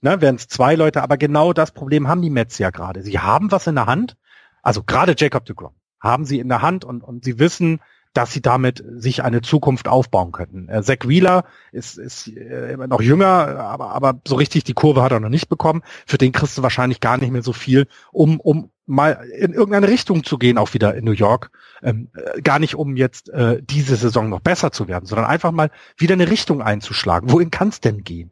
Ne, 0.01 0.19
wären 0.19 0.35
es 0.35 0.47
zwei 0.47 0.75
Leute, 0.75 1.03
aber 1.03 1.17
genau 1.17 1.53
das 1.53 1.71
Problem 1.71 2.07
haben 2.07 2.21
die 2.21 2.29
Mets 2.29 2.57
ja 2.57 2.69
gerade. 2.69 3.01
Sie 3.01 3.19
haben 3.19 3.51
was 3.51 3.67
in 3.67 3.75
der 3.75 3.85
Hand, 3.85 4.17
also 4.61 4.83
gerade 4.83 5.15
Jacob 5.17 5.45
de 5.45 5.55
Grom 5.55 5.73
haben 6.01 6.25
sie 6.25 6.39
in 6.39 6.49
der 6.49 6.61
Hand 6.61 6.83
und, 6.83 7.03
und 7.03 7.23
sie 7.23 7.39
wissen, 7.39 7.79
dass 8.13 8.33
sie 8.33 8.41
damit 8.41 8.83
sich 8.97 9.23
eine 9.23 9.41
Zukunft 9.41 9.87
aufbauen 9.87 10.31
könnten. 10.31 10.67
Äh, 10.69 10.83
Zach 10.83 11.07
Wheeler 11.07 11.45
ist, 11.71 11.97
ist 11.97 12.27
äh, 12.27 12.73
immer 12.73 12.87
noch 12.87 13.01
jünger, 13.01 13.57
aber, 13.59 13.91
aber 13.91 14.19
so 14.27 14.35
richtig 14.35 14.63
die 14.63 14.73
Kurve 14.73 15.01
hat 15.01 15.11
er 15.11 15.19
noch 15.19 15.29
nicht 15.29 15.49
bekommen. 15.49 15.81
Für 16.05 16.17
den 16.17 16.31
kriegst 16.31 16.57
du 16.57 16.63
wahrscheinlich 16.63 16.99
gar 16.99 17.17
nicht 17.17 17.31
mehr 17.31 17.43
so 17.43 17.53
viel, 17.53 17.87
um, 18.11 18.39
um 18.39 18.71
mal 18.85 19.25
in 19.37 19.53
irgendeine 19.53 19.87
Richtung 19.87 20.23
zu 20.23 20.37
gehen, 20.37 20.57
auch 20.57 20.73
wieder 20.73 20.95
in 20.95 21.05
New 21.05 21.11
York. 21.11 21.51
Ähm, 21.81 22.09
äh, 22.13 22.41
gar 22.41 22.59
nicht, 22.59 22.75
um 22.75 22.97
jetzt 22.97 23.29
äh, 23.29 23.61
diese 23.63 23.95
Saison 23.95 24.29
noch 24.29 24.41
besser 24.41 24.71
zu 24.71 24.87
werden, 24.87 25.05
sondern 25.05 25.27
einfach 25.27 25.51
mal 25.51 25.71
wieder 25.97 26.13
eine 26.13 26.29
Richtung 26.29 26.61
einzuschlagen. 26.61 27.31
Wohin 27.31 27.51
kann 27.51 27.69
es 27.69 27.79
denn 27.79 28.03
gehen? 28.03 28.31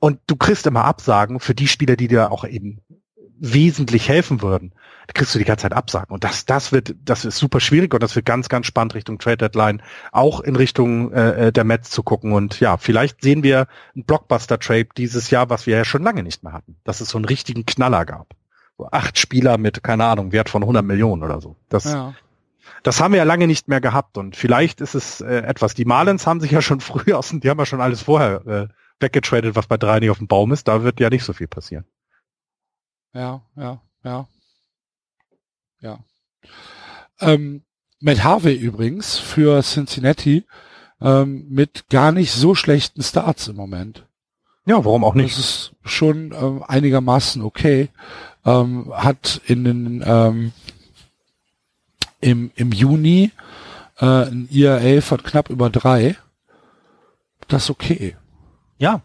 Und 0.00 0.18
du 0.26 0.36
kriegst 0.36 0.66
immer 0.66 0.84
Absagen 0.84 1.40
für 1.40 1.54
die 1.54 1.68
Spieler, 1.68 1.94
die 1.94 2.08
dir 2.08 2.32
auch 2.32 2.44
eben 2.44 2.80
wesentlich 3.40 4.08
helfen 4.08 4.42
würden, 4.42 4.72
da 5.06 5.12
kriegst 5.14 5.34
du 5.34 5.38
die 5.38 5.44
ganze 5.44 5.62
Zeit 5.62 5.72
Absagen. 5.72 6.12
Und 6.12 6.22
das, 6.22 6.44
das 6.44 6.70
wird, 6.70 6.94
das 7.04 7.24
ist 7.24 7.38
super 7.38 7.58
schwierig 7.58 7.92
und 7.94 8.02
das 8.02 8.14
wird 8.14 8.26
ganz, 8.26 8.48
ganz 8.48 8.66
spannend 8.66 8.94
Richtung 8.94 9.18
Trade 9.18 9.38
Deadline, 9.38 9.82
auch 10.12 10.40
in 10.40 10.54
Richtung 10.54 11.12
äh, 11.12 11.48
äh 11.48 11.52
der 11.52 11.64
Mets 11.64 11.90
zu 11.90 12.02
gucken. 12.02 12.32
Und 12.32 12.60
ja, 12.60 12.76
vielleicht 12.76 13.22
sehen 13.22 13.42
wir 13.42 13.66
einen 13.94 14.04
Blockbuster-Trade 14.04 14.88
dieses 14.96 15.30
Jahr, 15.30 15.50
was 15.50 15.66
wir 15.66 15.78
ja 15.78 15.84
schon 15.84 16.02
lange 16.02 16.22
nicht 16.22 16.44
mehr 16.44 16.52
hatten, 16.52 16.76
dass 16.84 17.00
es 17.00 17.08
so 17.08 17.18
einen 17.18 17.24
richtigen 17.24 17.66
Knaller 17.66 18.04
gab. 18.04 18.34
So 18.78 18.88
acht 18.92 19.18
Spieler 19.18 19.58
mit, 19.58 19.82
keine 19.82 20.04
Ahnung, 20.04 20.32
Wert 20.32 20.48
von 20.48 20.62
100 20.62 20.84
Millionen 20.84 21.22
oder 21.22 21.40
so. 21.40 21.56
Das, 21.68 21.84
ja. 21.84 22.14
das 22.82 23.00
haben 23.00 23.12
wir 23.12 23.18
ja 23.18 23.24
lange 23.24 23.46
nicht 23.46 23.68
mehr 23.68 23.80
gehabt. 23.80 24.16
Und 24.18 24.36
vielleicht 24.36 24.80
ist 24.80 24.94
es 24.94 25.22
äh, 25.22 25.38
etwas, 25.38 25.74
die 25.74 25.86
Marlins 25.86 26.26
haben 26.26 26.40
sich 26.40 26.50
ja 26.50 26.62
schon 26.62 26.80
früh 26.80 27.14
aus, 27.14 27.30
die 27.32 27.50
haben 27.50 27.58
ja 27.58 27.66
schon 27.66 27.80
alles 27.80 28.02
vorher 28.02 28.46
äh, 28.46 28.68
weggetradet, 29.00 29.56
was 29.56 29.66
bei 29.66 29.78
drei 29.78 29.98
nicht 29.98 30.10
auf 30.10 30.18
dem 30.18 30.28
Baum 30.28 30.52
ist. 30.52 30.68
Da 30.68 30.84
wird 30.84 31.00
ja 31.00 31.08
nicht 31.10 31.24
so 31.24 31.32
viel 31.32 31.48
passieren. 31.48 31.84
Ja, 33.12 33.42
ja, 33.56 33.80
ja. 34.04 34.28
Ja. 35.80 35.98
Ähm, 37.20 37.62
Matt 38.00 38.22
Harvey 38.22 38.54
übrigens 38.54 39.18
für 39.18 39.62
Cincinnati 39.62 40.44
ähm, 41.00 41.46
mit 41.48 41.88
gar 41.88 42.12
nicht 42.12 42.32
so 42.32 42.54
schlechten 42.54 43.02
Starts 43.02 43.48
im 43.48 43.56
Moment. 43.56 44.06
Ja, 44.66 44.84
warum 44.84 45.04
auch 45.04 45.14
nicht? 45.14 45.36
Das 45.36 45.44
ist 45.44 45.72
schon 45.84 46.32
ähm, 46.32 46.62
einigermaßen 46.66 47.42
okay. 47.42 47.88
Ähm, 48.44 48.92
hat 48.94 49.40
in 49.46 49.64
den 49.64 50.04
ähm, 50.06 50.52
im, 52.20 52.50
im 52.54 52.72
Juni 52.72 53.32
äh, 53.98 54.06
ein 54.06 54.48
IRA 54.50 55.00
von 55.00 55.22
knapp 55.22 55.50
über 55.50 55.70
drei. 55.70 56.16
Das 57.48 57.64
ist 57.64 57.70
okay. 57.70 58.16
Ja, 58.78 59.02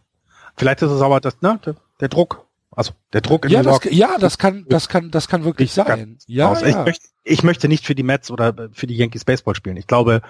vielleicht 0.56 0.82
ist 0.82 0.92
es 0.92 1.02
aber 1.02 1.20
das, 1.20 1.42
ne, 1.42 1.60
der, 1.66 1.76
der 2.00 2.10
Druck. 2.10 2.45
Also 2.76 2.94
der 3.14 3.22
Druck 3.22 3.46
in 3.46 3.52
ja, 3.52 3.64
New 3.64 3.70
York. 3.70 3.84
Das, 3.84 3.94
ja, 3.94 4.18
das 4.18 4.38
kann, 4.38 4.66
das 4.68 4.90
kann, 4.90 5.12
das 5.12 5.28
kann 5.28 5.44
wirklich 5.44 5.72
sein. 5.72 6.18
Ja, 6.28 6.54
ja. 6.54 6.68
Ich, 6.68 6.76
möchte, 6.76 7.08
ich 7.24 7.44
möchte 7.44 7.68
nicht 7.68 7.86
für 7.86 7.96
die 7.96 8.04
Mets 8.04 8.30
oder 8.32 8.70
für 8.74 8.88
die 8.88 8.96
Yankees 8.96 9.26
Baseball 9.26 9.56
spielen. 9.56 9.78
Ich 9.78 9.88
glaube, 9.88 10.22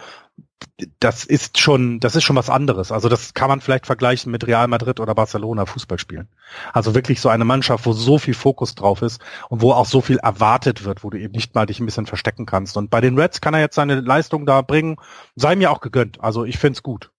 das 1.00 1.26
ist 1.26 1.60
schon, 1.60 2.00
das 2.00 2.16
ist 2.16 2.24
schon 2.24 2.36
was 2.36 2.50
anderes. 2.50 2.92
Also 2.92 3.10
das 3.10 3.34
kann 3.34 3.50
man 3.50 3.62
vielleicht 3.62 3.86
vergleichen 3.86 4.32
mit 4.32 4.46
Real 4.46 4.68
Madrid 4.68 5.00
oder 5.00 5.16
Barcelona 5.16 5.66
Fußball 5.66 6.00
spielen. 6.00 6.28
Also 6.74 6.96
wirklich 6.96 7.22
so 7.22 7.30
eine 7.30 7.46
Mannschaft, 7.46 7.86
wo 7.86 7.94
so 7.94 8.18
viel 8.18 8.34
Fokus 8.34 8.76
drauf 8.76 9.02
ist 9.02 9.22
und 9.50 9.62
wo 9.62 9.72
auch 9.72 9.86
so 9.86 10.02
viel 10.02 10.18
erwartet 10.18 10.84
wird, 10.84 11.04
wo 11.04 11.10
du 11.10 11.18
eben 11.18 11.34
nicht 11.34 11.56
mal 11.56 11.66
dich 11.66 11.80
ein 11.80 11.86
bisschen 11.86 12.06
verstecken 12.06 12.46
kannst. 12.46 12.78
Und 12.78 12.90
bei 12.90 13.02
den 13.02 13.18
Reds 13.18 13.42
kann 13.42 13.54
er 13.54 13.62
jetzt 13.62 13.76
seine 13.76 14.02
Leistung 14.02 14.46
da 14.46 14.62
bringen. 14.62 14.98
Sei 15.36 15.56
mir 15.56 15.72
auch 15.72 15.82
gegönnt. 15.82 16.22
Also 16.22 16.46
ich 16.46 16.58
find's 16.58 16.84
gut. 16.84 17.12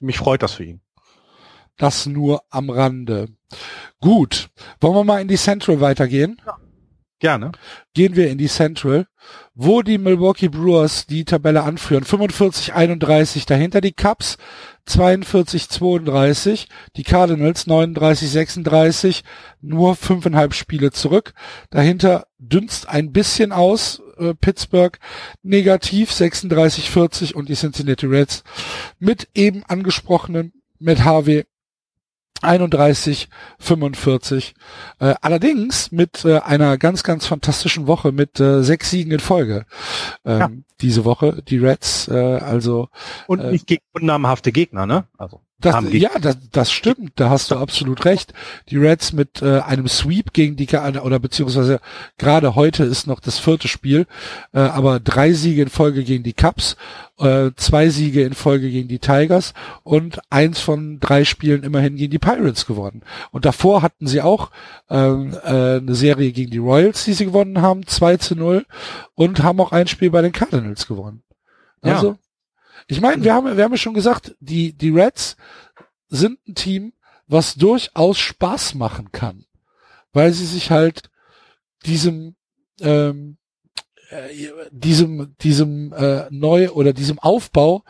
Mich 0.00 0.18
freut 0.18 0.42
das 0.42 0.54
für 0.54 0.64
ihn. 0.64 0.80
Das 1.76 2.06
nur 2.06 2.42
am 2.50 2.70
Rande. 2.70 3.28
Gut. 4.00 4.48
Wollen 4.80 4.94
wir 4.94 5.04
mal 5.04 5.20
in 5.20 5.28
die 5.28 5.36
Central 5.36 5.80
weitergehen? 5.80 6.40
Ja. 6.46 6.56
Gerne. 7.20 7.52
Gehen 7.92 8.16
wir 8.16 8.30
in 8.30 8.38
die 8.38 8.48
Central, 8.48 9.06
wo 9.54 9.82
die 9.82 9.98
Milwaukee 9.98 10.48
Brewers 10.48 11.06
die 11.06 11.26
Tabelle 11.26 11.62
anführen. 11.64 12.04
45-31, 12.04 13.46
dahinter 13.46 13.82
die 13.82 13.92
Cubs 13.92 14.38
42-32, 14.88 16.66
die 16.96 17.02
Cardinals 17.02 17.66
39-36, 17.66 19.20
nur 19.60 19.96
fünfeinhalb 19.96 20.54
Spiele 20.54 20.92
zurück. 20.92 21.34
Dahinter 21.68 22.26
dünst 22.38 22.88
ein 22.88 23.12
bisschen 23.12 23.52
aus, 23.52 24.00
äh, 24.16 24.32
Pittsburgh 24.32 24.98
negativ 25.42 26.12
36-40 26.12 27.34
und 27.34 27.50
die 27.50 27.54
Cincinnati 27.54 28.06
Reds 28.06 28.44
mit 28.98 29.28
eben 29.34 29.62
angesprochenen 29.68 30.54
mit 30.78 31.04
Harvey 31.04 31.44
31, 32.42 33.28
45. 33.58 34.54
Äh, 34.98 35.14
allerdings 35.20 35.92
mit 35.92 36.24
äh, 36.24 36.38
einer 36.38 36.78
ganz, 36.78 37.02
ganz 37.02 37.26
fantastischen 37.26 37.86
Woche 37.86 38.12
mit 38.12 38.40
äh, 38.40 38.62
sechs 38.62 38.90
Siegen 38.90 39.12
in 39.12 39.20
Folge. 39.20 39.64
Ähm, 40.24 40.40
ja. 40.40 40.50
Diese 40.80 41.04
Woche, 41.04 41.42
die 41.46 41.58
Reds, 41.58 42.08
äh, 42.08 42.14
also. 42.14 42.88
Und 43.26 43.40
äh, 43.40 43.52
nicht 43.52 43.66
gegen 43.66 43.82
unnamenhafte 43.92 44.52
Gegner, 44.52 44.86
ne? 44.86 45.04
Also. 45.18 45.40
Das, 45.60 45.84
ja, 45.92 46.10
das, 46.18 46.38
das 46.50 46.72
stimmt, 46.72 47.12
da 47.16 47.28
hast 47.28 47.50
du 47.50 47.56
absolut 47.56 48.06
recht. 48.06 48.32
Die 48.70 48.78
Reds 48.78 49.12
mit 49.12 49.42
äh, 49.42 49.60
einem 49.60 49.88
Sweep 49.88 50.32
gegen 50.32 50.56
die, 50.56 50.66
oder 50.74 51.18
beziehungsweise 51.18 51.80
gerade 52.16 52.54
heute 52.54 52.84
ist 52.84 53.06
noch 53.06 53.20
das 53.20 53.38
vierte 53.38 53.68
Spiel, 53.68 54.06
äh, 54.54 54.60
aber 54.60 55.00
drei 55.00 55.34
Siege 55.34 55.60
in 55.60 55.68
Folge 55.68 56.02
gegen 56.02 56.24
die 56.24 56.32
Cubs, 56.32 56.78
äh, 57.18 57.50
zwei 57.56 57.90
Siege 57.90 58.22
in 58.22 58.32
Folge 58.32 58.70
gegen 58.70 58.88
die 58.88 59.00
Tigers 59.00 59.52
und 59.82 60.20
eins 60.30 60.60
von 60.60 60.98
drei 60.98 61.24
Spielen 61.24 61.62
immerhin 61.62 61.96
gegen 61.96 62.10
die 62.10 62.18
Pirates 62.18 62.64
gewonnen. 62.64 63.02
Und 63.30 63.44
davor 63.44 63.82
hatten 63.82 64.06
sie 64.06 64.22
auch 64.22 64.50
ähm, 64.88 65.36
äh, 65.44 65.76
eine 65.76 65.94
Serie 65.94 66.32
gegen 66.32 66.50
die 66.50 66.58
Royals, 66.58 67.04
die 67.04 67.12
sie 67.12 67.26
gewonnen 67.26 67.60
haben, 67.60 67.86
2 67.86 68.16
zu 68.16 68.34
0 68.34 68.64
und 69.14 69.42
haben 69.42 69.60
auch 69.60 69.72
ein 69.72 69.88
Spiel 69.88 70.10
bei 70.10 70.22
den 70.22 70.32
Cardinals 70.32 70.69
gewonnen. 70.86 71.22
Also, 71.82 72.10
ja. 72.10 72.18
Ich 72.86 73.00
meine, 73.00 73.22
wir 73.22 73.34
haben, 73.34 73.56
wir 73.56 73.64
haben 73.64 73.72
ja 73.72 73.78
schon 73.78 73.94
gesagt, 73.94 74.34
die, 74.40 74.72
die 74.72 74.90
Reds 74.90 75.36
sind 76.08 76.38
ein 76.46 76.54
Team, 76.54 76.92
was 77.26 77.54
durchaus 77.54 78.18
Spaß 78.18 78.74
machen 78.74 79.12
kann, 79.12 79.44
weil 80.12 80.32
sie 80.32 80.46
sich 80.46 80.70
halt 80.70 81.10
diesem, 81.84 82.36
ähm, 82.80 83.36
äh, 84.10 84.28
diesem, 84.70 85.36
diesem 85.40 85.92
äh, 85.92 86.26
neu 86.30 86.70
oder 86.70 86.92
diesem 86.92 87.18
Aufbau 87.18 87.84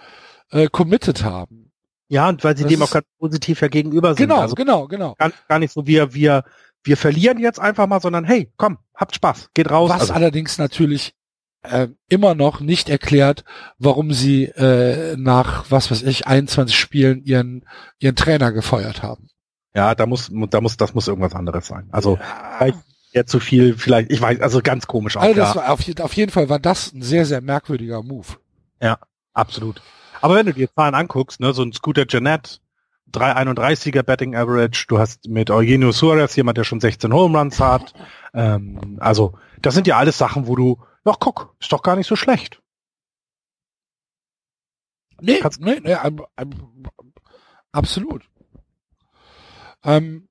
äh, 0.50 0.68
committed 0.68 1.24
haben. 1.24 1.72
Ja, 2.08 2.28
und 2.28 2.42
weil 2.42 2.56
sie 2.56 2.64
das 2.64 2.72
dem 2.72 2.82
auch 2.82 2.90
ganz 2.90 3.06
positiv 3.18 3.60
ja 3.60 3.68
gegenüber 3.68 4.14
sind. 4.14 4.28
Genau, 4.28 4.40
also 4.40 4.54
genau, 4.54 4.88
genau. 4.88 5.14
Gar, 5.16 5.32
gar 5.48 5.58
nicht 5.60 5.72
so, 5.72 5.86
wir, 5.86 6.12
wir, 6.12 6.44
wir 6.82 6.96
verlieren 6.96 7.38
jetzt 7.38 7.60
einfach 7.60 7.86
mal, 7.86 8.00
sondern 8.00 8.24
hey, 8.24 8.52
komm, 8.56 8.78
habt 8.94 9.14
Spaß, 9.14 9.50
geht 9.54 9.70
raus. 9.70 9.90
Was 9.90 10.00
also. 10.02 10.14
allerdings 10.14 10.58
natürlich 10.58 11.14
äh, 11.62 11.88
immer 12.08 12.34
noch 12.34 12.60
nicht 12.60 12.88
erklärt, 12.88 13.44
warum 13.78 14.12
sie 14.12 14.44
äh, 14.44 15.16
nach, 15.16 15.70
was 15.70 15.90
weiß 15.90 16.02
ich, 16.02 16.26
21 16.26 16.78
Spielen 16.78 17.22
ihren, 17.24 17.64
ihren 17.98 18.16
Trainer 18.16 18.52
gefeuert 18.52 19.02
haben. 19.02 19.28
Ja, 19.74 19.94
da 19.94 20.06
muss, 20.06 20.30
da 20.50 20.60
muss, 20.60 20.76
das 20.76 20.94
muss 20.94 21.06
irgendwas 21.06 21.34
anderes 21.34 21.66
sein. 21.66 21.88
Also, 21.92 22.18
ja. 22.60 22.72
ja 23.12 23.26
zu 23.26 23.40
viel, 23.40 23.76
vielleicht, 23.76 24.10
ich 24.10 24.20
weiß, 24.20 24.40
also 24.40 24.60
ganz 24.62 24.86
komisch 24.86 25.16
auch. 25.16 25.22
Also 25.22 25.34
das 25.34 25.54
war 25.54 25.70
auf, 25.70 25.80
auf 26.00 26.12
jeden 26.14 26.32
Fall 26.32 26.48
war 26.48 26.58
das 26.58 26.92
ein 26.92 27.02
sehr, 27.02 27.24
sehr 27.24 27.40
merkwürdiger 27.40 28.02
Move. 28.02 28.26
Ja, 28.80 28.98
absolut. 29.32 29.82
Aber 30.20 30.34
wenn 30.34 30.46
du 30.46 30.52
dir 30.52 30.72
Zahlen 30.74 30.94
anguckst, 30.94 31.40
ne, 31.40 31.52
so 31.52 31.62
ein 31.62 31.72
Scooter 31.72 32.06
Jeanette, 32.06 32.58
331er 33.12 34.02
Betting 34.02 34.36
Average, 34.36 34.86
du 34.88 34.98
hast 34.98 35.28
mit 35.28 35.50
Eugenio 35.50 35.92
Suarez 35.92 36.34
jemand, 36.36 36.58
der 36.58 36.64
schon 36.64 36.80
16 36.80 37.12
Home 37.12 37.38
Runs 37.38 37.60
hat. 37.60 37.92
Ähm, 38.34 38.98
also, 39.00 39.34
das 39.62 39.74
sind 39.74 39.86
ja 39.86 39.98
alles 39.98 40.18
Sachen, 40.18 40.46
wo 40.46 40.56
du 40.56 40.78
Ach 41.04 41.18
guck, 41.18 41.56
ist 41.60 41.72
doch 41.72 41.82
gar 41.82 41.96
nicht 41.96 42.06
so 42.06 42.16
schlecht. 42.16 42.60
Nee, 45.20 45.40
Kannst 45.40 45.60
nee, 45.60 45.80
nee 45.82 45.96
ähm, 46.02 46.24
ähm, 46.36 46.72
absolut. 47.72 48.24
Ähm, 49.84 50.28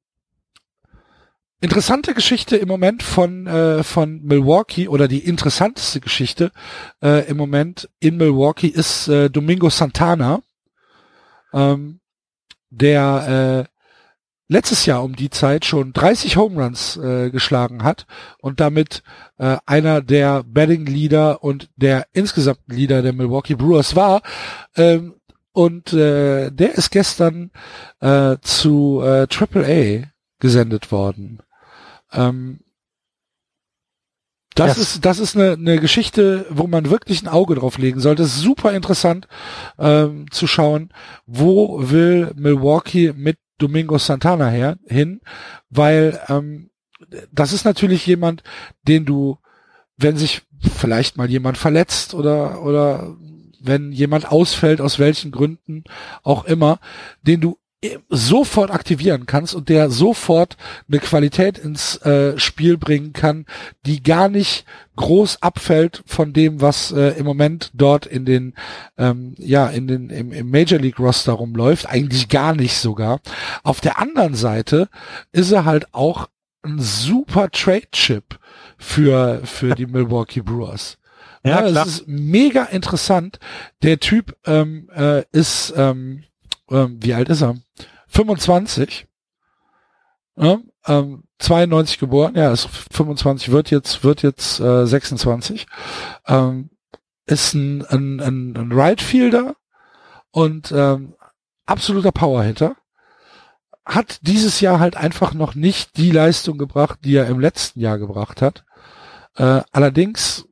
interessante 1.62 2.14
Geschichte 2.14 2.58
im 2.58 2.68
Moment 2.68 3.04
von 3.04 3.48
äh, 3.48 3.84
von 3.84 4.22
Milwaukee 4.24 4.88
oder 4.88 5.08
die 5.08 5.26
interessanteste 5.26 6.00
Geschichte 6.00 6.52
äh, 7.02 7.28
im 7.30 7.38
Moment 7.38 7.90
in 8.00 8.18
Milwaukee 8.18 8.68
ist 8.68 9.08
äh, 9.08 9.30
Domingo 9.30 9.70
Santana, 9.70 10.42
ähm, 11.54 12.00
der 12.70 13.68
äh, 13.68 13.79
letztes 14.50 14.86
Jahr 14.86 15.04
um 15.04 15.16
die 15.16 15.30
Zeit 15.30 15.64
schon 15.64 15.94
30 15.94 16.36
Home 16.36 16.62
Runs 16.62 16.98
äh, 16.98 17.30
geschlagen 17.30 17.84
hat 17.84 18.08
und 18.40 18.60
damit 18.60 19.04
äh, 19.38 19.58
einer 19.66 20.02
der 20.02 20.44
Betting 20.44 20.86
Leader 20.86 21.44
und 21.44 21.70
der 21.78 22.08
insgesamt 22.12 22.60
Leader 22.68 23.02
der 23.02 23.14
Milwaukee 23.14 23.56
Brewers 23.56 23.96
war. 23.96 24.22
Ähm, 24.76 25.16
und 25.54 25.94
äh, 25.94 26.52
der 26.52 26.76
ist 26.76 26.90
gestern 26.90 27.52
äh, 28.02 28.38
zu 28.42 29.02
äh, 29.04 29.28
AAA 29.30 30.08
gesendet 30.40 30.92
worden. 30.92 31.42
Ähm, 32.12 32.62
das 34.56 34.78
yes. 34.78 34.96
ist 34.96 35.06
das 35.06 35.20
ist 35.20 35.36
eine, 35.38 35.54
eine 35.54 35.80
Geschichte, 35.80 36.46
wo 36.50 36.68
man 36.68 36.90
wirklich 36.90 37.22
ein 37.22 37.28
Auge 37.28 37.56
drauf 37.56 37.78
legen 37.78 38.00
sollte. 38.00 38.24
Das 38.24 38.36
ist 38.36 38.42
super 38.42 38.74
interessant 38.74 39.28
ähm, 39.78 40.26
zu 40.32 40.48
schauen, 40.48 40.92
wo 41.26 41.90
will 41.90 42.32
Milwaukee 42.36 43.14
mit 43.16 43.38
Domingo 43.60 43.98
Santana 43.98 44.50
her, 44.50 44.78
hin, 44.88 45.22
weil 45.70 46.20
ähm, 46.28 46.72
das 47.32 47.54
ist 47.54 47.66
natürlich 47.66 48.06
jemand, 48.06 48.44
den 48.88 49.06
du, 49.06 49.38
wenn 49.98 50.18
sich 50.18 50.42
vielleicht 50.60 51.18
mal 51.18 51.30
jemand 51.30 51.58
verletzt 51.58 52.14
oder 52.14 52.64
oder 52.64 53.16
wenn 53.62 53.92
jemand 53.92 54.32
ausfällt, 54.32 54.82
aus 54.82 55.00
welchen 55.00 55.32
Gründen 55.32 55.84
auch 56.24 56.46
immer, 56.46 56.80
den 57.22 57.42
du 57.42 57.58
sofort 58.10 58.72
aktivieren 58.72 59.26
kannst 59.26 59.56
und 59.56 59.70
der 59.70 59.90
sofort 59.90 60.58
eine 60.90 61.00
Qualität 61.00 61.58
ins 61.58 61.96
äh, 61.98 62.38
Spiel 62.38 62.78
bringen 62.78 63.14
kann, 63.14 63.46
die 63.86 64.04
gar 64.04 64.28
nicht 64.28 64.66
groß 64.98 65.42
abfällt 65.42 66.04
von 66.06 66.34
dem, 66.34 66.60
was 66.60 66.92
äh, 66.92 67.18
im 67.18 67.26
Moment 67.26 67.72
dort 67.74 68.06
in 68.06 68.26
den 68.26 68.54
ähm, 68.98 69.34
ja 69.38 69.68
in 69.68 69.88
den 69.88 70.10
im, 70.10 70.34
im 70.34 70.52
Major 70.52 70.78
League 70.78 71.00
Roster 71.00 71.32
rumläuft, 71.34 71.88
eigentlich 71.88 72.28
gar 72.28 72.54
nicht 72.54 72.78
sogar. 72.78 73.22
Auf 73.64 73.80
der 73.80 73.98
anderen 73.98 74.36
Seite 74.36 74.90
ist 75.32 75.52
er 75.52 75.64
halt 75.64 75.94
auch 75.94 76.28
ein 76.64 76.80
super 76.80 77.50
Trade 77.50 77.90
Chip 77.94 78.40
für 78.78 79.42
für 79.46 79.74
die 79.74 79.86
Milwaukee 79.86 80.42
Brewers. 80.42 80.98
Ja, 81.46 81.66
ja 81.66 81.72
das 81.72 81.88
ist 81.88 82.08
mega 82.08 82.66
interessant. 82.66 83.40
Der 83.84 84.02
Typ 84.02 84.36
ähm, 84.46 84.90
äh, 84.94 85.24
ist 85.32 85.74
ähm, 85.78 86.24
ähm, 86.72 86.98
wie 87.02 87.14
alt 87.14 87.30
ist 87.30 87.42
er? 87.42 87.56
25. 88.08 89.08
Ja, 90.36 90.60
ähm, 90.88 91.24
92 91.40 92.00
geboren, 92.00 92.36
ja, 92.36 92.52
ist 92.52 92.68
25, 92.92 93.52
wird 93.52 93.72
jetzt, 93.72 94.04
wird 94.04 94.22
jetzt 94.24 94.60
äh, 94.60 94.86
26. 94.86 95.68
Ähm, 96.28 96.70
ist 97.26 97.54
ein, 97.54 97.86
ein, 97.86 98.20
ein, 98.20 98.58
ein 98.58 98.72
Right 98.72 99.02
Fielder 99.02 99.56
und 100.32 100.72
ähm, 100.72 101.16
absoluter 101.66 102.12
Powerhitter. 102.12 102.76
Hat 103.86 104.20
dieses 104.22 104.60
Jahr 104.62 104.80
halt 104.80 104.96
einfach 104.98 105.34
noch 105.34 105.56
nicht 105.56 105.98
die 105.98 106.12
Leistung 106.12 106.58
gebracht, 106.58 107.00
die 107.04 107.16
er 107.16 107.28
im 107.28 107.40
letzten 107.40 107.80
Jahr 107.80 107.98
gebracht 107.98 108.42
hat. 108.42 108.66
Äh, 109.36 109.62
allerdings 109.72 110.46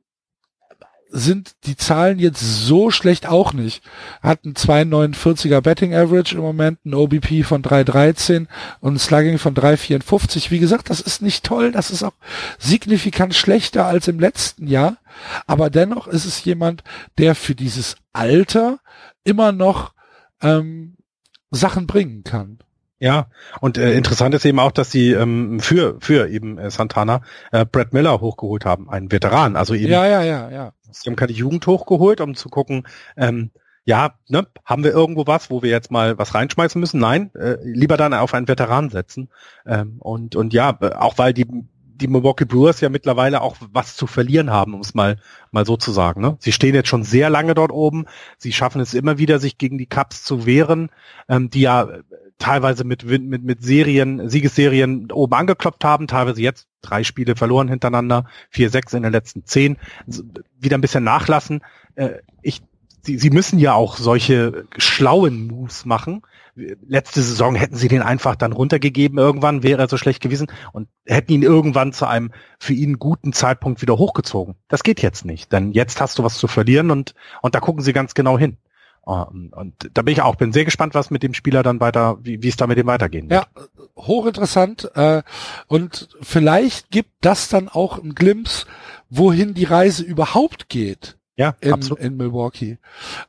sind 1.10 1.54
die 1.64 1.76
Zahlen 1.76 2.18
jetzt 2.18 2.40
so 2.40 2.90
schlecht 2.90 3.26
auch 3.26 3.52
nicht. 3.52 3.82
Hat 4.22 4.44
ein 4.44 4.54
2,49er 4.54 5.60
Betting 5.60 5.94
Average 5.94 6.36
im 6.36 6.42
Moment, 6.42 6.84
ein 6.84 6.94
OBP 6.94 7.44
von 7.44 7.62
3,13 7.62 8.46
und 8.80 8.94
ein 8.94 8.98
Slugging 8.98 9.38
von 9.38 9.54
3,54. 9.54 10.50
Wie 10.50 10.58
gesagt, 10.58 10.90
das 10.90 11.00
ist 11.00 11.22
nicht 11.22 11.44
toll, 11.44 11.72
das 11.72 11.90
ist 11.90 12.02
auch 12.02 12.14
signifikant 12.58 13.34
schlechter 13.34 13.86
als 13.86 14.08
im 14.08 14.20
letzten 14.20 14.66
Jahr, 14.66 14.98
aber 15.46 15.70
dennoch 15.70 16.06
ist 16.06 16.24
es 16.24 16.44
jemand, 16.44 16.84
der 17.16 17.34
für 17.34 17.54
dieses 17.54 17.96
Alter 18.12 18.78
immer 19.24 19.52
noch 19.52 19.92
ähm, 20.42 20.96
Sachen 21.50 21.86
bringen 21.86 22.24
kann. 22.24 22.58
Ja, 23.00 23.28
und 23.60 23.78
äh, 23.78 23.94
interessant 23.94 24.34
ist 24.34 24.44
eben 24.44 24.58
auch, 24.58 24.72
dass 24.72 24.90
sie 24.90 25.12
ähm, 25.12 25.60
für 25.60 25.98
für 26.00 26.28
eben 26.28 26.58
äh, 26.58 26.68
Santana 26.70 27.20
äh, 27.52 27.64
Brad 27.64 27.92
Miller 27.92 28.20
hochgeholt 28.20 28.64
haben, 28.64 28.90
einen 28.90 29.12
Veteran. 29.12 29.54
Also 29.54 29.74
eben. 29.74 29.92
Ja, 29.92 30.04
ja, 30.06 30.22
ja, 30.22 30.50
ja. 30.50 30.72
Sie 30.90 31.08
haben 31.08 31.16
keine 31.16 31.32
Jugend 31.32 31.66
hochgeholt, 31.66 32.20
um 32.20 32.34
zu 32.34 32.48
gucken, 32.48 32.86
ähm, 33.16 33.50
ja, 33.84 34.14
ne, 34.28 34.46
haben 34.66 34.84
wir 34.84 34.92
irgendwo 34.92 35.26
was, 35.26 35.48
wo 35.48 35.62
wir 35.62 35.70
jetzt 35.70 35.90
mal 35.90 36.18
was 36.18 36.34
reinschmeißen 36.34 36.78
müssen? 36.78 37.00
Nein, 37.00 37.34
äh, 37.34 37.56
lieber 37.62 37.96
dann 37.96 38.12
auf 38.12 38.34
einen 38.34 38.46
Veteran 38.46 38.90
setzen. 38.90 39.30
Ähm, 39.64 39.96
und 40.00 40.36
und 40.36 40.52
ja, 40.52 40.78
auch 40.98 41.16
weil 41.16 41.32
die 41.32 41.46
die 41.98 42.06
Milwaukee 42.06 42.44
Brewers 42.44 42.80
ja 42.80 42.90
mittlerweile 42.90 43.40
auch 43.40 43.56
was 43.72 43.96
zu 43.96 44.06
verlieren 44.06 44.50
haben, 44.50 44.74
um 44.74 44.80
es 44.80 44.94
mal 44.94 45.16
mal 45.50 45.66
so 45.66 45.76
zu 45.76 45.90
sagen. 45.90 46.20
Ne? 46.20 46.36
Sie 46.38 46.52
stehen 46.52 46.74
jetzt 46.74 46.88
schon 46.88 47.02
sehr 47.02 47.30
lange 47.30 47.54
dort 47.54 47.72
oben. 47.72 48.04
Sie 48.36 48.52
schaffen 48.52 48.80
es 48.80 48.94
immer 48.94 49.18
wieder, 49.18 49.38
sich 49.38 49.58
gegen 49.58 49.78
die 49.78 49.86
Cups 49.86 50.22
zu 50.22 50.46
wehren, 50.46 50.90
ähm, 51.28 51.50
die 51.50 51.62
ja 51.62 51.88
teilweise 52.38 52.84
mit, 52.84 53.04
mit, 53.04 53.42
mit 53.42 53.62
Serien, 53.62 54.28
Siegesserien 54.28 55.10
oben 55.12 55.34
angeklopft 55.34 55.84
haben, 55.84 56.06
teilweise 56.06 56.40
jetzt 56.40 56.68
drei 56.82 57.04
Spiele 57.04 57.36
verloren 57.36 57.68
hintereinander, 57.68 58.26
vier, 58.50 58.70
sechs 58.70 58.92
in 58.92 59.02
den 59.02 59.12
letzten 59.12 59.44
zehn, 59.44 59.76
wieder 60.58 60.78
ein 60.78 60.80
bisschen 60.80 61.04
nachlassen. 61.04 61.60
Äh, 61.96 62.18
ich, 62.42 62.62
sie, 63.02 63.18
sie 63.18 63.30
müssen 63.30 63.58
ja 63.58 63.74
auch 63.74 63.96
solche 63.96 64.66
schlauen 64.76 65.48
Moves 65.48 65.84
machen. 65.84 66.22
Letzte 66.54 67.22
Saison 67.22 67.54
hätten 67.54 67.76
sie 67.76 67.88
den 67.88 68.02
einfach 68.02 68.34
dann 68.34 68.52
runtergegeben 68.52 69.18
irgendwann, 69.18 69.62
wäre 69.62 69.80
er 69.80 69.88
so 69.88 69.96
schlecht 69.96 70.20
gewesen 70.20 70.48
und 70.72 70.88
hätten 71.06 71.32
ihn 71.32 71.42
irgendwann 71.42 71.92
zu 71.92 72.06
einem 72.06 72.32
für 72.58 72.72
ihn 72.72 72.98
guten 72.98 73.32
Zeitpunkt 73.32 73.80
wieder 73.80 73.96
hochgezogen. 73.96 74.56
Das 74.66 74.82
geht 74.82 75.00
jetzt 75.00 75.24
nicht, 75.24 75.52
denn 75.52 75.72
jetzt 75.72 76.00
hast 76.00 76.18
du 76.18 76.24
was 76.24 76.36
zu 76.36 76.48
verlieren 76.48 76.90
und, 76.90 77.14
und 77.42 77.54
da 77.54 77.60
gucken 77.60 77.82
sie 77.82 77.92
ganz 77.92 78.14
genau 78.14 78.38
hin. 78.38 78.56
Ähm, 79.08 79.52
und 79.54 79.74
da 79.94 80.02
bin 80.02 80.12
ich 80.12 80.22
auch, 80.22 80.36
bin 80.36 80.52
sehr 80.52 80.64
gespannt, 80.64 80.94
was 80.94 81.10
mit 81.10 81.22
dem 81.22 81.34
Spieler 81.34 81.62
dann 81.62 81.80
weiter, 81.80 82.18
wie, 82.22 82.46
es 82.46 82.56
da 82.56 82.66
mit 82.66 82.78
dem 82.78 82.86
weitergehen 82.86 83.30
wird. 83.30 83.46
Ja, 83.56 83.62
hochinteressant. 83.96 84.90
Äh, 84.94 85.22
und 85.66 86.08
vielleicht 86.20 86.90
gibt 86.90 87.10
das 87.22 87.48
dann 87.48 87.68
auch 87.68 87.98
ein 88.02 88.14
Glimpse, 88.14 88.66
wohin 89.10 89.54
die 89.54 89.64
Reise 89.64 90.04
überhaupt 90.04 90.68
geht 90.68 91.17
ja, 91.38 91.54
in, 91.60 91.72
absolut. 91.72 92.00
in 92.00 92.16
Milwaukee. 92.16 92.78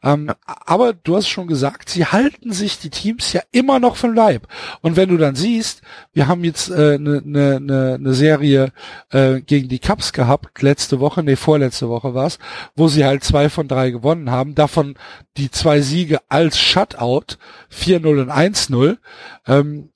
Ähm, 0.02 0.28
ja. 0.30 0.36
Aber 0.66 0.94
du 0.94 1.16
hast 1.16 1.30
schon 1.30 1.46
gesagt, 1.46 1.90
sie 1.90 2.08
halten 2.08 2.52
sich 2.52 2.80
die 2.80 2.90
Teams 2.90 3.34
ja 3.34 3.42
immer 3.52 3.80
noch 3.80 3.98
vom 3.98 4.16
Leib. 4.16 4.48
Und 4.82 4.96
wenn 4.96 5.10
du 5.10 5.18
dann 5.18 5.36
siehst, 5.36 5.84
wir 6.12 6.28
haben 6.28 6.44
jetzt 6.44 6.72
eine 6.72 6.96
äh, 6.96 6.98
ne, 6.98 7.22
ne, 7.24 7.60
ne, 7.60 7.98
ne 8.00 8.14
Serie 8.16 8.74
äh, 9.12 9.42
gegen 9.42 9.70
die 9.70 9.78
Cubs 9.78 10.12
gehabt, 10.12 10.60
letzte 10.64 11.00
Woche, 11.00 11.22
nee, 11.22 11.36
vorletzte 11.36 11.88
Woche 11.88 12.16
war's, 12.16 12.40
wo 12.76 12.88
sie 12.88 13.06
halt 13.06 13.24
zwei 13.24 13.48
von 13.48 13.68
drei 13.68 13.92
gewonnen 13.92 14.32
haben, 14.32 14.56
davon 14.56 14.96
die 15.38 15.52
zwei 15.52 15.82
Siege 15.82 16.20
als 16.30 16.60
Shutout, 16.60 17.38
4-0 17.72 18.22
und 18.22 18.32
1-0, 18.32 18.98
ähm, 19.46 19.90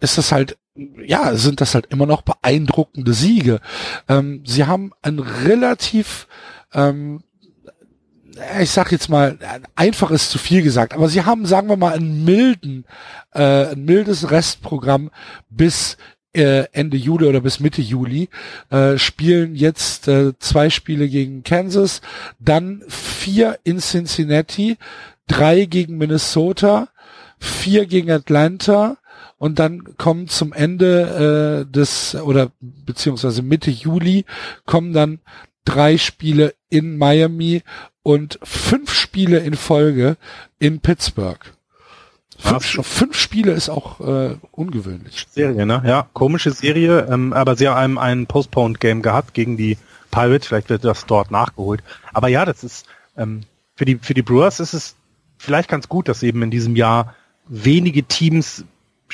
ist 0.00 0.18
das 0.18 0.32
halt 0.32 0.58
ja, 1.06 1.36
sind 1.36 1.60
das 1.60 1.74
halt 1.76 1.86
immer 1.86 2.04
noch 2.04 2.22
beeindruckende 2.22 3.14
Siege. 3.14 3.60
Ähm, 4.08 4.42
sie 4.44 4.64
haben 4.64 4.90
ein 5.02 5.20
relativ 5.20 6.26
ähm, 6.74 7.22
ich 8.60 8.70
sag 8.70 8.92
jetzt 8.92 9.08
mal, 9.08 9.38
einfach 9.74 10.10
ist 10.10 10.30
zu 10.30 10.38
viel 10.38 10.62
gesagt, 10.62 10.94
aber 10.94 11.08
sie 11.08 11.24
haben, 11.24 11.46
sagen 11.46 11.68
wir 11.68 11.76
mal, 11.76 11.94
einen 11.94 12.24
milden, 12.24 12.84
äh, 13.32 13.72
ein 13.72 13.84
mildes 13.84 14.30
Restprogramm 14.30 15.10
bis 15.50 15.96
äh, 16.32 16.64
Ende 16.72 16.96
Juli 16.96 17.26
oder 17.26 17.40
bis 17.40 17.60
Mitte 17.60 17.82
Juli, 17.82 18.28
äh, 18.70 18.98
spielen 18.98 19.54
jetzt 19.54 20.08
äh, 20.08 20.32
zwei 20.38 20.68
Spiele 20.70 21.08
gegen 21.08 21.44
Kansas, 21.44 22.00
dann 22.38 22.82
vier 22.88 23.58
in 23.64 23.78
Cincinnati, 23.78 24.76
drei 25.28 25.64
gegen 25.64 25.96
Minnesota, 25.96 26.88
vier 27.38 27.86
gegen 27.86 28.10
Atlanta, 28.10 28.98
und 29.36 29.58
dann 29.58 29.96
kommen 29.98 30.28
zum 30.28 30.52
Ende 30.52 31.66
äh, 31.66 31.70
des 31.70 32.14
oder 32.14 32.50
beziehungsweise 32.60 33.42
Mitte 33.42 33.70
Juli 33.70 34.24
kommen 34.64 34.92
dann 34.92 35.20
drei 35.64 35.98
Spiele 35.98 36.54
in 36.68 36.98
Miami 36.98 37.62
und 38.02 38.38
fünf 38.42 38.92
Spiele 38.92 39.38
in 39.38 39.54
Folge 39.54 40.16
in 40.58 40.80
Pittsburgh. 40.80 41.40
Fünf, 42.38 42.64
fünf 42.86 43.16
Spiele 43.16 43.52
ist 43.52 43.70
auch 43.70 44.00
äh, 44.00 44.36
ungewöhnlich. 44.50 45.26
Serie, 45.30 45.64
ne? 45.64 45.82
Ja, 45.86 46.08
komische 46.12 46.50
Serie, 46.50 47.06
ähm, 47.10 47.32
aber 47.32 47.56
sie 47.56 47.68
haben 47.68 47.98
ein 47.98 48.26
Postponed-Game 48.26 49.02
gehabt 49.02 49.34
gegen 49.34 49.56
die 49.56 49.78
Pirates, 50.10 50.48
vielleicht 50.48 50.68
wird 50.68 50.84
das 50.84 51.06
dort 51.06 51.30
nachgeholt. 51.30 51.82
Aber 52.12 52.28
ja, 52.28 52.44
das 52.44 52.62
ist 52.64 52.86
ähm, 53.16 53.42
für 53.76 53.84
die 53.84 53.96
für 53.96 54.14
die 54.14 54.22
Brewers 54.22 54.60
ist 54.60 54.74
es 54.74 54.96
vielleicht 55.38 55.68
ganz 55.68 55.88
gut, 55.88 56.08
dass 56.08 56.22
eben 56.22 56.42
in 56.42 56.50
diesem 56.50 56.76
Jahr 56.76 57.14
wenige 57.46 58.02
Teams 58.02 58.64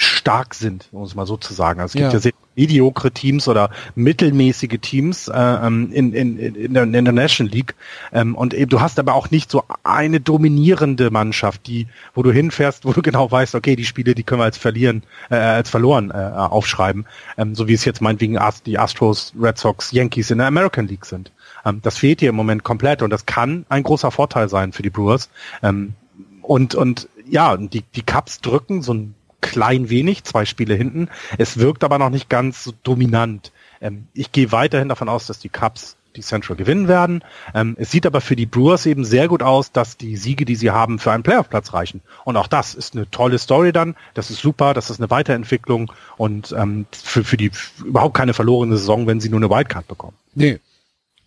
stark 0.01 0.55
sind, 0.55 0.89
um 0.93 1.03
es 1.03 1.15
mal 1.15 1.27
so 1.27 1.37
zu 1.37 1.53
sagen. 1.53 1.81
Also 1.81 1.91
es 1.91 1.93
gibt 1.95 2.13
ja, 2.13 2.13
ja 2.13 2.21
sehr 2.21 2.33
mediokre 2.57 3.11
Teams 3.11 3.49
oder 3.49 3.71
mittelmäßige 3.95 4.79
Teams 4.81 5.29
äh, 5.29 5.33
ähm, 5.39 5.91
in, 5.93 6.13
in, 6.15 6.39
in, 6.39 6.75
der, 6.75 6.85
in 6.85 6.93
der 6.93 7.13
National 7.13 7.53
League. 7.53 7.75
Ähm, 8.13 8.35
und 8.35 8.55
eben, 8.55 8.71
du 8.71 8.81
hast 8.81 8.99
aber 8.99 9.15
auch 9.15 9.31
nicht 9.31 9.51
so 9.51 9.65
eine 9.85 10.21
dominierende 10.21 11.11
Mannschaft, 11.11 11.67
die, 11.67 11.87
wo 12.15 12.23
du 12.23 12.33
hinfährst, 12.33 12.85
wo 12.87 12.93
du 12.93 13.03
genau 13.03 13.31
weißt, 13.31 13.55
okay, 13.55 13.77
die 13.77 13.85
Spiele, 13.85 14.15
die 14.15 14.23
können 14.23 14.41
wir 14.41 14.45
als 14.45 14.57
verlieren, 14.57 15.03
äh, 15.31 15.37
als 15.37 15.69
verloren 15.69 16.11
äh, 16.11 16.15
aufschreiben. 16.15 17.07
Ähm, 17.37 17.55
so 17.55 17.69
wie 17.69 17.75
es 17.75 17.85
jetzt 17.85 18.01
meinetwegen 18.01 18.39
die 18.67 18.79
Astros, 18.79 19.35
Red 19.39 19.59
Sox, 19.59 19.93
Yankees 19.93 20.31
in 20.31 20.39
der 20.39 20.47
American 20.47 20.87
League 20.87 21.05
sind. 21.05 21.33
Ähm, 21.65 21.81
das 21.83 21.99
fehlt 21.99 22.21
hier 22.21 22.31
im 22.31 22.37
Moment 22.37 22.65
komplett 22.65 23.03
und 23.03 23.11
das 23.11 23.27
kann 23.27 23.67
ein 23.69 23.83
großer 23.83 24.11
Vorteil 24.11 24.49
sein 24.49 24.73
für 24.73 24.83
die 24.83 24.91
Brewers. 24.91 25.29
Ähm, 25.63 25.95
und, 26.41 26.75
und 26.75 27.09
ja, 27.29 27.57
die, 27.57 27.83
die 27.95 28.03
Cups 28.03 28.41
drücken 28.41 28.83
so 28.83 28.95
ein 28.95 29.15
klein 29.41 29.91
wenig, 29.91 30.25
zwei 30.25 30.45
Spiele 30.45 30.75
hinten. 30.75 31.09
Es 31.39 31.59
wirkt 31.59 31.85
aber 31.85 31.99
noch 31.99 32.11
nicht 32.11 32.29
ganz 32.29 32.65
so 32.65 32.73
dominant. 32.83 33.53
Ähm, 33.81 34.09
ich 34.13 34.33
gehe 34.33 34.53
weiterhin 34.53 34.89
davon 34.89 35.09
aus, 35.09 35.27
dass 35.27 35.39
die 35.39 35.49
Cubs 35.49 35.97
die 36.17 36.23
Central 36.23 36.57
gewinnen 36.57 36.89
werden. 36.89 37.23
Ähm, 37.55 37.77
es 37.79 37.91
sieht 37.91 38.07
aber 38.07 38.21
für 38.21 38.37
die 38.37 38.47
Brewers 38.47 38.87
eben 38.87 39.05
sehr 39.05 39.29
gut 39.29 39.43
aus, 39.43 39.73
dass 39.73 39.97
die 39.97 40.17
Siege, 40.17 40.45
die 40.45 40.57
sie 40.57 40.71
haben, 40.71 40.99
für 40.99 41.13
einen 41.13 41.23
Playoff-Platz 41.23 41.73
reichen. 41.73 42.01
Und 42.25 42.37
auch 42.37 42.49
das 42.49 42.75
ist 42.75 42.95
eine 42.95 43.09
tolle 43.11 43.39
Story 43.39 43.73
dann. 43.73 43.95
Das 44.15 44.31
ist 44.31 44.41
super, 44.41 44.75
das 44.75 44.91
ist 44.91 45.01
eine 45.01 45.11
Weiterentwicklung 45.11 45.93
und 46.17 46.53
ähm, 46.53 46.87
für, 46.91 47.25
für 47.25 47.37
die 47.37 47.51
überhaupt 47.85 48.17
keine 48.17 48.35
verlorene 48.35 48.77
Saison, 48.77 49.07
wenn 49.07 49.21
sie 49.21 49.29
nur 49.29 49.39
eine 49.39 49.51
Wildcard 49.51 49.87
bekommen. 49.87 50.17
Nee. 50.35 50.59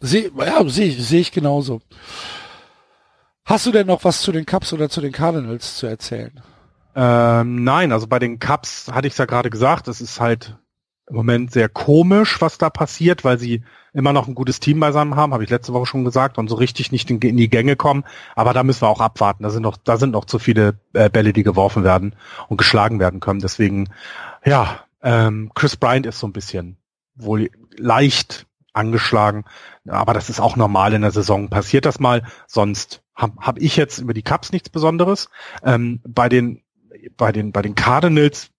Seh, 0.02 0.31
ja, 0.38 0.68
sehe 0.68 0.91
seh 0.91 1.19
ich 1.19 1.31
genauso. 1.31 1.81
Hast 3.45 3.65
du 3.65 3.72
denn 3.72 3.88
noch 3.88 4.03
was 4.03 4.22
zu 4.22 4.31
den 4.31 4.45
Cubs 4.45 4.73
oder 4.73 4.90
zu 4.90 4.99
den 4.99 5.11
Cardinals 5.11 5.77
zu 5.77 5.88
erzählen? 5.88 6.41
Ähm, 6.95 7.64
nein, 7.64 7.91
also 7.91 8.07
bei 8.07 8.20
den 8.20 8.40
Cups 8.40 8.91
hatte 8.91 9.07
ich 9.07 9.14
es 9.14 9.18
ja 9.18 9.26
gerade 9.26 9.49
gesagt, 9.49 9.88
es 9.88 10.02
ist 10.02 10.20
halt 10.20 10.57
im 11.07 11.15
Moment 11.15 11.52
sehr 11.52 11.68
komisch, 11.70 12.41
was 12.41 12.57
da 12.57 12.70
passiert, 12.70 13.24
weil 13.24 13.38
sie 13.38 13.64
immer 13.94 14.14
noch 14.14 14.28
ein 14.28 14.36
gutes 14.36 14.60
Team 14.60 14.80
beisammen 14.80 15.15
haben, 15.15 15.34
habe 15.34 15.44
ich 15.44 15.49
letzte 15.49 15.74
Woche 15.74 15.86
schon 15.86 16.06
gesagt, 16.06 16.38
und 16.38 16.48
so 16.48 16.56
richtig 16.56 16.91
nicht 16.91 17.10
in, 17.11 17.20
die 17.20 17.49
Gänge 17.49 17.76
kommen. 17.76 18.03
Aber 18.36 18.53
da 18.53 18.64
müssen 18.64 18.82
wir 18.82 18.90
auch 18.90 19.02
abwarten. 19.02 19.44
Da 19.44 19.49
sind 19.49 19.64
noch, 19.64 19.78
da 19.78 19.98
sind 19.98 20.11
noch 20.11 20.26
zu 20.26 20.40
viele 20.40 20.80
äh, 20.94 21.10
Bälle, 21.10 21.34
die 21.34 21.44
geworfen 21.44 21.84
werden 21.84 22.15
und 22.48 22.57
geschlagen 22.57 22.99
werden 22.99 23.20
können. 23.20 23.41
Deswegen, 23.41 23.90
ja, 24.45 24.80
ähm, 25.02 25.52
Chris 25.53 25.76
Bryant 25.76 26.06
ist 26.06 26.20
so 26.20 26.28
ein 26.28 26.34
bisschen 26.34 26.78
wohl 27.15 27.49
leicht 27.78 28.48
angeschlagen, 28.72 29.45
aber 29.88 30.14
das 30.14 30.32
ist 30.32 30.40
auch 30.40 30.56
normal 30.56 30.94
in 30.94 31.03
der 31.03 31.11
Saison. 31.11 31.49
Passiert 31.49 31.86
das 31.86 31.99
mal, 31.99 32.24
sonst 32.48 33.03
habe 33.14 33.34
hab 33.40 33.60
ich 33.60 33.76
jetzt 33.76 33.99
über 33.99 34.15
die 34.15 34.24
Cups 34.24 34.52
nichts 34.52 34.70
Besonderes. 34.70 35.30
Ähm, 35.64 36.02
bei 36.07 36.30
den 36.30 36.62
bei 37.17 37.31
den 37.31 37.51
bei 37.51 37.61
den 37.61 37.75
Cardinals 37.75 38.49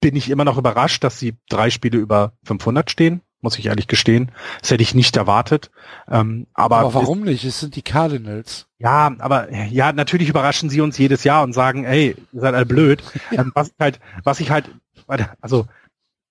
bin 0.00 0.16
ich 0.16 0.28
immer 0.30 0.44
noch 0.44 0.58
überrascht, 0.58 1.04
dass 1.04 1.18
sie 1.18 1.36
drei 1.48 1.70
Spiele 1.70 1.98
über 1.98 2.32
500 2.44 2.90
stehen 2.90 3.22
muss 3.40 3.58
ich 3.58 3.66
ehrlich 3.66 3.86
gestehen. 3.86 4.32
Das 4.60 4.70
hätte 4.70 4.82
ich 4.82 4.94
nicht 4.94 5.16
erwartet. 5.16 5.70
Ähm, 6.08 6.46
aber, 6.54 6.78
aber 6.78 6.94
warum 6.94 7.22
nicht? 7.22 7.44
Es 7.44 7.60
sind 7.60 7.76
die 7.76 7.82
Cardinals. 7.82 8.66
Ja, 8.78 9.14
aber 9.18 9.52
ja, 9.52 9.92
natürlich 9.92 10.28
überraschen 10.28 10.70
sie 10.70 10.80
uns 10.80 10.98
jedes 10.98 11.24
Jahr 11.24 11.42
und 11.42 11.52
sagen, 11.52 11.84
ey, 11.84 12.16
ihr 12.32 12.40
seid 12.40 12.54
alle 12.54 12.66
blöd. 12.66 13.02
Ähm, 13.30 13.52
was 13.54 13.68
ich 13.68 13.78
halt, 13.78 14.00
was 14.24 14.40
ich 14.40 14.50
halt, 14.50 14.70
also 15.40 15.66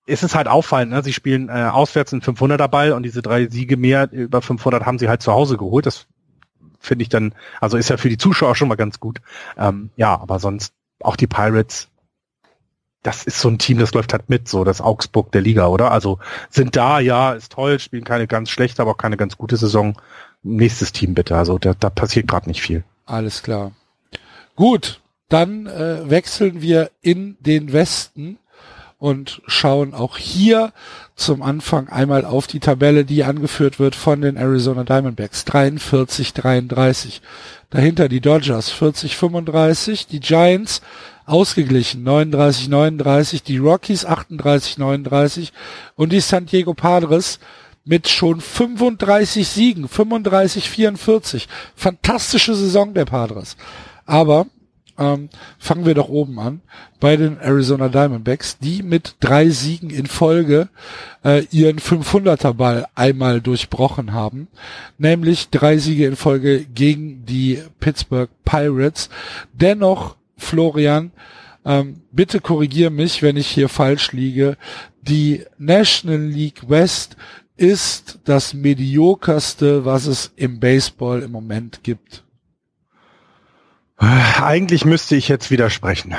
es 0.06 0.22
ist 0.22 0.34
halt 0.34 0.48
auffallend, 0.48 0.92
ne? 0.92 1.02
sie 1.02 1.12
spielen 1.12 1.48
äh, 1.48 1.70
auswärts 1.72 2.12
einen 2.12 2.22
500er 2.22 2.66
Ball 2.66 2.92
und 2.92 3.04
diese 3.04 3.22
drei 3.22 3.46
Siege 3.48 3.76
mehr 3.76 4.10
über 4.10 4.42
500 4.42 4.84
haben 4.84 4.98
sie 4.98 5.08
halt 5.08 5.22
zu 5.22 5.32
Hause 5.32 5.56
geholt. 5.56 5.86
Das 5.86 6.06
finde 6.80 7.04
ich 7.04 7.08
dann, 7.08 7.34
also 7.60 7.76
ist 7.76 7.88
ja 7.88 7.98
für 7.98 8.08
die 8.08 8.18
Zuschauer 8.18 8.56
schon 8.56 8.68
mal 8.68 8.74
ganz 8.74 8.98
gut. 8.98 9.20
Ähm, 9.56 9.90
ja, 9.96 10.18
aber 10.18 10.40
sonst 10.40 10.74
auch 11.00 11.16
die 11.16 11.26
Pirates 11.26 11.88
das 13.02 13.24
ist 13.24 13.40
so 13.40 13.48
ein 13.48 13.58
Team, 13.58 13.78
das 13.78 13.94
läuft 13.94 14.12
halt 14.12 14.28
mit, 14.28 14.48
so 14.48 14.64
das 14.64 14.80
Augsburg 14.80 15.30
der 15.32 15.40
Liga, 15.40 15.68
oder? 15.68 15.92
Also 15.92 16.18
sind 16.50 16.76
da, 16.76 17.00
ja, 17.00 17.32
ist 17.32 17.52
toll, 17.52 17.78
spielen 17.78 18.04
keine 18.04 18.26
ganz 18.26 18.50
schlechte, 18.50 18.82
aber 18.82 18.92
auch 18.92 18.98
keine 18.98 19.16
ganz 19.16 19.38
gute 19.38 19.56
Saison. 19.56 20.00
Nächstes 20.42 20.92
Team 20.92 21.14
bitte, 21.14 21.36
also 21.36 21.58
da, 21.58 21.74
da 21.74 21.90
passiert 21.90 22.28
gerade 22.28 22.48
nicht 22.48 22.60
viel. 22.60 22.84
Alles 23.06 23.42
klar. 23.42 23.72
Gut, 24.56 25.00
dann 25.28 25.66
äh, 25.66 26.10
wechseln 26.10 26.60
wir 26.60 26.90
in 27.00 27.36
den 27.40 27.72
Westen 27.72 28.38
und 28.98 29.42
schauen 29.46 29.94
auch 29.94 30.18
hier 30.18 30.72
zum 31.14 31.42
Anfang 31.42 31.88
einmal 31.88 32.24
auf 32.24 32.48
die 32.48 32.58
Tabelle, 32.58 33.04
die 33.04 33.24
angeführt 33.24 33.78
wird 33.78 33.94
von 33.94 34.20
den 34.20 34.36
Arizona 34.36 34.82
Diamondbacks. 34.82 35.44
43, 35.44 36.32
33. 36.34 37.22
Dahinter 37.70 38.08
die 38.08 38.20
Dodgers 38.20 38.70
40, 38.70 39.16
35. 39.16 40.08
Die 40.08 40.20
Giants 40.20 40.82
ausgeglichen 41.26 42.02
39, 42.02 42.68
39. 42.68 43.42
Die 43.44 43.58
Rockies 43.58 44.04
38, 44.04 44.78
39. 44.78 45.52
Und 45.94 46.12
die 46.12 46.20
San 46.20 46.46
Diego 46.46 46.74
Padres 46.74 47.38
mit 47.84 48.08
schon 48.08 48.40
35 48.40 49.46
Siegen, 49.46 49.88
35, 49.88 50.68
44. 50.68 51.48
Fantastische 51.76 52.54
Saison 52.54 52.94
der 52.94 53.04
Padres. 53.04 53.56
Aber 54.06 54.46
ähm, 54.98 55.28
fangen 55.58 55.86
wir 55.86 55.94
doch 55.94 56.08
oben 56.08 56.38
an 56.38 56.60
bei 57.00 57.16
den 57.16 57.38
Arizona 57.38 57.88
Diamondbacks, 57.88 58.58
die 58.58 58.82
mit 58.82 59.16
drei 59.20 59.48
Siegen 59.48 59.90
in 59.90 60.06
Folge 60.06 60.68
äh, 61.24 61.44
ihren 61.50 61.78
500er 61.78 62.52
Ball 62.52 62.86
einmal 62.94 63.40
durchbrochen 63.40 64.12
haben, 64.12 64.48
nämlich 64.98 65.50
drei 65.50 65.78
Siege 65.78 66.06
in 66.06 66.16
Folge 66.16 66.64
gegen 66.64 67.24
die 67.24 67.62
Pittsburgh 67.80 68.30
Pirates. 68.44 69.08
Dennoch, 69.52 70.16
Florian, 70.36 71.12
ähm, 71.64 72.02
bitte 72.12 72.40
korrigier 72.40 72.90
mich, 72.90 73.22
wenn 73.22 73.36
ich 73.36 73.48
hier 73.48 73.68
falsch 73.68 74.12
liege. 74.12 74.56
Die 75.02 75.44
National 75.58 76.20
League 76.20 76.68
West 76.68 77.16
ist 77.56 78.20
das 78.24 78.54
mediokerste, 78.54 79.84
was 79.84 80.06
es 80.06 80.32
im 80.36 80.60
Baseball 80.60 81.22
im 81.22 81.32
Moment 81.32 81.82
gibt. 81.82 82.24
Eigentlich 83.98 84.84
müsste 84.84 85.16
ich 85.16 85.28
jetzt 85.28 85.50
widersprechen. 85.50 86.14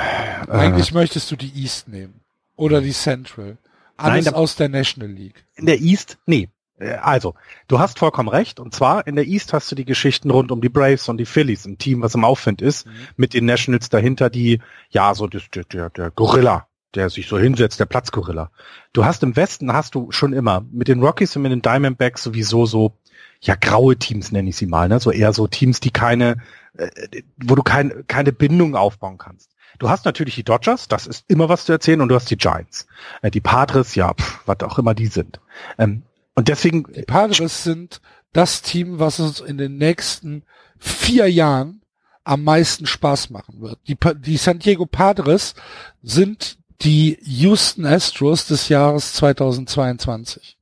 Eigentlich 0.49 0.91
äh, 0.91 0.93
möchtest 0.93 1.31
du 1.31 1.35
die 1.35 1.51
East 1.55 1.87
nehmen. 1.87 2.21
Oder 2.55 2.81
die 2.81 2.91
Central. 2.91 3.57
Alles 3.95 4.25
Nein, 4.25 4.33
aus 4.33 4.55
der 4.55 4.69
National 4.69 5.09
League. 5.09 5.45
In 5.55 5.65
der 5.65 5.79
East? 5.79 6.17
Nee. 6.25 6.49
Äh, 6.77 6.95
also, 6.95 7.35
du 7.67 7.79
hast 7.79 7.99
vollkommen 7.99 8.27
recht. 8.27 8.59
Und 8.59 8.75
zwar 8.75 9.07
in 9.07 9.15
der 9.15 9.25
East 9.25 9.53
hast 9.53 9.71
du 9.71 9.75
die 9.75 9.85
Geschichten 9.85 10.29
rund 10.29 10.51
um 10.51 10.59
die 10.59 10.69
Braves 10.69 11.07
und 11.07 11.17
die 11.17 11.25
Phillies, 11.25 11.65
ein 11.65 11.77
Team, 11.77 12.01
was 12.01 12.15
im 12.15 12.25
Aufwind 12.25 12.61
ist, 12.61 12.85
mhm. 12.85 12.91
mit 13.15 13.33
den 13.33 13.45
Nationals 13.45 13.89
dahinter, 13.89 14.29
die, 14.29 14.59
ja, 14.89 15.13
so 15.15 15.27
der, 15.27 15.41
der, 15.71 15.89
der 15.89 16.11
Gorilla, 16.11 16.67
der 16.95 17.09
sich 17.09 17.27
so 17.27 17.39
hinsetzt, 17.39 17.79
der 17.79 17.85
Platzgorilla. 17.85 18.51
Du 18.91 19.05
hast 19.05 19.23
im 19.23 19.35
Westen, 19.35 19.71
hast 19.71 19.95
du 19.95 20.11
schon 20.11 20.33
immer 20.33 20.65
mit 20.71 20.89
den 20.89 21.01
Rockies 21.01 21.35
und 21.35 21.43
mit 21.43 21.51
den 21.51 21.61
Diamondbacks 21.61 22.23
sowieso 22.23 22.65
so, 22.65 22.97
ja, 23.41 23.55
graue 23.55 23.95
Teams 23.95 24.33
nenne 24.33 24.49
ich 24.49 24.57
sie 24.57 24.65
mal, 24.65 24.89
ne? 24.89 24.99
So 24.99 25.11
eher 25.11 25.31
so 25.31 25.47
Teams, 25.47 25.79
die 25.79 25.91
keine, 25.91 26.37
äh, 26.79 27.23
wo 27.37 27.55
du 27.55 27.63
kein, 27.63 28.05
keine 28.07 28.31
Bindung 28.31 28.75
aufbauen 28.75 29.17
kannst. 29.17 29.51
Du 29.77 29.89
hast 29.89 30.05
natürlich 30.05 30.35
die 30.35 30.43
Dodgers, 30.43 30.87
das 30.87 31.07
ist 31.07 31.25
immer 31.27 31.49
was 31.49 31.65
zu 31.65 31.71
erzählen, 31.71 32.01
und 32.01 32.09
du 32.09 32.15
hast 32.15 32.29
die 32.29 32.37
Giants. 32.37 32.87
Äh, 33.21 33.31
die 33.31 33.41
Padres, 33.41 33.95
ja, 33.95 34.13
pff, 34.13 34.41
was 34.45 34.59
auch 34.61 34.79
immer 34.79 34.93
die 34.93 35.07
sind. 35.07 35.39
Ähm, 35.77 36.03
und 36.35 36.47
deswegen. 36.47 36.85
Die 36.93 37.03
Padres 37.03 37.63
sind 37.63 38.01
das 38.33 38.61
Team, 38.61 38.99
was 38.99 39.19
uns 39.19 39.39
in 39.39 39.57
den 39.57 39.77
nächsten 39.77 40.43
vier 40.77 41.29
Jahren 41.29 41.81
am 42.23 42.43
meisten 42.43 42.85
Spaß 42.85 43.29
machen 43.29 43.59
wird. 43.59 43.79
Die, 43.87 43.97
die 44.19 44.37
San 44.37 44.59
Diego 44.59 44.85
Padres 44.85 45.55
sind 46.03 46.57
die 46.81 47.17
Houston 47.23 47.85
Astros 47.85 48.45
des 48.47 48.69
Jahres 48.69 49.13
2022. 49.13 50.57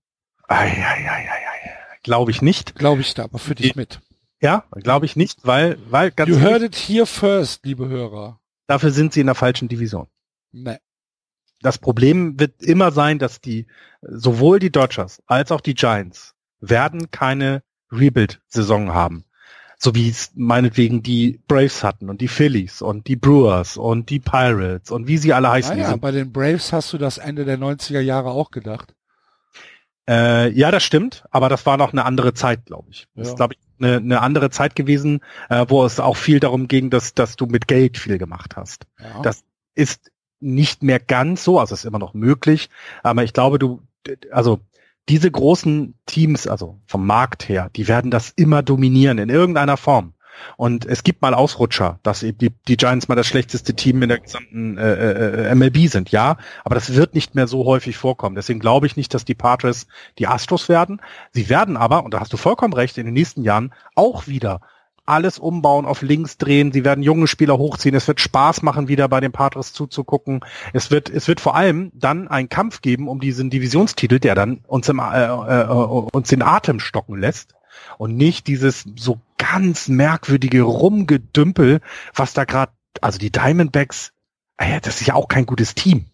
Glaube 2.03 2.31
ich 2.31 2.41
nicht. 2.41 2.75
Glaube 2.75 3.01
ich 3.01 3.13
da, 3.13 3.25
aber 3.25 3.37
für 3.37 3.53
dich 3.53 3.75
mit. 3.75 3.99
Ja, 4.41 4.65
glaube 4.71 5.05
ich 5.05 5.15
nicht, 5.15 5.39
weil, 5.45 5.77
weil 5.89 6.11
ganz. 6.11 6.29
You 6.29 6.39
heard 6.39 6.61
it 6.61 6.75
here 6.75 7.05
first, 7.05 7.65
liebe 7.65 7.87
Hörer. 7.87 8.39
Dafür 8.67 8.91
sind 8.91 9.13
sie 9.13 9.21
in 9.21 9.27
der 9.27 9.35
falschen 9.35 9.67
Division. 9.67 10.07
Nee. 10.51 10.77
Das 11.61 11.77
Problem 11.79 12.39
wird 12.39 12.61
immer 12.61 12.91
sein, 12.91 13.17
dass 13.17 13.41
die, 13.41 13.65
sowohl 14.01 14.59
die 14.59 14.71
Dodgers 14.71 15.23
als 15.25 15.51
auch 15.51 15.61
die 15.61 15.73
Giants 15.73 16.35
werden 16.59 17.09
keine 17.09 17.63
Rebuild-Saison 17.91 18.93
haben. 18.93 19.25
So 19.79 19.93
wie 19.93 20.09
es 20.09 20.31
meinetwegen 20.35 21.03
die 21.03 21.39
Braves 21.47 21.83
hatten 21.83 22.09
und 22.09 22.19
die 22.21 22.27
Phillies 22.27 22.81
und 22.81 23.07
die 23.07 23.15
Brewers 23.15 23.77
und 23.77 24.09
die 24.09 24.19
Pirates 24.19 24.91
und 24.91 25.07
wie 25.07 25.17
sie 25.17 25.33
alle 25.33 25.49
heißen. 25.49 25.77
Ja, 25.77 25.95
bei 25.95 26.11
den 26.11 26.31
Braves 26.31 26.73
hast 26.73 26.93
du 26.93 26.97
das 26.97 27.19
Ende 27.19 27.45
der 27.45 27.59
90er 27.59 27.99
Jahre 27.99 28.31
auch 28.31 28.49
gedacht. 28.49 28.95
Äh, 30.09 30.49
ja, 30.51 30.71
das 30.71 30.83
stimmt, 30.83 31.25
aber 31.31 31.49
das 31.49 31.65
war 31.65 31.77
noch 31.77 31.91
eine 31.91 32.05
andere 32.05 32.33
Zeit, 32.33 32.65
glaube 32.65 32.89
ich. 32.91 33.07
Das 33.13 33.29
ja. 33.29 33.35
glaube 33.35 33.53
ich, 33.53 33.59
eine, 33.79 33.97
eine 33.97 34.21
andere 34.21 34.49
Zeit 34.49 34.75
gewesen, 34.75 35.21
äh, 35.49 35.65
wo 35.67 35.85
es 35.85 35.99
auch 35.99 36.17
viel 36.17 36.39
darum 36.39 36.67
ging, 36.67 36.89
dass, 36.89 37.13
dass 37.13 37.35
du 37.35 37.45
mit 37.45 37.67
Geld 37.67 37.97
viel 37.97 38.17
gemacht 38.17 38.55
hast. 38.55 38.87
Ja. 38.99 39.21
Das 39.21 39.43
ist 39.75 40.11
nicht 40.39 40.83
mehr 40.83 40.99
ganz 40.99 41.43
so, 41.43 41.59
also 41.59 41.73
ist 41.73 41.85
immer 41.85 41.99
noch 41.99 42.13
möglich, 42.13 42.69
aber 43.03 43.23
ich 43.23 43.33
glaube, 43.33 43.59
du, 43.59 43.81
also 44.31 44.59
diese 45.09 45.31
großen 45.31 45.95
Teams, 46.05 46.47
also 46.47 46.79
vom 46.85 47.05
Markt 47.05 47.47
her, 47.47 47.69
die 47.75 47.87
werden 47.87 48.11
das 48.11 48.33
immer 48.35 48.61
dominieren 48.61 49.17
in 49.17 49.29
irgendeiner 49.29 49.77
Form. 49.77 50.13
Und 50.55 50.85
es 50.85 51.03
gibt 51.03 51.21
mal 51.21 51.33
Ausrutscher, 51.33 51.99
dass 52.03 52.19
die, 52.21 52.33
die 52.33 52.77
Giants 52.77 53.07
mal 53.07 53.15
das 53.15 53.27
schlechteste 53.27 53.73
Team 53.73 54.01
in 54.01 54.09
der 54.09 54.19
gesamten 54.19 54.77
äh, 54.77 54.93
äh, 54.93 55.49
äh 55.49 55.55
MLB 55.55 55.89
sind, 55.89 56.11
ja. 56.11 56.37
Aber 56.63 56.75
das 56.75 56.93
wird 56.93 57.13
nicht 57.13 57.35
mehr 57.35 57.47
so 57.47 57.65
häufig 57.65 57.97
vorkommen. 57.97 58.35
Deswegen 58.35 58.59
glaube 58.59 58.87
ich 58.87 58.95
nicht, 58.95 59.13
dass 59.13 59.25
die 59.25 59.35
Padres 59.35 59.87
die 60.17 60.27
Astros 60.27 60.69
werden. 60.69 61.01
Sie 61.31 61.49
werden 61.49 61.77
aber, 61.77 62.03
und 62.03 62.13
da 62.13 62.19
hast 62.19 62.33
du 62.33 62.37
vollkommen 62.37 62.73
recht, 62.73 62.97
in 62.97 63.05
den 63.05 63.13
nächsten 63.13 63.43
Jahren 63.43 63.73
auch 63.95 64.27
wieder 64.27 64.61
alles 65.07 65.39
umbauen, 65.39 65.85
auf 65.85 66.01
links 66.01 66.37
drehen. 66.37 66.71
Sie 66.71 66.83
werden 66.83 67.01
junge 67.01 67.27
Spieler 67.27 67.57
hochziehen. 67.57 67.95
Es 67.95 68.07
wird 68.07 68.19
Spaß 68.19 68.61
machen, 68.61 68.87
wieder 68.87 69.07
bei 69.07 69.21
den 69.21 69.31
Padres 69.31 69.73
zuzugucken. 69.73 70.41
Es 70.73 70.91
wird, 70.91 71.09
es 71.09 71.27
wird 71.27 71.39
vor 71.39 71.55
allem 71.55 71.91
dann 71.95 72.27
einen 72.27 72.49
Kampf 72.49 72.81
geben 72.81 73.07
um 73.07 73.19
diesen 73.19 73.49
Divisionstitel, 73.49 74.19
der 74.19 74.35
dann 74.35 74.59
uns, 74.67 74.89
im, 74.89 74.99
äh, 74.99 75.25
äh, 75.25 75.65
uns 75.65 76.27
den 76.27 76.41
Atem 76.41 76.79
stocken 76.79 77.17
lässt 77.17 77.55
und 77.97 78.17
nicht 78.17 78.47
dieses 78.47 78.85
so 78.97 79.19
ganz 79.37 79.87
merkwürdige 79.87 80.61
Rumgedümpel, 80.61 81.81
was 82.13 82.33
da 82.33 82.45
gerade, 82.45 82.71
also 83.01 83.17
die 83.19 83.31
Diamondbacks, 83.31 84.13
äh, 84.57 84.81
das 84.81 85.01
ist 85.01 85.07
ja 85.07 85.15
auch 85.15 85.27
kein 85.27 85.45
gutes 85.45 85.75
Team. 85.75 86.07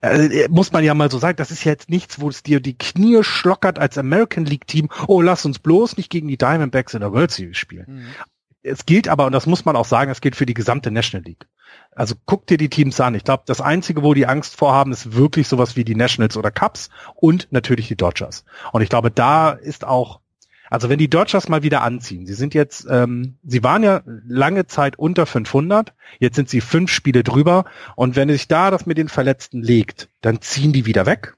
Äh, 0.00 0.48
muss 0.48 0.70
man 0.70 0.84
ja 0.84 0.94
mal 0.94 1.10
so 1.10 1.18
sagen, 1.18 1.36
das 1.36 1.50
ist 1.50 1.64
ja 1.64 1.72
jetzt 1.72 1.90
nichts, 1.90 2.20
wo 2.20 2.28
es 2.28 2.42
dir 2.42 2.60
die 2.60 2.78
Knie 2.78 3.24
schlockert 3.24 3.78
als 3.78 3.98
American 3.98 4.44
League 4.44 4.66
Team. 4.66 4.88
Oh, 5.08 5.20
lass 5.20 5.44
uns 5.44 5.58
bloß 5.58 5.96
nicht 5.96 6.10
gegen 6.10 6.28
die 6.28 6.38
Diamondbacks 6.38 6.94
in 6.94 7.00
der 7.00 7.12
World 7.12 7.32
Series 7.32 7.56
spielen. 7.56 7.86
Mhm. 7.88 8.08
Es 8.62 8.86
gilt 8.86 9.08
aber, 9.08 9.26
und 9.26 9.32
das 9.32 9.46
muss 9.46 9.64
man 9.64 9.76
auch 9.76 9.84
sagen, 9.84 10.10
es 10.10 10.20
gilt 10.20 10.36
für 10.36 10.46
die 10.46 10.54
gesamte 10.54 10.90
National 10.90 11.24
League. 11.24 11.48
Also 11.92 12.14
guck 12.26 12.46
dir 12.46 12.58
die 12.58 12.68
Teams 12.68 13.00
an. 13.00 13.14
Ich 13.14 13.24
glaube, 13.24 13.44
das 13.46 13.60
Einzige, 13.60 14.02
wo 14.02 14.14
die 14.14 14.26
Angst 14.26 14.56
vorhaben, 14.56 14.92
ist 14.92 15.14
wirklich 15.14 15.48
sowas 15.48 15.74
wie 15.74 15.84
die 15.84 15.94
Nationals 15.94 16.36
oder 16.36 16.50
Cubs 16.50 16.90
und 17.14 17.48
natürlich 17.50 17.88
die 17.88 17.96
Dodgers. 17.96 18.44
Und 18.72 18.82
ich 18.82 18.88
glaube, 18.88 19.10
da 19.10 19.50
ist 19.50 19.84
auch 19.84 20.20
also 20.70 20.88
wenn 20.88 20.98
die 20.98 21.10
Dodgers 21.10 21.48
mal 21.48 21.62
wieder 21.62 21.82
anziehen, 21.82 22.26
sie 22.26 22.34
sind 22.34 22.54
jetzt, 22.54 22.86
ähm, 22.90 23.38
sie 23.44 23.62
waren 23.62 23.82
ja 23.82 24.02
lange 24.26 24.66
Zeit 24.66 24.98
unter 24.98 25.26
500, 25.26 25.94
jetzt 26.18 26.36
sind 26.36 26.48
sie 26.48 26.60
fünf 26.60 26.90
Spiele 26.90 27.22
drüber 27.22 27.64
und 27.96 28.16
wenn 28.16 28.28
sich 28.28 28.48
da 28.48 28.70
das 28.70 28.86
mit 28.86 28.98
den 28.98 29.08
Verletzten 29.08 29.62
legt, 29.62 30.08
dann 30.20 30.40
ziehen 30.40 30.72
die 30.72 30.86
wieder 30.86 31.06
weg. 31.06 31.34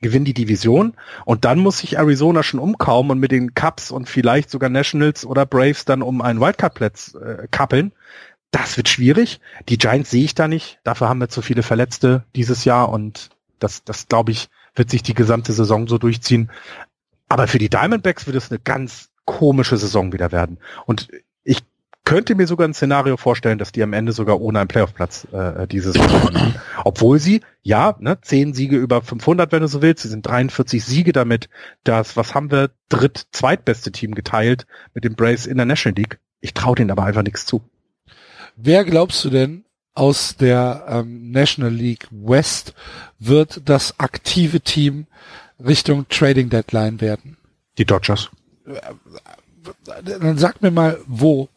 gewinnen 0.00 0.26
die 0.26 0.34
Division 0.34 0.94
und 1.24 1.46
dann 1.46 1.58
muss 1.58 1.78
sich 1.78 1.96
Arizona 1.96 2.42
schon 2.42 2.60
umkauen 2.60 3.10
und 3.10 3.20
mit 3.20 3.32
den 3.32 3.54
Cubs 3.54 3.90
und 3.90 4.08
vielleicht 4.08 4.50
sogar 4.50 4.68
Nationals 4.68 5.24
oder 5.24 5.46
Braves 5.46 5.86
dann 5.86 6.02
um 6.02 6.20
einen 6.20 6.40
Wildcard-Platz 6.40 7.14
äh, 7.14 7.48
kappeln. 7.50 7.92
Das 8.50 8.76
wird 8.76 8.88
schwierig. 8.88 9.40
Die 9.68 9.78
Giants 9.78 10.10
sehe 10.10 10.24
ich 10.24 10.34
da 10.34 10.46
nicht. 10.46 10.78
Dafür 10.84 11.08
haben 11.08 11.20
wir 11.20 11.28
zu 11.28 11.42
viele 11.42 11.62
Verletzte 11.62 12.24
dieses 12.36 12.64
Jahr 12.64 12.90
und 12.90 13.30
das, 13.58 13.82
das 13.82 14.06
glaube 14.06 14.32
ich, 14.32 14.48
wird 14.74 14.90
sich 14.90 15.02
die 15.02 15.14
gesamte 15.14 15.52
Saison 15.52 15.88
so 15.88 15.98
durchziehen. 15.98 16.50
Aber 17.28 17.48
für 17.48 17.58
die 17.58 17.68
Diamondbacks 17.68 18.26
wird 18.26 18.36
es 18.36 18.50
eine 18.50 18.60
ganz 18.60 19.10
komische 19.24 19.76
Saison 19.76 20.12
wieder 20.12 20.32
werden. 20.32 20.58
Und 20.86 21.08
ich 21.42 21.62
könnte 22.04 22.34
mir 22.34 22.46
sogar 22.46 22.68
ein 22.68 22.74
Szenario 22.74 23.16
vorstellen, 23.16 23.58
dass 23.58 23.72
die 23.72 23.82
am 23.82 23.94
Ende 23.94 24.12
sogar 24.12 24.40
ohne 24.40 24.60
einen 24.60 24.68
Playoff-Platz 24.68 25.26
äh, 25.32 25.66
diese 25.66 25.92
Saison. 25.92 26.54
Obwohl 26.84 27.18
sie, 27.18 27.40
ja, 27.62 27.96
ne, 27.98 28.18
zehn 28.20 28.52
Siege 28.52 28.76
über 28.76 29.00
500, 29.00 29.50
wenn 29.52 29.62
du 29.62 29.68
so 29.68 29.80
willst, 29.80 30.02
sie 30.02 30.08
sind 30.08 30.26
43 30.26 30.84
Siege 30.84 31.12
damit. 31.12 31.48
Das, 31.82 32.16
was 32.16 32.34
haben 32.34 32.50
wir, 32.50 32.70
dritt, 32.90 33.26
zweitbeste 33.32 33.90
Team 33.90 34.14
geteilt 34.14 34.66
mit 34.92 35.04
dem 35.04 35.14
Braves 35.14 35.46
in 35.46 35.56
der 35.56 35.66
National 35.66 35.96
League. 35.96 36.18
Ich 36.40 36.52
traue 36.52 36.76
denen 36.76 36.90
aber 36.90 37.04
einfach 37.04 37.22
nichts 37.22 37.46
zu. 37.46 37.62
Wer 38.56 38.84
glaubst 38.84 39.24
du 39.24 39.30
denn 39.30 39.64
aus 39.94 40.36
der 40.36 40.84
ähm, 40.88 41.30
National 41.30 41.72
League 41.72 42.08
West 42.10 42.74
wird 43.18 43.62
das 43.68 43.98
aktive 43.98 44.60
Team 44.60 45.06
Richtung 45.64 46.06
Trading 46.08 46.50
Deadline 46.50 47.00
werden? 47.00 47.36
Die 47.78 47.84
Dodgers. 47.84 48.30
Dann 50.04 50.38
sag 50.38 50.62
mir 50.62 50.70
mal, 50.70 50.98
wo. 51.06 51.48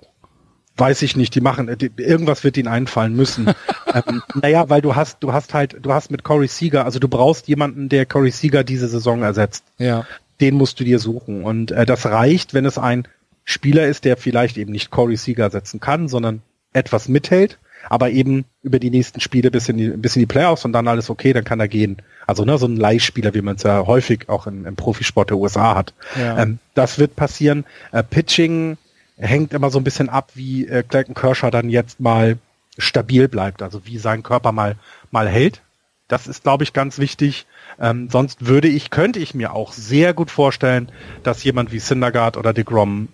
Weiß 0.79 1.01
ich 1.01 1.15
nicht, 1.15 1.33
die 1.33 1.41
machen, 1.41 1.75
die, 1.79 1.89
irgendwas 1.97 2.43
wird 2.43 2.55
ihnen 2.55 2.67
einfallen 2.67 3.15
müssen. 3.15 3.47
ähm, 3.95 4.21
naja, 4.39 4.69
weil 4.69 4.81
du 4.81 4.95
hast, 4.95 5.17
du 5.21 5.33
hast 5.33 5.55
halt, 5.55 5.75
du 5.81 5.91
hast 5.91 6.11
mit 6.11 6.23
Corey 6.23 6.47
Seager, 6.47 6.85
also 6.85 6.99
du 6.99 7.07
brauchst 7.07 7.47
jemanden, 7.47 7.89
der 7.89 8.05
Corey 8.05 8.29
Seager 8.29 8.63
diese 8.63 8.87
Saison 8.87 9.23
ersetzt. 9.23 9.63
Ja. 9.79 10.05
Den 10.39 10.53
musst 10.53 10.79
du 10.79 10.83
dir 10.83 10.99
suchen. 10.99 11.43
Und 11.43 11.71
äh, 11.71 11.87
das 11.87 12.05
reicht, 12.05 12.53
wenn 12.53 12.65
es 12.65 12.77
ein 12.77 13.07
Spieler 13.43 13.87
ist, 13.87 14.05
der 14.05 14.17
vielleicht 14.17 14.57
eben 14.57 14.71
nicht 14.71 14.91
Corey 14.91 15.17
Seager 15.17 15.49
setzen 15.49 15.79
kann, 15.79 16.07
sondern 16.07 16.43
etwas 16.73 17.07
mithält, 17.07 17.57
aber 17.89 18.09
eben 18.09 18.45
über 18.61 18.79
die 18.79 18.89
nächsten 18.89 19.19
Spiele 19.19 19.51
bis 19.51 19.69
in 19.69 19.77
die, 19.77 19.89
bis 19.89 20.15
in 20.15 20.21
die 20.21 20.25
Playoffs 20.27 20.65
und 20.65 20.73
dann 20.73 20.87
alles 20.87 21.09
okay, 21.09 21.33
dann 21.33 21.43
kann 21.43 21.59
er 21.59 21.67
gehen. 21.67 21.97
Also 22.25 22.45
ne, 22.45 22.57
so 22.57 22.67
ein 22.67 22.77
Leihspieler, 22.77 23.33
wie 23.33 23.41
man 23.41 23.55
es 23.55 23.63
ja 23.63 23.85
häufig 23.85 24.29
auch 24.29 24.47
im, 24.47 24.65
im 24.65 24.75
Profisport 24.75 25.29
der 25.29 25.37
USA 25.37 25.75
hat. 25.75 25.93
Ja. 26.19 26.39
Ähm, 26.39 26.59
das 26.73 26.99
wird 26.99 27.15
passieren. 27.15 27.65
Äh, 27.91 28.03
Pitching 28.03 28.77
hängt 29.17 29.53
immer 29.53 29.69
so 29.69 29.79
ein 29.79 29.83
bisschen 29.83 30.09
ab, 30.09 30.31
wie 30.35 30.67
äh, 30.67 30.83
Clayton 30.83 31.15
Kershaw 31.15 31.49
dann 31.49 31.69
jetzt 31.69 31.99
mal 31.99 32.37
stabil 32.77 33.27
bleibt, 33.27 33.61
also 33.63 33.85
wie 33.85 33.97
sein 33.97 34.23
Körper 34.23 34.51
mal 34.51 34.75
mal 35.11 35.27
hält. 35.27 35.61
Das 36.07 36.27
ist, 36.27 36.43
glaube 36.43 36.63
ich, 36.63 36.71
ganz 36.71 36.99
wichtig. 36.99 37.47
Ähm, 37.79 38.09
sonst 38.09 38.45
würde 38.45 38.69
ich, 38.69 38.91
könnte 38.91 39.19
ich 39.19 39.33
mir 39.33 39.53
auch 39.53 39.73
sehr 39.73 40.13
gut 40.13 40.31
vorstellen, 40.31 40.89
dass 41.23 41.43
jemand 41.43 41.71
wie 41.71 41.79
Syndergaard 41.79 42.37
oder 42.37 42.53
DeGrom 42.53 43.09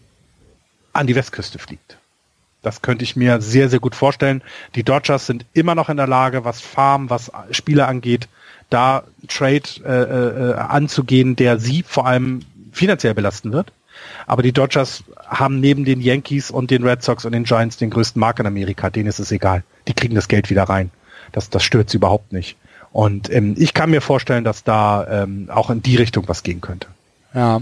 an 0.91 1.07
die 1.07 1.15
Westküste 1.15 1.57
fliegt. 1.57 1.97
Das 2.63 2.81
könnte 2.81 3.03
ich 3.03 3.15
mir 3.15 3.41
sehr, 3.41 3.69
sehr 3.69 3.79
gut 3.79 3.93
vorstellen. 3.93 4.41
Die 4.73 4.83
Dodgers 4.83 5.27
sind 5.27 5.45
immer 5.53 5.75
noch 5.75 5.89
in 5.89 5.97
der 5.97 6.07
Lage, 6.07 6.45
was 6.45 6.61
Farm, 6.61 7.09
was 7.09 7.31
Spiele 7.51 7.85
angeht, 7.85 8.27
da 8.69 9.03
Trade 9.27 9.63
äh, 9.85 10.51
äh, 10.51 10.53
anzugehen, 10.55 11.35
der 11.35 11.59
sie 11.59 11.83
vor 11.83 12.07
allem 12.07 12.39
finanziell 12.71 13.13
belasten 13.13 13.51
wird. 13.51 13.71
Aber 14.25 14.41
die 14.41 14.51
Dodgers 14.51 15.03
haben 15.27 15.59
neben 15.59 15.85
den 15.85 16.01
Yankees 16.01 16.49
und 16.49 16.71
den 16.71 16.83
Red 16.83 17.03
Sox 17.03 17.25
und 17.25 17.33
den 17.33 17.43
Giants 17.43 17.77
den 17.77 17.89
größten 17.89 18.19
Markt 18.19 18.39
in 18.39 18.47
Amerika. 18.47 18.89
Denen 18.89 19.07
ist 19.07 19.19
es 19.19 19.31
egal. 19.31 19.63
Die 19.87 19.93
kriegen 19.93 20.15
das 20.15 20.27
Geld 20.27 20.49
wieder 20.49 20.63
rein. 20.63 20.89
Das, 21.31 21.49
das 21.49 21.63
stört 21.63 21.89
sie 21.89 21.97
überhaupt 21.97 22.31
nicht. 22.31 22.57
Und 22.91 23.31
ähm, 23.31 23.55
ich 23.57 23.73
kann 23.73 23.89
mir 23.89 24.01
vorstellen, 24.01 24.43
dass 24.43 24.63
da 24.63 25.23
ähm, 25.23 25.49
auch 25.51 25.69
in 25.69 25.81
die 25.81 25.95
Richtung 25.95 26.27
was 26.27 26.43
gehen 26.43 26.61
könnte. 26.61 26.87
Ja. 27.33 27.61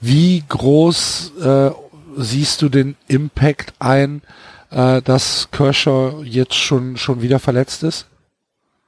Wie 0.00 0.44
groß 0.46 1.32
äh, 1.42 1.70
siehst 2.18 2.62
du 2.62 2.68
den 2.68 2.96
Impact 3.06 3.74
ein, 3.78 4.22
äh, 4.70 5.02
dass 5.02 5.48
Kershaw 5.50 6.22
jetzt 6.22 6.54
schon, 6.54 6.96
schon 6.96 7.22
wieder 7.22 7.38
verletzt 7.38 7.82
ist? 7.82 8.06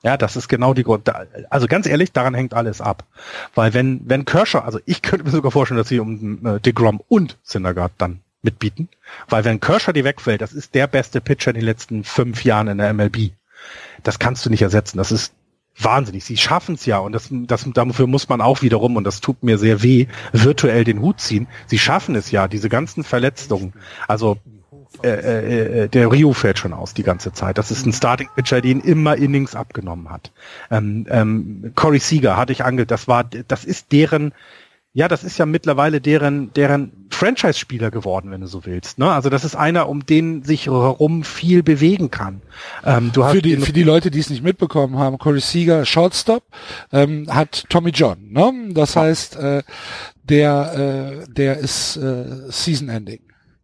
Ja, 0.02 0.16
das 0.16 0.34
ist 0.36 0.48
genau 0.48 0.72
die 0.72 0.82
Grund. 0.82 1.10
Also 1.50 1.66
ganz 1.66 1.86
ehrlich, 1.86 2.12
daran 2.12 2.34
hängt 2.34 2.54
alles 2.54 2.80
ab. 2.80 3.04
Weil 3.54 3.74
wenn, 3.74 4.00
wenn 4.04 4.24
Kershaw, 4.24 4.60
also 4.60 4.80
ich 4.86 5.02
könnte 5.02 5.26
mir 5.26 5.30
sogar 5.30 5.50
vorstellen, 5.50 5.78
dass 5.78 5.88
sie 5.88 6.00
um 6.00 6.46
äh, 6.46 6.60
DeGrom 6.60 7.02
und 7.08 7.36
Syndergaard 7.42 7.92
dann 7.98 8.20
mitbieten. 8.42 8.88
Weil 9.28 9.44
wenn 9.44 9.60
Kershaw 9.60 9.92
die 9.92 10.04
wegfällt, 10.04 10.40
das 10.40 10.54
ist 10.54 10.74
der 10.74 10.86
beste 10.86 11.20
Pitcher 11.20 11.50
in 11.50 11.56
den 11.56 11.64
letzten 11.64 12.04
fünf 12.04 12.44
Jahren 12.44 12.68
in 12.68 12.78
der 12.78 12.94
MLB. 12.94 13.32
Das 14.02 14.18
kannst 14.18 14.46
du 14.46 14.50
nicht 14.50 14.62
ersetzen. 14.62 14.96
Das 14.96 15.12
ist 15.12 15.34
wahnsinnig. 15.76 16.24
Sie 16.24 16.36
schaffen 16.36 16.74
es 16.74 16.86
ja 16.86 16.98
und 16.98 17.12
das, 17.12 17.28
das, 17.30 17.66
dafür 17.72 18.06
muss 18.06 18.28
man 18.28 18.40
auch 18.40 18.62
wiederum, 18.62 18.96
und 18.96 19.04
das 19.04 19.20
tut 19.20 19.42
mir 19.42 19.58
sehr 19.58 19.82
weh, 19.82 20.06
virtuell 20.32 20.84
den 20.84 21.00
Hut 21.00 21.20
ziehen. 21.20 21.46
Sie 21.66 21.78
schaffen 21.78 22.14
es 22.14 22.30
ja, 22.30 22.48
diese 22.48 22.68
ganzen 22.68 23.04
Verletzungen. 23.04 23.72
Also 24.08 24.38
äh, 25.02 25.08
äh, 25.08 25.82
äh, 25.84 25.88
der 25.88 26.10
Rio 26.10 26.32
fällt 26.32 26.58
schon 26.58 26.72
aus 26.72 26.94
die 26.94 27.02
ganze 27.02 27.32
Zeit. 27.32 27.58
Das 27.58 27.70
ist 27.70 27.86
ein 27.86 27.92
Starting 27.92 28.28
Pitcher, 28.34 28.60
den 28.60 28.80
immer 28.80 29.16
Innings 29.16 29.54
abgenommen 29.54 30.10
hat. 30.10 30.32
Ähm, 30.70 31.06
ähm, 31.08 31.72
Corey 31.74 32.00
Seager 32.00 32.36
hatte 32.36 32.52
ich 32.52 32.64
ange, 32.64 32.86
das 32.86 33.08
war, 33.08 33.24
das 33.24 33.64
ist 33.64 33.92
deren 33.92 34.32
ja, 34.92 35.06
das 35.06 35.22
ist 35.22 35.38
ja 35.38 35.46
mittlerweile 35.46 36.00
deren, 36.00 36.52
deren 36.54 36.90
Franchise-Spieler 37.20 37.90
geworden, 37.90 38.30
wenn 38.30 38.40
du 38.40 38.46
so 38.46 38.64
willst. 38.64 38.98
Ne? 38.98 39.10
Also 39.10 39.28
das 39.28 39.44
ist 39.44 39.54
einer, 39.54 39.90
um 39.90 40.06
den 40.06 40.42
sich 40.42 40.66
herum 40.66 41.22
viel 41.22 41.62
bewegen 41.62 42.10
kann. 42.10 42.40
Ähm, 42.82 43.10
du 43.12 43.24
hast 43.24 43.32
für, 43.32 43.42
die, 43.42 43.58
für 43.58 43.74
die 43.74 43.82
Leute, 43.82 44.10
die 44.10 44.20
es 44.20 44.30
nicht 44.30 44.42
mitbekommen 44.42 44.98
haben, 44.98 45.18
Corey 45.18 45.40
Seager, 45.40 45.84
Shortstop, 45.84 46.42
ähm, 46.92 47.26
hat 47.28 47.66
Tommy 47.68 47.90
John. 47.90 48.32
Ne? 48.32 48.72
Das 48.72 48.94
ja. 48.94 49.02
heißt, 49.02 49.36
äh, 49.36 49.62
der, 50.22 51.24
äh, 51.26 51.30
der 51.30 51.58
ist 51.58 51.98
äh, 51.98 52.50
Season-Ending. 52.50 53.20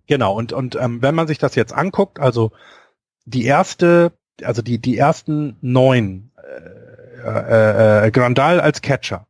Genau, 0.06 0.34
und, 0.34 0.52
und 0.52 0.76
ähm, 0.76 1.00
wenn 1.00 1.14
man 1.14 1.26
sich 1.26 1.38
das 1.38 1.54
jetzt 1.54 1.72
anguckt, 1.72 2.20
also 2.20 2.52
die 3.24 3.46
erste, 3.46 4.12
also 4.42 4.60
die, 4.60 4.78
die 4.78 4.98
ersten 4.98 5.56
neun 5.62 6.30
äh, 7.24 8.04
äh, 8.04 8.06
äh, 8.06 8.10
Grandal 8.10 8.60
als 8.60 8.82
Catcher, 8.82 9.25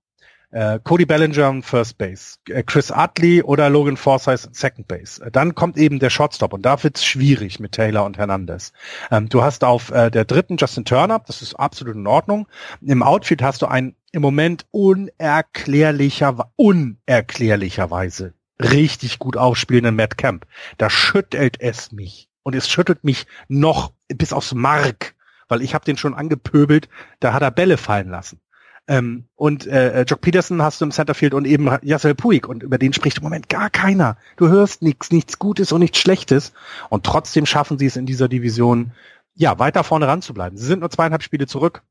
äh, 0.57 0.81
Cody 0.83 1.05
Bellinger 1.05 1.51
on 1.51 1.63
First 1.63 1.99
Base, 1.99 2.39
äh, 2.49 2.63
Chris 2.63 2.91
Utley 2.91 3.43
oder 3.43 3.69
Logan 3.69 3.99
Forsythe 3.99 4.49
Second 4.53 4.89
Base. 4.89 5.23
Äh, 5.23 5.31
dann 5.31 5.55
kommt 5.55 5.77
eben 5.77 5.99
der 5.99 6.09
Shortstop 6.09 6.55
und 6.55 6.63
da 6.63 6.83
wird's 6.83 7.05
schwierig 7.05 7.61
mit 7.61 7.73
Taylor 7.73 8.07
und 8.07 8.17
Hernandez. 8.17 8.73
Ähm, 9.11 9.29
du 9.29 9.43
hast 9.43 9.65
auf 9.65 9.91
äh, 9.91 10.11
der 10.11 10.25
dritten 10.25 10.57
Justin 10.57 10.87
Turner, 10.87 11.19
das 11.27 11.43
ist 11.43 11.55
absolut 11.55 11.95
in 11.95 12.07
Ordnung. 12.07 12.49
Im 12.81 13.03
Outfield 13.03 13.43
hast 13.43 13.61
du 13.61 13.67
einen 13.67 13.97
im 14.13 14.23
Moment 14.23 14.65
unerklärlicher, 14.71 16.51
unerklärlicherweise 16.57 18.33
richtig 18.59 19.19
gut 19.19 19.37
aufspielenden 19.37 19.95
Matt 19.95 20.17
Camp. 20.17 20.47
Da 20.79 20.89
schüttelt 20.89 21.61
es 21.61 21.93
mich 21.93 22.31
und 22.43 22.55
es 22.55 22.71
schüttelt 22.71 23.05
mich 23.05 23.27
noch 23.49 23.93
bis 24.09 24.33
aufs 24.33 24.55
Mark, 24.55 25.17
weil 25.49 25.61
ich 25.61 25.75
habe 25.75 25.85
den 25.85 25.99
schon 25.99 26.15
angepöbelt, 26.15 26.89
da 27.21 27.35
hat 27.35 27.43
er 27.43 27.51
Bälle 27.51 27.77
fallen 27.77 28.09
lassen. 28.09 28.41
Ähm, 28.89 29.25
und 29.35 29.67
äh, 29.67 30.03
Jock 30.03 30.21
Peterson 30.21 30.63
hast 30.63 30.81
du 30.81 30.85
im 30.85 30.93
Centerfield 30.93 31.35
und 31.35 31.45
eben 31.45 31.69
Yassel 31.83 32.15
Puig 32.15 32.49
und 32.49 32.63
über 32.63 32.79
den 32.79 32.93
spricht 32.93 33.19
im 33.19 33.25
Moment 33.25 33.49
gar 33.49 33.69
keiner. 33.69 34.17
Du 34.37 34.49
hörst 34.49 34.83
nichts, 34.83 35.11
nichts 35.11 35.39
Gutes 35.39 35.73
und 35.73 35.81
nichts 35.81 35.99
Schlechtes 35.99 36.53
und 36.89 37.05
trotzdem 37.05 37.47
schaffen 37.47 37.79
sie 37.79 37.87
es 37.87 37.97
in 37.97 38.07
dieser 38.07 38.29
Division, 38.29 38.93
ja, 39.35 39.59
weiter 39.59 39.83
vorne 39.83 40.07
ranzubleiben. 40.07 40.57
Sie 40.57 40.67
sind 40.67 40.81
nur 40.81 40.91
zweieinhalb 40.91 41.23
Spiele 41.23 41.47
zurück. 41.47 41.83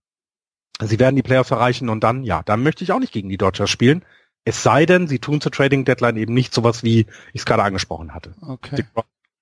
Sie 0.81 0.99
werden 0.99 1.15
die 1.15 1.23
Playoffs 1.23 1.51
erreichen 1.51 1.89
und 1.89 2.03
dann, 2.03 2.23
ja, 2.23 2.43
dann 2.43 2.63
möchte 2.63 2.83
ich 2.83 2.91
auch 2.91 2.99
nicht 2.99 3.13
gegen 3.13 3.29
die 3.29 3.37
Dodgers 3.37 3.69
spielen. 3.69 4.03
Es 4.45 4.63
sei 4.63 4.85
denn, 4.85 5.07
sie 5.07 5.19
tun 5.19 5.41
zur 5.41 5.51
Trading 5.51 5.85
Deadline 5.85 6.17
eben 6.17 6.33
nicht 6.33 6.53
sowas, 6.53 6.83
wie 6.83 7.01
ich 7.33 7.41
es 7.41 7.45
gerade 7.45 7.63
angesprochen 7.63 8.13
hatte. 8.13 8.35
Okay. 8.41 8.85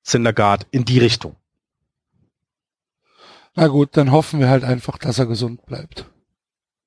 Syndergaard 0.02 0.68
in 0.72 0.86
die 0.86 1.00
Richtung. 1.00 1.36
Na 3.56 3.68
gut, 3.68 3.96
dann 3.96 4.12
hoffen 4.12 4.40
wir 4.40 4.50
halt 4.50 4.64
einfach, 4.64 4.98
dass 4.98 5.20
er 5.20 5.28
gesund 5.28 5.66
bleibt. 5.66 6.10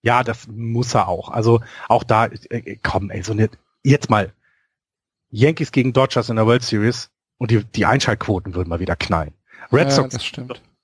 Ja, 0.06 0.22
das 0.22 0.46
muss 0.46 0.94
er 0.94 1.08
auch. 1.08 1.30
Also 1.30 1.62
auch 1.88 2.04
da, 2.04 2.26
äh, 2.26 2.76
komm, 2.80 3.10
ey, 3.10 3.24
so 3.24 3.32
eine, 3.32 3.50
jetzt 3.82 4.08
mal 4.08 4.32
Yankees 5.30 5.72
gegen 5.72 5.92
Dodgers 5.92 6.28
in 6.28 6.36
der 6.36 6.46
World 6.46 6.62
Series 6.62 7.10
und 7.38 7.50
die, 7.50 7.64
die 7.64 7.86
Einschaltquoten 7.86 8.54
würden 8.54 8.68
mal 8.68 8.78
wieder 8.78 8.94
knallen. 8.94 9.34
Red 9.72 9.88
ja, 9.88 9.90
Sox. 9.90 10.16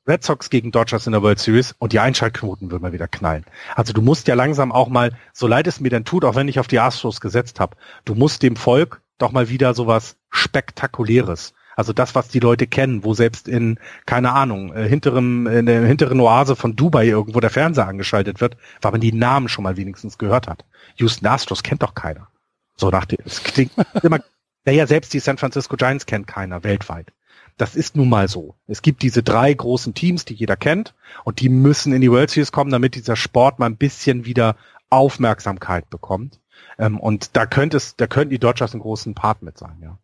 Red 0.08 0.24
Sox 0.24 0.50
gegen 0.50 0.72
Dodgers 0.72 1.06
in 1.06 1.12
der 1.12 1.22
World 1.22 1.38
Series 1.38 1.72
und 1.78 1.92
die 1.92 2.00
Einschaltquoten 2.00 2.72
würden 2.72 2.82
mal 2.82 2.92
wieder 2.92 3.06
knallen. 3.06 3.44
Also 3.76 3.92
du 3.92 4.02
musst 4.02 4.26
ja 4.26 4.34
langsam 4.34 4.72
auch 4.72 4.88
mal, 4.88 5.16
so 5.32 5.46
leid 5.46 5.68
es 5.68 5.78
mir 5.78 5.90
denn 5.90 6.04
tut, 6.04 6.24
auch 6.24 6.34
wenn 6.34 6.48
ich 6.48 6.58
auf 6.58 6.66
die 6.66 6.80
Astros 6.80 7.20
gesetzt 7.20 7.60
habe, 7.60 7.76
du 8.04 8.16
musst 8.16 8.42
dem 8.42 8.56
Volk 8.56 9.02
doch 9.18 9.30
mal 9.30 9.48
wieder 9.48 9.72
sowas 9.72 10.16
Spektakuläres 10.30 11.54
also 11.76 11.92
das, 11.92 12.14
was 12.14 12.28
die 12.28 12.40
Leute 12.40 12.66
kennen, 12.66 13.04
wo 13.04 13.14
selbst 13.14 13.48
in, 13.48 13.78
keine 14.06 14.32
Ahnung, 14.32 14.74
äh, 14.74 14.88
hinterem, 14.88 15.46
in 15.46 15.66
der 15.66 15.84
hinteren 15.86 16.20
Oase 16.20 16.56
von 16.56 16.76
Dubai 16.76 17.06
irgendwo 17.06 17.40
der 17.40 17.50
Fernseher 17.50 17.88
angeschaltet 17.88 18.40
wird, 18.40 18.56
weil 18.80 18.92
man 18.92 19.00
die 19.00 19.12
Namen 19.12 19.48
schon 19.48 19.64
mal 19.64 19.76
wenigstens 19.76 20.18
gehört 20.18 20.48
hat. 20.48 20.64
Houston 20.96 21.26
Astros 21.26 21.62
kennt 21.62 21.82
doch 21.82 21.94
keiner. 21.94 22.28
So 22.76 22.90
nach 22.90 23.04
dem, 23.04 23.18
es 23.24 23.42
klingt 23.42 23.72
immer, 24.02 24.20
naja, 24.64 24.86
selbst 24.86 25.12
die 25.14 25.20
San 25.20 25.38
Francisco 25.38 25.76
Giants 25.76 26.06
kennt 26.06 26.26
keiner 26.26 26.64
weltweit. 26.64 27.12
Das 27.58 27.76
ist 27.76 27.96
nun 27.96 28.08
mal 28.08 28.28
so. 28.28 28.54
Es 28.66 28.82
gibt 28.82 29.02
diese 29.02 29.22
drei 29.22 29.52
großen 29.52 29.94
Teams, 29.94 30.24
die 30.24 30.34
jeder 30.34 30.56
kennt, 30.56 30.94
und 31.24 31.40
die 31.40 31.48
müssen 31.48 31.92
in 31.92 32.00
die 32.00 32.10
World 32.10 32.30
Series 32.30 32.52
kommen, 32.52 32.70
damit 32.70 32.94
dieser 32.94 33.16
Sport 33.16 33.58
mal 33.58 33.66
ein 33.66 33.76
bisschen 33.76 34.24
wieder 34.24 34.56
Aufmerksamkeit 34.88 35.90
bekommt. 35.90 36.40
Ähm, 36.78 36.98
und 36.98 37.36
da 37.36 37.46
könnte 37.46 37.76
es, 37.76 37.96
da 37.96 38.06
könnten 38.06 38.30
die 38.30 38.38
Dodgers 38.38 38.72
einen 38.72 38.82
großen 38.82 39.14
Part 39.14 39.42
mit 39.42 39.58
sein, 39.58 39.78
ja. 39.82 39.98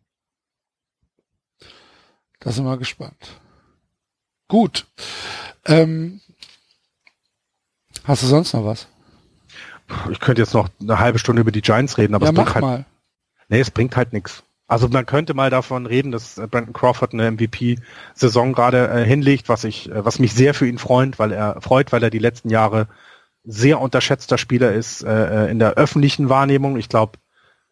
Da 2.39 2.51
sind 2.51 2.65
wir 2.65 2.77
gespannt. 2.77 3.39
Gut. 4.47 4.87
Ähm, 5.65 6.21
hast 8.03 8.23
du 8.23 8.27
sonst 8.27 8.53
noch 8.53 8.65
was? 8.65 8.87
Ich 10.11 10.19
könnte 10.19 10.41
jetzt 10.41 10.53
noch 10.53 10.69
eine 10.81 10.99
halbe 10.99 11.19
Stunde 11.19 11.41
über 11.41 11.51
die 11.51 11.61
Giants 11.61 11.97
reden, 11.97 12.15
aber 12.15 12.25
ja, 12.25 12.31
es 12.31 12.35
bringt 12.35 12.53
halt, 12.53 12.61
mal. 12.61 12.85
nee, 13.49 13.59
es 13.59 13.71
bringt 13.71 13.95
halt 13.95 14.13
nichts. 14.13 14.43
Also 14.67 14.87
man 14.87 15.07
könnte 15.07 15.33
mal 15.33 15.49
davon 15.49 15.87
reden, 15.87 16.11
dass 16.11 16.37
äh, 16.37 16.47
Brandon 16.47 16.73
Crawford 16.73 17.13
eine 17.13 17.31
MVP-Saison 17.31 18.53
gerade 18.53 18.87
äh, 18.87 19.03
hinlegt, 19.03 19.49
was 19.49 19.63
ich, 19.63 19.89
äh, 19.89 20.05
was 20.05 20.19
mich 20.19 20.33
sehr 20.33 20.53
für 20.53 20.67
ihn 20.67 20.77
freut, 20.77 21.17
weil 21.17 21.31
er 21.31 21.59
freut, 21.59 21.91
weil 21.91 22.03
er 22.03 22.11
die 22.11 22.19
letzten 22.19 22.49
Jahre 22.49 22.87
sehr 23.43 23.81
unterschätzter 23.81 24.37
Spieler 24.37 24.71
ist 24.71 25.01
äh, 25.01 25.47
äh 25.47 25.51
in 25.51 25.57
der 25.57 25.73
öffentlichen 25.73 26.29
Wahrnehmung. 26.29 26.77
Ich 26.77 26.87
glaube, 26.87 27.13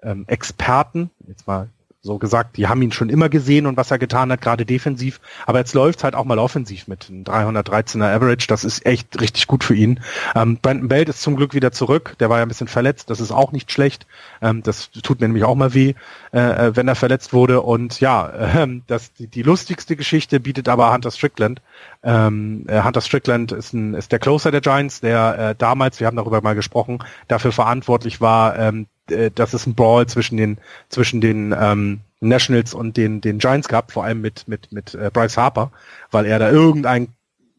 ähm, 0.02 0.26
Experten, 0.28 1.12
jetzt 1.28 1.46
mal 1.46 1.70
so 2.08 2.18
gesagt, 2.18 2.58
die 2.58 2.68
haben 2.68 2.82
ihn 2.82 2.92
schon 2.92 3.10
immer 3.10 3.30
gesehen 3.30 3.68
und 3.68 3.78
was 3.78 3.92
er 3.92 4.00
getan 4.00 4.32
hat, 4.32 4.42
gerade 4.42 4.66
defensiv. 4.66 5.20
Aber 5.46 5.60
jetzt 5.60 5.76
läuft 5.76 6.04
halt 6.04 6.16
auch 6.16 6.26
mal 6.26 6.40
offensiv 6.40 6.88
mit 6.88 7.08
einem 7.10 7.24
313er 7.24 8.16
Average. 8.16 8.48
Das 8.48 8.64
ist 8.64 8.86
echt 8.86 9.22
richtig 9.22 9.46
gut 9.46 9.64
für 9.64 9.76
ihn. 9.76 10.00
Ähm, 10.36 10.58
Brandon 10.60 10.88
Belt 10.88 11.10
ist 11.10 11.22
zum 11.22 11.36
Glück 11.36 11.54
wieder 11.54 11.72
zurück. 11.72 12.16
Der 12.20 12.32
war 12.32 12.38
ja 12.38 12.46
ein 12.46 12.48
bisschen 12.48 12.68
verletzt. 12.68 13.12
Das 13.12 13.20
ist 13.20 13.32
auch 13.32 13.52
nicht 13.52 13.72
schlecht. 13.72 14.08
Ähm, 14.42 14.64
das 14.64 14.90
tut 14.92 15.22
mir 15.22 15.28
nämlich 15.28 15.44
auch 15.44 15.56
mal 15.56 15.76
weh, 15.76 15.94
äh, 16.34 16.40
äh 16.40 16.76
wenn 16.76 16.88
er 16.88 16.96
verletzt 16.96 17.34
wurde. 17.34 17.62
Und 17.62 18.00
ja, 18.00 18.30
äh, 18.30 18.68
das, 18.88 19.14
die, 19.14 19.28
die 19.28 19.44
lustigste 19.44 19.96
Geschichte 19.96 20.40
bietet 20.40 20.68
aber 20.70 20.92
Hunter 20.92 21.12
Strickland. 21.12 21.62
Ähm, 22.04 22.66
äh, 22.68 22.82
Hunter 22.82 23.02
Strickland 23.02 23.52
ist, 23.52 23.74
ein, 23.74 23.94
ist 23.94 24.12
der 24.12 24.20
Closer 24.20 24.50
der 24.50 24.62
Giants, 24.62 25.02
der 25.02 25.38
äh, 25.38 25.56
damals, 25.56 26.00
wir 26.00 26.08
haben 26.08 26.18
darüber 26.18 26.42
mal 26.42 26.56
gesprochen, 26.56 27.00
dafür 27.28 27.52
verantwortlich 27.52 28.22
war, 28.22 28.58
ähm, 28.58 28.88
äh, 29.12 29.32
dass 29.32 29.54
es 29.54 29.66
ein 29.66 29.76
Brawl 29.76 30.08
zwischen 30.08 30.38
den 30.38 30.58
zwischen 30.90 31.22
den 31.22 31.56
ähm, 31.58 32.02
Nationals 32.20 32.74
und 32.74 32.98
den 32.98 33.22
den 33.22 33.40
Giants 33.40 33.68
gab, 33.68 33.92
vor 33.92 34.04
allem 34.04 34.22
mit 34.22 34.48
mit 34.48 34.72
mit 34.72 34.96
äh, 34.96 35.10
Bryce 35.14 35.38
Harper, 35.38 35.72
weil 36.12 36.26
er 36.26 36.40
da 36.40 36.50
irgendeinen 36.50 37.14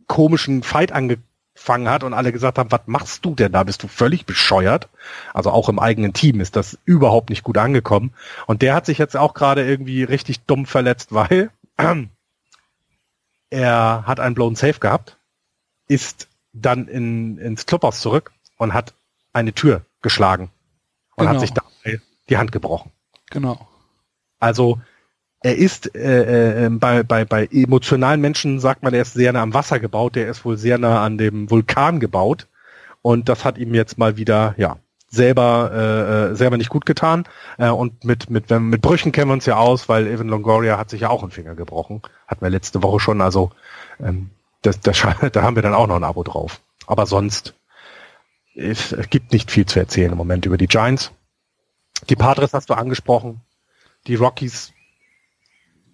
komischen 0.06 0.62
Fight 0.62 0.92
angefangen 0.92 1.88
hat 1.88 2.02
und 2.02 2.14
alle 2.14 2.32
gesagt 2.32 2.58
haben, 2.58 2.72
was 2.72 2.82
machst 2.86 3.24
du 3.24 3.34
denn 3.34 3.52
da? 3.52 3.62
Bist 3.62 3.82
du 3.82 3.88
völlig 3.88 4.26
bescheuert? 4.26 4.88
Also 5.34 5.50
auch 5.50 5.68
im 5.68 5.78
eigenen 5.78 6.12
Team 6.12 6.40
ist 6.40 6.56
das 6.56 6.78
überhaupt 6.84 7.30
nicht 7.30 7.44
gut 7.44 7.58
angekommen. 7.58 8.12
Und 8.46 8.62
der 8.62 8.74
hat 8.74 8.86
sich 8.86 8.98
jetzt 8.98 9.16
auch 9.16 9.34
gerade 9.34 9.66
irgendwie 9.68 10.02
richtig 10.02 10.40
dumm 10.40 10.66
verletzt, 10.66 11.12
weil 11.12 11.50
äh, 11.76 12.06
er 13.50 14.04
hat 14.06 14.18
einen 14.18 14.34
blown 14.34 14.56
Safe 14.56 14.80
gehabt, 14.80 15.18
ist 15.86 16.28
dann 16.52 16.88
in, 16.88 17.38
ins 17.38 17.66
Clubhaus 17.66 18.00
zurück 18.00 18.32
und 18.56 18.74
hat 18.74 18.94
eine 19.32 19.52
Tür 19.52 19.82
geschlagen 20.00 20.50
und 21.18 21.26
genau. 21.26 21.32
hat 21.32 21.40
sich 21.40 21.52
dabei 21.52 22.00
die 22.28 22.36
Hand 22.36 22.52
gebrochen. 22.52 22.92
Genau. 23.30 23.66
Also 24.38 24.80
er 25.40 25.56
ist 25.56 25.94
äh, 25.94 26.66
äh, 26.66 26.70
bei, 26.70 27.02
bei, 27.02 27.24
bei 27.24 27.46
emotionalen 27.46 28.20
Menschen 28.20 28.60
sagt 28.60 28.82
man, 28.82 28.94
er 28.94 29.02
ist 29.02 29.14
sehr 29.14 29.32
nah 29.32 29.42
am 29.42 29.54
Wasser 29.54 29.78
gebaut, 29.80 30.16
der 30.16 30.28
ist 30.28 30.44
wohl 30.44 30.56
sehr 30.56 30.78
nah 30.78 31.04
an 31.04 31.18
dem 31.18 31.50
Vulkan 31.50 32.00
gebaut 32.00 32.46
und 33.02 33.28
das 33.28 33.44
hat 33.44 33.58
ihm 33.58 33.74
jetzt 33.74 33.98
mal 33.98 34.16
wieder 34.16 34.54
ja 34.56 34.78
selber 35.10 35.70
äh, 35.72 36.32
äh 36.32 36.34
selber 36.34 36.56
nicht 36.56 36.70
gut 36.70 36.86
getan 36.86 37.24
äh, 37.56 37.68
und 37.68 38.04
mit 38.04 38.30
mit 38.30 38.50
mit 38.50 38.82
Brüchen 38.82 39.12
kennen 39.12 39.30
wir 39.30 39.34
uns 39.34 39.46
ja 39.46 39.56
aus, 39.56 39.88
weil 39.88 40.06
Evan 40.06 40.28
Longoria 40.28 40.76
hat 40.76 40.90
sich 40.90 41.02
ja 41.02 41.10
auch 41.10 41.22
einen 41.22 41.30
Finger 41.30 41.54
gebrochen, 41.54 42.02
hatten 42.26 42.42
wir 42.42 42.50
letzte 42.50 42.82
Woche 42.82 43.00
schon, 43.00 43.20
also 43.20 43.50
ähm, 44.00 44.30
das, 44.62 44.80
das, 44.80 45.00
da 45.32 45.42
haben 45.42 45.56
wir 45.56 45.62
dann 45.62 45.74
auch 45.74 45.86
noch 45.86 45.96
ein 45.96 46.04
Abo 46.04 46.22
drauf. 46.22 46.60
Aber 46.86 47.06
sonst 47.06 47.54
es 48.58 48.94
gibt 49.10 49.32
nicht 49.32 49.50
viel 49.50 49.66
zu 49.66 49.78
erzählen 49.78 50.12
im 50.12 50.18
Moment 50.18 50.44
über 50.44 50.58
die 50.58 50.66
Giants. 50.66 51.12
Die 52.08 52.16
Padres 52.16 52.52
hast 52.52 52.70
du 52.70 52.74
angesprochen. 52.74 53.40
Die 54.06 54.16
Rockies 54.16 54.72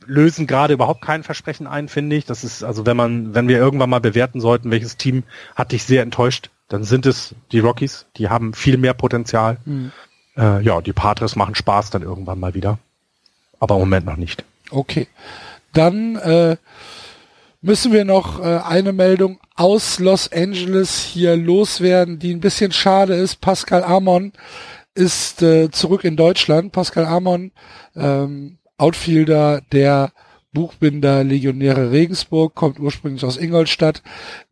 lösen 0.07 0.47
gerade 0.47 0.75
überhaupt 0.75 1.03
kein 1.03 1.23
Versprechen 1.23 1.67
ein, 1.67 1.89
finde 1.89 2.17
ich. 2.17 2.25
Das 2.25 2.45
ist, 2.45 2.63
also 2.63 2.87
wenn 2.87 2.97
man, 2.97 3.35
wenn 3.35 3.49
wir 3.49 3.59
irgendwann 3.59 3.91
mal 3.91 4.01
bewerten 4.01 4.41
sollten, 4.41 4.71
welches 4.71 4.97
Team 4.97 5.25
hat 5.55 5.73
dich 5.73 5.85
sehr 5.85 6.03
enttäuscht, 6.03 6.51
dann 6.69 6.85
sind 6.85 7.07
es 7.07 7.35
die 7.53 7.61
Rockies. 7.61 8.07
Die 8.17 8.29
haben 8.29 8.55
viel 8.55 8.77
mehr 8.77 8.95
Potenzial. 8.95 9.59
Mhm. 9.65 9.93
Äh, 10.37 10.63
ja, 10.63 10.81
die 10.81 10.93
Padres 10.93 11.37
machen 11.37 11.55
Spaß 11.55 11.91
dann 11.91 12.03
irgendwann 12.03 12.41
mal 12.41 12.55
wieder. 12.55 12.79
Aber 13.61 13.77
im 13.77 13.83
Moment 13.83 14.07
noch 14.07 14.17
nicht. 14.17 14.45
Okay. 14.71 15.07
Dann 15.73 16.17
äh, 16.17 16.57
müssen 17.65 17.95
wir 17.95 18.05
noch 18.05 18.41
äh, 18.41 18.59
eine 18.59 18.93
Meldung 18.93 19.41
aus 19.57 19.99
Los 19.99 20.31
Angeles 20.31 21.03
hier 21.03 21.35
loswerden, 21.35 22.19
die 22.19 22.35
ein 22.35 22.41
bisschen 22.41 22.73
schade 22.73 23.15
ist. 23.15 23.41
Pascal 23.41 23.83
Amon 23.83 24.33
ist 24.95 25.41
äh, 25.41 25.71
zurück 25.71 26.05
in 26.05 26.15
Deutschland. 26.15 26.73
Pascal 26.73 27.07
Amon, 27.07 27.53
ähm, 27.97 28.59
Outfielder 28.77 29.63
der 29.73 30.13
Buchbinder 30.53 31.25
Legionäre 31.25 31.91
Regensburg, 31.91 32.55
kommt 32.55 32.79
ursprünglich 32.79 33.25
aus 33.25 33.39
Ingolstadt, 33.39 34.03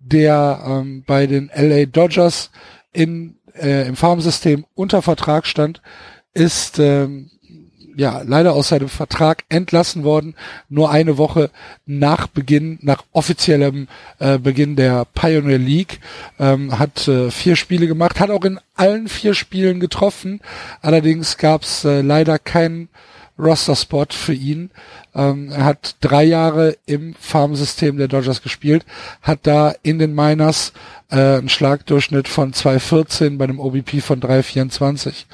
der 0.00 0.62
ähm, 0.66 1.04
bei 1.06 1.26
den 1.26 1.50
LA 1.54 1.84
Dodgers 1.84 2.50
in, 2.94 3.36
äh, 3.54 3.86
im 3.88 3.94
Farmsystem 3.94 4.64
unter 4.74 5.02
Vertrag 5.02 5.46
stand, 5.46 5.82
ist 6.32 6.78
ähm, 6.78 7.30
ja 7.96 8.22
leider 8.24 8.54
aus 8.54 8.68
seinem 8.68 8.88
Vertrag 8.88 9.44
entlassen 9.48 10.04
worden, 10.04 10.34
nur 10.68 10.90
eine 10.90 11.18
Woche 11.18 11.50
nach 11.86 12.26
Beginn, 12.26 12.78
nach 12.82 13.04
offiziellem 13.12 13.88
äh, 14.18 14.38
Beginn 14.38 14.76
der 14.76 15.06
Pioneer 15.14 15.58
League, 15.58 16.00
ähm, 16.38 16.78
hat 16.78 17.06
äh, 17.08 17.30
vier 17.30 17.56
Spiele 17.56 17.86
gemacht, 17.86 18.20
hat 18.20 18.30
auch 18.30 18.44
in 18.44 18.60
allen 18.74 19.08
vier 19.08 19.34
Spielen 19.34 19.80
getroffen, 19.80 20.40
allerdings 20.80 21.36
gab 21.38 21.62
es 21.62 21.84
äh, 21.84 22.00
leider 22.00 22.38
keinen 22.38 22.88
Roster-Spot 23.38 24.06
für 24.10 24.34
ihn. 24.34 24.70
Ähm, 25.14 25.50
er 25.50 25.64
hat 25.64 25.96
drei 26.00 26.24
Jahre 26.24 26.76
im 26.86 27.14
Farmsystem 27.18 27.96
der 27.96 28.08
Dodgers 28.08 28.42
gespielt, 28.42 28.84
hat 29.20 29.40
da 29.42 29.74
in 29.82 29.98
den 29.98 30.14
Miners 30.14 30.72
äh, 31.10 31.16
einen 31.16 31.48
Schlagdurchschnitt 31.48 32.28
von 32.28 32.52
2,14 32.52 33.38
bei 33.38 33.44
einem 33.44 33.60
OBP 33.60 34.00
von 34.00 34.20
3,24, 34.20 35.24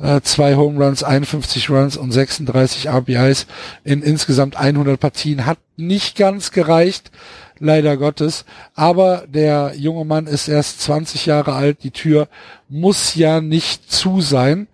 äh, 0.00 0.20
zwei 0.22 0.56
Home 0.56 0.84
Runs, 0.84 1.02
51 1.02 1.70
Runs 1.70 1.96
und 1.96 2.12
36 2.12 2.88
RBIs 2.88 3.46
in 3.84 4.02
insgesamt 4.02 4.56
100 4.56 4.98
Partien. 4.98 5.46
Hat 5.46 5.58
nicht 5.76 6.16
ganz 6.16 6.52
gereicht, 6.52 7.10
leider 7.58 7.96
Gottes. 7.96 8.44
Aber 8.74 9.24
der 9.26 9.72
junge 9.76 10.04
Mann 10.04 10.26
ist 10.26 10.48
erst 10.48 10.80
20 10.82 11.26
Jahre 11.26 11.54
alt. 11.54 11.82
Die 11.82 11.90
Tür 11.90 12.28
muss 12.68 13.14
ja 13.14 13.40
nicht 13.40 13.90
zu 13.90 14.20
sein. 14.20 14.68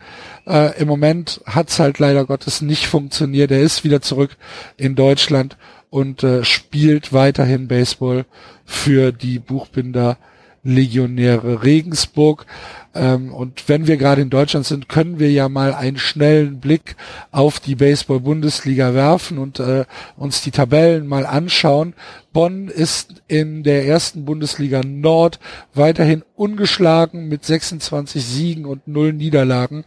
Äh, 0.47 0.81
Im 0.81 0.89
Moment 0.89 1.41
hat's 1.47 1.79
halt 1.79 1.99
leider 1.99 2.25
Gottes 2.25 2.63
nicht 2.63 2.87
funktioniert. 2.87 3.51
Er 3.51 3.61
ist 3.61 3.85
wieder 3.85 4.01
zurück 4.01 4.37
in 4.77 4.95
Deutschland 4.95 5.57
und 5.91 6.23
äh, 6.23 6.45
spielt 6.45 7.13
weiterhin 7.13 7.69
Baseball 7.69 8.25
für 8.65 9.13
die 9.13 9.39
Buchbinder 9.39 10.17
Legionäre 10.65 11.65
Regensburg. 11.65 12.47
Ähm, 12.95 13.33
und 13.33 13.69
wenn 13.69 13.87
wir 13.87 13.97
gerade 13.97 14.23
in 14.23 14.31
Deutschland 14.31 14.67
sind, 14.67 14.89
können 14.89 15.19
wir 15.19 15.31
ja 15.31 15.49
mal 15.49 15.75
einen 15.75 15.99
schnellen 15.99 16.61
Blick 16.61 16.97
auf 17.31 17.61
die 17.61 17.75
Baseball-Bundesliga 17.75 18.95
werfen 18.95 19.39
und 19.39 19.61
äh, 19.61 19.85
uns 20.17 20.43
die 20.43 20.51
Tabellen 20.51 21.07
mal 21.07 21.25
anschauen. 21.25 21.95
Bonn 22.33 22.69
ist 22.69 23.23
in 23.29 23.63
der 23.63 23.87
ersten 23.87 24.25
Bundesliga 24.25 24.81
Nord 24.85 25.39
weiterhin 25.75 26.23
ungeschlagen 26.35 27.29
mit 27.29 27.45
26 27.45 28.25
Siegen 28.25 28.65
und 28.65 28.89
0 28.89 29.13
Niederlagen. 29.13 29.85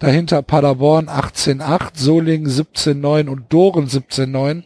Dahinter 0.00 0.42
Paderborn 0.42 1.08
18-8, 1.08 1.90
Solingen 1.94 2.48
17-9 2.50 3.28
und 3.28 3.52
Doren 3.52 3.86
17-9. 3.86 4.64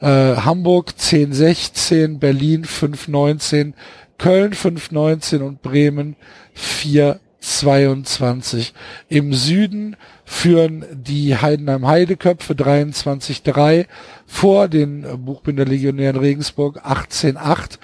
Äh, 0.00 0.36
Hamburg 0.36 0.92
10-16, 0.98 2.18
Berlin 2.18 2.64
5-19, 2.64 3.72
Köln 4.18 4.52
5,19 4.52 5.42
und 5.42 5.62
Bremen 5.62 6.16
4,22. 6.56 8.72
Im 9.08 9.32
Süden 9.34 9.96
führen 10.24 10.84
die 10.92 11.36
Heidenheim 11.36 11.86
Heideköpfe 11.86 12.54
23,3 12.54 13.86
vor 14.26 14.68
den 14.68 15.06
Buchbinder 15.24 15.64
Legionären 15.64 16.16
Regensburg 16.16 16.84
18,8, 16.84 17.78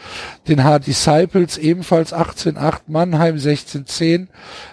den 0.48 0.64
Hard 0.64 0.86
Disciples 0.86 1.56
ebenfalls 1.56 2.12
18,8, 2.12 2.80
Mannheim 2.88 3.36
16,10, 3.36 4.26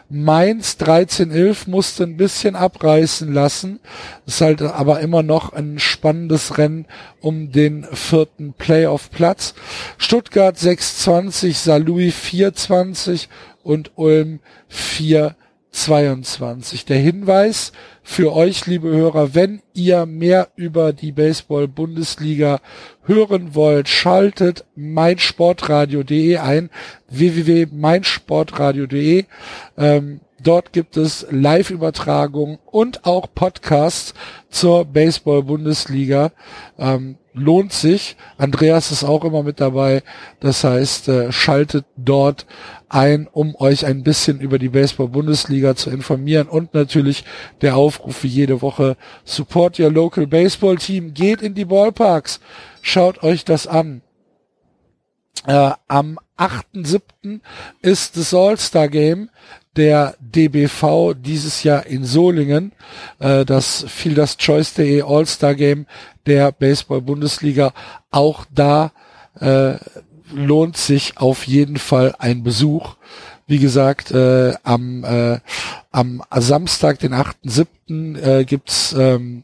Mainz 0.09 0.77
13,11 0.79 1.69
musste 1.69 2.03
ein 2.03 2.17
bisschen 2.17 2.55
abreißen 2.55 3.31
lassen, 3.31 3.79
ist 4.25 4.41
halt 4.41 4.61
aber 4.63 4.99
immer 5.01 5.21
noch 5.21 5.53
ein 5.53 5.77
spannendes 5.77 6.57
Rennen 6.57 6.85
um 7.21 7.51
den 7.51 7.85
vierten 7.93 8.53
Playoff-Platz. 8.53 9.53
Stuttgart 9.99 10.57
6,20, 10.57 11.53
Saarlouis 11.53 12.15
4,20 12.15 13.27
und 13.63 13.91
Ulm 13.95 14.39
4 14.67 15.35
22. 15.71 16.85
Der 16.85 16.97
Hinweis 16.97 17.71
für 18.03 18.33
euch, 18.33 18.65
liebe 18.65 18.89
Hörer, 18.89 19.35
wenn 19.35 19.61
ihr 19.73 20.05
mehr 20.05 20.49
über 20.55 20.93
die 20.93 21.11
Baseball-Bundesliga 21.11 22.59
hören 23.03 23.55
wollt, 23.55 23.87
schaltet 23.87 24.65
meinsportradio.de 24.75 26.37
ein, 26.37 26.69
www.meinsportradio.de. 27.09 29.25
Ähm, 29.77 30.21
dort 30.41 30.73
gibt 30.73 30.97
es 30.97 31.27
Live-Übertragungen 31.29 32.57
und 32.65 33.05
auch 33.05 33.27
Podcasts 33.33 34.15
zur 34.49 34.85
Baseball-Bundesliga. 34.85 36.31
Ähm, 36.79 37.17
lohnt 37.39 37.73
sich. 37.73 38.15
Andreas 38.37 38.91
ist 38.91 39.03
auch 39.03 39.23
immer 39.23 39.43
mit 39.43 39.59
dabei. 39.59 40.03
Das 40.39 40.63
heißt, 40.63 41.07
äh, 41.07 41.31
schaltet 41.31 41.85
dort 41.97 42.45
ein, 42.89 43.27
um 43.31 43.55
euch 43.55 43.85
ein 43.85 44.03
bisschen 44.03 44.39
über 44.39 44.59
die 44.59 44.69
Baseball-Bundesliga 44.69 45.75
zu 45.75 45.89
informieren 45.89 46.47
und 46.47 46.73
natürlich 46.73 47.23
der 47.61 47.77
Aufruf 47.77 48.23
wie 48.23 48.27
jede 48.27 48.61
Woche, 48.61 48.97
support 49.23 49.79
your 49.79 49.91
local 49.91 50.27
Baseball 50.27 50.77
Team, 50.77 51.13
geht 51.13 51.41
in 51.41 51.53
die 51.53 51.65
Ballparks, 51.65 52.39
schaut 52.81 53.23
euch 53.23 53.45
das 53.45 53.67
an. 53.67 54.01
Äh, 55.45 55.71
am 55.87 56.19
8.7. 56.37 57.41
ist 57.81 58.17
das 58.17 58.33
All-Star 58.33 58.89
Game 58.89 59.29
der 59.79 60.15
DBV 60.19 61.13
dieses 61.13 61.63
Jahr 61.63 61.85
in 61.85 62.03
Solingen, 62.03 62.73
äh, 63.19 63.45
das 63.45 63.85
das 64.13 64.37
Choice.de 64.37 65.01
All-Star 65.03 65.55
Game 65.55 65.85
der 66.25 66.51
Baseball-Bundesliga. 66.51 67.71
Auch 68.11 68.45
da 68.53 68.91
äh, 69.39 69.75
lohnt 70.33 70.75
sich 70.75 71.17
auf 71.17 71.47
jeden 71.47 71.77
Fall 71.77 72.13
ein 72.19 72.43
Besuch. 72.43 72.95
Wie 73.47 73.57
gesagt, 73.57 74.11
äh, 74.11 74.53
am, 74.63 75.05
äh, 75.05 75.39
am 75.91 76.23
Samstag, 76.35 76.99
den 76.99 77.13
8.7., 77.13 78.19
äh, 78.19 78.43
gibt's 78.43 78.93
ähm, 78.99 79.43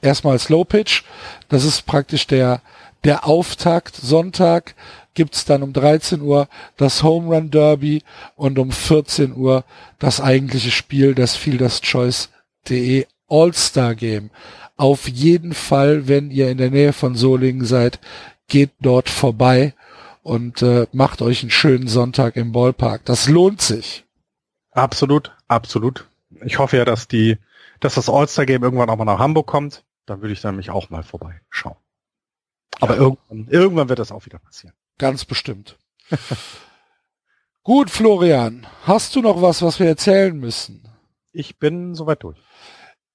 erstmal 0.00 0.38
Slow 0.38 0.64
Pitch. 0.64 1.02
Das 1.50 1.62
ist 1.62 1.84
praktisch 1.84 2.26
der, 2.26 2.62
der 3.04 3.26
Auftakt. 3.26 3.96
Sonntag 3.96 4.74
gibt's 5.14 5.44
dann 5.44 5.62
um 5.62 5.72
13 5.72 6.20
Uhr 6.20 6.48
das 6.76 7.02
Home 7.02 7.34
Run 7.34 7.50
Derby 7.50 8.02
und 8.36 8.58
um 8.58 8.70
14 8.70 9.34
Uhr 9.36 9.64
das 9.98 10.20
eigentliche 10.20 10.70
Spiel, 10.70 11.14
das 11.14 11.36
Fielders 11.36 11.80
Choice.de 11.80 13.06
All-Star 13.28 13.94
Game. 13.94 14.30
Auf 14.76 15.08
jeden 15.08 15.54
Fall, 15.54 16.08
wenn 16.08 16.30
ihr 16.30 16.50
in 16.50 16.58
der 16.58 16.70
Nähe 16.70 16.92
von 16.92 17.14
Solingen 17.14 17.64
seid, 17.64 18.00
geht 18.48 18.70
dort 18.80 19.08
vorbei 19.08 19.74
und 20.22 20.62
äh, 20.62 20.86
macht 20.92 21.22
euch 21.22 21.42
einen 21.42 21.50
schönen 21.50 21.86
Sonntag 21.86 22.36
im 22.36 22.52
Ballpark. 22.52 23.04
Das 23.04 23.28
lohnt 23.28 23.60
sich. 23.60 24.04
Absolut, 24.72 25.32
absolut. 25.46 26.08
Ich 26.44 26.58
hoffe 26.58 26.76
ja, 26.76 26.84
dass 26.84 27.06
die, 27.06 27.38
dass 27.80 27.94
das 27.94 28.08
All-Star-Game 28.08 28.62
irgendwann 28.62 28.90
auch 28.90 28.96
mal 28.96 29.04
nach 29.04 29.20
Hamburg 29.20 29.46
kommt. 29.46 29.84
Dann 30.06 30.20
würde 30.20 30.32
ich 30.32 30.40
dann 30.40 30.56
mich 30.56 30.70
auch 30.70 30.90
mal 30.90 31.02
vorbeischauen. 31.02 31.76
Aber 32.80 32.94
ja. 32.96 33.00
irgendwann, 33.00 33.48
irgendwann 33.48 33.88
wird 33.88 34.00
das 34.00 34.12
auch 34.12 34.26
wieder 34.26 34.38
passieren. 34.38 34.74
Ganz 34.98 35.24
bestimmt. 35.24 35.78
Gut, 37.62 37.90
Florian, 37.90 38.66
hast 38.82 39.16
du 39.16 39.22
noch 39.22 39.40
was, 39.40 39.62
was 39.62 39.80
wir 39.80 39.86
erzählen 39.86 40.36
müssen? 40.36 40.88
Ich 41.32 41.58
bin 41.58 41.94
soweit 41.94 42.22
durch. 42.22 42.38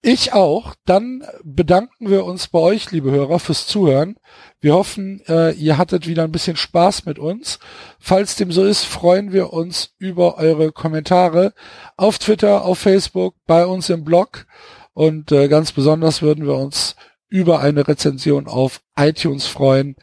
Ich 0.01 0.31
auch. 0.33 0.75
Dann 0.85 1.25
bedanken 1.43 2.09
wir 2.09 2.23
uns 2.23 2.47
bei 2.47 2.59
euch, 2.59 2.91
liebe 2.91 3.11
Hörer, 3.11 3.39
fürs 3.39 3.67
Zuhören. 3.67 4.15
Wir 4.61 4.73
hoffen, 4.73 5.21
äh, 5.27 5.51
ihr 5.51 5.77
hattet 5.77 6.07
wieder 6.07 6.23
ein 6.23 6.31
bisschen 6.31 6.55
Spaß 6.55 7.05
mit 7.05 7.19
uns. 7.19 7.59
Falls 7.99 8.35
dem 8.37 8.51
so 8.51 8.63
ist, 8.63 8.85
freuen 8.85 9.33
wir 9.33 9.51
uns 9.51 9.93
über 9.97 10.37
eure 10.37 10.71
Kommentare 10.71 11.53
auf 11.97 12.17
Twitter, 12.17 12.63
auf 12.63 12.79
Facebook, 12.79 13.35
bei 13.45 13.65
uns 13.65 13.89
im 13.89 14.05
Blog. 14.05 14.45
Und 14.93 15.31
äh, 15.31 15.49
ganz 15.49 15.73
besonders 15.73 16.21
würden 16.21 16.45
wir 16.45 16.55
uns 16.55 16.95
über 17.27 17.59
eine 17.59 17.87
Rezension 17.87 18.47
auf 18.47 18.81
iTunes 18.97 19.47
freuen. 19.47 19.95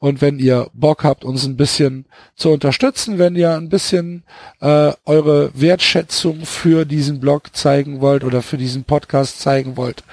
Und 0.00 0.20
wenn 0.20 0.38
ihr 0.38 0.68
Bock 0.74 1.02
habt, 1.02 1.24
uns 1.24 1.44
ein 1.44 1.56
bisschen 1.56 2.04
zu 2.36 2.50
unterstützen, 2.50 3.18
wenn 3.18 3.34
ihr 3.34 3.56
ein 3.56 3.68
bisschen 3.68 4.22
äh, 4.60 4.92
eure 5.04 5.50
Wertschätzung 5.54 6.46
für 6.46 6.84
diesen 6.84 7.18
Blog 7.18 7.56
zeigen 7.56 8.00
wollt 8.00 8.22
oder 8.22 8.42
für 8.42 8.58
diesen 8.58 8.84
Podcast 8.84 9.40
zeigen 9.40 9.76
wollt, 9.76 10.04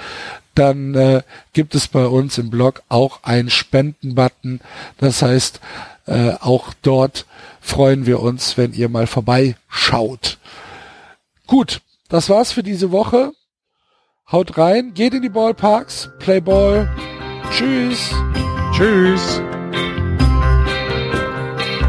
dann 0.55 0.95
äh, 0.95 1.21
gibt 1.53 1.75
es 1.75 1.87
bei 1.87 2.05
uns 2.05 2.37
im 2.37 2.49
Blog 2.49 2.81
auch 2.89 3.23
einen 3.23 3.49
Spendenbutton. 3.49 4.61
Das 4.97 5.21
heißt, 5.21 5.59
äh, 6.07 6.31
auch 6.39 6.73
dort 6.81 7.25
freuen 7.61 8.05
wir 8.05 8.21
uns, 8.21 8.57
wenn 8.57 8.73
ihr 8.73 8.89
mal 8.89 9.05
vorbeischaut. 9.05 10.39
Gut, 11.45 11.81
das 12.09 12.29
war's 12.29 12.51
für 12.51 12.63
diese 12.63 12.91
Woche. 12.91 13.33
Haut 14.31 14.57
rein, 14.57 14.93
geht 14.95 15.13
in 15.13 15.21
die 15.21 15.29
Ballparks, 15.29 16.09
play 16.17 16.41
ball. 16.41 16.89
Tschüss. 17.51 18.09
Tschüss. 18.71 19.41